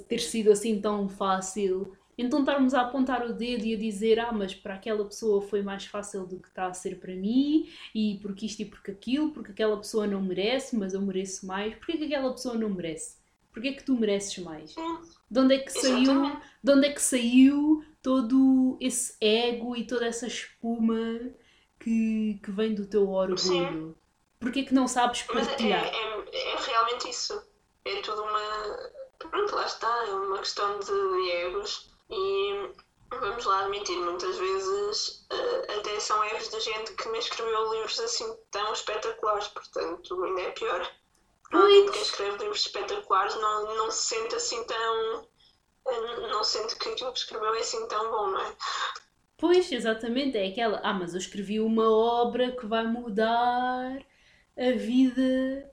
ter 0.08 0.20
sido 0.20 0.52
assim 0.52 0.80
tão 0.80 1.10
fácil. 1.10 1.96
Então 2.18 2.40
estarmos 2.40 2.74
a 2.74 2.82
apontar 2.82 3.26
o 3.26 3.34
dedo 3.34 3.66
e 3.66 3.74
a 3.74 3.78
dizer 3.78 4.20
ah, 4.20 4.32
mas 4.32 4.54
para 4.54 4.76
aquela 4.76 5.04
pessoa 5.04 5.42
foi 5.42 5.62
mais 5.62 5.86
fácil 5.86 6.28
do 6.28 6.40
que 6.40 6.48
está 6.48 6.68
a 6.68 6.74
ser 6.74 7.00
para 7.00 7.14
mim 7.16 7.70
e 7.94 8.20
porque 8.22 8.46
isto 8.46 8.62
e 8.62 8.66
porque 8.66 8.92
aquilo, 8.92 9.32
porque 9.32 9.52
aquela 9.52 9.76
pessoa 9.78 10.06
não 10.06 10.22
merece, 10.22 10.76
mas 10.76 10.94
eu 10.94 11.02
mereço 11.02 11.46
mais. 11.46 11.74
Porquê 11.76 11.98
que 11.98 12.06
aquela 12.06 12.32
pessoa 12.32 12.56
não 12.56 12.70
merece? 12.70 13.18
Porquê 13.52 13.74
que 13.74 13.84
tu 13.84 13.96
mereces 13.96 14.38
mais? 14.40 14.76
De 15.30 15.40
onde 15.40 15.56
é 15.56 15.60
que 15.60 15.72
saiu, 15.72 16.38
de 16.64 16.72
onde 16.72 16.88
é 16.88 16.94
que 16.94 17.02
saiu 17.02 17.84
todo 18.02 18.78
esse 18.80 19.16
ego 19.20 19.76
e 19.76 19.86
toda 19.86 20.06
essa 20.06 20.28
espuma 20.28 21.20
que, 21.80 22.40
que 22.42 22.52
vem 22.52 22.74
do 22.74 22.86
teu 22.86 23.10
orgulho? 23.10 23.38
Sim. 23.38 23.96
Porquê 24.40 24.64
que 24.64 24.74
não 24.74 24.88
sabes 24.88 25.24
partilhar? 25.24 25.86
É, 25.86 25.90
é, 26.32 26.54
é 26.54 26.56
realmente 26.58 27.10
isso. 27.10 27.42
É 27.86 28.02
tudo 28.02 28.22
uma. 28.22 29.03
Pronto, 29.34 29.56
lá 29.56 29.66
está. 29.66 30.06
É 30.08 30.14
uma 30.14 30.38
questão 30.38 30.78
de 30.78 31.32
egos 31.32 31.90
e 32.08 32.70
vamos 33.10 33.44
lá 33.46 33.62
admitir, 33.62 33.98
muitas 33.98 34.38
vezes 34.38 35.26
uh, 35.32 35.80
até 35.80 36.00
são 36.00 36.24
erros 36.24 36.50
da 36.50 36.60
gente 36.60 36.94
que 36.94 37.10
me 37.10 37.18
escreveu 37.18 37.74
livros 37.74 38.00
assim 38.00 38.32
tão 38.52 38.72
espetaculares, 38.74 39.48
portanto 39.48 40.24
ainda 40.24 40.42
é 40.42 40.52
pior. 40.52 40.88
Provavelmente 41.50 41.92
quem 41.94 42.02
escreve 42.04 42.38
livros 42.38 42.60
espetaculares 42.60 43.34
não, 43.38 43.76
não 43.76 43.90
se 43.90 44.16
sente 44.16 44.36
assim 44.36 44.64
tão. 44.66 45.28
Uh, 45.88 46.28
não 46.28 46.44
sente 46.44 46.76
que 46.76 46.90
aquilo 46.90 47.12
que 47.12 47.20
escreveu 47.20 47.56
é 47.56 47.60
assim 47.60 47.88
tão 47.88 48.12
bom, 48.12 48.28
não 48.28 48.40
é? 48.40 48.56
Pois, 49.40 49.72
exatamente, 49.72 50.38
é 50.38 50.48
aquela. 50.48 50.80
Ah, 50.84 50.94
mas 50.94 51.14
eu 51.14 51.20
escrevi 51.20 51.60
uma 51.60 51.90
obra 51.92 52.52
que 52.52 52.68
vai 52.68 52.86
mudar 52.86 53.98
a 54.56 54.72
vida 54.78 55.73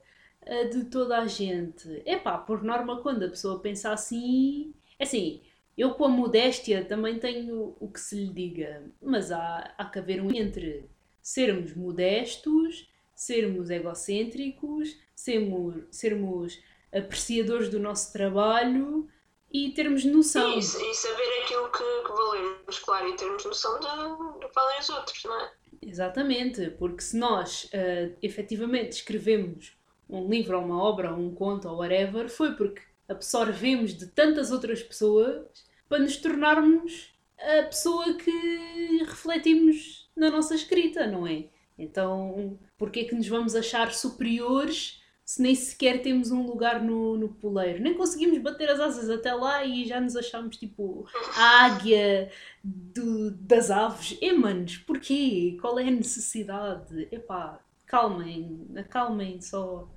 de 0.69 0.85
toda 0.85 1.19
a 1.19 1.27
gente. 1.27 2.01
É 2.05 2.17
pá, 2.17 2.37
por 2.37 2.63
norma, 2.63 3.01
quando 3.01 3.23
a 3.23 3.29
pessoa 3.29 3.59
pensa 3.59 3.91
assim. 3.91 4.73
É 4.97 5.03
assim, 5.03 5.41
eu, 5.77 5.93
com 5.93 6.05
a 6.05 6.09
modéstia, 6.09 6.85
também 6.85 7.17
tenho 7.17 7.75
o 7.79 7.91
que 7.91 7.99
se 7.99 8.15
lhe 8.15 8.33
diga, 8.33 8.83
mas 9.01 9.31
há, 9.31 9.73
há 9.77 9.85
que 9.85 9.99
haver 9.99 10.21
um 10.21 10.31
entre 10.33 10.89
sermos 11.21 11.73
modestos, 11.73 12.89
sermos 13.15 13.69
egocêntricos, 13.69 14.97
sermos, 15.15 15.83
sermos 15.89 16.59
apreciadores 16.91 17.69
do 17.69 17.79
nosso 17.79 18.11
trabalho 18.11 19.09
e 19.51 19.71
termos 19.71 20.03
noção. 20.05 20.57
e 20.57 20.61
saber 20.61 21.43
aquilo 21.43 21.71
que, 21.71 21.83
que, 22.05 22.11
valemos, 22.11 22.79
claro, 22.79 23.07
e 23.09 23.15
termos 23.15 23.45
noção 23.45 23.79
do 23.79 24.39
que 24.39 24.53
valem 24.53 24.79
os 24.79 24.89
outros, 24.89 25.23
não 25.23 25.41
é? 25.41 25.51
Exatamente, 25.81 26.69
porque 26.71 27.01
se 27.01 27.17
nós 27.17 27.65
uh, 27.65 28.15
efetivamente 28.21 28.93
escrevemos 28.93 29.75
um 30.11 30.29
livro 30.29 30.57
ou 30.57 30.65
uma 30.65 30.81
obra 30.81 31.11
ou 31.11 31.19
um 31.19 31.33
conto 31.33 31.67
ou 31.67 31.77
whatever, 31.77 32.29
foi 32.29 32.53
porque 32.53 32.81
absorvemos 33.07 33.93
de 33.93 34.07
tantas 34.07 34.51
outras 34.51 34.83
pessoas 34.83 35.45
para 35.87 35.99
nos 35.99 36.17
tornarmos 36.17 37.11
a 37.37 37.63
pessoa 37.63 38.13
que 38.13 39.03
refletimos 39.03 40.09
na 40.15 40.29
nossa 40.29 40.53
escrita, 40.53 41.07
não 41.07 41.25
é? 41.25 41.45
Então, 41.77 42.59
porquê 42.77 43.01
é 43.01 43.05
que 43.05 43.15
nos 43.15 43.27
vamos 43.27 43.55
achar 43.55 43.91
superiores 43.91 45.01
se 45.25 45.41
nem 45.41 45.55
sequer 45.55 46.01
temos 46.01 46.29
um 46.29 46.45
lugar 46.45 46.83
no, 46.83 47.17
no 47.17 47.29
poleiro? 47.29 47.81
Nem 47.81 47.93
conseguimos 47.93 48.37
bater 48.37 48.69
as 48.69 48.79
asas 48.79 49.09
até 49.09 49.33
lá 49.33 49.65
e 49.65 49.85
já 49.85 49.99
nos 49.99 50.15
achamos 50.15 50.57
tipo 50.57 51.07
a 51.35 51.65
águia 51.65 52.29
do, 52.63 53.31
das 53.31 53.71
aves. 53.71 54.17
E 54.21 54.31
manos, 54.33 54.77
porquê? 54.77 55.57
Qual 55.59 55.79
é 55.79 55.87
a 55.87 55.91
necessidade? 55.91 57.07
Epá, 57.11 57.59
calmem, 57.87 58.67
acalmem 58.75 59.41
só 59.41 59.89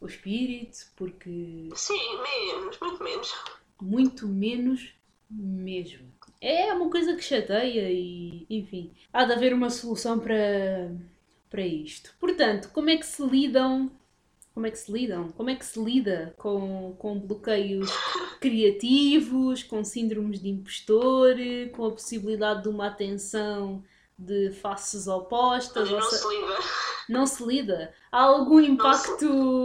o 0.00 0.06
espírito, 0.06 0.78
porque. 0.96 1.68
Sim, 1.74 2.22
menos, 2.22 2.78
muito 2.80 3.04
menos. 3.04 3.34
Muito 3.80 4.28
menos 4.28 4.94
mesmo. 5.30 6.10
É 6.40 6.72
uma 6.72 6.90
coisa 6.90 7.14
que 7.14 7.22
chateia 7.22 7.90
e, 7.90 8.46
enfim, 8.48 8.92
há 9.12 9.24
de 9.24 9.32
haver 9.32 9.52
uma 9.52 9.70
solução 9.70 10.18
para, 10.18 10.90
para 11.50 11.66
isto. 11.66 12.14
Portanto, 12.18 12.70
como 12.72 12.88
é 12.90 12.96
que 12.96 13.06
se 13.06 13.22
lidam 13.22 13.90
como 14.52 14.66
é 14.66 14.70
que 14.70 14.78
se 14.78 14.90
lidam? 14.90 15.28
Como 15.30 15.48
é 15.48 15.54
que 15.54 15.64
se 15.64 15.80
lida 15.82 16.34
com, 16.36 16.94
com 16.98 17.18
bloqueios 17.18 17.88
criativos, 18.40 19.62
com 19.62 19.84
síndromes 19.84 20.40
de 20.40 20.48
impostor, 20.48 21.36
com 21.72 21.86
a 21.86 21.90
possibilidade 21.92 22.64
de 22.64 22.68
uma 22.68 22.88
atenção 22.88 23.82
de 24.18 24.50
faces 24.50 25.06
opostas? 25.06 25.90
Não, 25.90 26.02
se 26.02 26.28
lida. 26.28 26.58
Não 27.10 27.26
se 27.26 27.44
lida. 27.44 27.92
Há 28.12 28.22
algum 28.22 28.60
impacto 28.60 29.24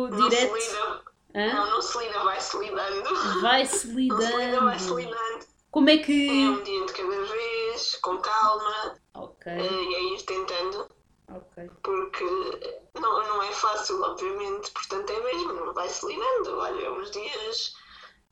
não 0.09 0.29
se, 0.29 0.29
direto? 0.29 0.51
Não 0.51 0.59
se 0.59 0.67
lida. 0.67 1.05
Não, 1.53 1.69
não 1.69 1.81
se 1.81 1.97
lida, 1.99 2.23
vai-se 2.23 2.57
lidando. 2.57 3.41
Vai-se 3.41 3.87
lidando. 3.87 4.21
Não 4.21 4.31
se 4.31 4.37
lida, 4.37 4.61
vai-se 4.61 4.93
lidando. 4.93 5.45
Como 5.69 5.89
é 5.89 5.97
que. 5.97 6.27
É 6.29 6.49
um 6.49 6.63
dia 6.63 6.85
de 6.85 6.93
cada 6.93 7.23
vez, 7.23 7.95
com 8.01 8.17
calma. 8.17 8.95
Ok. 9.13 9.53
Uh, 9.53 9.59
e 9.59 9.95
aí 9.95 10.15
ir 10.15 10.23
tentando. 10.23 10.87
Ok. 11.29 11.69
Porque 11.83 12.23
não, 12.99 13.27
não 13.27 13.43
é 13.43 13.51
fácil, 13.51 14.01
obviamente, 14.01 14.71
portanto 14.71 15.09
é 15.11 15.19
mesmo, 15.21 15.73
vai-se 15.73 16.05
lidando. 16.07 16.57
Olha, 16.57 16.91
uns 16.93 17.11
dias 17.11 17.75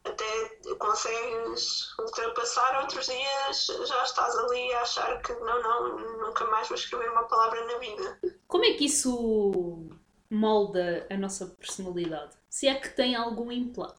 até 0.05 0.75
consegues 0.75 1.97
ultrapassar, 1.97 2.81
outros 2.81 3.05
dias 3.05 3.67
já 3.87 4.03
estás 4.03 4.35
ali 4.37 4.73
a 4.73 4.81
achar 4.81 5.21
que 5.21 5.33
não, 5.33 5.61
não, 5.61 6.17
nunca 6.27 6.45
mais 6.47 6.67
vou 6.67 6.75
escrever 6.75 7.09
uma 7.11 7.23
palavra 7.23 7.65
na 7.65 7.77
vida. 7.77 8.19
Como 8.47 8.65
é 8.65 8.73
que 8.73 8.85
isso 8.85 9.89
molda 10.29 11.07
a 11.09 11.17
nossa 11.17 11.45
personalidade? 11.45 12.35
Se 12.49 12.67
é 12.67 12.75
que 12.75 12.89
tem 12.89 13.15
algum, 13.15 13.49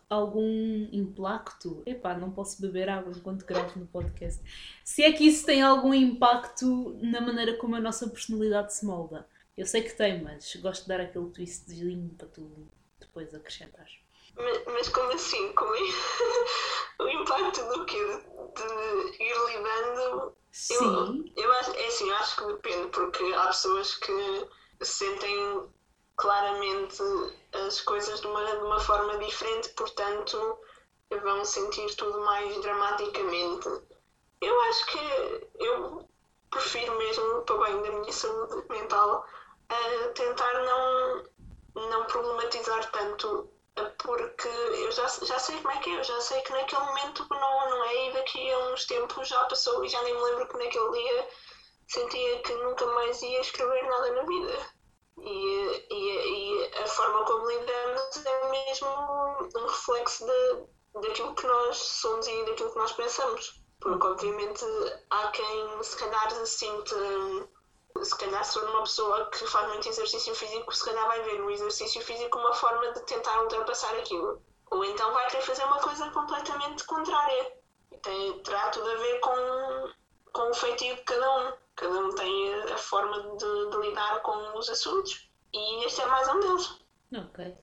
algum 0.09 0.89
impacto. 0.93 1.83
Epá, 1.87 2.17
não 2.17 2.31
posso 2.31 2.61
beber 2.61 2.89
água 2.89 3.13
enquanto 3.13 3.45
gravo 3.45 3.81
no 3.81 3.87
podcast. 3.87 4.41
Se 4.85 5.03
é 5.03 5.13
que 5.13 5.27
isso 5.27 5.45
tem 5.45 5.61
algum 5.63 5.93
impacto 5.93 6.97
na 7.03 7.21
maneira 7.21 7.57
como 7.57 7.75
a 7.75 7.81
nossa 7.81 8.09
personalidade 8.09 8.73
se 8.75 8.87
molda. 8.87 9.27
Eu 9.57 9.67
sei 9.67 9.83
que 9.83 9.97
tem, 9.97 10.23
mas 10.23 10.55
gosto 10.57 10.83
de 10.83 10.89
dar 10.89 11.01
aquele 11.01 11.31
twistzinho 11.31 12.11
para 12.17 12.29
tu 12.29 12.69
depois 13.01 13.35
acrescentares. 13.35 14.04
Mas, 14.37 14.89
como 14.89 15.13
assim? 15.13 15.53
Como 15.53 15.75
é? 15.75 15.79
o 17.03 17.09
impacto 17.09 17.65
do 17.69 17.85
quê? 17.87 18.05
De, 18.55 19.11
de 19.11 19.23
ir 19.23 19.37
lidando? 19.47 20.37
Sim. 20.53 21.33
Eu, 21.37 21.45
eu 21.45 21.53
acho, 21.53 21.71
é 21.73 21.87
assim, 21.87 22.09
eu 22.09 22.17
acho 22.17 22.37
que 22.37 22.47
depende, 22.47 22.89
porque 22.89 23.25
há 23.35 23.47
pessoas 23.47 23.95
que 23.97 24.49
sentem 24.83 25.73
claramente 26.17 27.03
as 27.67 27.81
coisas 27.81 28.21
de 28.21 28.27
uma, 28.27 28.45
de 28.45 28.63
uma 28.63 28.79
forma 28.81 29.19
diferente, 29.19 29.69
portanto 29.71 30.59
vão 31.23 31.45
sentir 31.45 31.95
tudo 31.97 32.21
mais 32.21 32.61
dramaticamente. 32.61 33.69
Eu 34.41 34.61
acho 34.63 34.87
que 34.87 35.43
eu 35.59 36.09
prefiro 36.51 36.97
mesmo, 36.99 37.43
para 37.43 37.57
bem 37.65 37.83
da 37.83 37.91
minha 37.91 38.13
saúde 38.13 38.65
mental, 38.69 39.27
uh, 39.71 40.13
tentar 40.15 40.53
não, 40.63 41.25
não 41.89 42.05
problematizar 42.07 42.91
tanto, 42.91 43.49
porque 44.03 44.49
eu 44.49 44.93
já, 44.93 45.07
já 45.07 45.39
sei 45.39 45.57
como 45.59 45.71
é 45.73 45.79
que 45.79 45.91
é, 45.91 45.99
eu 45.99 46.05
já 46.05 46.21
sei 46.21 46.41
que 46.43 46.53
naquele 46.53 46.85
momento 46.85 47.27
não, 47.31 47.71
não 47.71 47.85
é, 47.85 48.09
e 48.09 48.13
daqui 48.13 48.53
a 48.53 48.59
uns 48.69 48.87
tempos 48.87 49.29
já 49.29 49.45
passou 49.45 49.85
e 49.85 49.89
já 49.89 50.01
nem 50.03 50.15
me 50.15 50.23
lembro 50.23 50.49
que 50.49 50.59
naquele 50.59 50.91
dia 50.93 51.29
sentia 51.89 52.43
que 52.43 52.55
nunca 52.55 52.87
mais 52.87 53.21
ia 53.23 53.41
escrever 53.41 53.83
nada 53.89 54.11
na 54.13 54.23
vida. 54.23 54.75
E, 55.19 55.87
e, 55.91 56.71
e 56.71 56.75
a 56.83 56.87
forma 56.87 57.25
como 57.25 57.49
lidamos 57.49 58.27
é 58.27 58.51
mesmo 58.51 58.89
um 59.57 59.67
reflexo 59.67 60.27
de, 60.27 61.01
daquilo 61.01 61.35
que 61.35 61.47
nós 61.47 61.77
somos 61.77 62.27
e 62.27 62.45
daquilo 62.45 62.71
que 62.73 62.79
nós 62.79 62.93
pensamos. 62.93 63.65
Porque, 63.81 64.07
obviamente, 64.07 64.65
há 65.11 65.29
quem 65.29 65.83
se 65.83 65.97
calhar 65.97 66.47
sinta. 66.47 66.97
Se 68.03 68.19
calhar, 68.19 68.45
se 68.45 68.55
for 68.59 68.69
uma 68.69 68.83
pessoa 68.83 69.31
que 69.31 69.47
faz 69.47 69.69
muito 69.69 69.89
exercício 69.89 70.35
físico, 70.35 70.75
se 70.75 70.85
calhar 70.85 71.07
vai 71.07 71.23
ver 71.23 71.39
no 71.39 71.51
exercício 71.51 72.03
físico 72.03 72.39
uma 72.39 72.53
forma 72.53 72.93
de 72.93 73.01
tentar 73.03 73.43
ultrapassar 73.43 73.95
aquilo. 73.97 74.43
Ou 74.71 74.85
então 74.85 75.13
vai 75.13 75.29
querer 75.31 75.43
fazer 75.43 75.65
uma 75.65 75.79
coisa 75.79 76.11
completamente 76.11 76.85
contrária. 76.85 77.53
E 77.93 77.97
tem, 77.99 78.39
terá 78.41 78.69
tudo 78.71 78.91
a 78.91 78.97
ver 78.97 79.21
com, 79.21 79.93
com 80.33 80.51
o 80.51 80.55
feitio 80.55 80.97
de 80.97 81.03
cada 81.03 81.39
um. 81.39 81.53
Cada 81.77 81.99
um 82.01 82.15
tem 82.15 82.55
a 82.73 82.79
forma 82.79 83.37
de, 83.37 83.71
de 83.71 83.89
lidar 83.89 84.21
com 84.23 84.59
os 84.59 84.69
assuntos. 84.69 85.31
E 85.53 85.85
este 85.85 86.01
é 86.01 86.07
mais 86.07 86.29
um 86.29 86.41
deles. 86.41 86.81
Ok. 87.17 87.55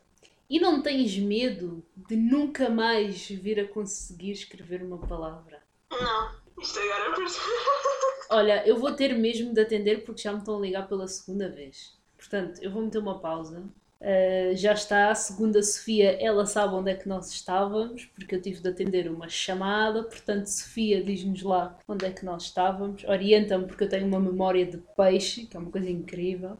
E 0.50 0.60
não 0.60 0.82
tens 0.82 1.18
medo 1.18 1.82
de 1.96 2.16
nunca 2.16 2.70
mais 2.70 3.28
vir 3.28 3.60
a 3.60 3.68
conseguir 3.68 4.32
escrever 4.32 4.84
uma 4.84 4.98
palavra? 4.98 5.64
Não, 5.90 6.41
isto 6.62 6.80
agora 6.80 7.16
Olha, 8.30 8.68
eu 8.68 8.78
vou 8.78 8.94
ter 8.94 9.14
mesmo 9.14 9.54
de 9.54 9.62
atender 9.62 10.06
porque 10.06 10.22
já 10.22 10.32
me 10.32 10.40
estão 10.40 10.58
a 10.58 10.62
ligar 10.62 10.88
pela 10.88 11.08
segunda 11.08 11.50
vez. 11.50 11.98
Portanto, 12.18 12.62
eu 12.62 12.72
vou 12.72 12.84
meter 12.84 13.00
uma 13.00 13.20
pausa. 13.20 13.64
Uh, 14.00 14.56
já 14.56 14.74
está 14.74 15.12
a 15.12 15.16
segunda 15.16 15.62
Sofia, 15.62 16.18
ela 16.20 16.46
sabe 16.46 16.74
onde 16.74 16.90
é 16.90 16.96
que 16.96 17.08
nós 17.08 17.30
estávamos, 17.32 18.06
porque 18.06 18.34
eu 18.34 18.42
tive 18.42 18.60
de 18.62 18.70
atender 18.70 19.12
uma 19.12 19.28
chamada. 19.28 20.04
Portanto, 20.04 20.48
Sofia, 20.48 21.04
diz-nos 21.04 21.44
lá 21.44 21.78
onde 21.88 22.06
é 22.06 22.12
que 22.12 22.26
nós 22.26 22.44
estávamos. 22.44 23.04
Orienta-me, 23.04 23.68
porque 23.68 23.84
eu 23.84 23.90
tenho 23.90 24.08
uma 24.08 24.20
memória 24.20 24.66
de 24.66 24.78
peixe, 24.96 25.46
que 25.46 25.58
é 25.58 25.60
uma 25.60 25.70
coisa 25.70 25.90
incrível. 25.90 26.58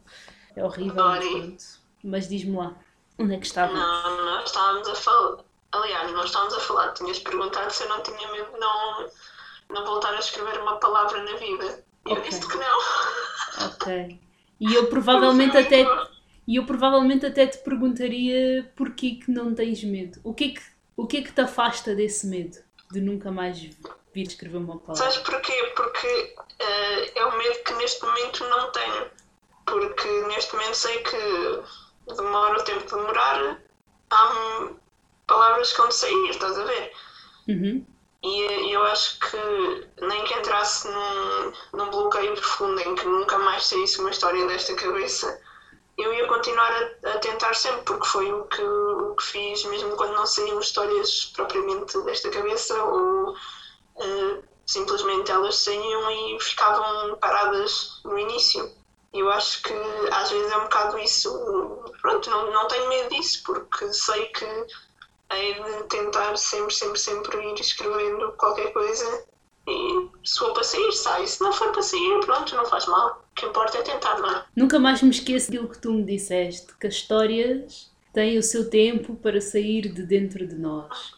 É 0.54 0.62
horrível, 0.62 1.02
mas, 1.02 1.80
mas 2.04 2.28
diz-me 2.28 2.56
lá 2.56 2.76
onde 3.18 3.34
é 3.34 3.38
que 3.38 3.46
estávamos. 3.46 3.80
Não, 3.80 4.24
nós 4.24 4.44
estávamos 4.44 4.88
a 4.88 4.94
falar. 4.94 5.38
Aliás, 5.72 6.12
nós 6.12 6.26
estávamos 6.26 6.54
a 6.54 6.60
falar. 6.60 6.92
Tinhas 6.92 7.18
perguntado 7.18 7.72
se 7.72 7.82
eu 7.82 7.88
não 7.88 8.02
tinha 8.02 8.30
medo 8.30 8.50
não, 8.58 9.08
não 9.72 9.84
voltar 9.84 10.14
a 10.14 10.18
escrever 10.18 10.60
uma 10.60 10.76
palavra 10.76 11.22
na 11.22 11.36
vida. 11.36 11.84
E 12.06 12.12
okay. 12.12 12.16
eu 12.16 12.28
disse 12.28 12.46
que 12.46 12.56
não. 12.56 12.78
Ok. 13.66 14.20
E 14.60 14.74
eu 14.74 14.86
provavelmente 14.86 15.56
até. 15.56 15.84
E 16.46 16.56
eu 16.56 16.66
provavelmente 16.66 17.24
até 17.24 17.46
te 17.46 17.58
perguntaria 17.58 18.70
porquê 18.76 19.12
que 19.12 19.30
não 19.30 19.54
tens 19.54 19.82
medo. 19.84 20.20
O 20.24 20.34
que 20.34 20.44
é 20.44 20.48
que, 20.48 20.62
o 20.96 21.06
que, 21.06 21.16
é 21.18 21.22
que 21.22 21.32
te 21.32 21.40
afasta 21.40 21.94
desse 21.94 22.26
medo? 22.26 22.58
De 22.90 23.00
nunca 23.00 23.30
mais 23.30 23.58
vir 23.58 24.26
escrever 24.26 24.58
uma 24.58 24.78
palavra? 24.78 24.96
Sabes 24.96 25.18
porquê? 25.18 25.72
Porque 25.76 26.34
uh, 26.38 27.18
é 27.18 27.24
o 27.24 27.38
medo 27.38 27.64
que 27.64 27.72
neste 27.74 28.04
momento 28.04 28.44
não 28.48 28.72
tenho. 28.72 29.10
Porque 29.66 30.08
neste 30.28 30.52
momento 30.54 30.74
sei 30.74 30.98
que 31.02 32.14
demora 32.14 32.60
o 32.60 32.64
tempo 32.64 32.84
de 32.84 32.90
demorar. 32.90 33.62
Há 34.10 34.68
palavras 35.26 35.72
que 35.72 35.78
vão 35.78 35.90
sair, 35.90 36.30
estás 36.30 36.58
a 36.58 36.64
ver? 36.64 36.92
Uhum. 37.48 37.86
E 38.22 38.72
eu 38.72 38.82
acho 38.84 39.18
que 39.18 40.04
nem 40.04 40.24
que 40.24 40.34
entrasse 40.34 40.88
num, 40.88 41.52
num 41.72 41.90
bloqueio 41.90 42.34
profundo 42.34 42.80
em 42.80 42.94
que 42.94 43.06
nunca 43.06 43.38
mais 43.38 43.66
saísse 43.66 43.98
uma 43.98 44.10
história 44.10 44.46
desta 44.46 44.74
cabeça 44.74 45.40
eu 45.98 46.12
ia 46.12 46.26
continuar 46.26 46.72
a, 46.72 47.10
a, 47.10 47.18
tentar 47.18 47.54
sempre, 47.54 47.82
porque 47.82 48.06
foi 48.06 48.32
o 48.32 48.44
que, 48.44 48.62
o 48.62 49.14
que 49.14 49.24
fiz, 49.24 49.64
mesmo 49.64 49.96
quando 49.96 50.14
não 50.14 50.26
saíam 50.26 50.58
histórias 50.58 51.26
propriamente 51.26 51.98
desta 52.02 52.30
cabeça, 52.30 52.82
ou 52.82 53.32
uh, 53.32 54.44
simplesmente 54.66 55.30
elas 55.30 55.56
saíam 55.58 56.10
e 56.10 56.40
ficavam 56.40 57.16
paradas 57.16 58.00
no 58.04 58.18
início. 58.18 58.70
Eu 59.12 59.30
acho 59.30 59.62
que 59.62 59.74
às 60.10 60.30
vezes 60.30 60.50
é 60.50 60.56
um 60.56 60.62
bocado 60.62 60.98
isso. 60.98 61.30
Pronto, 62.00 62.30
não, 62.30 62.50
não 62.50 62.66
tenho 62.66 62.88
medo 62.88 63.10
disso, 63.10 63.42
porque 63.44 63.92
sei 63.92 64.26
que 64.28 64.66
hei 65.36 65.54
de 65.54 65.84
tentar 65.84 66.36
sempre, 66.36 66.74
sempre, 66.74 66.98
sempre 66.98 67.36
ir 67.38 67.60
escrevendo 67.60 68.32
qualquer 68.32 68.72
coisa 68.72 69.24
e 69.66 70.08
se 70.24 70.38
for 70.38 70.52
para 70.52 70.64
sair, 70.64 70.92
sai. 70.92 71.26
Se 71.26 71.40
não 71.40 71.52
for 71.52 71.70
para 71.72 71.82
sair, 71.82 72.20
pronto, 72.24 72.56
não 72.56 72.66
faz 72.66 72.86
mal. 72.86 73.22
O 73.30 73.34
que 73.34 73.46
importa 73.46 73.78
é 73.78 73.82
tentar, 73.82 74.18
não 74.18 74.30
é? 74.30 74.44
Nunca 74.56 74.78
mais 74.78 75.02
me 75.02 75.10
esqueço 75.10 75.50
daquilo 75.50 75.68
que 75.68 75.78
tu 75.78 75.92
me 75.92 76.04
disseste, 76.04 76.74
que 76.78 76.86
as 76.86 76.94
histórias 76.94 77.90
têm 78.12 78.38
o 78.38 78.42
seu 78.42 78.68
tempo 78.68 79.14
para 79.16 79.40
sair 79.40 79.92
de 79.92 80.02
dentro 80.02 80.46
de 80.46 80.56
nós. 80.56 81.14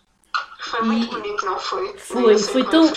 Foi 0.61 0.83
muito 0.83 1.07
e... 1.07 1.09
bonito, 1.09 1.45
não 1.45 1.59
foi? 1.59 1.97
Foi, 1.99 2.39
foi 2.39 2.65
tão, 2.65 2.93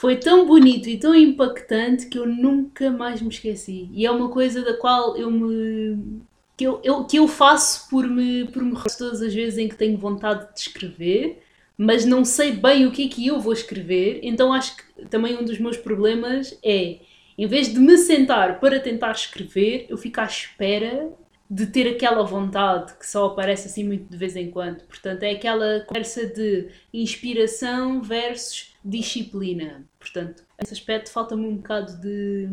foi 0.00 0.16
tão 0.16 0.46
bonito 0.46 0.88
e 0.88 0.98
tão 0.98 1.14
impactante 1.14 2.06
que 2.06 2.18
eu 2.18 2.26
nunca 2.26 2.90
mais 2.90 3.22
me 3.22 3.28
esqueci. 3.28 3.88
E 3.92 4.04
é 4.04 4.10
uma 4.10 4.28
coisa 4.28 4.62
da 4.62 4.76
qual 4.76 5.16
eu 5.16 5.30
me. 5.30 6.22
Que 6.60 6.64
eu, 6.64 6.78
eu, 6.84 7.04
que 7.04 7.18
eu 7.18 7.26
faço 7.26 7.88
por 7.88 8.06
me, 8.06 8.44
por 8.48 8.62
me 8.62 8.76
todas 8.98 9.22
as 9.22 9.32
vezes 9.32 9.58
em 9.58 9.66
que 9.66 9.76
tenho 9.76 9.96
vontade 9.96 10.52
de 10.52 10.60
escrever 10.60 11.42
mas 11.82 12.04
não 12.04 12.26
sei 12.26 12.52
bem 12.52 12.84
o 12.84 12.92
que 12.92 13.06
é 13.06 13.08
que 13.08 13.26
eu 13.26 13.40
vou 13.40 13.54
escrever, 13.54 14.20
então 14.22 14.52
acho 14.52 14.76
que 14.76 15.06
também 15.06 15.34
um 15.38 15.42
dos 15.42 15.58
meus 15.58 15.78
problemas 15.78 16.58
é, 16.62 16.98
em 17.38 17.46
vez 17.46 17.72
de 17.72 17.78
me 17.78 17.96
sentar 17.96 18.60
para 18.60 18.78
tentar 18.78 19.12
escrever, 19.12 19.86
eu 19.88 19.96
fico 19.96 20.20
à 20.20 20.24
espera 20.24 21.10
de 21.50 21.66
ter 21.66 21.88
aquela 21.88 22.22
vontade 22.22 22.92
que 22.98 23.06
só 23.06 23.28
aparece 23.28 23.66
assim 23.66 23.82
muito 23.82 24.10
de 24.10 24.16
vez 24.18 24.36
em 24.36 24.50
quando. 24.50 24.82
Portanto, 24.82 25.22
é 25.22 25.30
aquela 25.30 25.80
conversa 25.80 26.26
de 26.26 26.68
inspiração 26.92 28.02
versus 28.02 28.74
disciplina. 28.84 29.88
Portanto, 29.98 30.44
nesse 30.60 30.74
aspecto 30.74 31.10
falta-me 31.10 31.46
um 31.46 31.56
bocado 31.56 31.98
de, 31.98 32.46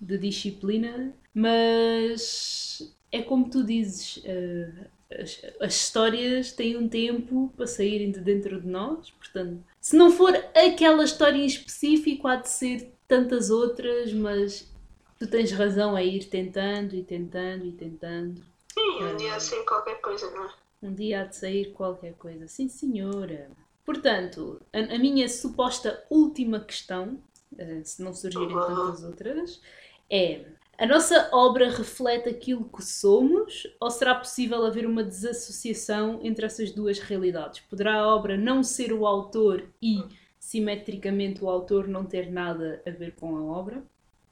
de 0.00 0.16
disciplina, 0.16 1.12
mas 1.34 2.94
é 3.12 3.22
como 3.22 3.50
tu 3.50 3.64
dizes, 3.64 4.18
uh, 4.18 4.86
as, 5.10 5.42
as, 5.60 5.74
histórias 5.74 6.52
têm 6.52 6.76
um 6.76 6.88
tempo 6.88 7.52
para 7.56 7.66
saírem 7.66 8.10
de 8.10 8.20
dentro 8.20 8.60
de 8.60 8.66
nós, 8.66 9.10
portanto, 9.10 9.62
se 9.80 9.96
não 9.96 10.10
for 10.10 10.34
aquela 10.54 11.04
história 11.04 11.38
em 11.38 11.46
específico, 11.46 12.28
há 12.28 12.36
de 12.36 12.48
ser 12.48 12.92
tantas 13.08 13.50
outras, 13.50 14.12
mas 14.12 14.70
tu 15.18 15.26
tens 15.26 15.50
razão 15.50 15.96
a 15.96 16.02
ir 16.02 16.24
tentando 16.24 16.94
e 16.94 17.02
tentando 17.02 17.66
e 17.66 17.72
tentando. 17.72 18.42
Sim, 18.72 19.04
um 19.04 19.16
dia 19.16 19.34
há 19.34 19.38
de 19.38 19.44
sair 19.44 19.64
qualquer 19.64 20.00
coisa, 20.00 20.30
não 20.30 20.44
é? 20.44 20.50
Um 20.82 20.94
dia 20.94 21.22
há 21.22 21.24
de 21.24 21.36
sair 21.36 21.72
qualquer 21.72 22.14
coisa, 22.14 22.46
sim 22.46 22.68
senhora. 22.68 23.50
Portanto, 23.84 24.60
a, 24.72 24.78
a 24.78 24.98
minha 24.98 25.28
suposta 25.28 26.04
última 26.08 26.60
questão, 26.60 27.20
uh, 27.54 27.80
se 27.84 28.00
não 28.02 28.14
surgirem 28.14 28.54
uhum. 28.54 28.66
tantas 28.66 29.02
outras, 29.02 29.60
é 30.08 30.44
a 30.80 30.86
nossa 30.86 31.28
obra 31.30 31.68
reflete 31.68 32.30
aquilo 32.30 32.64
que 32.64 32.82
somos 32.82 33.66
ou 33.78 33.90
será 33.90 34.14
possível 34.14 34.64
haver 34.64 34.86
uma 34.86 35.04
desassociação 35.04 36.20
entre 36.22 36.46
essas 36.46 36.72
duas 36.72 36.98
realidades? 36.98 37.60
Poderá 37.60 37.96
a 37.96 38.06
obra 38.06 38.34
não 38.38 38.62
ser 38.62 38.90
o 38.90 39.06
autor 39.06 39.68
e, 39.82 40.02
simetricamente, 40.38 41.44
o 41.44 41.50
autor 41.50 41.86
não 41.86 42.06
ter 42.06 42.32
nada 42.32 42.82
a 42.86 42.90
ver 42.90 43.14
com 43.14 43.36
a 43.36 43.42
obra? 43.42 43.84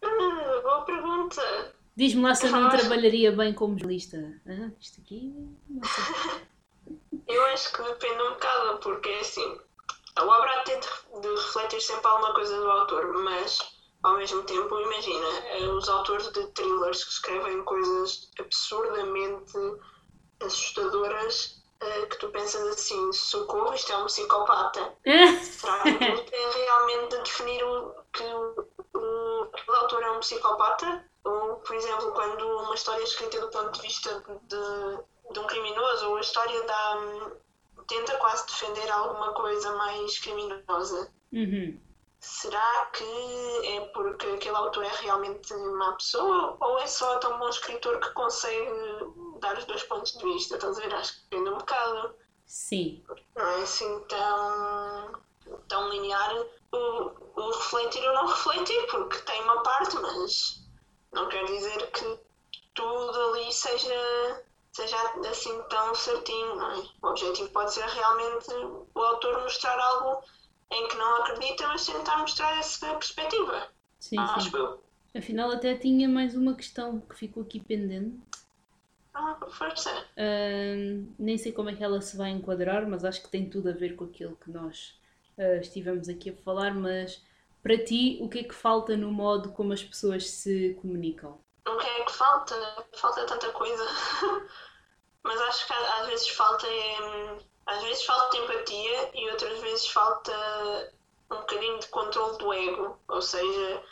Ah, 0.03 0.61
boa 0.63 0.85
pergunta. 0.87 1.43
Diz-me 1.95 2.23
lá 2.23 2.35
se 2.35 2.47
eu 2.47 2.51
não 2.51 2.71
trabalharia 2.71 3.31
bem 3.31 3.53
como 3.53 3.77
jornalista. 3.79 4.41
Ah, 4.47 4.71
isto 4.81 5.03
aqui. 5.03 5.35
eu 7.29 7.45
acho 7.49 7.71
que 7.75 7.83
depende 7.83 8.23
um 8.23 8.31
bocado, 8.31 8.79
porque 8.79 9.11
é 9.11 9.21
assim. 9.21 9.59
A 10.17 10.25
obra 10.25 10.65
de 10.65 11.29
refletir 11.29 11.83
sempre 11.83 12.07
alguma 12.07 12.33
coisa 12.33 12.57
do 12.59 12.71
autor, 12.71 13.23
mas 13.23 13.78
ao 14.03 14.17
mesmo 14.17 14.43
tempo, 14.45 14.79
imagina, 14.81 15.27
eh, 15.47 15.69
os 15.69 15.89
autores 15.89 16.31
de 16.33 16.47
thrillers 16.49 17.05
que 17.05 17.11
escrevem 17.11 17.63
coisas 17.65 18.31
absurdamente 18.39 19.59
assustadoras 20.41 21.63
eh, 21.81 22.07
que 22.07 22.19
tu 22.19 22.29
pensas 22.29 22.67
assim, 22.69 23.13
socorro, 23.13 23.75
isto 23.75 23.93
é 23.93 23.97
um 23.97 24.07
psicopata. 24.07 24.95
Será 25.43 25.83
que 25.83 26.35
é 26.35 26.51
realmente 26.51 27.17
de 27.17 27.23
definir 27.23 27.65
o, 27.65 27.95
que 28.13 28.23
o, 28.23 28.67
o, 28.95 29.73
autor 29.73 30.03
é 30.03 30.11
um 30.13 30.21
psicopata? 30.21 31.05
Ou, 31.25 31.57
por 31.57 31.75
exemplo, 31.75 32.13
quando 32.13 32.43
uma 32.43 32.75
história 32.75 33.03
é 33.03 33.05
escrita 33.05 33.41
do 33.41 33.51
ponto 33.51 33.73
de 33.73 33.83
vista 33.83 34.25
de, 34.45 35.33
de 35.33 35.39
um 35.41 35.47
criminoso, 35.47 36.09
ou 36.09 36.17
a 36.17 36.21
história 36.21 36.63
dá 36.63 36.99
tenta 37.89 38.17
quase 38.19 38.47
defender 38.47 38.91
alguma 38.91 39.33
coisa 39.33 39.75
mais 39.77 40.19
criminosa. 40.19 41.11
Uhum. 41.33 41.81
Será 42.21 42.87
que 42.93 43.05
é 43.65 43.81
porque 43.93 44.27
aquele 44.27 44.57
autor 44.57 44.85
é 44.85 44.89
realmente 44.89 45.55
má 45.55 45.93
pessoa 45.93 46.57
ou 46.61 46.79
é 46.81 46.87
só 46.87 47.17
tão 47.19 47.39
bom 47.39 47.49
escritor 47.49 48.01
que 48.01 48.11
consegue 48.11 48.71
dar 49.41 49.57
os 49.57 49.65
dois 49.67 49.85
pontos 49.85 50.13
de 50.13 50.25
vista? 50.25 50.57
Estás 50.57 50.79
a 50.79 50.81
ver? 50.81 50.95
Acho 50.95 51.15
que 51.15 51.21
depende 51.31 51.51
um 51.51 51.59
bocado. 51.59 52.15
Sim. 52.45 53.05
Não 53.37 53.47
é 53.47 53.63
assim 53.63 54.01
tão, 54.09 55.13
tão 55.69 55.89
linear 55.91 56.45
o, 56.73 57.13
o 57.37 57.51
refletir 57.51 58.05
ou 58.09 58.15
não 58.15 58.27
refletir, 58.27 58.87
porque 58.91 59.19
tem 59.19 59.41
uma 59.43 59.63
parte, 59.63 59.97
mas 59.97 60.61
não 61.13 61.29
quer 61.29 61.45
dizer 61.45 61.91
que 61.93 62.19
tudo 62.75 63.21
ali 63.31 63.53
seja, 63.53 64.45
seja 64.73 64.97
assim 65.31 65.63
tão 65.69 65.95
certinho, 65.95 66.57
não 66.57 66.71
é? 66.73 66.89
O 67.03 67.07
objetivo 67.09 67.49
pode 67.51 67.73
ser 67.73 67.87
realmente 67.87 68.51
o 68.95 69.01
autor 69.01 69.41
mostrar 69.43 69.79
algo 69.79 70.23
em 70.71 70.89
que 70.89 70.97
não 70.97 71.23
acredita, 71.23 71.67
mas 71.69 71.87
tentar 71.87 72.19
mostrar 72.19 72.59
essa 72.59 72.95
perspectiva. 72.95 73.69
Sim, 74.01 74.19
Ah, 74.19 74.27
sim. 74.27 74.35
acho 74.49 74.57
eu. 74.57 74.85
Afinal, 75.17 75.51
até 75.51 75.75
tinha 75.75 76.09
mais 76.09 76.35
uma 76.37 76.55
questão 76.55 77.01
que 77.01 77.17
ficou 77.17 77.43
aqui 77.43 77.61
pendente. 77.61 78.19
Ah, 79.15 79.37
força. 79.51 79.91
Ahm, 80.17 81.07
nem 81.19 81.37
sei 81.39 81.51
como 81.53 81.71
é 81.71 81.75
que 81.75 81.83
ela 81.83 82.01
se 82.01 82.17
vai 82.17 82.31
enquadrar, 82.31 82.87
mas 82.87 83.05
acho 83.05 83.23
que 83.23 83.29
tem 83.31 83.49
tudo 83.49 83.71
a 83.71 83.73
ver 83.73 83.97
com 83.97 84.05
aquilo 84.05 84.37
que 84.37 84.51
nós 84.51 85.01
ah, 85.39 85.57
estivemos 85.57 86.09
aqui 86.09 86.31
a 86.31 86.37
falar. 86.37 86.75
Mas 86.75 87.23
para 87.63 87.83
ti, 87.83 88.19
o 88.21 88.29
que 88.29 88.41
é 88.41 88.45
que 88.45 88.55
falta 88.55 88.97
no 88.97 89.11
modo 89.11 89.51
como 89.53 89.73
as 89.73 89.83
pessoas 89.83 90.29
se 90.31 90.75
comunicam? 90.81 91.41
O 91.67 91.77
que 91.77 91.87
é 91.87 92.05
que 92.05 92.13
falta? 92.13 92.55
Falta 92.95 93.27
tanta 93.27 93.51
coisa. 93.53 93.85
Mas 95.25 95.41
acho 95.41 95.67
que 95.67 95.73
às 95.73 96.07
vezes 96.07 96.29
falta 96.29 96.67
é, 96.67 97.39
às 97.69 97.83
vezes 97.83 98.05
falta 98.05 98.37
empatia 98.39 99.11
e 99.15 99.31
outras 99.31 99.61
vezes 99.61 99.87
falta 99.89 100.93
um 101.31 101.37
bocadinho 101.37 101.79
de 101.79 101.87
controle 101.89 102.39
do 102.39 102.53
ego, 102.53 102.99
ou 103.09 103.21
seja, 103.21 103.83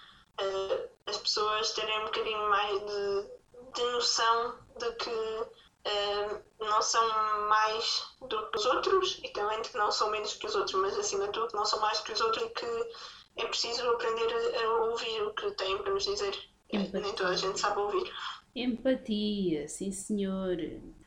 eh, 0.40 0.88
as 1.06 1.18
pessoas 1.18 1.72
terem 1.72 2.00
um 2.00 2.04
bocadinho 2.04 2.48
mais 2.48 2.80
de, 2.80 3.30
de 3.74 3.82
noção 3.92 4.58
de 4.78 4.92
que 4.92 5.46
eh, 5.84 6.40
não 6.58 6.80
são 6.80 7.06
mais 7.48 8.04
do 8.22 8.50
que 8.50 8.58
os 8.58 8.64
outros 8.64 9.20
e 9.22 9.28
também 9.28 9.60
de 9.60 9.68
que 9.68 9.76
não 9.76 9.92
são 9.92 10.10
menos 10.10 10.32
que 10.34 10.46
os 10.46 10.56
outros, 10.56 10.80
mas 10.80 10.98
acima 10.98 11.26
de 11.26 11.32
tudo 11.32 11.54
não 11.54 11.66
são 11.66 11.78
mais 11.80 12.00
que 12.00 12.12
os 12.12 12.20
outros 12.22 12.44
e 12.44 12.48
que 12.48 12.90
é 13.36 13.44
preciso 13.44 13.86
aprender 13.90 14.56
a 14.64 14.70
ouvir 14.86 15.22
o 15.22 15.34
que 15.34 15.50
têm 15.52 15.76
para 15.82 15.92
nos 15.92 16.04
dizer. 16.04 16.34
Empatia. 16.72 17.00
Nem 17.00 17.14
toda 17.14 17.28
a 17.28 17.36
gente 17.36 17.60
sabe 17.60 17.78
ouvir. 17.78 18.10
Empatia, 18.54 19.68
sim 19.68 19.92
senhor. 19.92 20.56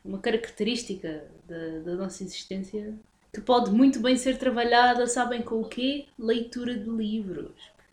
Uma 0.04 0.18
característica 0.18 1.24
da, 1.46 1.78
da 1.84 1.94
nossa 1.94 2.22
existência 2.22 2.94
que 3.32 3.40
pode 3.40 3.70
muito 3.70 4.00
bem 4.00 4.16
ser 4.16 4.38
trabalhada, 4.38 5.06
sabem 5.06 5.42
com 5.42 5.60
o 5.60 5.68
quê? 5.68 6.06
Leitura 6.18 6.74
de 6.74 6.88
livros. 6.88 7.52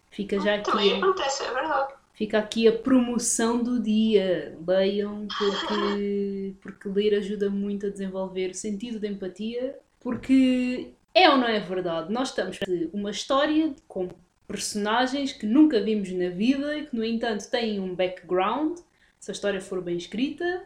Fica 0.10 0.40
já 0.40 0.60
Também 0.62 0.94
aqui, 0.94 1.02
acontece, 1.04 1.44
é 1.44 1.54
verdade. 1.54 1.94
fica 2.14 2.40
aqui 2.40 2.68
a 2.68 2.72
promoção 2.72 3.62
do 3.62 3.80
dia. 3.80 4.58
Leiam 4.66 5.28
porque, 5.38 6.56
porque 6.62 6.90
ler 6.90 7.16
ajuda 7.16 7.50
muito 7.50 7.86
a 7.86 7.90
desenvolver 7.90 8.50
o 8.50 8.56
sentido 8.56 9.00
de 9.00 9.08
empatia. 9.08 9.78
Porque 10.00 10.94
é 11.14 11.30
ou 11.30 11.38
não 11.38 11.48
é 11.48 11.60
verdade? 11.60 12.12
Nós 12.12 12.30
estamos 12.30 12.60
uma 12.94 13.12
história 13.12 13.76
com 13.88 14.10
personagens 14.48 15.34
que 15.34 15.46
nunca 15.46 15.82
vimos 15.82 16.12
na 16.12 16.30
vida 16.30 16.78
e 16.78 16.86
que, 16.86 16.96
no 16.96 17.04
entanto, 17.04 17.50
têm 17.50 17.80
um 17.80 17.94
background, 17.94 18.78
se 19.20 19.30
a 19.30 19.34
história 19.34 19.60
for 19.60 19.82
bem 19.82 19.98
escrita, 19.98 20.64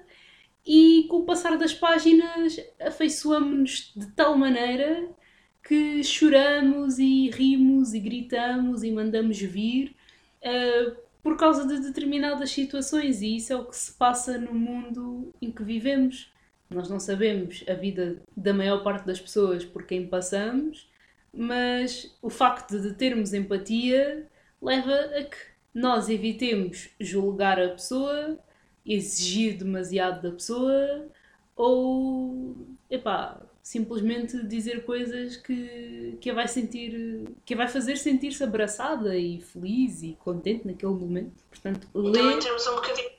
e 0.65 1.05
com 1.09 1.17
o 1.17 1.25
passar 1.25 1.57
das 1.57 1.73
páginas 1.73 2.57
afeiçoamos-nos 2.79 3.91
de 3.95 4.07
tal 4.11 4.37
maneira 4.37 5.09
que 5.63 6.03
choramos 6.03 6.99
e 6.99 7.29
rimos 7.29 7.93
e 7.93 7.99
gritamos 7.99 8.83
e 8.83 8.91
mandamos 8.91 9.39
vir 9.39 9.95
ah, 10.43 10.95
por 11.23 11.37
causa 11.37 11.67
de 11.67 11.79
determinadas 11.79 12.51
situações, 12.51 13.21
e 13.21 13.35
isso 13.35 13.53
é 13.53 13.55
o 13.55 13.65
que 13.65 13.75
se 13.75 13.93
passa 13.93 14.37
no 14.37 14.53
mundo 14.53 15.31
em 15.41 15.51
que 15.51 15.63
vivemos. 15.63 16.31
Nós 16.69 16.89
não 16.89 16.99
sabemos 16.99 17.63
a 17.69 17.73
vida 17.73 18.21
da 18.35 18.53
maior 18.53 18.83
parte 18.83 19.05
das 19.05 19.19
pessoas 19.19 19.63
por 19.63 19.85
quem 19.85 20.07
passamos, 20.07 20.89
mas 21.31 22.17
o 22.21 22.29
facto 22.29 22.79
de 22.79 22.93
termos 22.93 23.33
empatia 23.33 24.27
leva 24.61 24.93
a 24.93 25.23
que 25.23 25.37
nós 25.73 26.09
evitemos 26.09 26.89
julgar 26.99 27.59
a 27.59 27.69
pessoa, 27.69 28.39
exigir 28.85 29.57
demasiado 29.57 30.21
da 30.21 30.31
pessoa 30.31 31.05
ou, 31.55 32.55
epá, 32.89 33.37
simplesmente 33.61 34.43
dizer 34.47 34.83
coisas 34.85 35.37
que, 35.37 36.17
que 36.19 36.29
a 36.29 36.33
vai 36.33 36.47
sentir, 36.47 37.27
que 37.45 37.53
a 37.53 37.57
vai 37.57 37.67
fazer 37.67 37.97
sentir-se 37.97 38.43
abraçada 38.43 39.15
e 39.15 39.39
feliz 39.41 40.01
e 40.01 40.17
contente 40.23 40.65
naquele 40.65 40.93
momento. 40.93 41.43
Portanto, 41.49 41.87
lê, 41.93 42.39
temos 42.39 42.65
um 42.67 42.75
bocadinho 42.75 43.09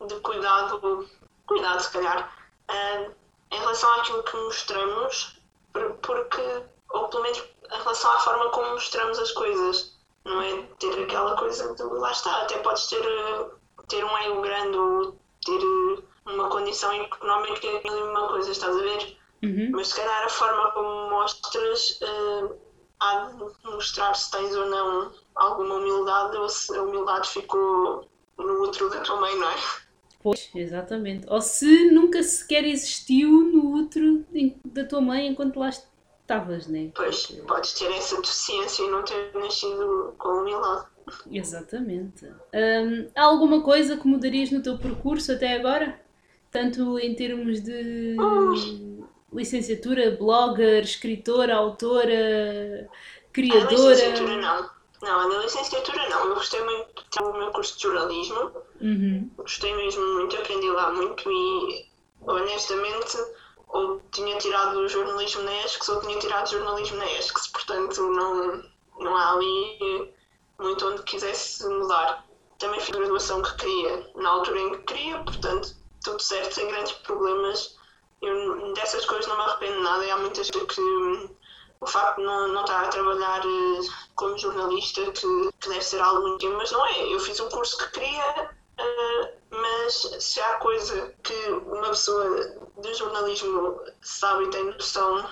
de, 0.00 0.06
de 0.14 0.20
cuidado, 0.20 1.08
cuidado 1.46 1.80
se 1.80 1.92
calhar, 1.92 2.32
ah, 2.68 3.10
em 3.50 3.58
relação 3.58 3.92
àquilo 4.00 4.22
que 4.22 4.36
mostramos, 4.36 5.40
por- 5.72 5.94
porque, 5.94 6.62
ou 6.90 7.08
pelo 7.08 7.22
menos 7.24 7.38
em 7.38 7.78
relação 7.78 8.12
à 8.12 8.18
forma 8.20 8.50
como 8.50 8.70
mostramos 8.72 9.18
as 9.18 9.32
coisas, 9.32 9.98
não 10.24 10.40
é 10.40 10.62
ter 10.78 11.02
aquela 11.02 11.36
coisa 11.36 11.74
de 11.74 11.82
lá 11.82 12.12
está, 12.12 12.42
até 12.42 12.58
podes 12.58 12.86
ter, 12.86 13.02
ah, 13.04 13.50
ter 13.92 14.04
um 14.04 14.18
ego 14.18 14.40
grande 14.40 14.76
ou 14.78 15.12
ter 15.44 15.60
ah, 16.26 16.30
uma 16.32 16.48
condição 16.48 16.90
económica 16.92 17.66
e 17.66 17.88
uma 17.88 18.28
coisa, 18.28 18.50
estás 18.50 18.74
a 18.74 18.80
ver? 18.80 19.16
Uhum. 19.42 19.70
Mas 19.72 19.88
se 19.88 19.96
calhar 19.96 20.24
a 20.24 20.28
forma 20.30 20.70
como 20.70 21.10
mostras 21.10 21.98
eh, 22.00 22.54
há 23.00 23.24
de 23.26 23.70
mostrar 23.70 24.14
se 24.14 24.30
tens 24.30 24.54
ou 24.56 24.66
não 24.70 25.12
alguma 25.34 25.74
humildade 25.74 26.36
ou 26.36 26.48
se 26.48 26.74
a 26.76 26.82
humildade 26.82 27.28
ficou 27.28 28.08
no 28.38 28.60
outro 28.60 28.88
da 28.88 29.00
tua 29.00 29.20
mãe, 29.20 29.36
não 29.36 29.48
é? 29.50 29.56
Pois, 30.22 30.48
exatamente. 30.54 31.26
Ou 31.28 31.40
se 31.42 31.90
nunca 31.90 32.22
sequer 32.22 32.64
existiu 32.64 33.28
no 33.28 33.74
útero 33.74 34.24
da 34.64 34.84
tua 34.84 35.00
mãe 35.00 35.26
enquanto 35.26 35.58
lá 35.58 35.68
estavas, 35.68 36.68
né? 36.68 36.92
Pois 36.94 37.26
Porque- 37.26 37.42
podes 37.42 37.72
ter 37.74 37.90
essa 37.92 38.16
deficiência 38.20 38.84
e 38.84 38.90
não 38.90 39.02
ter 39.02 39.32
nascido 39.34 40.14
com 40.18 40.28
humildade. 40.28 40.86
Exatamente. 41.30 42.26
Hum, 42.26 43.08
há 43.14 43.22
alguma 43.22 43.62
coisa 43.62 43.96
que 43.96 44.06
mudarias 44.06 44.50
no 44.50 44.62
teu 44.62 44.78
percurso 44.78 45.32
até 45.32 45.54
agora? 45.54 46.00
Tanto 46.50 46.98
em 46.98 47.14
termos 47.14 47.60
de 47.62 48.16
licenciatura, 49.32 50.10
blogger, 50.12 50.82
escritora, 50.82 51.56
autora, 51.56 52.88
A 52.90 53.32
criadora? 53.32 53.70
licenciatura 53.70 54.36
não. 54.36 54.70
Não, 55.02 55.38
a 55.38 55.42
licenciatura 55.42 56.08
não. 56.08 56.26
Eu 56.26 56.34
gostei 56.34 56.62
muito 56.62 57.04
do 57.18 57.32
meu 57.32 57.50
curso 57.50 57.76
de 57.76 57.82
jornalismo. 57.82 58.52
Uhum. 58.80 59.30
Gostei 59.36 59.74
mesmo 59.74 60.04
muito, 60.14 60.36
aprendi 60.36 60.70
lá 60.70 60.92
muito 60.92 61.28
e 61.30 61.86
honestamente 62.20 63.18
ou 63.68 64.00
tinha 64.12 64.36
tirado 64.38 64.78
o 64.78 64.88
jornalismo 64.88 65.42
na 65.42 65.64
ESCS 65.64 65.88
ou 65.88 66.00
tinha 66.02 66.18
tirado 66.18 66.50
jornalismo 66.50 66.98
na 66.98 67.06
ESCS, 67.12 67.48
portanto 67.48 68.02
não, 68.02 68.62
não 69.00 69.16
há 69.16 69.32
ali 69.32 70.12
muito 70.62 70.86
onde 70.86 71.02
quisesse 71.02 71.66
mudar. 71.68 72.24
Também 72.58 72.80
fiz 72.80 72.94
a 72.94 72.98
graduação 72.98 73.42
que 73.42 73.56
queria 73.56 74.10
na 74.14 74.30
altura 74.30 74.60
em 74.60 74.70
que 74.70 74.78
queria, 74.78 75.18
portanto 75.18 75.82
tudo 76.02 76.20
certo, 76.20 76.54
sem 76.54 76.68
grandes 76.68 76.92
problemas. 76.92 77.76
Eu 78.20 78.72
dessas 78.74 79.04
coisas 79.04 79.26
não 79.26 79.36
me 79.36 79.42
arrependo 79.42 79.78
de 79.78 79.82
nada 79.82 80.04
e 80.04 80.10
há 80.10 80.16
muitas 80.16 80.48
que 80.50 80.80
hum, 80.80 81.28
o 81.80 81.86
facto 81.86 82.18
de 82.18 82.24
não, 82.24 82.48
não 82.48 82.60
estar 82.62 82.84
a 82.84 82.88
trabalhar 82.88 83.40
eh, 83.40 83.88
como 84.14 84.38
jornalista 84.38 85.02
que, 85.10 85.50
que 85.60 85.68
deve 85.68 85.82
ser 85.82 86.00
algo 86.00 86.22
muito 86.28 86.48
mas 86.50 86.70
não 86.70 86.86
é. 86.86 87.12
Eu 87.12 87.18
fiz 87.18 87.40
um 87.40 87.48
curso 87.48 87.76
que 87.78 87.90
queria, 87.90 88.50
eh, 88.78 89.34
mas 89.50 89.94
se 90.20 90.40
há 90.40 90.54
coisa 90.56 91.14
que 91.24 91.34
uma 91.66 91.88
pessoa 91.88 92.56
de 92.78 92.94
jornalismo 92.94 93.80
sabe 94.00 94.44
e 94.44 94.50
tem 94.50 94.64
noção 94.64 95.28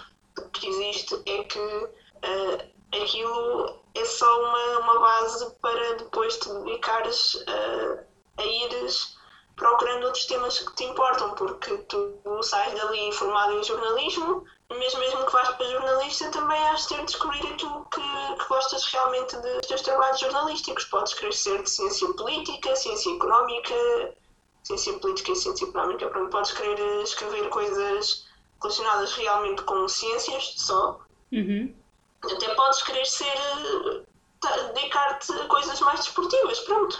que 0.52 0.68
existe 0.68 1.20
é 1.26 1.44
que 1.44 1.88
eh, 2.22 2.68
aquilo 2.92 3.80
é 3.94 4.04
só 4.04 4.42
uma, 4.42 4.78
uma 4.80 5.00
base 5.00 5.54
para 5.60 5.94
depois 5.94 6.36
te 6.38 6.48
dedicares 6.48 7.42
eh, 7.46 8.04
a 8.38 8.44
ires 8.44 9.16
procurando 9.56 10.04
outros 10.04 10.24
temas 10.24 10.58
que 10.58 10.74
te 10.74 10.84
importam, 10.84 11.34
porque 11.34 11.76
tu 11.88 12.42
sais 12.42 12.72
dali 12.72 13.12
formado 13.12 13.52
em 13.52 13.62
jornalismo, 13.62 14.42
mas 14.70 14.94
mesmo 14.94 15.26
que 15.26 15.32
vais 15.32 15.48
para 15.50 15.66
jornalista 15.66 16.30
também 16.30 16.58
has 16.68 16.82
de 16.82 16.88
ter 16.88 16.98
de 16.98 17.04
descobrir 17.04 17.46
aquilo 17.46 17.84
que, 17.92 18.00
que 18.00 18.48
gostas 18.48 18.86
realmente 18.86 19.36
dos 19.36 19.66
teus 19.66 19.82
trabalhos 19.82 20.18
jornalísticos. 20.18 20.84
Podes 20.84 21.12
querer 21.12 21.34
ser 21.34 21.62
de 21.62 21.68
ciência 21.68 22.08
política, 22.14 22.74
ciência 22.74 23.14
económica, 23.14 23.74
ciência 24.64 24.98
política 24.98 25.32
e 25.32 25.36
ciência 25.36 25.66
económica, 25.66 26.08
pronto, 26.08 26.30
podes 26.30 26.52
querer 26.52 26.80
eh, 26.80 27.02
escrever 27.02 27.48
coisas 27.50 28.26
relacionadas 28.62 29.12
realmente 29.12 29.62
com 29.62 29.86
ciências 29.88 30.54
só, 30.56 31.00
Uhum. 31.32 31.72
Até 32.24 32.54
podes 32.54 32.82
querer 32.82 33.06
ser 33.06 33.26
eh, 33.26 34.72
dedicar-te 34.74 35.32
a 35.32 35.46
coisas 35.46 35.80
mais 35.80 36.00
desportivas, 36.00 36.60
pronto. 36.60 36.98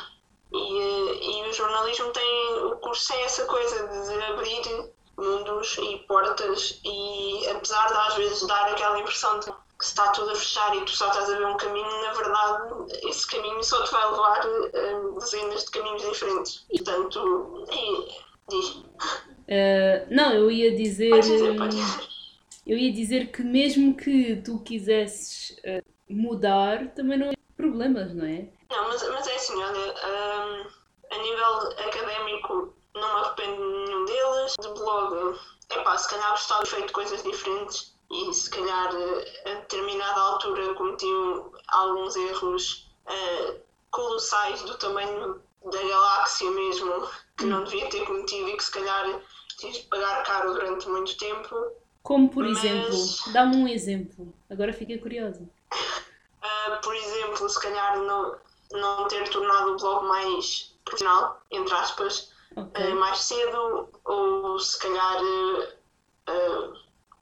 E, 0.53 0.57
eh, 0.57 1.47
e 1.47 1.49
o 1.49 1.53
jornalismo 1.53 2.11
tem 2.13 2.55
o 2.65 2.77
curso 2.77 3.13
é 3.13 3.23
essa 3.23 3.45
coisa 3.47 3.87
de 3.87 4.23
abrir 4.25 4.91
mundos 5.17 5.77
e 5.79 5.99
portas 6.09 6.81
e 6.85 7.47
apesar 7.49 7.89
de 7.89 7.95
às 7.95 8.15
vezes 8.15 8.47
dar 8.47 8.71
aquela 8.71 8.99
impressão 8.99 9.39
de 9.41 9.47
que 9.81 9.87
está 9.87 10.11
tudo 10.13 10.31
a 10.31 10.35
fechar 10.35 10.77
e 10.77 10.85
tu 10.85 10.91
só 10.91 11.09
estás 11.09 11.31
a 11.31 11.39
ver 11.39 11.47
um 11.47 11.57
caminho, 11.57 12.03
na 12.03 12.13
verdade 12.13 12.75
esse 13.03 13.27
caminho 13.27 13.63
só 13.65 13.83
te 13.83 13.93
vai 13.93 14.11
levar 14.11 14.41
a 14.41 15.19
dezenas 15.19 15.65
de 15.65 15.71
caminhos 15.71 16.03
diferentes. 16.03 16.67
Portanto, 16.69 17.65
é, 17.71 18.21
diz. 18.49 18.69
Uh, 19.49 20.07
não, 20.11 20.35
eu 20.35 20.51
ia 20.51 20.77
dizer. 20.77 21.11
Pode 21.11 21.29
dizer, 21.29 21.57
pode 21.57 21.77
dizer. 21.77 22.10
Eu 22.67 22.77
ia 22.77 22.93
dizer 22.93 23.33
que 23.33 23.43
mesmo 23.43 23.97
que 23.97 24.37
tu 24.43 24.61
quisesses 24.61 25.57
uh, 25.59 25.85
mudar, 26.09 26.89
também 26.95 27.19
não 27.19 27.29
é 27.29 27.33
problemas, 27.57 28.15
não 28.15 28.27
é? 28.27 28.49
Não, 28.71 28.89
mas, 28.89 29.09
mas 29.09 29.27
é 29.27 29.35
assim, 29.35 29.55
olha, 29.63 29.79
um, 29.79 31.15
a 31.15 31.19
nível 31.19 31.89
académico 31.89 32.75
não 32.95 33.15
me 33.15 33.21
arrependo 33.21 33.57
de 33.57 33.85
nenhum 33.85 34.05
deles. 34.05 34.55
De 34.61 34.69
blog, 34.69 35.39
é 35.71 35.83
pá, 35.83 35.97
se 35.97 36.11
calhar 36.11 36.31
gostava 36.31 36.65
de 36.65 36.71
feito 36.71 36.93
coisas 36.93 37.23
diferentes 37.23 37.95
e 38.11 38.35
se 38.35 38.51
calhar 38.51 38.91
a 39.47 39.55
determinada 39.55 40.21
altura 40.21 40.75
cometi 40.75 41.07
alguns 41.69 42.17
erros 42.17 42.91
uh, 43.07 43.61
colossais 43.91 44.63
do 44.63 44.77
tamanho 44.79 45.41
da 45.65 45.83
galáxia 45.83 46.51
mesmo 46.51 47.09
que 47.37 47.45
não 47.45 47.65
devia 47.65 47.89
ter 47.89 48.05
cometido 48.07 48.49
e 48.49 48.57
que 48.57 48.65
se 48.65 48.73
calhar 48.73 49.21
tive 49.59 49.73
de 49.75 49.83
pagar 49.85 50.25
caro 50.25 50.55
durante 50.55 50.89
muito 50.89 51.17
tempo. 51.19 51.55
Como 52.03 52.29
por 52.29 52.45
Mas... 52.45 52.59
exemplo? 52.59 53.33
Dá-me 53.33 53.57
um 53.57 53.69
exemplo. 53.69 54.35
Agora 54.49 54.73
fiquei 54.73 54.99
curiosa. 54.99 55.43
Uh, 55.73 56.81
por 56.83 56.95
exemplo, 56.95 57.49
se 57.49 57.61
calhar 57.61 57.99
não, 57.99 58.37
não 58.73 59.09
ter 59.09 59.29
tornado 59.29 59.73
o 59.73 59.77
blog 59.77 60.07
mais 60.07 60.75
profissional, 60.85 61.41
entre 61.51 61.75
aspas, 61.75 62.33
okay. 62.57 62.93
uh, 62.93 62.97
mais 62.97 63.19
cedo, 63.19 63.89
ou 64.05 64.59
se 64.59 64.79
calhar, 64.79 65.23
uh, 65.23 66.75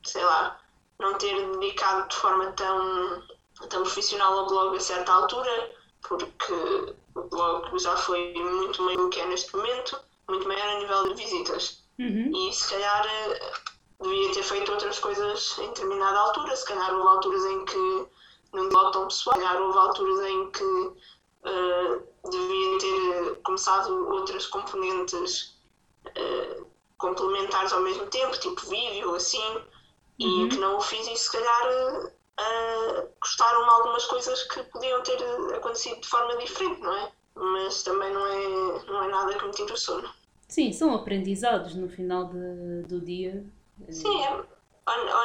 sei 0.05 0.24
lá, 0.24 0.60
não 1.00 1.18
ter 1.18 1.34
dedicado 1.59 2.09
de 2.09 2.16
forma 2.16 2.52
tão, 2.52 3.22
tão 3.68 3.82
profissional 3.82 4.38
ao 4.38 4.46
blog 4.46 4.76
a 4.76 4.80
certa 4.80 5.12
altura, 5.12 5.72
porque 6.09 6.94
o 7.14 7.22
blog 7.22 7.78
já 7.78 7.96
foi 7.96 8.32
muito 8.34 8.82
maior 8.82 8.98
do 8.98 9.10
que 9.10 9.20
é 9.20 9.26
neste 9.26 9.55
momento, 9.56 10.00
muito 10.28 10.46
maior 10.46 10.68
a 10.68 10.78
nível 10.78 11.09
de 11.09 11.22
visitas. 11.22 11.84
Uhum. 11.98 12.48
E 12.48 12.52
se 12.52 12.70
calhar 12.70 13.05
devia 14.01 14.33
ter 14.33 14.43
feito 14.43 14.70
outras 14.73 14.99
coisas 14.99 15.59
em 15.59 15.69
determinada 15.69 16.19
altura, 16.19 16.55
se 16.57 16.65
calhar 16.65 16.95
houve 16.95 17.09
alturas 17.09 17.45
em 17.45 17.65
que 17.65 18.07
não 18.53 18.69
blog 18.69 18.93
tão 18.93 19.07
pessoal, 19.07 19.37
se 19.37 19.43
calhar 19.43 19.62
houve 19.62 19.79
alturas 19.79 20.27
em 20.27 20.51
que 20.51 20.65
uh, 20.65 22.31
devia 22.31 22.79
ter 22.79 23.43
começado 23.43 24.09
outras 24.09 24.47
componentes 24.47 25.59
uh, 26.07 26.66
complementares 26.97 27.73
ao 27.73 27.81
mesmo 27.81 28.07
tempo, 28.07 28.39
tipo 28.39 28.61
vídeo, 28.69 29.15
assim, 29.15 29.43
uhum. 30.20 30.47
e 30.47 30.49
que 30.49 30.57
não 30.57 30.77
o 30.77 30.81
fiz 30.81 31.07
e 31.07 31.16
se 31.16 31.31
calhar 31.33 32.12
uh, 32.41 33.09
gostaram-me 33.20 33.70
algumas 33.70 34.05
coisas 34.07 34.43
que 34.45 34.62
podiam 34.65 35.03
ter 35.03 35.19
acontecido 35.55 36.01
de 36.01 36.09
forma 36.09 36.37
diferente, 36.37 36.81
não 36.81 36.97
é? 36.97 37.12
Mas 37.35 37.83
também 37.83 38.12
não 38.12 38.27
é, 38.27 38.87
não 38.87 39.05
é 39.05 39.09
nada 39.09 39.35
que 39.35 39.45
me 39.45 39.53
tire 39.53 39.73
o 39.73 39.77
sono. 39.77 40.09
Sim, 40.49 40.73
são 40.73 40.95
aprendizados 40.95 41.75
no 41.75 41.89
final 41.89 42.25
de, 42.25 42.83
do 42.89 43.01
dia. 43.01 43.45
Sim, 43.90 44.22
é, 44.22 44.44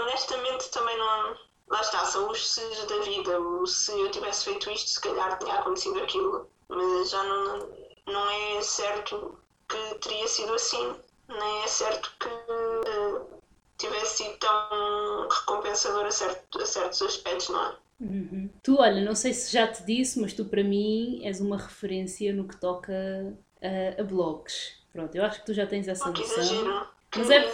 honestamente 0.01 0.69
também 0.71 0.97
não. 0.97 1.35
Lá 1.69 1.81
está, 1.81 2.05
são 2.05 2.29
os 2.29 2.47
se's 2.47 2.85
da 2.85 2.99
vida. 2.99 3.39
O 3.39 3.65
se 3.65 3.91
eu 3.91 4.11
tivesse 4.11 4.45
feito 4.45 4.69
isto, 4.69 4.89
se 4.89 5.01
calhar 5.01 5.37
tinha 5.39 5.55
acontecido 5.55 5.99
aquilo. 5.99 6.49
Mas 6.69 7.09
já 7.09 7.23
não, 7.23 7.69
não 8.07 8.29
é 8.29 8.61
certo 8.61 9.37
que 9.67 9.95
teria 9.99 10.27
sido 10.27 10.53
assim. 10.53 10.95
Nem 11.27 11.63
é 11.63 11.67
certo 11.67 12.13
que 12.19 12.27
uh, 12.27 13.25
tivesse 13.77 14.23
sido 14.23 14.37
tão 14.37 15.27
recompensador 15.29 16.05
a, 16.05 16.11
certo, 16.11 16.61
a 16.61 16.65
certos 16.65 17.01
aspectos, 17.01 17.49
não 17.49 17.65
é? 17.65 17.75
Uhum. 17.99 18.49
Tu, 18.61 18.75
olha, 18.77 19.01
não 19.01 19.15
sei 19.15 19.33
se 19.33 19.51
já 19.51 19.67
te 19.67 19.83
disse, 19.85 20.19
mas 20.19 20.33
tu 20.33 20.45
para 20.45 20.63
mim 20.63 21.21
és 21.23 21.39
uma 21.39 21.57
referência 21.57 22.33
no 22.33 22.47
que 22.47 22.57
toca 22.57 22.93
a, 23.61 24.01
a 24.01 24.03
blogs. 24.03 24.73
Pronto, 24.91 25.15
eu 25.15 25.23
acho 25.23 25.39
que 25.39 25.45
tu 25.45 25.53
já 25.53 25.65
tens 25.65 25.87
essa 25.87 26.09
oh, 26.09 26.11
noção. 26.11 26.87
Mas 27.15 27.29
é, 27.29 27.51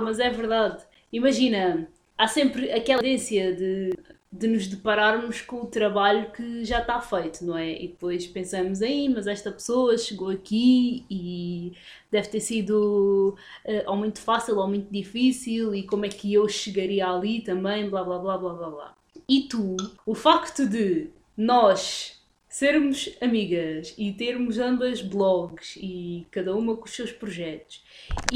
mas 0.00 0.18
é 0.18 0.30
verdade. 0.30 0.84
Imagina, 1.12 1.88
há 2.16 2.28
sempre 2.28 2.70
aquela 2.70 3.00
tendência 3.00 3.54
de, 3.54 3.90
de 4.30 4.46
nos 4.46 4.66
depararmos 4.66 5.40
com 5.40 5.62
o 5.62 5.66
trabalho 5.66 6.30
que 6.32 6.64
já 6.64 6.80
está 6.80 7.00
feito, 7.00 7.44
não 7.44 7.56
é? 7.56 7.72
E 7.72 7.88
depois 7.88 8.26
pensamos, 8.26 8.82
aí, 8.82 9.08
mas 9.08 9.26
esta 9.26 9.50
pessoa 9.50 9.96
chegou 9.96 10.28
aqui 10.28 11.04
e 11.10 11.72
deve 12.10 12.28
ter 12.28 12.40
sido 12.40 13.36
uh, 13.64 13.90
ou 13.90 13.96
muito 13.96 14.20
fácil 14.20 14.58
ou 14.58 14.68
muito 14.68 14.92
difícil 14.92 15.74
e 15.74 15.82
como 15.82 16.04
é 16.04 16.08
que 16.08 16.32
eu 16.32 16.48
chegaria 16.48 17.06
ali 17.08 17.40
também, 17.40 17.88
blá 17.88 18.04
blá 18.04 18.18
blá 18.18 18.36
blá 18.36 18.52
blá 18.54 18.70
blá. 18.70 18.94
E 19.28 19.42
tu, 19.42 19.76
o 20.04 20.14
facto 20.14 20.68
de 20.68 21.10
nós 21.36 22.15
sermos 22.56 23.14
amigas 23.20 23.94
e 23.98 24.14
termos 24.14 24.58
ambas 24.58 25.02
blogs 25.02 25.76
e 25.76 26.26
cada 26.30 26.56
uma 26.56 26.74
com 26.74 26.86
os 26.86 26.92
seus 26.92 27.12
projetos 27.12 27.84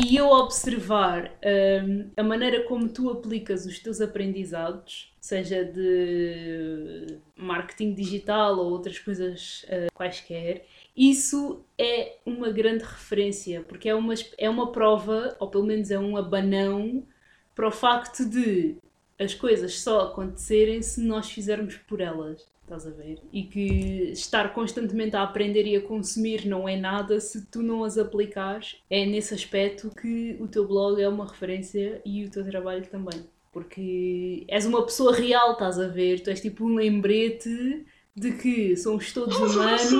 e 0.04 0.14
eu 0.14 0.26
observar 0.26 1.32
um, 1.82 2.10
a 2.14 2.22
maneira 2.22 2.64
como 2.64 2.86
tu 2.90 3.08
aplicas 3.08 3.64
os 3.64 3.78
teus 3.78 3.98
aprendizados, 3.98 5.10
seja 5.18 5.64
de 5.64 7.06
marketing 7.34 7.94
digital 7.94 8.58
ou 8.58 8.70
outras 8.70 8.98
coisas 8.98 9.64
uh, 9.64 9.90
quaisquer, 9.94 10.66
isso 10.94 11.64
é 11.78 12.18
uma 12.26 12.50
grande 12.50 12.84
referência, 12.84 13.64
porque 13.66 13.88
é 13.88 13.94
uma, 13.94 14.12
é 14.36 14.50
uma 14.50 14.70
prova, 14.70 15.34
ou 15.40 15.48
pelo 15.48 15.64
menos 15.64 15.90
é 15.90 15.98
um 15.98 16.18
abanão, 16.18 17.06
para 17.54 17.68
o 17.68 17.72
facto 17.72 18.28
de 18.28 18.76
as 19.20 19.34
coisas 19.34 19.78
só 19.80 20.00
acontecerem 20.00 20.80
se 20.80 21.00
nós 21.02 21.30
fizermos 21.30 21.76
por 21.76 22.00
elas. 22.00 22.48
Estás 22.62 22.86
a 22.86 22.90
ver? 22.90 23.18
E 23.32 23.42
que 23.42 24.10
estar 24.12 24.54
constantemente 24.54 25.16
a 25.16 25.22
aprender 25.22 25.66
e 25.66 25.76
a 25.76 25.82
consumir 25.82 26.46
não 26.46 26.68
é 26.68 26.76
nada 26.76 27.20
se 27.20 27.44
tu 27.46 27.62
não 27.62 27.84
as 27.84 27.98
aplicares. 27.98 28.76
É 28.88 29.04
nesse 29.04 29.34
aspecto 29.34 29.90
que 29.90 30.36
o 30.40 30.46
teu 30.46 30.66
blog 30.66 31.02
é 31.02 31.08
uma 31.08 31.26
referência 31.26 32.00
e 32.04 32.24
o 32.24 32.30
teu 32.30 32.44
trabalho 32.44 32.86
também. 32.86 33.26
Porque 33.52 34.44
és 34.48 34.64
uma 34.64 34.84
pessoa 34.84 35.12
real, 35.12 35.52
estás 35.52 35.78
a 35.80 35.88
ver? 35.88 36.20
Tu 36.20 36.30
és 36.30 36.40
tipo 36.40 36.64
um 36.64 36.76
lembrete 36.76 37.84
de 38.14 38.32
que 38.32 38.76
somos 38.76 39.12
todos 39.12 39.36
humanos. 39.36 39.90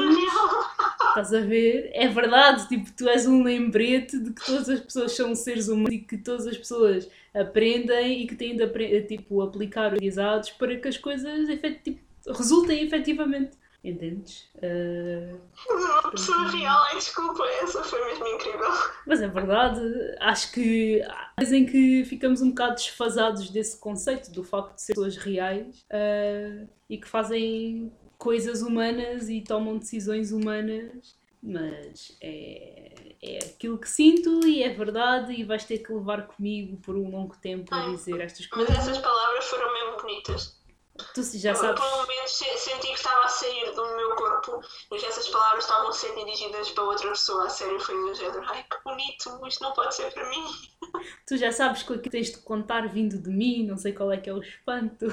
Estás 1.21 1.35
a 1.35 1.41
ver? 1.47 1.91
É 1.93 2.09
verdade, 2.09 2.67
tipo, 2.67 2.91
tu 2.93 3.07
és 3.07 3.27
um 3.27 3.43
lembrete 3.43 4.19
de 4.19 4.33
que 4.33 4.47
todas 4.47 4.71
as 4.71 4.81
pessoas 4.81 5.13
são 5.13 5.35
seres 5.35 5.69
humanos 5.69 5.93
e 5.93 5.99
que 5.99 6.17
todas 6.17 6.47
as 6.47 6.57
pessoas 6.57 7.11
aprendem 7.35 8.23
e 8.23 8.27
que 8.27 8.35
têm 8.35 8.57
de 8.57 9.03
tipo, 9.03 9.43
aplicar 9.43 9.93
utilizados 9.93 10.51
para 10.53 10.75
que 10.77 10.89
as 10.89 10.97
coisas 10.97 11.47
tipo, 11.85 12.01
resultem 12.27 12.83
efetivamente. 12.87 13.61
Entendes? 13.85 14.49
Uh... 14.57 15.41
Uma 15.71 16.11
pessoa 16.11 16.51
real, 16.51 16.83
ai 16.91 16.97
desculpa, 16.97 17.45
essa 17.63 17.83
foi 17.83 18.03
mesmo 18.07 18.27
incrível. 18.27 18.69
Mas 19.07 19.23
é 19.23 19.29
verdade, 19.29 19.81
acho 20.21 20.53
que 20.53 21.03
há 21.03 21.33
vezes 21.39 21.55
em 21.55 21.67
que 21.67 22.05
ficamos 22.05 22.43
um 22.43 22.51
bocado 22.51 22.75
desfasados 22.77 23.49
desse 23.51 23.79
conceito, 23.79 24.31
do 24.33 24.45
facto 24.45 24.75
de 24.75 24.83
ser 24.83 24.95
pessoas 24.95 25.17
reais 25.17 25.85
uh, 25.91 26.69
e 26.91 26.99
que 26.99 27.09
fazem 27.09 27.91
coisas 28.21 28.61
humanas 28.61 29.31
e 29.31 29.41
tomam 29.41 29.79
decisões 29.79 30.31
humanas, 30.31 31.17
mas 31.43 32.15
é, 32.21 33.15
é 33.23 33.39
aquilo 33.39 33.79
que 33.79 33.89
sinto 33.89 34.47
e 34.47 34.63
é 34.63 34.69
verdade 34.69 35.33
e 35.33 35.43
vais 35.43 35.65
ter 35.65 35.79
que 35.79 35.91
levar 35.91 36.27
comigo 36.27 36.77
por 36.83 36.95
um 36.97 37.11
longo 37.11 37.35
tempo 37.39 37.75
a 37.75 37.89
dizer 37.89 38.21
estas 38.21 38.47
coisas. 38.47 38.77
Mas 38.77 38.87
essas 38.87 38.99
palavras 38.99 39.47
foram 39.47 39.73
mesmo 39.73 39.97
bonitas. 40.03 40.61
Tu 41.15 41.23
já 41.39 41.55
sabes. 41.55 41.81
Por 41.81 41.91
momentos 41.97 42.33
senti 42.33 42.89
que 42.89 42.93
estava 42.93 43.25
a 43.25 43.29
sair 43.29 43.75
do 43.75 43.97
meu 43.97 44.15
corpo 44.17 44.61
e 44.93 44.99
que 44.99 45.07
essas 45.07 45.27
palavras 45.31 45.65
estavam 45.65 45.89
a 45.89 45.93
ser 45.93 46.15
dirigidas 46.15 46.71
para 46.73 46.85
outra 46.85 47.09
pessoa. 47.09 47.47
A 47.47 47.49
sério, 47.49 47.81
foi 47.81 47.95
do 47.95 48.15
género. 48.15 48.45
Ai 48.47 48.63
que 48.71 48.77
bonito, 48.85 49.41
isto 49.49 49.63
não 49.63 49.73
pode 49.73 49.95
ser 49.95 50.13
para 50.13 50.29
mim. 50.29 50.45
Tu 51.27 51.39
já 51.39 51.51
sabes 51.53 51.83
que 51.83 51.93
o 51.95 51.99
que 51.99 52.11
tens 52.11 52.33
de 52.33 52.39
contar 52.39 52.87
vindo 52.89 53.17
de 53.17 53.31
mim, 53.31 53.67
não 53.67 53.79
sei 53.79 53.95
qual 53.95 54.13
é 54.13 54.19
que 54.19 54.29
é 54.29 54.35
o 54.35 54.43
espanto. 54.43 55.07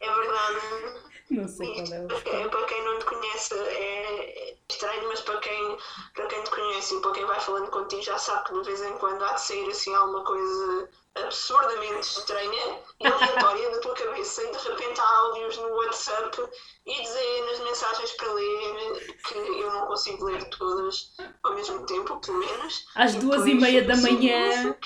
É 0.00 0.14
verdade. 0.14 1.13
Não 1.30 1.48
sei 1.48 1.72
qual 1.74 1.86
é 1.86 2.00
o. 2.00 2.12
É, 2.12 2.48
para 2.48 2.64
quem 2.64 2.84
não 2.84 2.98
te 2.98 3.04
conhece 3.06 3.54
é 3.54 4.56
estranho, 4.68 5.08
mas 5.08 5.20
para 5.22 5.38
quem, 5.38 5.78
para 6.14 6.26
quem 6.26 6.42
te 6.42 6.50
conhece 6.50 6.94
e 6.94 7.00
para 7.00 7.12
quem 7.12 7.24
vai 7.24 7.40
falando 7.40 7.70
contigo 7.70 8.02
já 8.02 8.18
sabe 8.18 8.44
que 8.44 8.54
de 8.54 8.62
vez 8.62 8.82
em 8.82 8.98
quando 8.98 9.24
há 9.24 9.32
de 9.32 9.40
sair 9.40 9.68
assim 9.70 9.94
alguma 9.94 10.24
coisa 10.24 10.88
absurdamente 11.14 12.08
estranha 12.08 12.80
e 13.00 13.06
aleatória 13.06 13.70
da 13.70 13.78
tua 13.78 13.94
cabeça 13.94 14.42
e 14.42 14.50
de 14.50 14.58
repente 14.58 15.00
há 15.00 15.18
áudios 15.18 15.56
no 15.58 15.68
WhatsApp 15.76 16.42
e 16.86 17.02
dezenas 17.02 17.58
de 17.58 17.64
mensagens 17.64 18.12
para 18.12 18.32
ler 18.32 19.16
que 19.28 19.38
eu 19.38 19.72
não 19.72 19.86
consigo 19.86 20.24
ler 20.24 20.44
todas 20.50 21.14
ao 21.42 21.54
mesmo 21.54 21.86
tempo, 21.86 22.20
pelo 22.20 22.38
menos. 22.38 22.84
Às 22.96 23.14
e 23.14 23.18
duas 23.18 23.46
e 23.46 23.54
meia 23.54 23.84
da 23.84 23.96
manhã. 23.96 24.76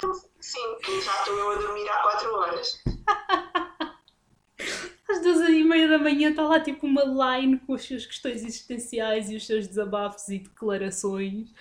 Sim, 0.40 0.76
que 0.82 1.00
já 1.00 1.12
estou 1.12 1.34
eu 1.34 1.50
a 1.50 1.54
dormir 1.56 1.88
há 1.88 2.02
quatro 2.02 2.34
horas. 2.34 2.78
Às 5.08 5.22
duas 5.22 5.48
e 5.48 5.64
meia 5.64 5.88
da 5.88 5.98
manhã 5.98 6.30
está 6.30 6.42
lá 6.42 6.60
tipo 6.60 6.86
uma 6.86 7.02
line 7.02 7.58
com 7.60 7.74
as 7.74 7.82
suas 7.82 8.04
questões 8.04 8.44
existenciais 8.44 9.30
e 9.30 9.36
os 9.36 9.46
seus 9.46 9.66
desabafos 9.66 10.28
e 10.28 10.38
declarações 10.38 11.52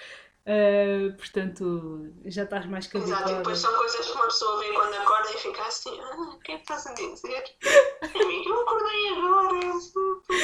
Uh, 0.47 1.11
portanto, 1.17 2.09
já 2.23 2.43
estás 2.43 2.65
mais 2.67 2.87
que 2.87 2.97
Exato, 2.97 3.31
e 3.31 3.35
depois 3.35 3.57
são 3.57 3.75
coisas 3.75 4.05
que 4.05 4.13
uma 4.13 4.27
pessoa 4.27 4.61
vê 4.61 4.71
quando 4.71 4.93
acorda 4.93 5.29
e 5.29 5.37
fica 5.39 5.61
assim, 5.63 5.99
ah, 5.99 6.21
o 6.21 6.39
que 6.39 6.53
é 6.53 6.55
que 6.55 6.61
estás 6.61 6.87
a 6.87 6.93
dizer? 6.93 7.43
Amigo, 8.15 8.49
eu 8.49 8.61
acordei 8.61 9.09
agora, 9.09 9.71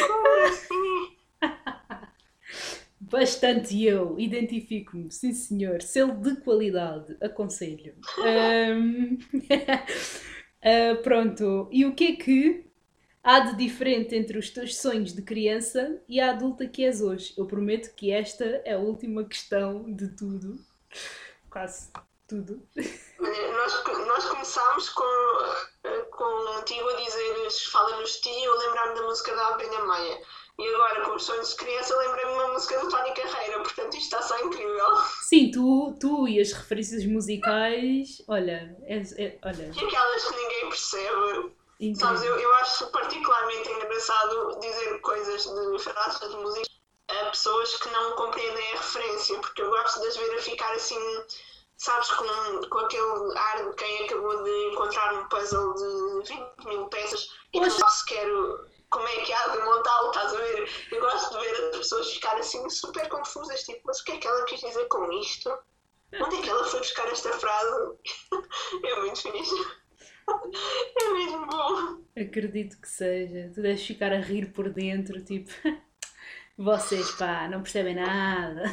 como 0.07 0.27
assim? 0.45 1.17
Bastante 2.99 3.81
eu, 3.81 4.19
identifico-me, 4.19 5.09
sim 5.09 5.31
senhor, 5.33 5.81
selo 5.81 6.15
de 6.21 6.35
qualidade, 6.41 7.15
aconselho. 7.21 7.95
Ahm, 8.19 9.19
ah, 10.61 11.01
pronto, 11.01 11.69
e 11.71 11.85
o 11.85 11.95
que 11.95 12.07
é 12.07 12.15
que 12.17 12.72
há 13.23 13.39
de 13.39 13.55
diferente 13.55 14.15
entre 14.15 14.37
os 14.37 14.49
teus 14.49 14.77
sonhos 14.77 15.13
de 15.13 15.21
criança 15.21 16.01
e 16.07 16.19
a 16.19 16.31
adulta 16.31 16.67
que 16.67 16.83
és 16.85 17.01
hoje? 17.01 17.33
Eu 17.37 17.45
prometo 17.45 17.93
que 17.95 18.11
esta 18.11 18.43
é 18.65 18.73
a 18.73 18.79
última 18.79 19.23
questão 19.23 19.83
de 19.93 20.09
tudo, 20.09 20.59
quase 21.49 21.89
tudo. 22.27 22.61
Nós, 23.19 23.83
nós 24.07 24.25
começámos 24.25 24.89
com, 24.89 25.03
eh, 25.85 25.99
com 26.11 26.23
o 26.59 26.61
tio 26.63 26.87
a 26.89 26.93
dizer 26.95 27.49
fala-nos 27.71 28.17
tio, 28.19 28.33
eu 28.33 28.57
lembrar-me 28.59 28.95
da 28.95 29.01
música 29.03 29.35
da 29.35 29.47
Abelha 29.49 29.79
Maia. 29.85 30.17
E 30.59 30.67
agora, 30.75 31.05
com 31.05 31.15
os 31.15 31.23
sonhos 31.23 31.49
de 31.49 31.55
criança, 31.55 31.97
lembrei-me 31.97 32.31
uma 32.33 32.53
música 32.53 32.79
do 32.79 32.87
Tony 32.89 33.11
Carreira, 33.15 33.59
portanto 33.63 33.93
isto 33.95 34.03
está 34.15 34.21
só 34.21 34.39
incrível. 34.45 34.85
Sim, 35.27 35.49
tu, 35.49 35.95
tu 35.99 36.27
e 36.27 36.39
as 36.39 36.51
referências 36.51 37.03
musicais, 37.05 38.21
olha, 38.27 38.75
és- 38.85 39.17
é- 39.17 39.37
olha, 39.43 39.71
E 39.75 39.83
aquelas 39.85 40.23
que 40.25 40.35
ninguém 40.35 40.69
percebe. 40.69 41.51
Sabes, 41.95 42.23
eu, 42.23 42.39
eu 42.39 42.53
acho 42.55 42.87
particularmente 42.91 43.69
engraçado 43.69 44.59
dizer 44.59 45.01
coisas 45.01 45.43
de 45.43 45.79
frases 45.79 46.29
de 46.29 46.37
música 46.37 46.69
a 47.09 47.25
pessoas 47.29 47.75
que 47.77 47.89
não 47.89 48.15
compreendem 48.15 48.73
a 48.73 48.77
referência, 48.77 49.37
porque 49.39 49.61
eu 49.61 49.69
gosto 49.69 49.99
de 49.99 50.07
as 50.07 50.15
ver 50.15 50.35
a 50.35 50.41
ficar 50.41 50.71
assim, 50.73 51.23
sabes, 51.77 52.09
com, 52.11 52.69
com 52.69 52.79
aquele 52.79 53.37
ar 53.37 53.69
de 53.69 53.75
quem 53.75 54.05
acabou 54.05 54.43
de 54.43 54.71
encontrar 54.71 55.13
um 55.13 55.27
puzzle 55.27 55.73
de 55.73 56.29
20 56.29 56.67
mil 56.67 56.87
peças 56.87 57.27
e 57.53 57.59
não 57.59 57.69
sabe 57.69 57.91
sequer 57.91 58.27
como 58.89 59.07
é 59.07 59.15
que 59.17 59.33
há 59.33 59.47
de 59.47 59.57
montá-lo, 59.63 60.11
estás 60.11 60.33
a 60.33 60.37
ver? 60.37 60.87
Eu 60.91 61.01
gosto 61.01 61.33
de 61.33 61.45
ver 61.45 61.69
as 61.69 61.77
pessoas 61.77 62.11
ficarem 62.13 62.39
assim 62.39 62.69
super 62.69 63.09
confusas, 63.09 63.63
tipo, 63.63 63.81
mas 63.85 63.99
o 63.99 64.03
que 64.05 64.11
é 64.13 64.17
que 64.17 64.27
ela 64.27 64.45
quis 64.45 64.61
dizer 64.61 64.87
com 64.87 65.11
isto? 65.13 65.51
Onde 66.21 66.35
é 66.37 66.41
que 66.43 66.49
ela 66.49 66.63
foi 66.65 66.79
buscar 66.79 67.07
esta 67.07 67.33
frase? 67.33 67.97
É 68.85 68.99
muito 68.99 69.21
fixe. 69.21 69.82
É 70.97 71.09
mesmo 71.13 71.45
bom. 71.47 72.03
Acredito 72.15 72.79
que 72.79 72.87
seja. 72.87 73.51
Tu 73.53 73.61
deves 73.61 73.85
ficar 73.85 74.11
a 74.13 74.19
rir 74.19 74.51
por 74.53 74.69
dentro, 74.69 75.23
tipo, 75.23 75.51
vocês, 76.57 77.11
pá, 77.11 77.47
não 77.49 77.61
percebem 77.63 77.95
nada. 77.95 78.63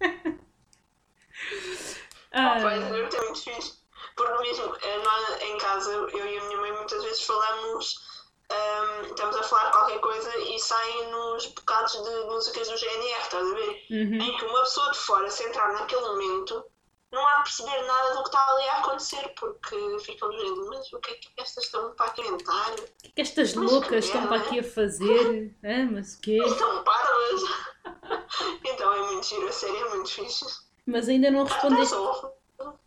Ah, 2.32 2.56
Ah, 2.56 2.60
pois, 2.60 2.82
é 2.82 2.90
muito 2.90 3.16
fixe. 3.36 3.78
Porque 4.16 4.42
mesmo 4.42 4.76
eh, 4.82 4.98
nós 5.02 5.42
em 5.42 5.58
casa, 5.58 5.90
eu 5.92 6.26
e 6.26 6.38
a 6.38 6.44
minha 6.44 6.58
mãe 6.58 6.72
muitas 6.72 7.02
vezes 7.02 7.22
falamos, 7.22 7.96
ahm, 8.50 9.06
estamos 9.06 9.36
a 9.36 9.42
falar 9.42 9.70
qualquer 9.72 10.00
coisa 10.00 10.36
e 10.38 10.58
saem 10.58 11.10
nos 11.10 11.46
bocados 11.46 11.92
de 11.92 12.24
músicas 12.26 12.68
do 12.68 12.76
GNR, 12.76 13.20
estás 13.22 13.46
a 13.50 13.54
ver? 13.54 13.86
uhum. 13.90 14.20
Em 14.20 14.36
que 14.36 14.44
uma 14.44 14.60
pessoa 14.60 14.90
de 14.92 14.98
fora, 14.98 15.30
se 15.30 15.44
entrar 15.44 15.72
naquele 15.72 16.02
momento, 16.02 16.64
não 17.12 17.26
há 17.26 17.36
de 17.38 17.42
perceber 17.42 17.82
nada 17.86 18.14
do 18.14 18.22
que 18.22 18.28
está 18.28 18.46
ali 18.50 18.68
a 18.68 18.78
acontecer, 18.78 19.28
porque 19.38 19.98
ficam 20.00 20.30
dizendo, 20.30 20.68
mas 20.68 20.92
o 20.92 21.00
que 21.00 21.10
é 21.10 21.14
que 21.14 21.28
estas 21.38 21.64
estão 21.64 21.92
para 21.94 22.12
inventar? 22.18 22.70
O 22.72 22.76
que 22.76 23.08
é 23.08 23.10
que 23.10 23.20
estas 23.22 23.54
Mas 23.54 23.70
loucas 23.70 23.90
que 23.90 23.96
estão 24.16 24.22
para 24.28 24.30
merda. 24.38 24.46
aqui 24.46 24.58
a 24.60 24.62
fazer? 24.64 25.56
Ah, 25.64 25.88
mas 25.90 26.14
o 26.14 26.20
quê? 26.20 26.38
Estão 26.44 26.84
parvas! 26.84 27.42
então 28.64 28.92
é 28.94 29.12
muito 29.12 29.26
giro, 29.26 29.48
a 29.48 29.52
série 29.52 29.76
é 29.76 29.88
muito 29.90 30.10
fixe. 30.10 30.44
Mas 30.86 31.08
ainda 31.08 31.30
não 31.30 31.44
respondeste, 31.44 31.88
sou. 31.94 32.38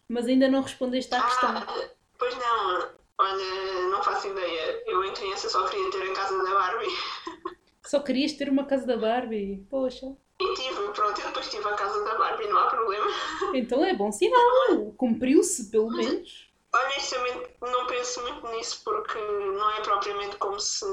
mas 0.09 0.25
ainda 0.27 0.47
não 0.49 0.61
respondeste 0.61 1.13
à 1.13 1.21
questão. 1.23 1.49
Ah, 1.57 1.89
pois 2.17 2.35
não, 2.37 2.89
olha, 3.19 3.87
não 3.89 4.01
faço 4.03 4.27
ideia. 4.27 4.83
Eu 4.87 5.03
em 5.03 5.13
criança 5.13 5.49
só 5.49 5.65
queria 5.67 5.91
ter 5.91 6.11
a 6.11 6.13
casa 6.15 6.43
da 6.43 6.53
Barbie. 6.53 6.87
Só 7.85 7.99
querias 7.99 8.31
ter 8.33 8.47
uma 8.49 8.63
casa 8.65 8.87
da 8.87 8.95
Barbie. 8.95 9.67
Poxa. 9.69 10.15
E 10.39 10.53
tive, 10.55 10.89
pronto, 10.93 11.21
eu 11.21 11.27
depois 11.27 11.49
tive 11.49 11.67
a 11.67 11.73
casa 11.73 12.03
da 12.03 12.15
Barbie, 12.15 12.47
não 12.47 12.57
há 12.57 12.67
problema. 12.67 13.07
Então 13.53 13.85
é 13.85 13.93
bom 13.93 14.11
sinal. 14.11 14.93
Cumpriu-se, 14.97 15.69
pelo 15.69 15.91
menos. 15.91 16.51
Honestamente, 16.73 17.51
não 17.61 17.85
penso 17.85 18.21
muito 18.23 18.47
nisso 18.47 18.81
porque 18.83 19.19
não 19.19 19.71
é 19.71 19.81
propriamente 19.81 20.35
como 20.37 20.59
se 20.59 20.85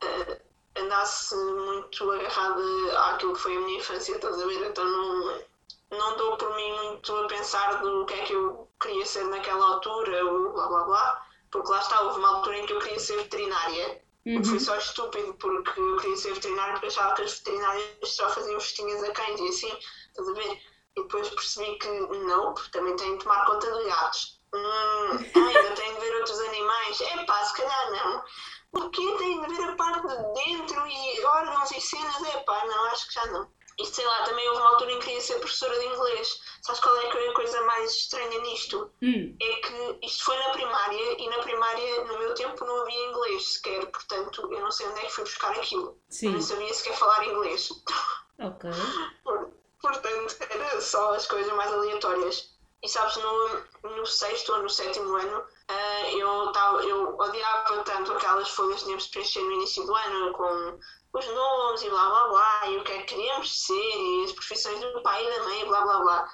eh, 0.00 0.40
andasse 0.76 1.34
muito 1.34 2.10
agarrada 2.12 2.62
àquilo 3.10 3.34
que 3.34 3.40
foi 3.40 3.56
a 3.56 3.60
minha 3.60 3.78
infância, 3.78 4.14
estás 4.14 4.40
a 4.40 4.46
ver? 4.46 4.70
Então 4.70 4.84
não, 4.84 5.42
não 5.90 6.16
dou 6.16 6.36
por 6.36 6.54
mim 6.54 6.72
muito 6.82 7.12
a 7.16 7.26
pensar 7.26 7.82
do 7.82 8.06
que 8.06 8.14
é 8.14 8.24
que 8.24 8.32
eu 8.32 8.68
queria 8.80 9.04
ser 9.04 9.24
naquela 9.24 9.74
altura 9.74 10.24
ou 10.24 10.52
blá 10.52 10.68
blá 10.68 10.84
blá, 10.84 11.26
porque 11.50 11.70
lá 11.70 11.80
está, 11.80 12.00
houve 12.02 12.20
uma 12.20 12.36
altura 12.36 12.58
em 12.58 12.66
que 12.66 12.72
eu 12.72 12.78
queria 12.78 13.00
ser 13.00 13.16
veterinária. 13.16 14.00
Uhum. 14.28 14.44
Foi 14.44 14.60
só 14.60 14.76
estúpido 14.76 15.32
porque 15.34 15.80
eu 15.80 15.96
queria 15.96 16.16
ser 16.16 16.34
veterinária 16.34 16.74
porque 16.74 16.88
achava 16.88 17.14
que 17.14 17.22
as 17.22 17.38
veterinárias 17.38 17.88
só 18.04 18.28
faziam 18.28 18.60
festinhas 18.60 19.02
a 19.02 19.10
cães 19.12 19.40
e 19.40 19.48
assim, 19.48 19.78
estás 20.08 20.28
a 20.28 20.32
ver? 20.34 20.52
E 20.96 21.02
depois 21.02 21.30
percebi 21.30 21.78
que 21.78 21.88
não, 21.88 22.52
porque 22.52 22.70
também 22.70 22.94
tenho 22.96 23.16
de 23.16 23.24
tomar 23.24 23.46
conta 23.46 23.72
de 23.72 23.84
gatos. 23.88 24.38
Hum, 24.52 25.12
ainda 25.34 25.74
tenho 25.74 25.94
de 25.94 26.00
ver 26.00 26.16
outros 26.16 26.40
animais. 26.40 27.00
É 27.00 27.24
pá, 27.24 27.42
se 27.42 27.56
calhar 27.56 27.90
não. 27.90 28.24
O 28.72 28.90
quê? 28.90 29.14
Tenho 29.16 29.46
de 29.46 29.54
ver 29.54 29.70
a 29.70 29.76
parte 29.76 30.06
de 30.06 30.34
dentro 30.34 30.86
e 30.86 31.24
órgãos 31.24 31.70
e 31.70 31.80
cenas? 31.80 32.22
É 32.22 32.38
pá, 32.40 32.66
não, 32.66 32.84
acho 32.86 33.08
que 33.08 33.14
já 33.14 33.26
não. 33.28 33.50
E 33.80 33.84
sei 33.86 34.04
lá, 34.04 34.24
também 34.24 34.48
houve 34.48 34.60
uma 34.60 34.70
altura 34.70 34.92
em 34.92 34.98
que 34.98 35.04
queria 35.06 35.20
ser 35.20 35.38
professora 35.38 35.78
de 35.78 35.84
inglês. 35.86 36.40
Sabes 36.62 36.80
qual 36.80 36.96
é 36.96 37.06
é 37.06 37.28
a 37.28 37.34
coisa 37.34 37.60
mais 37.62 37.92
estranha 37.92 38.40
nisto? 38.40 38.90
Hum, 39.02 39.36
é 39.40 39.52
que 39.60 39.98
isto 40.06 40.24
foi 40.24 40.36
na 40.36 40.50
primária 40.50 41.22
e 41.22 41.28
na 41.28 41.38
primária, 41.38 42.04
no 42.04 42.18
meu 42.18 42.34
tempo, 42.34 42.64
não 42.64 42.80
havia 42.82 43.06
inglês 43.08 43.52
sequer, 43.54 43.86
portanto, 43.90 44.52
eu 44.52 44.60
não 44.60 44.70
sei 44.70 44.86
onde 44.88 45.00
é 45.00 45.04
que 45.04 45.12
fui 45.12 45.24
buscar 45.24 45.52
aquilo. 45.52 45.86
Eu 45.88 45.96
sim. 46.10 46.28
nem 46.30 46.40
sabia 46.42 46.74
sequer 46.74 46.96
falar 46.96 47.24
inglês. 47.26 47.68
Ok. 48.40 48.70
Por- 49.24 49.56
Portanto, 49.80 50.34
era 50.50 50.80
só 50.80 51.12
as 51.14 51.24
coisas 51.26 51.52
mais 51.54 51.72
aleatórias. 51.72 52.50
E 52.82 52.88
sabes, 52.88 53.16
no, 53.16 53.60
no 53.96 54.06
sexto 54.06 54.52
ou 54.52 54.62
no 54.62 54.68
sétimo 54.68 55.14
ano, 55.16 55.44
ah, 55.68 56.10
eu, 56.12 56.50
tava, 56.52 56.82
eu 56.84 57.16
odiava 57.16 57.82
tanto 57.82 58.12
aquelas 58.12 58.48
folhas 58.48 58.78
que 58.78 58.84
tínhamos 58.84 59.04
de 59.04 59.10
preencher 59.10 59.40
no 59.42 59.52
início 59.52 59.84
do 59.84 59.94
ano, 59.94 60.32
com 60.32 60.78
os 61.12 61.26
nomes 61.26 61.82
e 61.82 61.90
blá 61.90 62.08
blá 62.08 62.28
blá, 62.28 62.60
e 62.68 62.76
o 62.76 62.84
que 62.84 62.92
é 62.92 62.98
que 62.98 63.14
queríamos 63.14 63.64
ser, 63.66 63.74
e 63.74 64.24
as 64.24 64.32
profissões 64.32 64.80
do 64.80 65.02
pai 65.02 65.24
e 65.24 65.30
da 65.38 65.44
mãe, 65.44 65.64
blá 65.66 65.80
blá 65.82 65.98
blá. 66.00 66.28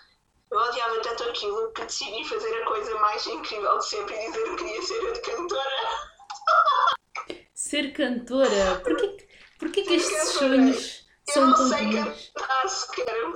Eu 0.51 0.59
odiava 0.59 1.01
tanto 1.01 1.25
aquilo 1.25 1.73
que 1.73 1.85
decidi 1.85 2.25
fazer 2.29 2.63
a 2.63 2.67
coisa 2.67 2.95
mais 3.01 3.27
incrível 3.27 3.79
de 3.79 3.87
sempre 3.87 4.15
e 4.15 4.27
dizer 4.31 4.45
que 4.45 4.57
queria 4.57 4.83
ser 4.83 5.13
de 5.13 5.21
cantora. 5.21 5.89
Ser 7.55 7.93
cantora. 7.93 8.81
Porquê, 8.85 9.09
que- 9.09 9.29
porquê 9.59 9.83
que 9.83 9.95
estes 9.95 10.13
cantora. 10.33 10.33
sonhos 10.39 11.07
Eu 11.29 11.33
são 11.35 11.47
não 11.47 11.55
tão 11.55 11.69
sei 11.69 11.79
comuns? 11.87 12.33
cantar 12.35 12.69
sequer. 12.69 13.33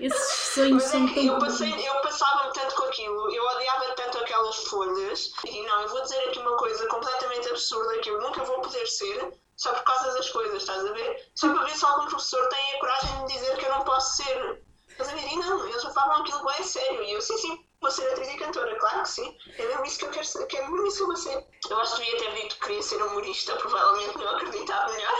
Esses 0.00 0.32
sonhos 0.54 0.72
Mas 0.82 0.84
é 0.84 0.88
são 0.88 1.06
que 1.06 1.14
tão 1.14 1.24
eu, 1.24 1.38
passei, 1.38 1.88
eu 1.88 2.00
passava-me 2.02 2.52
tanto 2.52 2.74
com 2.74 2.82
aquilo, 2.84 3.30
eu 3.34 3.44
odiava 3.46 3.94
tanto 3.94 4.18
aquelas 4.18 4.56
folhas, 4.64 5.32
e 5.46 5.62
não, 5.62 5.80
eu 5.82 5.88
vou 5.88 6.02
dizer 6.02 6.18
aqui 6.28 6.38
uma 6.38 6.56
coisa 6.56 6.86
completamente 6.88 7.48
absurda 7.48 7.98
que 8.00 8.10
eu 8.10 8.20
nunca 8.20 8.44
vou 8.44 8.60
poder 8.60 8.86
ser, 8.86 9.32
só 9.56 9.72
por 9.72 9.84
causa 9.84 10.12
das 10.12 10.28
coisas, 10.30 10.62
estás 10.62 10.84
a 10.84 10.92
ver? 10.92 11.30
Só 11.34 11.52
para 11.52 11.64
ver 11.64 11.76
se 11.76 11.84
algum 11.84 12.06
professor 12.06 12.48
tem 12.48 12.74
a 12.74 12.78
coragem 12.78 13.10
de 13.10 13.22
me 13.22 13.32
dizer 13.32 13.56
que 13.56 13.64
eu 13.64 13.70
não 13.70 13.84
posso 13.84 14.22
ser. 14.22 14.62
Estás 14.88 15.08
a 15.10 15.14
ver? 15.14 15.26
E 15.26 15.36
não, 15.36 15.66
eles 15.68 15.84
levavam 15.84 16.22
aquilo 16.22 16.44
bem 16.44 16.56
a 16.58 16.62
sério, 16.62 17.02
e 17.02 17.12
eu, 17.12 17.20
sim, 17.20 17.36
sim, 17.38 17.66
vou 17.80 17.90
ser 17.90 18.08
atriz 18.10 18.28
e 18.28 18.36
cantora, 18.36 18.74
claro 18.76 19.02
que 19.02 19.08
sim, 19.10 19.36
é 19.58 19.66
mesmo 19.66 19.84
isso 19.84 19.98
que 19.98 20.04
eu 20.06 20.10
quero 20.10 20.24
ser, 20.24 20.46
que 20.46 20.56
é 20.56 20.62
mesmo 20.62 20.86
isso 20.86 20.96
que 20.96 21.02
eu 21.02 21.06
vou 21.06 21.16
ser. 21.16 21.46
Eu 21.70 21.76
acho 21.78 21.96
que 21.96 22.04
devia 22.04 22.18
ter 22.18 22.42
dito 22.42 22.54
que 22.56 22.60
queria 22.62 22.82
ser 22.82 23.02
humorista, 23.02 23.56
provavelmente 23.56 24.18
não 24.18 24.28
acreditava 24.36 24.92
melhor. 24.92 25.12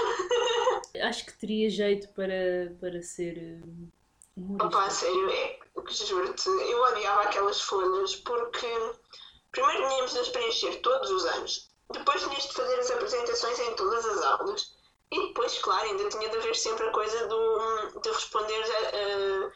Acho 1.09 1.27
que 1.27 1.33
teria 1.35 1.69
jeito 1.69 2.09
para, 2.15 2.75
para 2.81 3.03
ser 3.03 3.37
hum, 3.39 3.91
humorista. 4.37 4.67
Opa, 4.67 4.87
a 4.87 4.91
sério, 4.91 5.31
é, 5.31 5.59
juro-te, 5.91 6.49
eu 6.49 6.83
odiava 6.83 7.23
aquelas 7.23 7.61
folhas 7.61 8.17
porque 8.17 8.67
primeiro 9.53 9.89
tínhamos 9.89 10.13
de 10.13 10.19
as 10.21 10.29
preencher 10.31 10.81
todos 10.81 11.11
os 11.11 11.25
anos, 11.27 11.66
depois 11.93 12.23
tinhas 12.23 12.43
de 12.45 12.53
fazer 12.53 12.79
as 12.79 12.91
apresentações 12.91 13.59
em 13.61 13.75
todas 13.75 14.05
as 14.07 14.23
aulas 14.25 14.75
e 15.11 15.29
depois, 15.29 15.59
claro, 15.59 15.87
ainda 15.89 16.09
tinha 16.09 16.29
de 16.29 16.37
haver 16.37 16.55
sempre 16.57 16.87
a 16.87 16.91
coisa 16.93 17.27
do, 17.29 18.01
de 18.01 18.09
responder 18.11 18.63
a- 18.63 19.47
a- 19.47 19.51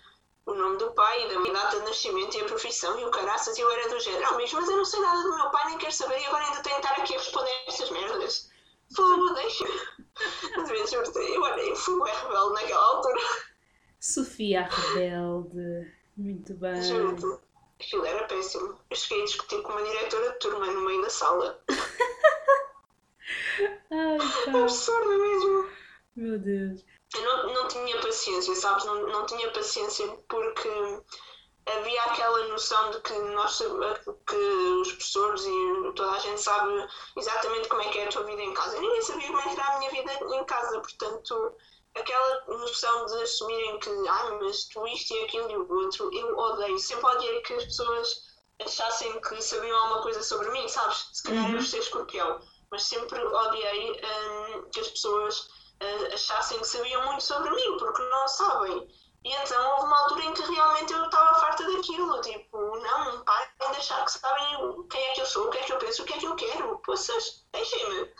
o 0.46 0.54
nome 0.54 0.78
do 0.78 0.90
pai, 0.92 1.28
da 1.28 1.38
minha 1.40 1.52
data 1.52 1.78
de 1.78 1.84
nascimento 1.86 2.36
e 2.36 2.40
a 2.40 2.44
profissão 2.44 2.98
e 2.98 3.04
o 3.04 3.10
caraças, 3.10 3.56
e 3.58 3.60
eu 3.60 3.70
era 3.70 3.88
do 3.88 4.00
género, 4.00 4.26
ah, 4.30 4.32
mas 4.34 4.52
eu 4.52 4.60
não 4.76 4.84
sei 4.84 5.00
nada 5.00 5.22
do 5.22 5.34
meu 5.34 5.50
pai, 5.50 5.66
nem 5.66 5.78
quero 5.78 5.92
saber 5.92 6.18
e 6.20 6.26
agora 6.26 6.44
ainda 6.44 6.62
tenho 6.62 6.80
de 6.80 6.86
estar 6.86 7.00
aqui 7.00 7.14
a 7.14 7.18
responder 7.18 7.50
estas 7.66 7.90
merdas. 7.90 8.50
Fogo, 8.94 9.30
deixa. 9.34 9.64
Eu, 10.56 11.46
eu 11.58 11.76
fui 11.76 12.02
bem 12.04 12.14
rebelde 12.14 12.54
naquela 12.54 12.84
altura. 12.94 13.20
Sofia 14.00 14.62
Rebelde. 14.68 15.92
Muito 16.16 16.54
bem. 16.54 16.82
Juro-te, 16.82 17.40
aquilo 17.80 18.04
era 18.04 18.24
péssimo. 18.24 18.78
Eu 18.90 18.96
cheguei 18.96 19.22
a 19.22 19.24
discutir 19.24 19.62
com 19.62 19.72
uma 19.72 19.82
diretora 19.82 20.32
de 20.32 20.38
turma 20.38 20.66
no 20.66 20.82
meio 20.82 21.02
da 21.02 21.10
sala. 21.10 21.60
Ai, 23.90 24.18
pá. 24.52 24.62
Absurdo 24.62 25.08
mesmo. 25.08 25.70
Meu 26.16 26.38
Deus. 26.38 26.84
eu 27.14 27.22
não, 27.22 27.54
não 27.54 27.68
tinha 27.68 28.00
paciência, 28.00 28.54
sabes? 28.54 28.84
Não, 28.84 29.06
não 29.08 29.26
tinha 29.26 29.50
paciência 29.50 30.06
porque 30.28 30.68
havia 31.66 32.02
aquela 32.02 32.48
noção 32.48 32.90
de 32.90 33.00
que 33.00 33.12
nós 33.12 33.62
que 34.26 34.36
os 34.36 34.92
professores 34.92 35.44
e 35.44 35.92
toda 35.94 36.12
a 36.12 36.18
gente 36.18 36.40
sabe 36.40 36.86
exatamente 37.16 37.68
como 37.68 37.82
é 37.82 37.88
que 37.88 37.98
é 37.98 38.04
a 38.04 38.08
tua 38.08 38.24
vida 38.24 38.42
em 38.42 38.54
casa. 38.54 38.76
Eu 38.76 38.82
ninguém 38.82 39.02
sabia 39.02 39.26
como 39.28 39.40
é 39.40 39.42
que 39.42 39.60
era 39.60 39.64
a 39.64 39.78
minha 39.78 39.90
vida 39.90 40.12
em 40.34 40.44
casa, 40.44 40.80
portanto, 40.80 41.56
aquela 41.94 42.44
noção 42.46 43.06
de 43.06 43.22
assumirem 43.22 43.78
que, 43.80 43.90
ah, 44.08 44.38
mas 44.40 44.64
tu 44.64 44.86
isto 44.86 45.14
e 45.14 45.24
aquilo 45.24 45.50
e 45.50 45.56
o 45.56 45.72
outro, 45.72 46.10
eu 46.12 46.36
odeio. 46.36 46.78
Sempre 46.78 47.06
odiei 47.06 47.40
que 47.42 47.54
as 47.54 47.64
pessoas 47.64 48.30
achassem 48.64 49.20
que 49.20 49.40
sabiam 49.42 49.76
alguma 49.76 50.02
coisa 50.02 50.22
sobre 50.22 50.50
mim, 50.50 50.68
sabes? 50.68 51.08
Se 51.12 51.22
calhar 51.22 51.46
uhum. 51.46 51.56
eu 51.56 51.62
ser 51.62 51.78
escorpião, 51.78 52.40
mas 52.70 52.84
sempre 52.84 53.22
odiei 53.24 53.90
um, 53.92 54.70
que 54.70 54.80
as 54.80 54.88
pessoas 54.88 55.40
uh, 55.82 56.14
achassem 56.14 56.58
que 56.58 56.66
sabiam 56.66 57.04
muito 57.06 57.22
sobre 57.22 57.50
mim, 57.50 57.76
porque 57.78 58.02
não 58.02 58.28
sabem. 58.28 58.88
E 59.22 59.34
então 59.34 59.70
houve 59.72 59.84
uma 59.84 60.00
altura 60.00 60.24
em 60.24 60.32
que 60.32 60.42
realmente 60.42 60.92
eu 60.92 61.04
estava 61.04 61.40
farta 61.40 61.70
daquilo, 61.70 62.20
tipo, 62.22 62.58
não, 62.78 63.22
parem 63.24 63.48
de 63.58 63.78
achar 63.78 64.02
que 64.04 64.12
sabem 64.12 64.88
quem 64.88 65.08
é 65.08 65.12
que 65.12 65.20
eu 65.20 65.26
sou, 65.26 65.46
o 65.46 65.50
que 65.50 65.58
é 65.58 65.62
que 65.62 65.72
eu 65.72 65.78
penso, 65.78 66.02
o 66.02 66.06
que 66.06 66.14
é 66.14 66.18
que 66.18 66.26
eu 66.26 66.36
quero, 66.36 66.78
poças, 66.78 67.44
deixem-me. 67.52 68.10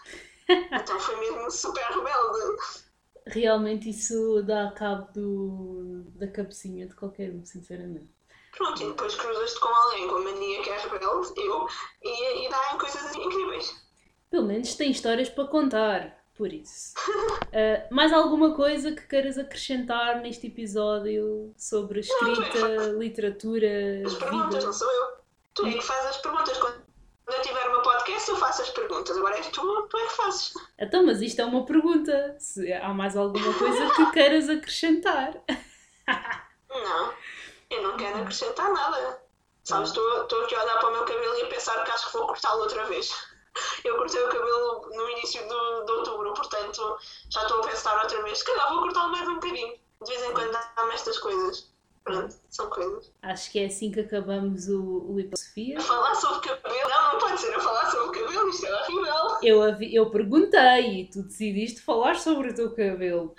então 0.73 1.01
foi 1.01 1.17
mesmo 1.17 1.51
super 1.51 1.85
rebelde. 1.85 2.90
Realmente 3.27 3.89
isso 3.91 4.43
dá 4.43 4.71
cabo 4.73 5.13
do, 5.13 6.05
da 6.15 6.27
cabecinha 6.27 6.87
de 6.87 6.95
qualquer 6.95 7.31
um, 7.31 7.45
sinceramente. 7.45 8.09
Pronto, 8.57 8.83
e 8.83 8.87
depois 8.87 9.15
cruzas-te 9.15 9.61
com 9.61 9.69
alguém 9.69 10.09
com 10.09 10.17
a 10.17 10.21
mania 10.21 10.63
que 10.63 10.71
é 10.71 10.79
rebelde, 10.79 11.33
eu, 11.37 11.67
e, 12.03 12.47
e 12.47 12.51
dá 12.51 12.75
em 12.75 12.79
coisas 12.79 13.15
incríveis. 13.15 13.83
Pelo 14.31 14.47
menos 14.47 14.75
tem 14.75 14.91
histórias 14.91 15.29
para 15.29 15.47
contar 15.47 16.21
por 16.35 16.53
isso. 16.53 16.95
Uh, 16.99 17.87
mais 17.95 18.13
alguma 18.13 18.55
coisa 18.55 18.93
que 18.93 19.07
queiras 19.07 19.39
acrescentar 19.39 20.21
neste 20.21 20.47
episódio 20.47 21.53
sobre 21.57 22.01
escrita, 22.01 22.69
não, 22.69 22.99
literatura? 22.99 24.03
As 24.07 24.15
perguntas, 24.15 24.55
vida? 24.55 24.67
não 24.67 24.73
sou 24.73 24.91
eu. 24.91 25.21
Tu 25.55 25.67
é 25.67 25.73
que 25.73 25.83
fazes 25.83 26.07
as 26.07 26.17
perguntas. 26.19 26.59
Quando 26.59 26.90
eu 27.33 27.43
tiver 27.43 27.69
o 27.69 27.73
meu 27.73 27.83
podcast, 27.83 28.29
eu 28.29 28.37
faço 28.37 28.63
as 28.63 28.71
perguntas. 28.71 29.17
Agora 29.17 29.37
és 29.37 29.47
tu, 29.49 29.87
tu 29.89 29.97
é 29.97 30.07
que 30.07 30.17
fazes. 30.17 30.55
Então, 30.79 31.05
mas 31.05 31.21
isto 31.21 31.41
é 31.41 31.45
uma 31.45 31.65
pergunta. 31.65 32.37
Se 32.39 32.73
há 32.73 32.89
mais 32.91 33.17
alguma 33.17 33.53
coisa 33.55 33.91
que 33.95 34.11
queiras 34.13 34.49
acrescentar? 34.49 35.35
não, 36.69 37.15
eu 37.71 37.83
não 37.83 37.97
quero 37.97 38.21
acrescentar 38.21 38.73
nada. 38.73 39.23
Sabes, 39.65 39.91
estou 39.91 40.43
aqui 40.45 40.55
a 40.55 40.63
olhar 40.63 40.79
para 40.79 40.89
o 40.89 40.93
meu 40.93 41.05
cabelo 41.05 41.35
e 41.37 41.43
a 41.43 41.47
pensar 41.47 41.85
que 41.85 41.91
acho 41.91 42.07
que 42.07 42.17
vou 42.17 42.27
cortá-lo 42.27 42.63
outra 42.63 42.85
vez. 42.87 43.15
Eu 43.85 43.97
cortei 43.97 44.23
o 44.23 44.29
cabelo 44.29 44.91
no 44.95 45.09
início 45.11 45.47
do, 45.49 45.85
de 45.85 45.93
outubro, 45.93 46.33
portanto 46.35 46.99
já 47.29 47.43
estou 47.43 47.61
a 47.61 47.67
pensar 47.67 48.01
outra 48.03 48.23
vez. 48.23 48.39
Se 48.39 48.45
calhar 48.45 48.69
vou 48.73 48.83
cortar 48.83 49.09
mais 49.09 49.29
um 49.29 49.35
bocadinho. 49.35 49.79
De 50.03 50.09
vez 50.09 50.23
em 50.23 50.33
quando 50.33 50.53
dá-me 50.53 50.95
estas 50.95 51.19
coisas. 51.19 51.71
Pronto, 52.05 52.35
são 52.49 52.71
coisas. 52.71 53.13
Acho 53.23 53.53
que 53.53 53.59
é 53.61 53.67
assim 53.67 53.91
que 53.93 54.01
acabamos 54.01 54.69
o, 54.69 54.81
o. 54.81 55.17
A 55.21 55.81
falar 55.81 56.15
sobre 56.15 56.49
cabelo? 56.49 56.89
Não, 56.89 57.13
não 57.13 57.19
pode 57.19 57.41
ser 57.41 57.55
a 57.55 57.61
falar 57.61 57.91
sobre 57.91 58.21
cabelo, 58.21 58.49
isto 58.49 58.67
é 58.67 58.83
horrível. 58.83 59.39
Eu, 59.43 59.83
eu 59.83 60.11
perguntei 60.11 61.03
e 61.03 61.11
tu 61.11 61.23
decidiste 61.23 61.83
falar 61.83 62.17
sobre 62.17 62.51
o 62.51 62.55
teu 62.55 62.75
cabelo. 62.75 63.35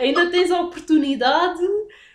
Ainda 0.00 0.30
tens 0.30 0.50
a 0.50 0.60
oportunidade 0.60 1.66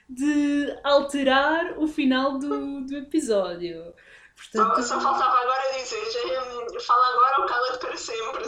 de 0.08 0.80
alterar 0.84 1.78
o 1.80 1.88
final 1.88 2.38
do, 2.38 2.82
do 2.82 2.98
episódio. 2.98 3.94
Portanto... 4.36 4.76
Só, 4.78 4.96
só, 4.96 5.02
faltava 5.02 5.38
agora 5.38 5.74
dizer, 5.74 6.00
já, 6.12 6.80
fala 6.80 7.14
agora 7.14 7.42
ou 7.42 7.48
cala-te 7.48 7.80
para 7.80 7.98
sempre, 7.98 8.44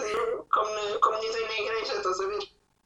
como, 0.49 0.99
como 1.01 1.19
dizem 1.19 1.45
na 1.47 1.59
igreja, 1.59 1.95
estás 1.95 2.19
a 2.19 2.27
ver? 2.27 2.39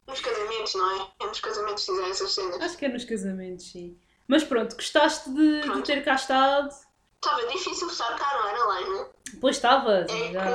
Nos 0.07 0.19
casamentos, 0.19 0.75
não 0.75 0.91
é? 0.91 1.07
É 1.21 1.27
nos 1.27 1.39
casamentos 1.39 1.85
dizem 1.85 2.09
essas 2.09 2.31
cenas. 2.31 2.61
Acho 2.61 2.77
que 2.77 2.85
é 2.85 2.89
nos 2.89 3.05
casamentos, 3.05 3.71
sim. 3.71 3.97
Mas 4.27 4.43
pronto, 4.43 4.75
gostaste 4.75 5.29
de, 5.29 5.61
pronto. 5.61 5.77
de 5.77 5.83
ter 5.83 6.03
cá 6.03 6.15
estado? 6.15 6.69
Estava 7.15 7.45
difícil 7.47 7.87
estar 7.87 8.17
cá, 8.17 8.39
não 8.39 8.49
era, 8.49 8.65
Laina? 8.65 9.09
Pois 9.39 9.55
estava. 9.55 10.05
É 10.09 10.31
já... 10.31 10.45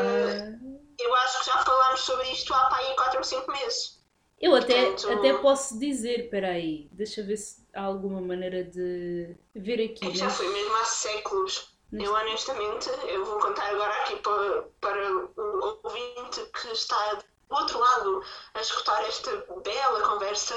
que 0.97 1.05
eu 1.05 1.15
acho 1.17 1.41
que 1.41 1.47
já 1.47 1.59
falámos 1.65 2.01
sobre 2.01 2.31
isto 2.31 2.53
há 2.55 2.67
para 2.67 2.79
aí 2.79 2.95
4 2.95 3.19
ou 3.19 3.25
5 3.25 3.53
meses. 3.53 4.01
Eu 4.41 4.55
até, 4.55 4.87
Portanto... 4.87 5.19
até 5.19 5.35
posso 5.35 5.79
dizer, 5.79 6.25
espera 6.25 6.49
aí, 6.49 6.89
deixa 6.93 7.23
ver 7.23 7.37
se 7.37 7.67
há 7.75 7.83
alguma 7.83 8.21
maneira 8.21 8.65
de 8.65 9.37
ver 9.55 9.85
aqui. 9.85 10.07
É 10.07 10.11
que 10.11 10.19
já 10.19 10.31
foi 10.31 10.49
mesmo 10.49 10.77
há 10.77 10.85
séculos. 10.85 11.71
Eu 11.93 12.15
honestamente, 12.15 12.89
eu 13.09 13.25
vou 13.25 13.41
contar 13.41 13.69
agora 13.69 13.93
aqui 14.03 14.17
para, 14.17 14.63
para 14.81 15.13
o 15.13 15.81
ouvinte 15.83 16.41
que 16.53 16.69
está 16.69 17.15
do 17.15 17.25
outro 17.51 17.81
lado 17.81 18.25
a 18.55 18.61
escutar 18.61 19.05
esta 19.07 19.31
bela 19.63 20.01
conversa. 20.09 20.55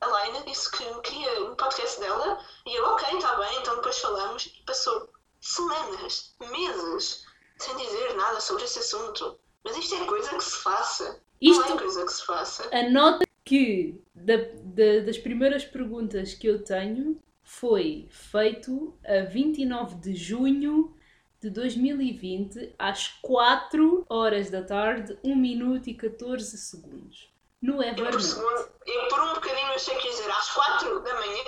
A 0.00 0.06
Laina 0.06 0.40
disse 0.46 0.70
que 0.70 0.84
queria 1.00 1.44
um 1.44 1.54
podcast 1.54 1.98
dela 2.00 2.38
e 2.66 2.74
eu, 2.74 2.84
ok, 2.86 3.16
está 3.16 3.36
bem, 3.36 3.58
então 3.60 3.76
depois 3.76 3.98
falamos. 3.98 4.46
E 4.46 4.62
passou 4.64 5.08
semanas, 5.40 6.34
meses, 6.50 7.24
sem 7.58 7.76
dizer 7.76 8.14
nada 8.14 8.40
sobre 8.40 8.64
esse 8.64 8.78
assunto. 8.78 9.38
Mas 9.64 9.76
isto 9.76 9.94
é 9.94 10.04
coisa 10.04 10.30
que 10.36 10.44
se 10.44 10.56
faça. 10.56 11.20
Isto 11.40 11.60
Não 11.60 11.76
é 11.76 11.78
coisa 11.78 12.04
que 12.04 12.12
se 12.12 12.26
faça. 12.26 12.76
Anota 12.76 13.24
que 13.44 14.00
da, 14.14 14.36
da, 14.36 15.00
das 15.04 15.18
primeiras 15.18 15.64
perguntas 15.64 16.34
que 16.34 16.46
eu 16.46 16.64
tenho 16.64 17.20
foi 17.42 18.08
feito 18.10 18.94
a 19.04 19.20
29 19.20 19.96
de 19.96 20.14
junho 20.14 20.96
de 21.40 21.50
2020, 21.50 22.74
às 22.78 23.08
4 23.20 24.06
horas 24.08 24.50
da 24.50 24.62
tarde, 24.62 25.18
1 25.22 25.36
minuto 25.36 25.90
e 25.90 25.94
14 25.94 26.56
segundos. 26.56 27.33
No 27.64 27.82
Evernote. 27.82 28.36
Eu, 28.36 28.94
eu 28.94 29.08
por 29.08 29.20
um 29.20 29.32
bocadinho 29.32 29.72
achei 29.72 29.96
que 29.96 30.06
ia 30.06 30.10
dizer 30.12 30.30
às 30.30 30.50
4 30.50 31.00
da 31.00 31.14
manhã. 31.14 31.44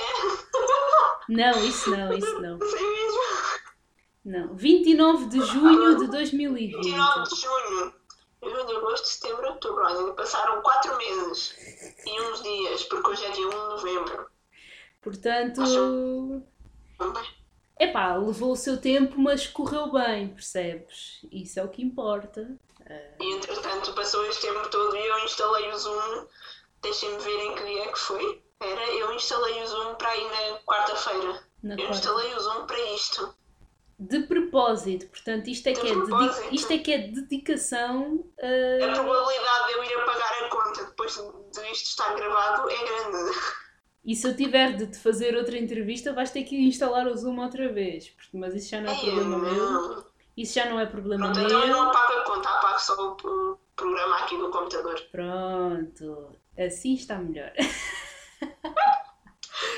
Não, 1.29 1.63
isso 1.63 1.91
não, 1.91 2.11
isso 2.15 2.41
não. 2.41 2.57
Sei 2.67 2.91
mesmo. 2.91 3.21
Não, 4.25 4.55
29 4.57 5.27
de 5.27 5.43
junho 5.43 5.99
de 5.99 6.07
2020. 6.07 6.75
29 6.75 7.29
de 7.29 7.37
junho. 7.39 7.95
Julho, 8.43 8.79
agosto, 8.79 9.05
setembro, 9.05 9.47
outubro. 9.47 9.85
Olha, 9.85 10.15
passaram 10.15 10.63
4 10.63 10.97
meses 10.97 11.55
e 12.07 12.21
uns 12.23 12.43
dias, 12.43 12.85
porque 12.85 13.11
hoje 13.11 13.25
é 13.27 13.31
dia 13.33 13.47
1 13.47 13.51
de 13.51 13.57
novembro. 13.57 14.27
Portanto. 15.03 15.63
Epá, 17.79 18.17
levou 18.17 18.53
o 18.53 18.57
seu 18.57 18.81
tempo, 18.81 19.21
mas 19.21 19.47
correu 19.47 19.93
bem, 19.93 20.29
percebes? 20.29 21.21
Isso 21.31 21.61
é 21.61 21.63
o 21.63 21.69
que 21.69 21.83
importa. 21.83 22.59
E 23.21 23.35
entretanto 23.35 23.93
este 24.29 24.47
tempo 24.47 24.69
todo 24.69 24.97
e 24.97 25.07
eu 25.07 25.19
instalei 25.21 25.71
o 25.71 25.79
Zoom. 25.79 26.27
Deixem-me 26.83 27.19
ver 27.19 27.41
em 27.41 27.55
que 27.55 27.65
dia 27.65 27.85
é 27.85 27.93
que 27.93 27.99
foi. 27.99 28.43
Era, 28.61 28.87
eu 28.95 29.13
instalei 29.13 29.63
o 29.63 29.67
Zoom 29.67 29.95
para 29.97 30.09
aí 30.11 30.25
na 30.25 30.59
quarta-feira. 30.61 31.43
Eu 31.63 31.77
quarta. 31.77 31.93
instalei 31.93 32.35
o 32.35 32.41
Zoom 32.41 32.67
para 32.67 32.81
isto. 32.95 33.35
De 33.99 34.21
propósito, 34.21 35.07
portanto, 35.07 35.49
isto 35.49 35.69
é, 35.69 35.73
que 35.73 35.89
é, 35.89 36.55
isto 36.55 36.71
é 36.71 36.79
que 36.79 36.93
é 36.93 36.99
dedicação. 36.99 38.25
Uh... 38.39 38.85
A 38.85 38.93
probabilidade 38.93 39.67
de 39.67 39.73
eu 39.73 39.85
ir 39.85 39.95
apagar 39.95 40.45
a 40.45 40.49
conta 40.49 40.85
depois 40.85 41.15
de 41.15 41.73
isto 41.73 41.89
estar 41.89 42.15
gravado 42.15 42.71
é 42.71 42.77
grande. 42.77 43.35
E 44.05 44.15
se 44.15 44.29
eu 44.29 44.37
tiver 44.37 44.77
de 44.77 44.87
te 44.87 44.99
fazer 44.99 45.35
outra 45.35 45.59
entrevista, 45.59 46.13
vais 46.13 46.31
ter 46.31 46.45
que 46.45 46.57
instalar 46.57 47.07
o 47.09 47.17
Zoom 47.17 47.41
outra 47.41 47.73
vez. 47.73 48.13
Mas 48.33 48.55
isso 48.55 48.69
já 48.71 48.81
não 48.83 48.93
é 48.93 49.01
problema 49.01 49.39
meu. 49.39 50.05
Isso 50.37 50.55
já 50.55 50.67
não 50.67 50.79
é 50.79 50.87
problema 50.87 51.33
Pronto, 51.33 51.39
meu. 51.39 51.49
Então 51.49 51.61
eu 51.63 51.69
não 51.69 51.89
apago 51.89 52.13
a 52.13 52.23
conta, 52.23 52.49
apago 52.51 52.79
só 52.79 52.95
o 52.95 53.59
programa 53.77 54.17
aqui 54.17 54.37
do 54.37 54.51
computador. 54.51 55.01
Pronto. 55.13 56.35
Assim 56.59 56.95
está 56.95 57.19
melhor. 57.19 57.53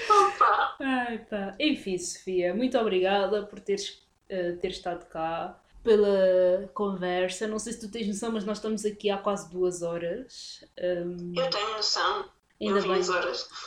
Opa! 0.08 0.76
Ai, 0.80 1.18
pá. 1.18 1.54
Enfim, 1.58 1.98
Sofia, 1.98 2.54
muito 2.54 2.78
obrigada 2.78 3.42
por 3.42 3.60
teres, 3.60 4.00
uh, 4.30 4.56
ter 4.60 4.68
estado 4.68 5.04
cá 5.06 5.60
pela 5.82 6.70
conversa. 6.72 7.46
Não 7.46 7.58
sei 7.58 7.72
se 7.72 7.80
tu 7.80 7.90
tens 7.90 8.06
noção, 8.06 8.32
mas 8.32 8.44
nós 8.44 8.58
estamos 8.58 8.84
aqui 8.84 9.10
há 9.10 9.18
quase 9.18 9.50
duas 9.50 9.82
horas. 9.82 10.64
Um... 10.78 11.32
Eu 11.36 11.50
tenho 11.50 11.76
noção. 11.76 12.30
Ainda 12.60 12.80
bem, 12.80 13.00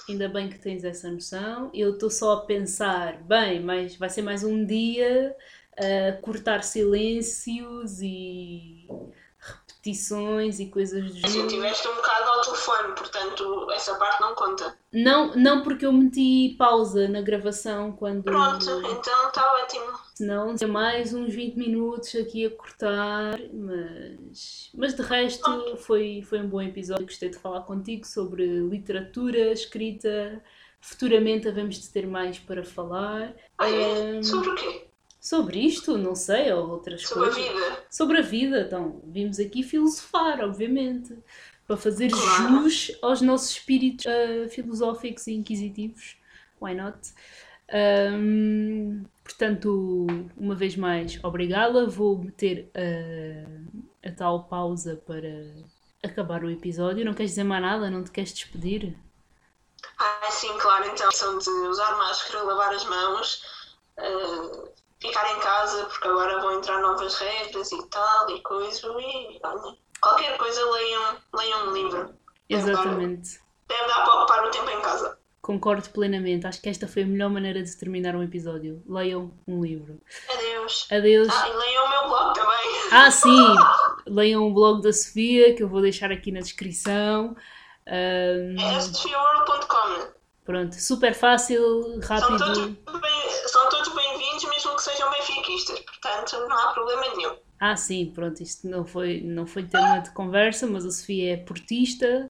ainda 0.10 0.28
bem 0.28 0.50
que 0.50 0.60
tens 0.60 0.84
essa 0.84 1.10
noção. 1.10 1.70
Eu 1.74 1.94
estou 1.94 2.10
só 2.10 2.34
a 2.34 2.42
pensar, 2.42 3.22
bem, 3.24 3.62
mas 3.62 3.96
vai 3.96 4.10
ser 4.10 4.22
mais 4.22 4.44
um 4.44 4.66
dia 4.66 5.34
a 5.78 6.22
cortar 6.22 6.62
silêncios 6.64 8.02
e 8.02 8.86
repetições 9.82 10.60
e 10.60 10.68
coisas 10.68 11.04
do 11.04 11.10
género. 11.10 11.28
Assim, 11.28 11.48
tiveste 11.48 11.88
um 11.88 11.96
bocado 11.96 12.30
ao 12.30 12.42
telefone, 12.42 12.96
portanto 12.96 13.72
essa 13.72 13.96
parte 13.96 14.22
não 14.22 14.36
conta. 14.36 14.78
Não, 14.94 15.36
não 15.36 15.64
porque 15.64 15.86
eu 15.86 15.92
meti 15.92 16.56
pausa 16.58 17.08
na 17.08 17.22
gravação 17.22 17.92
quando. 17.92 18.24
Pronto, 18.24 18.70
então 18.70 19.28
está 19.28 19.54
ótimo. 19.56 20.00
Senão 20.14 20.56
tem 20.56 20.68
mais 20.68 21.14
uns 21.14 21.34
20 21.34 21.56
minutos 21.56 22.16
aqui 22.16 22.46
a 22.46 22.52
cortar, 22.52 23.40
mas, 23.52 24.70
mas 24.76 24.94
de 24.94 25.02
resto 25.02 25.78
foi, 25.78 26.22
foi 26.22 26.40
um 26.40 26.48
bom 26.48 26.62
episódio. 26.62 27.06
Gostei 27.06 27.30
de 27.30 27.40
falar 27.40 27.62
contigo 27.62 28.06
sobre 28.06 28.46
literatura, 28.46 29.52
escrita. 29.52 30.42
Futuramente 30.80 31.48
havemos 31.48 31.76
de 31.76 31.90
ter 31.90 32.08
mais 32.08 32.40
para 32.40 32.64
falar. 32.64 33.36
Ah, 33.58 33.70
é? 33.70 34.22
Sobre 34.24 34.50
o 34.50 34.56
quê? 34.56 34.91
Sobre 35.22 35.60
isto, 35.66 35.98
não 35.98 36.16
sei, 36.16 36.52
ou 36.54 36.70
outras 36.72 37.08
sobre 37.08 37.30
coisas. 37.32 37.36
Sobre 37.36 37.50
a 37.50 37.54
vida. 37.70 37.86
Sobre 37.90 38.20
a 38.20 38.22
vida, 38.24 38.62
então, 38.62 39.02
vimos 39.06 39.40
aqui 39.40 39.64
filosofar, 39.64 40.42
obviamente. 40.44 41.18
para 41.68 41.78
fazer 41.78 42.10
Claro. 42.10 42.66
jus 42.66 42.92
aos 43.02 43.22
nossos 43.22 43.52
espíritos 43.52 44.06
ah, 44.08 44.50
filosóficos 44.50 45.28
e 45.28 45.34
inquisitivos. 45.34 46.18
Why 46.62 46.76
not? 46.76 47.00
Ahm, 47.72 49.06
portanto, 49.24 50.08
uma 50.38 50.56
vez 50.56 50.76
mais, 50.76 51.20
obrigá-la. 51.24 51.86
Vou 51.88 52.18
meter 52.20 52.72
ah, 52.76 54.10
a 54.10 54.12
tal 54.14 54.48
pausa 54.50 54.98
para 55.06 55.30
acabar 56.04 56.44
o 56.44 56.50
episódio. 56.52 57.06
Não 57.06 57.14
queres 57.14 57.32
dizer 57.32 57.44
mais 57.46 57.62
nada? 57.64 57.90
Não 57.90 58.04
te 58.04 58.12
queres 58.12 58.34
despedir? 58.34 58.98
Ah, 59.98 60.30
sim, 60.32 60.58
claro, 60.60 60.86
então 60.88 61.12
são 61.12 61.38
de 61.38 61.50
usar 61.50 61.96
máscara, 61.98 62.44
lavar 62.44 62.74
as 62.74 62.84
mãos, 62.86 63.42
eh, 63.98 64.71
ficar 65.02 65.36
em 65.36 65.40
casa, 65.40 65.86
porque 65.86 66.08
agora 66.08 66.40
vão 66.40 66.58
entrar 66.58 66.80
novas 66.82 67.16
regras 67.16 67.72
e 67.72 67.88
tal, 67.90 68.30
e 68.30 68.42
coisa, 68.42 68.88
e 68.88 69.40
olha, 69.44 69.76
qualquer 70.00 70.38
coisa 70.38 70.64
leiam, 70.72 71.18
leiam 71.36 71.68
um 71.68 71.74
livro. 71.74 72.14
Exatamente. 72.50 73.40
Deve 73.68 73.88
dar 73.88 74.04
para 74.06 74.14
ocupar 74.20 74.46
o 74.46 74.52
tempo 74.52 74.70
em 74.70 74.82
casa. 74.82 75.18
Concordo 75.42 75.90
plenamente. 75.90 76.46
Acho 76.46 76.62
que 76.62 76.70
esta 76.70 76.88
foi 76.88 77.02
a 77.02 77.06
melhor 77.06 77.30
maneira 77.30 77.64
de 77.64 77.76
terminar 77.76 78.16
um 78.16 78.22
episódio. 78.22 78.84
Leiam 78.88 79.34
um 79.48 79.64
livro. 79.64 80.00
Adeus. 80.32 80.88
Adeus. 80.92 81.30
Ah, 81.32 81.50
e 81.50 81.54
leiam 81.54 81.86
o 81.86 81.90
meu 81.90 82.08
blog 82.10 82.34
também. 82.36 82.90
Ah, 82.92 83.10
sim! 83.10 83.56
Leiam 84.06 84.48
o 84.48 84.54
blog 84.54 84.82
da 84.84 84.92
Sofia, 84.94 85.56
que 85.56 85.64
eu 85.64 85.68
vou 85.70 85.82
deixar 85.82 86.12
aqui 86.12 86.32
na 86.32 86.42
descrição. 86.42 87.36
Ahm, 87.88 88.56
É 88.60 88.80
sofiaworld.com. 88.82 90.12
pronto, 90.46 90.76
super 90.76 91.16
fácil, 91.16 92.00
rápido. 92.02 92.78
são 93.48 93.70
todos 93.70 93.90
bem-vindos, 93.96 94.31
que 94.84 94.92
sejam 94.92 95.12
benfiquistas, 95.12 95.80
portanto 95.80 96.48
não 96.48 96.58
há 96.58 96.74
problema 96.74 97.16
nenhum. 97.16 97.36
Ah, 97.60 97.76
sim, 97.76 98.12
pronto, 98.14 98.42
isto 98.42 98.68
não 98.68 98.86
foi, 98.86 99.22
não 99.22 99.46
foi 99.46 99.64
tema 99.64 100.00
de 100.00 100.12
conversa, 100.14 100.66
mas 100.66 100.84
a 100.84 100.90
Sofia 100.92 101.34
é 101.34 101.38
portista. 101.38 102.28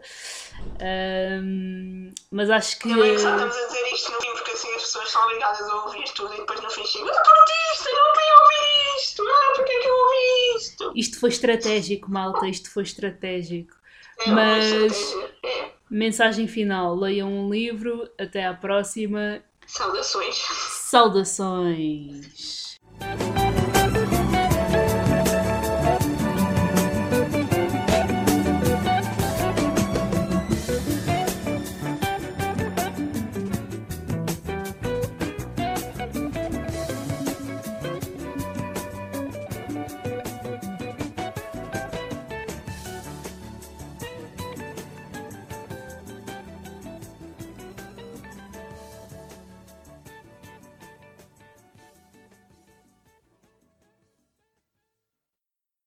Ahm, 0.82 2.14
mas 2.30 2.50
acho 2.50 2.78
que. 2.80 2.90
Também 2.90 3.18
só 3.18 3.30
estamos 3.32 3.56
a 3.56 3.66
dizer 3.68 3.94
isto 3.94 4.12
no 4.12 4.22
fim, 4.22 4.32
porque 4.34 4.52
assim 4.52 4.76
as 4.76 4.82
pessoas 4.82 5.10
são 5.10 5.24
obrigadas 5.24 5.70
a 5.70 5.86
ouvir 5.86 6.04
tudo 6.14 6.34
e 6.34 6.38
depois 6.38 6.62
no 6.62 6.70
fim 6.70 6.86
chegam, 6.86 7.08
eu 7.08 7.14
portista, 7.14 7.90
não 7.92 8.14
queria 8.14 8.34
ouvir 8.44 9.02
isto, 9.02 9.24
ah, 9.24 9.54
porque 9.56 9.72
é 9.72 9.80
que 9.80 9.88
eu 9.88 9.94
ouvi 9.94 10.58
isto? 10.58 10.92
Isto 10.96 11.20
foi 11.20 11.30
estratégico, 11.30 12.12
malta, 12.12 12.48
isto 12.48 12.70
foi 12.70 12.84
estratégico. 12.84 13.74
É 14.20 14.30
Mas- 14.30 14.66
estratégia. 14.66 15.36
É. 15.46 15.72
Mensagem 15.90 16.48
final: 16.48 16.96
leiam 16.96 17.30
um 17.30 17.50
livro. 17.50 18.10
Até 18.20 18.46
à 18.46 18.54
próxima. 18.54 19.44
Saudações. 19.68 20.38
Saudações! 20.92 22.78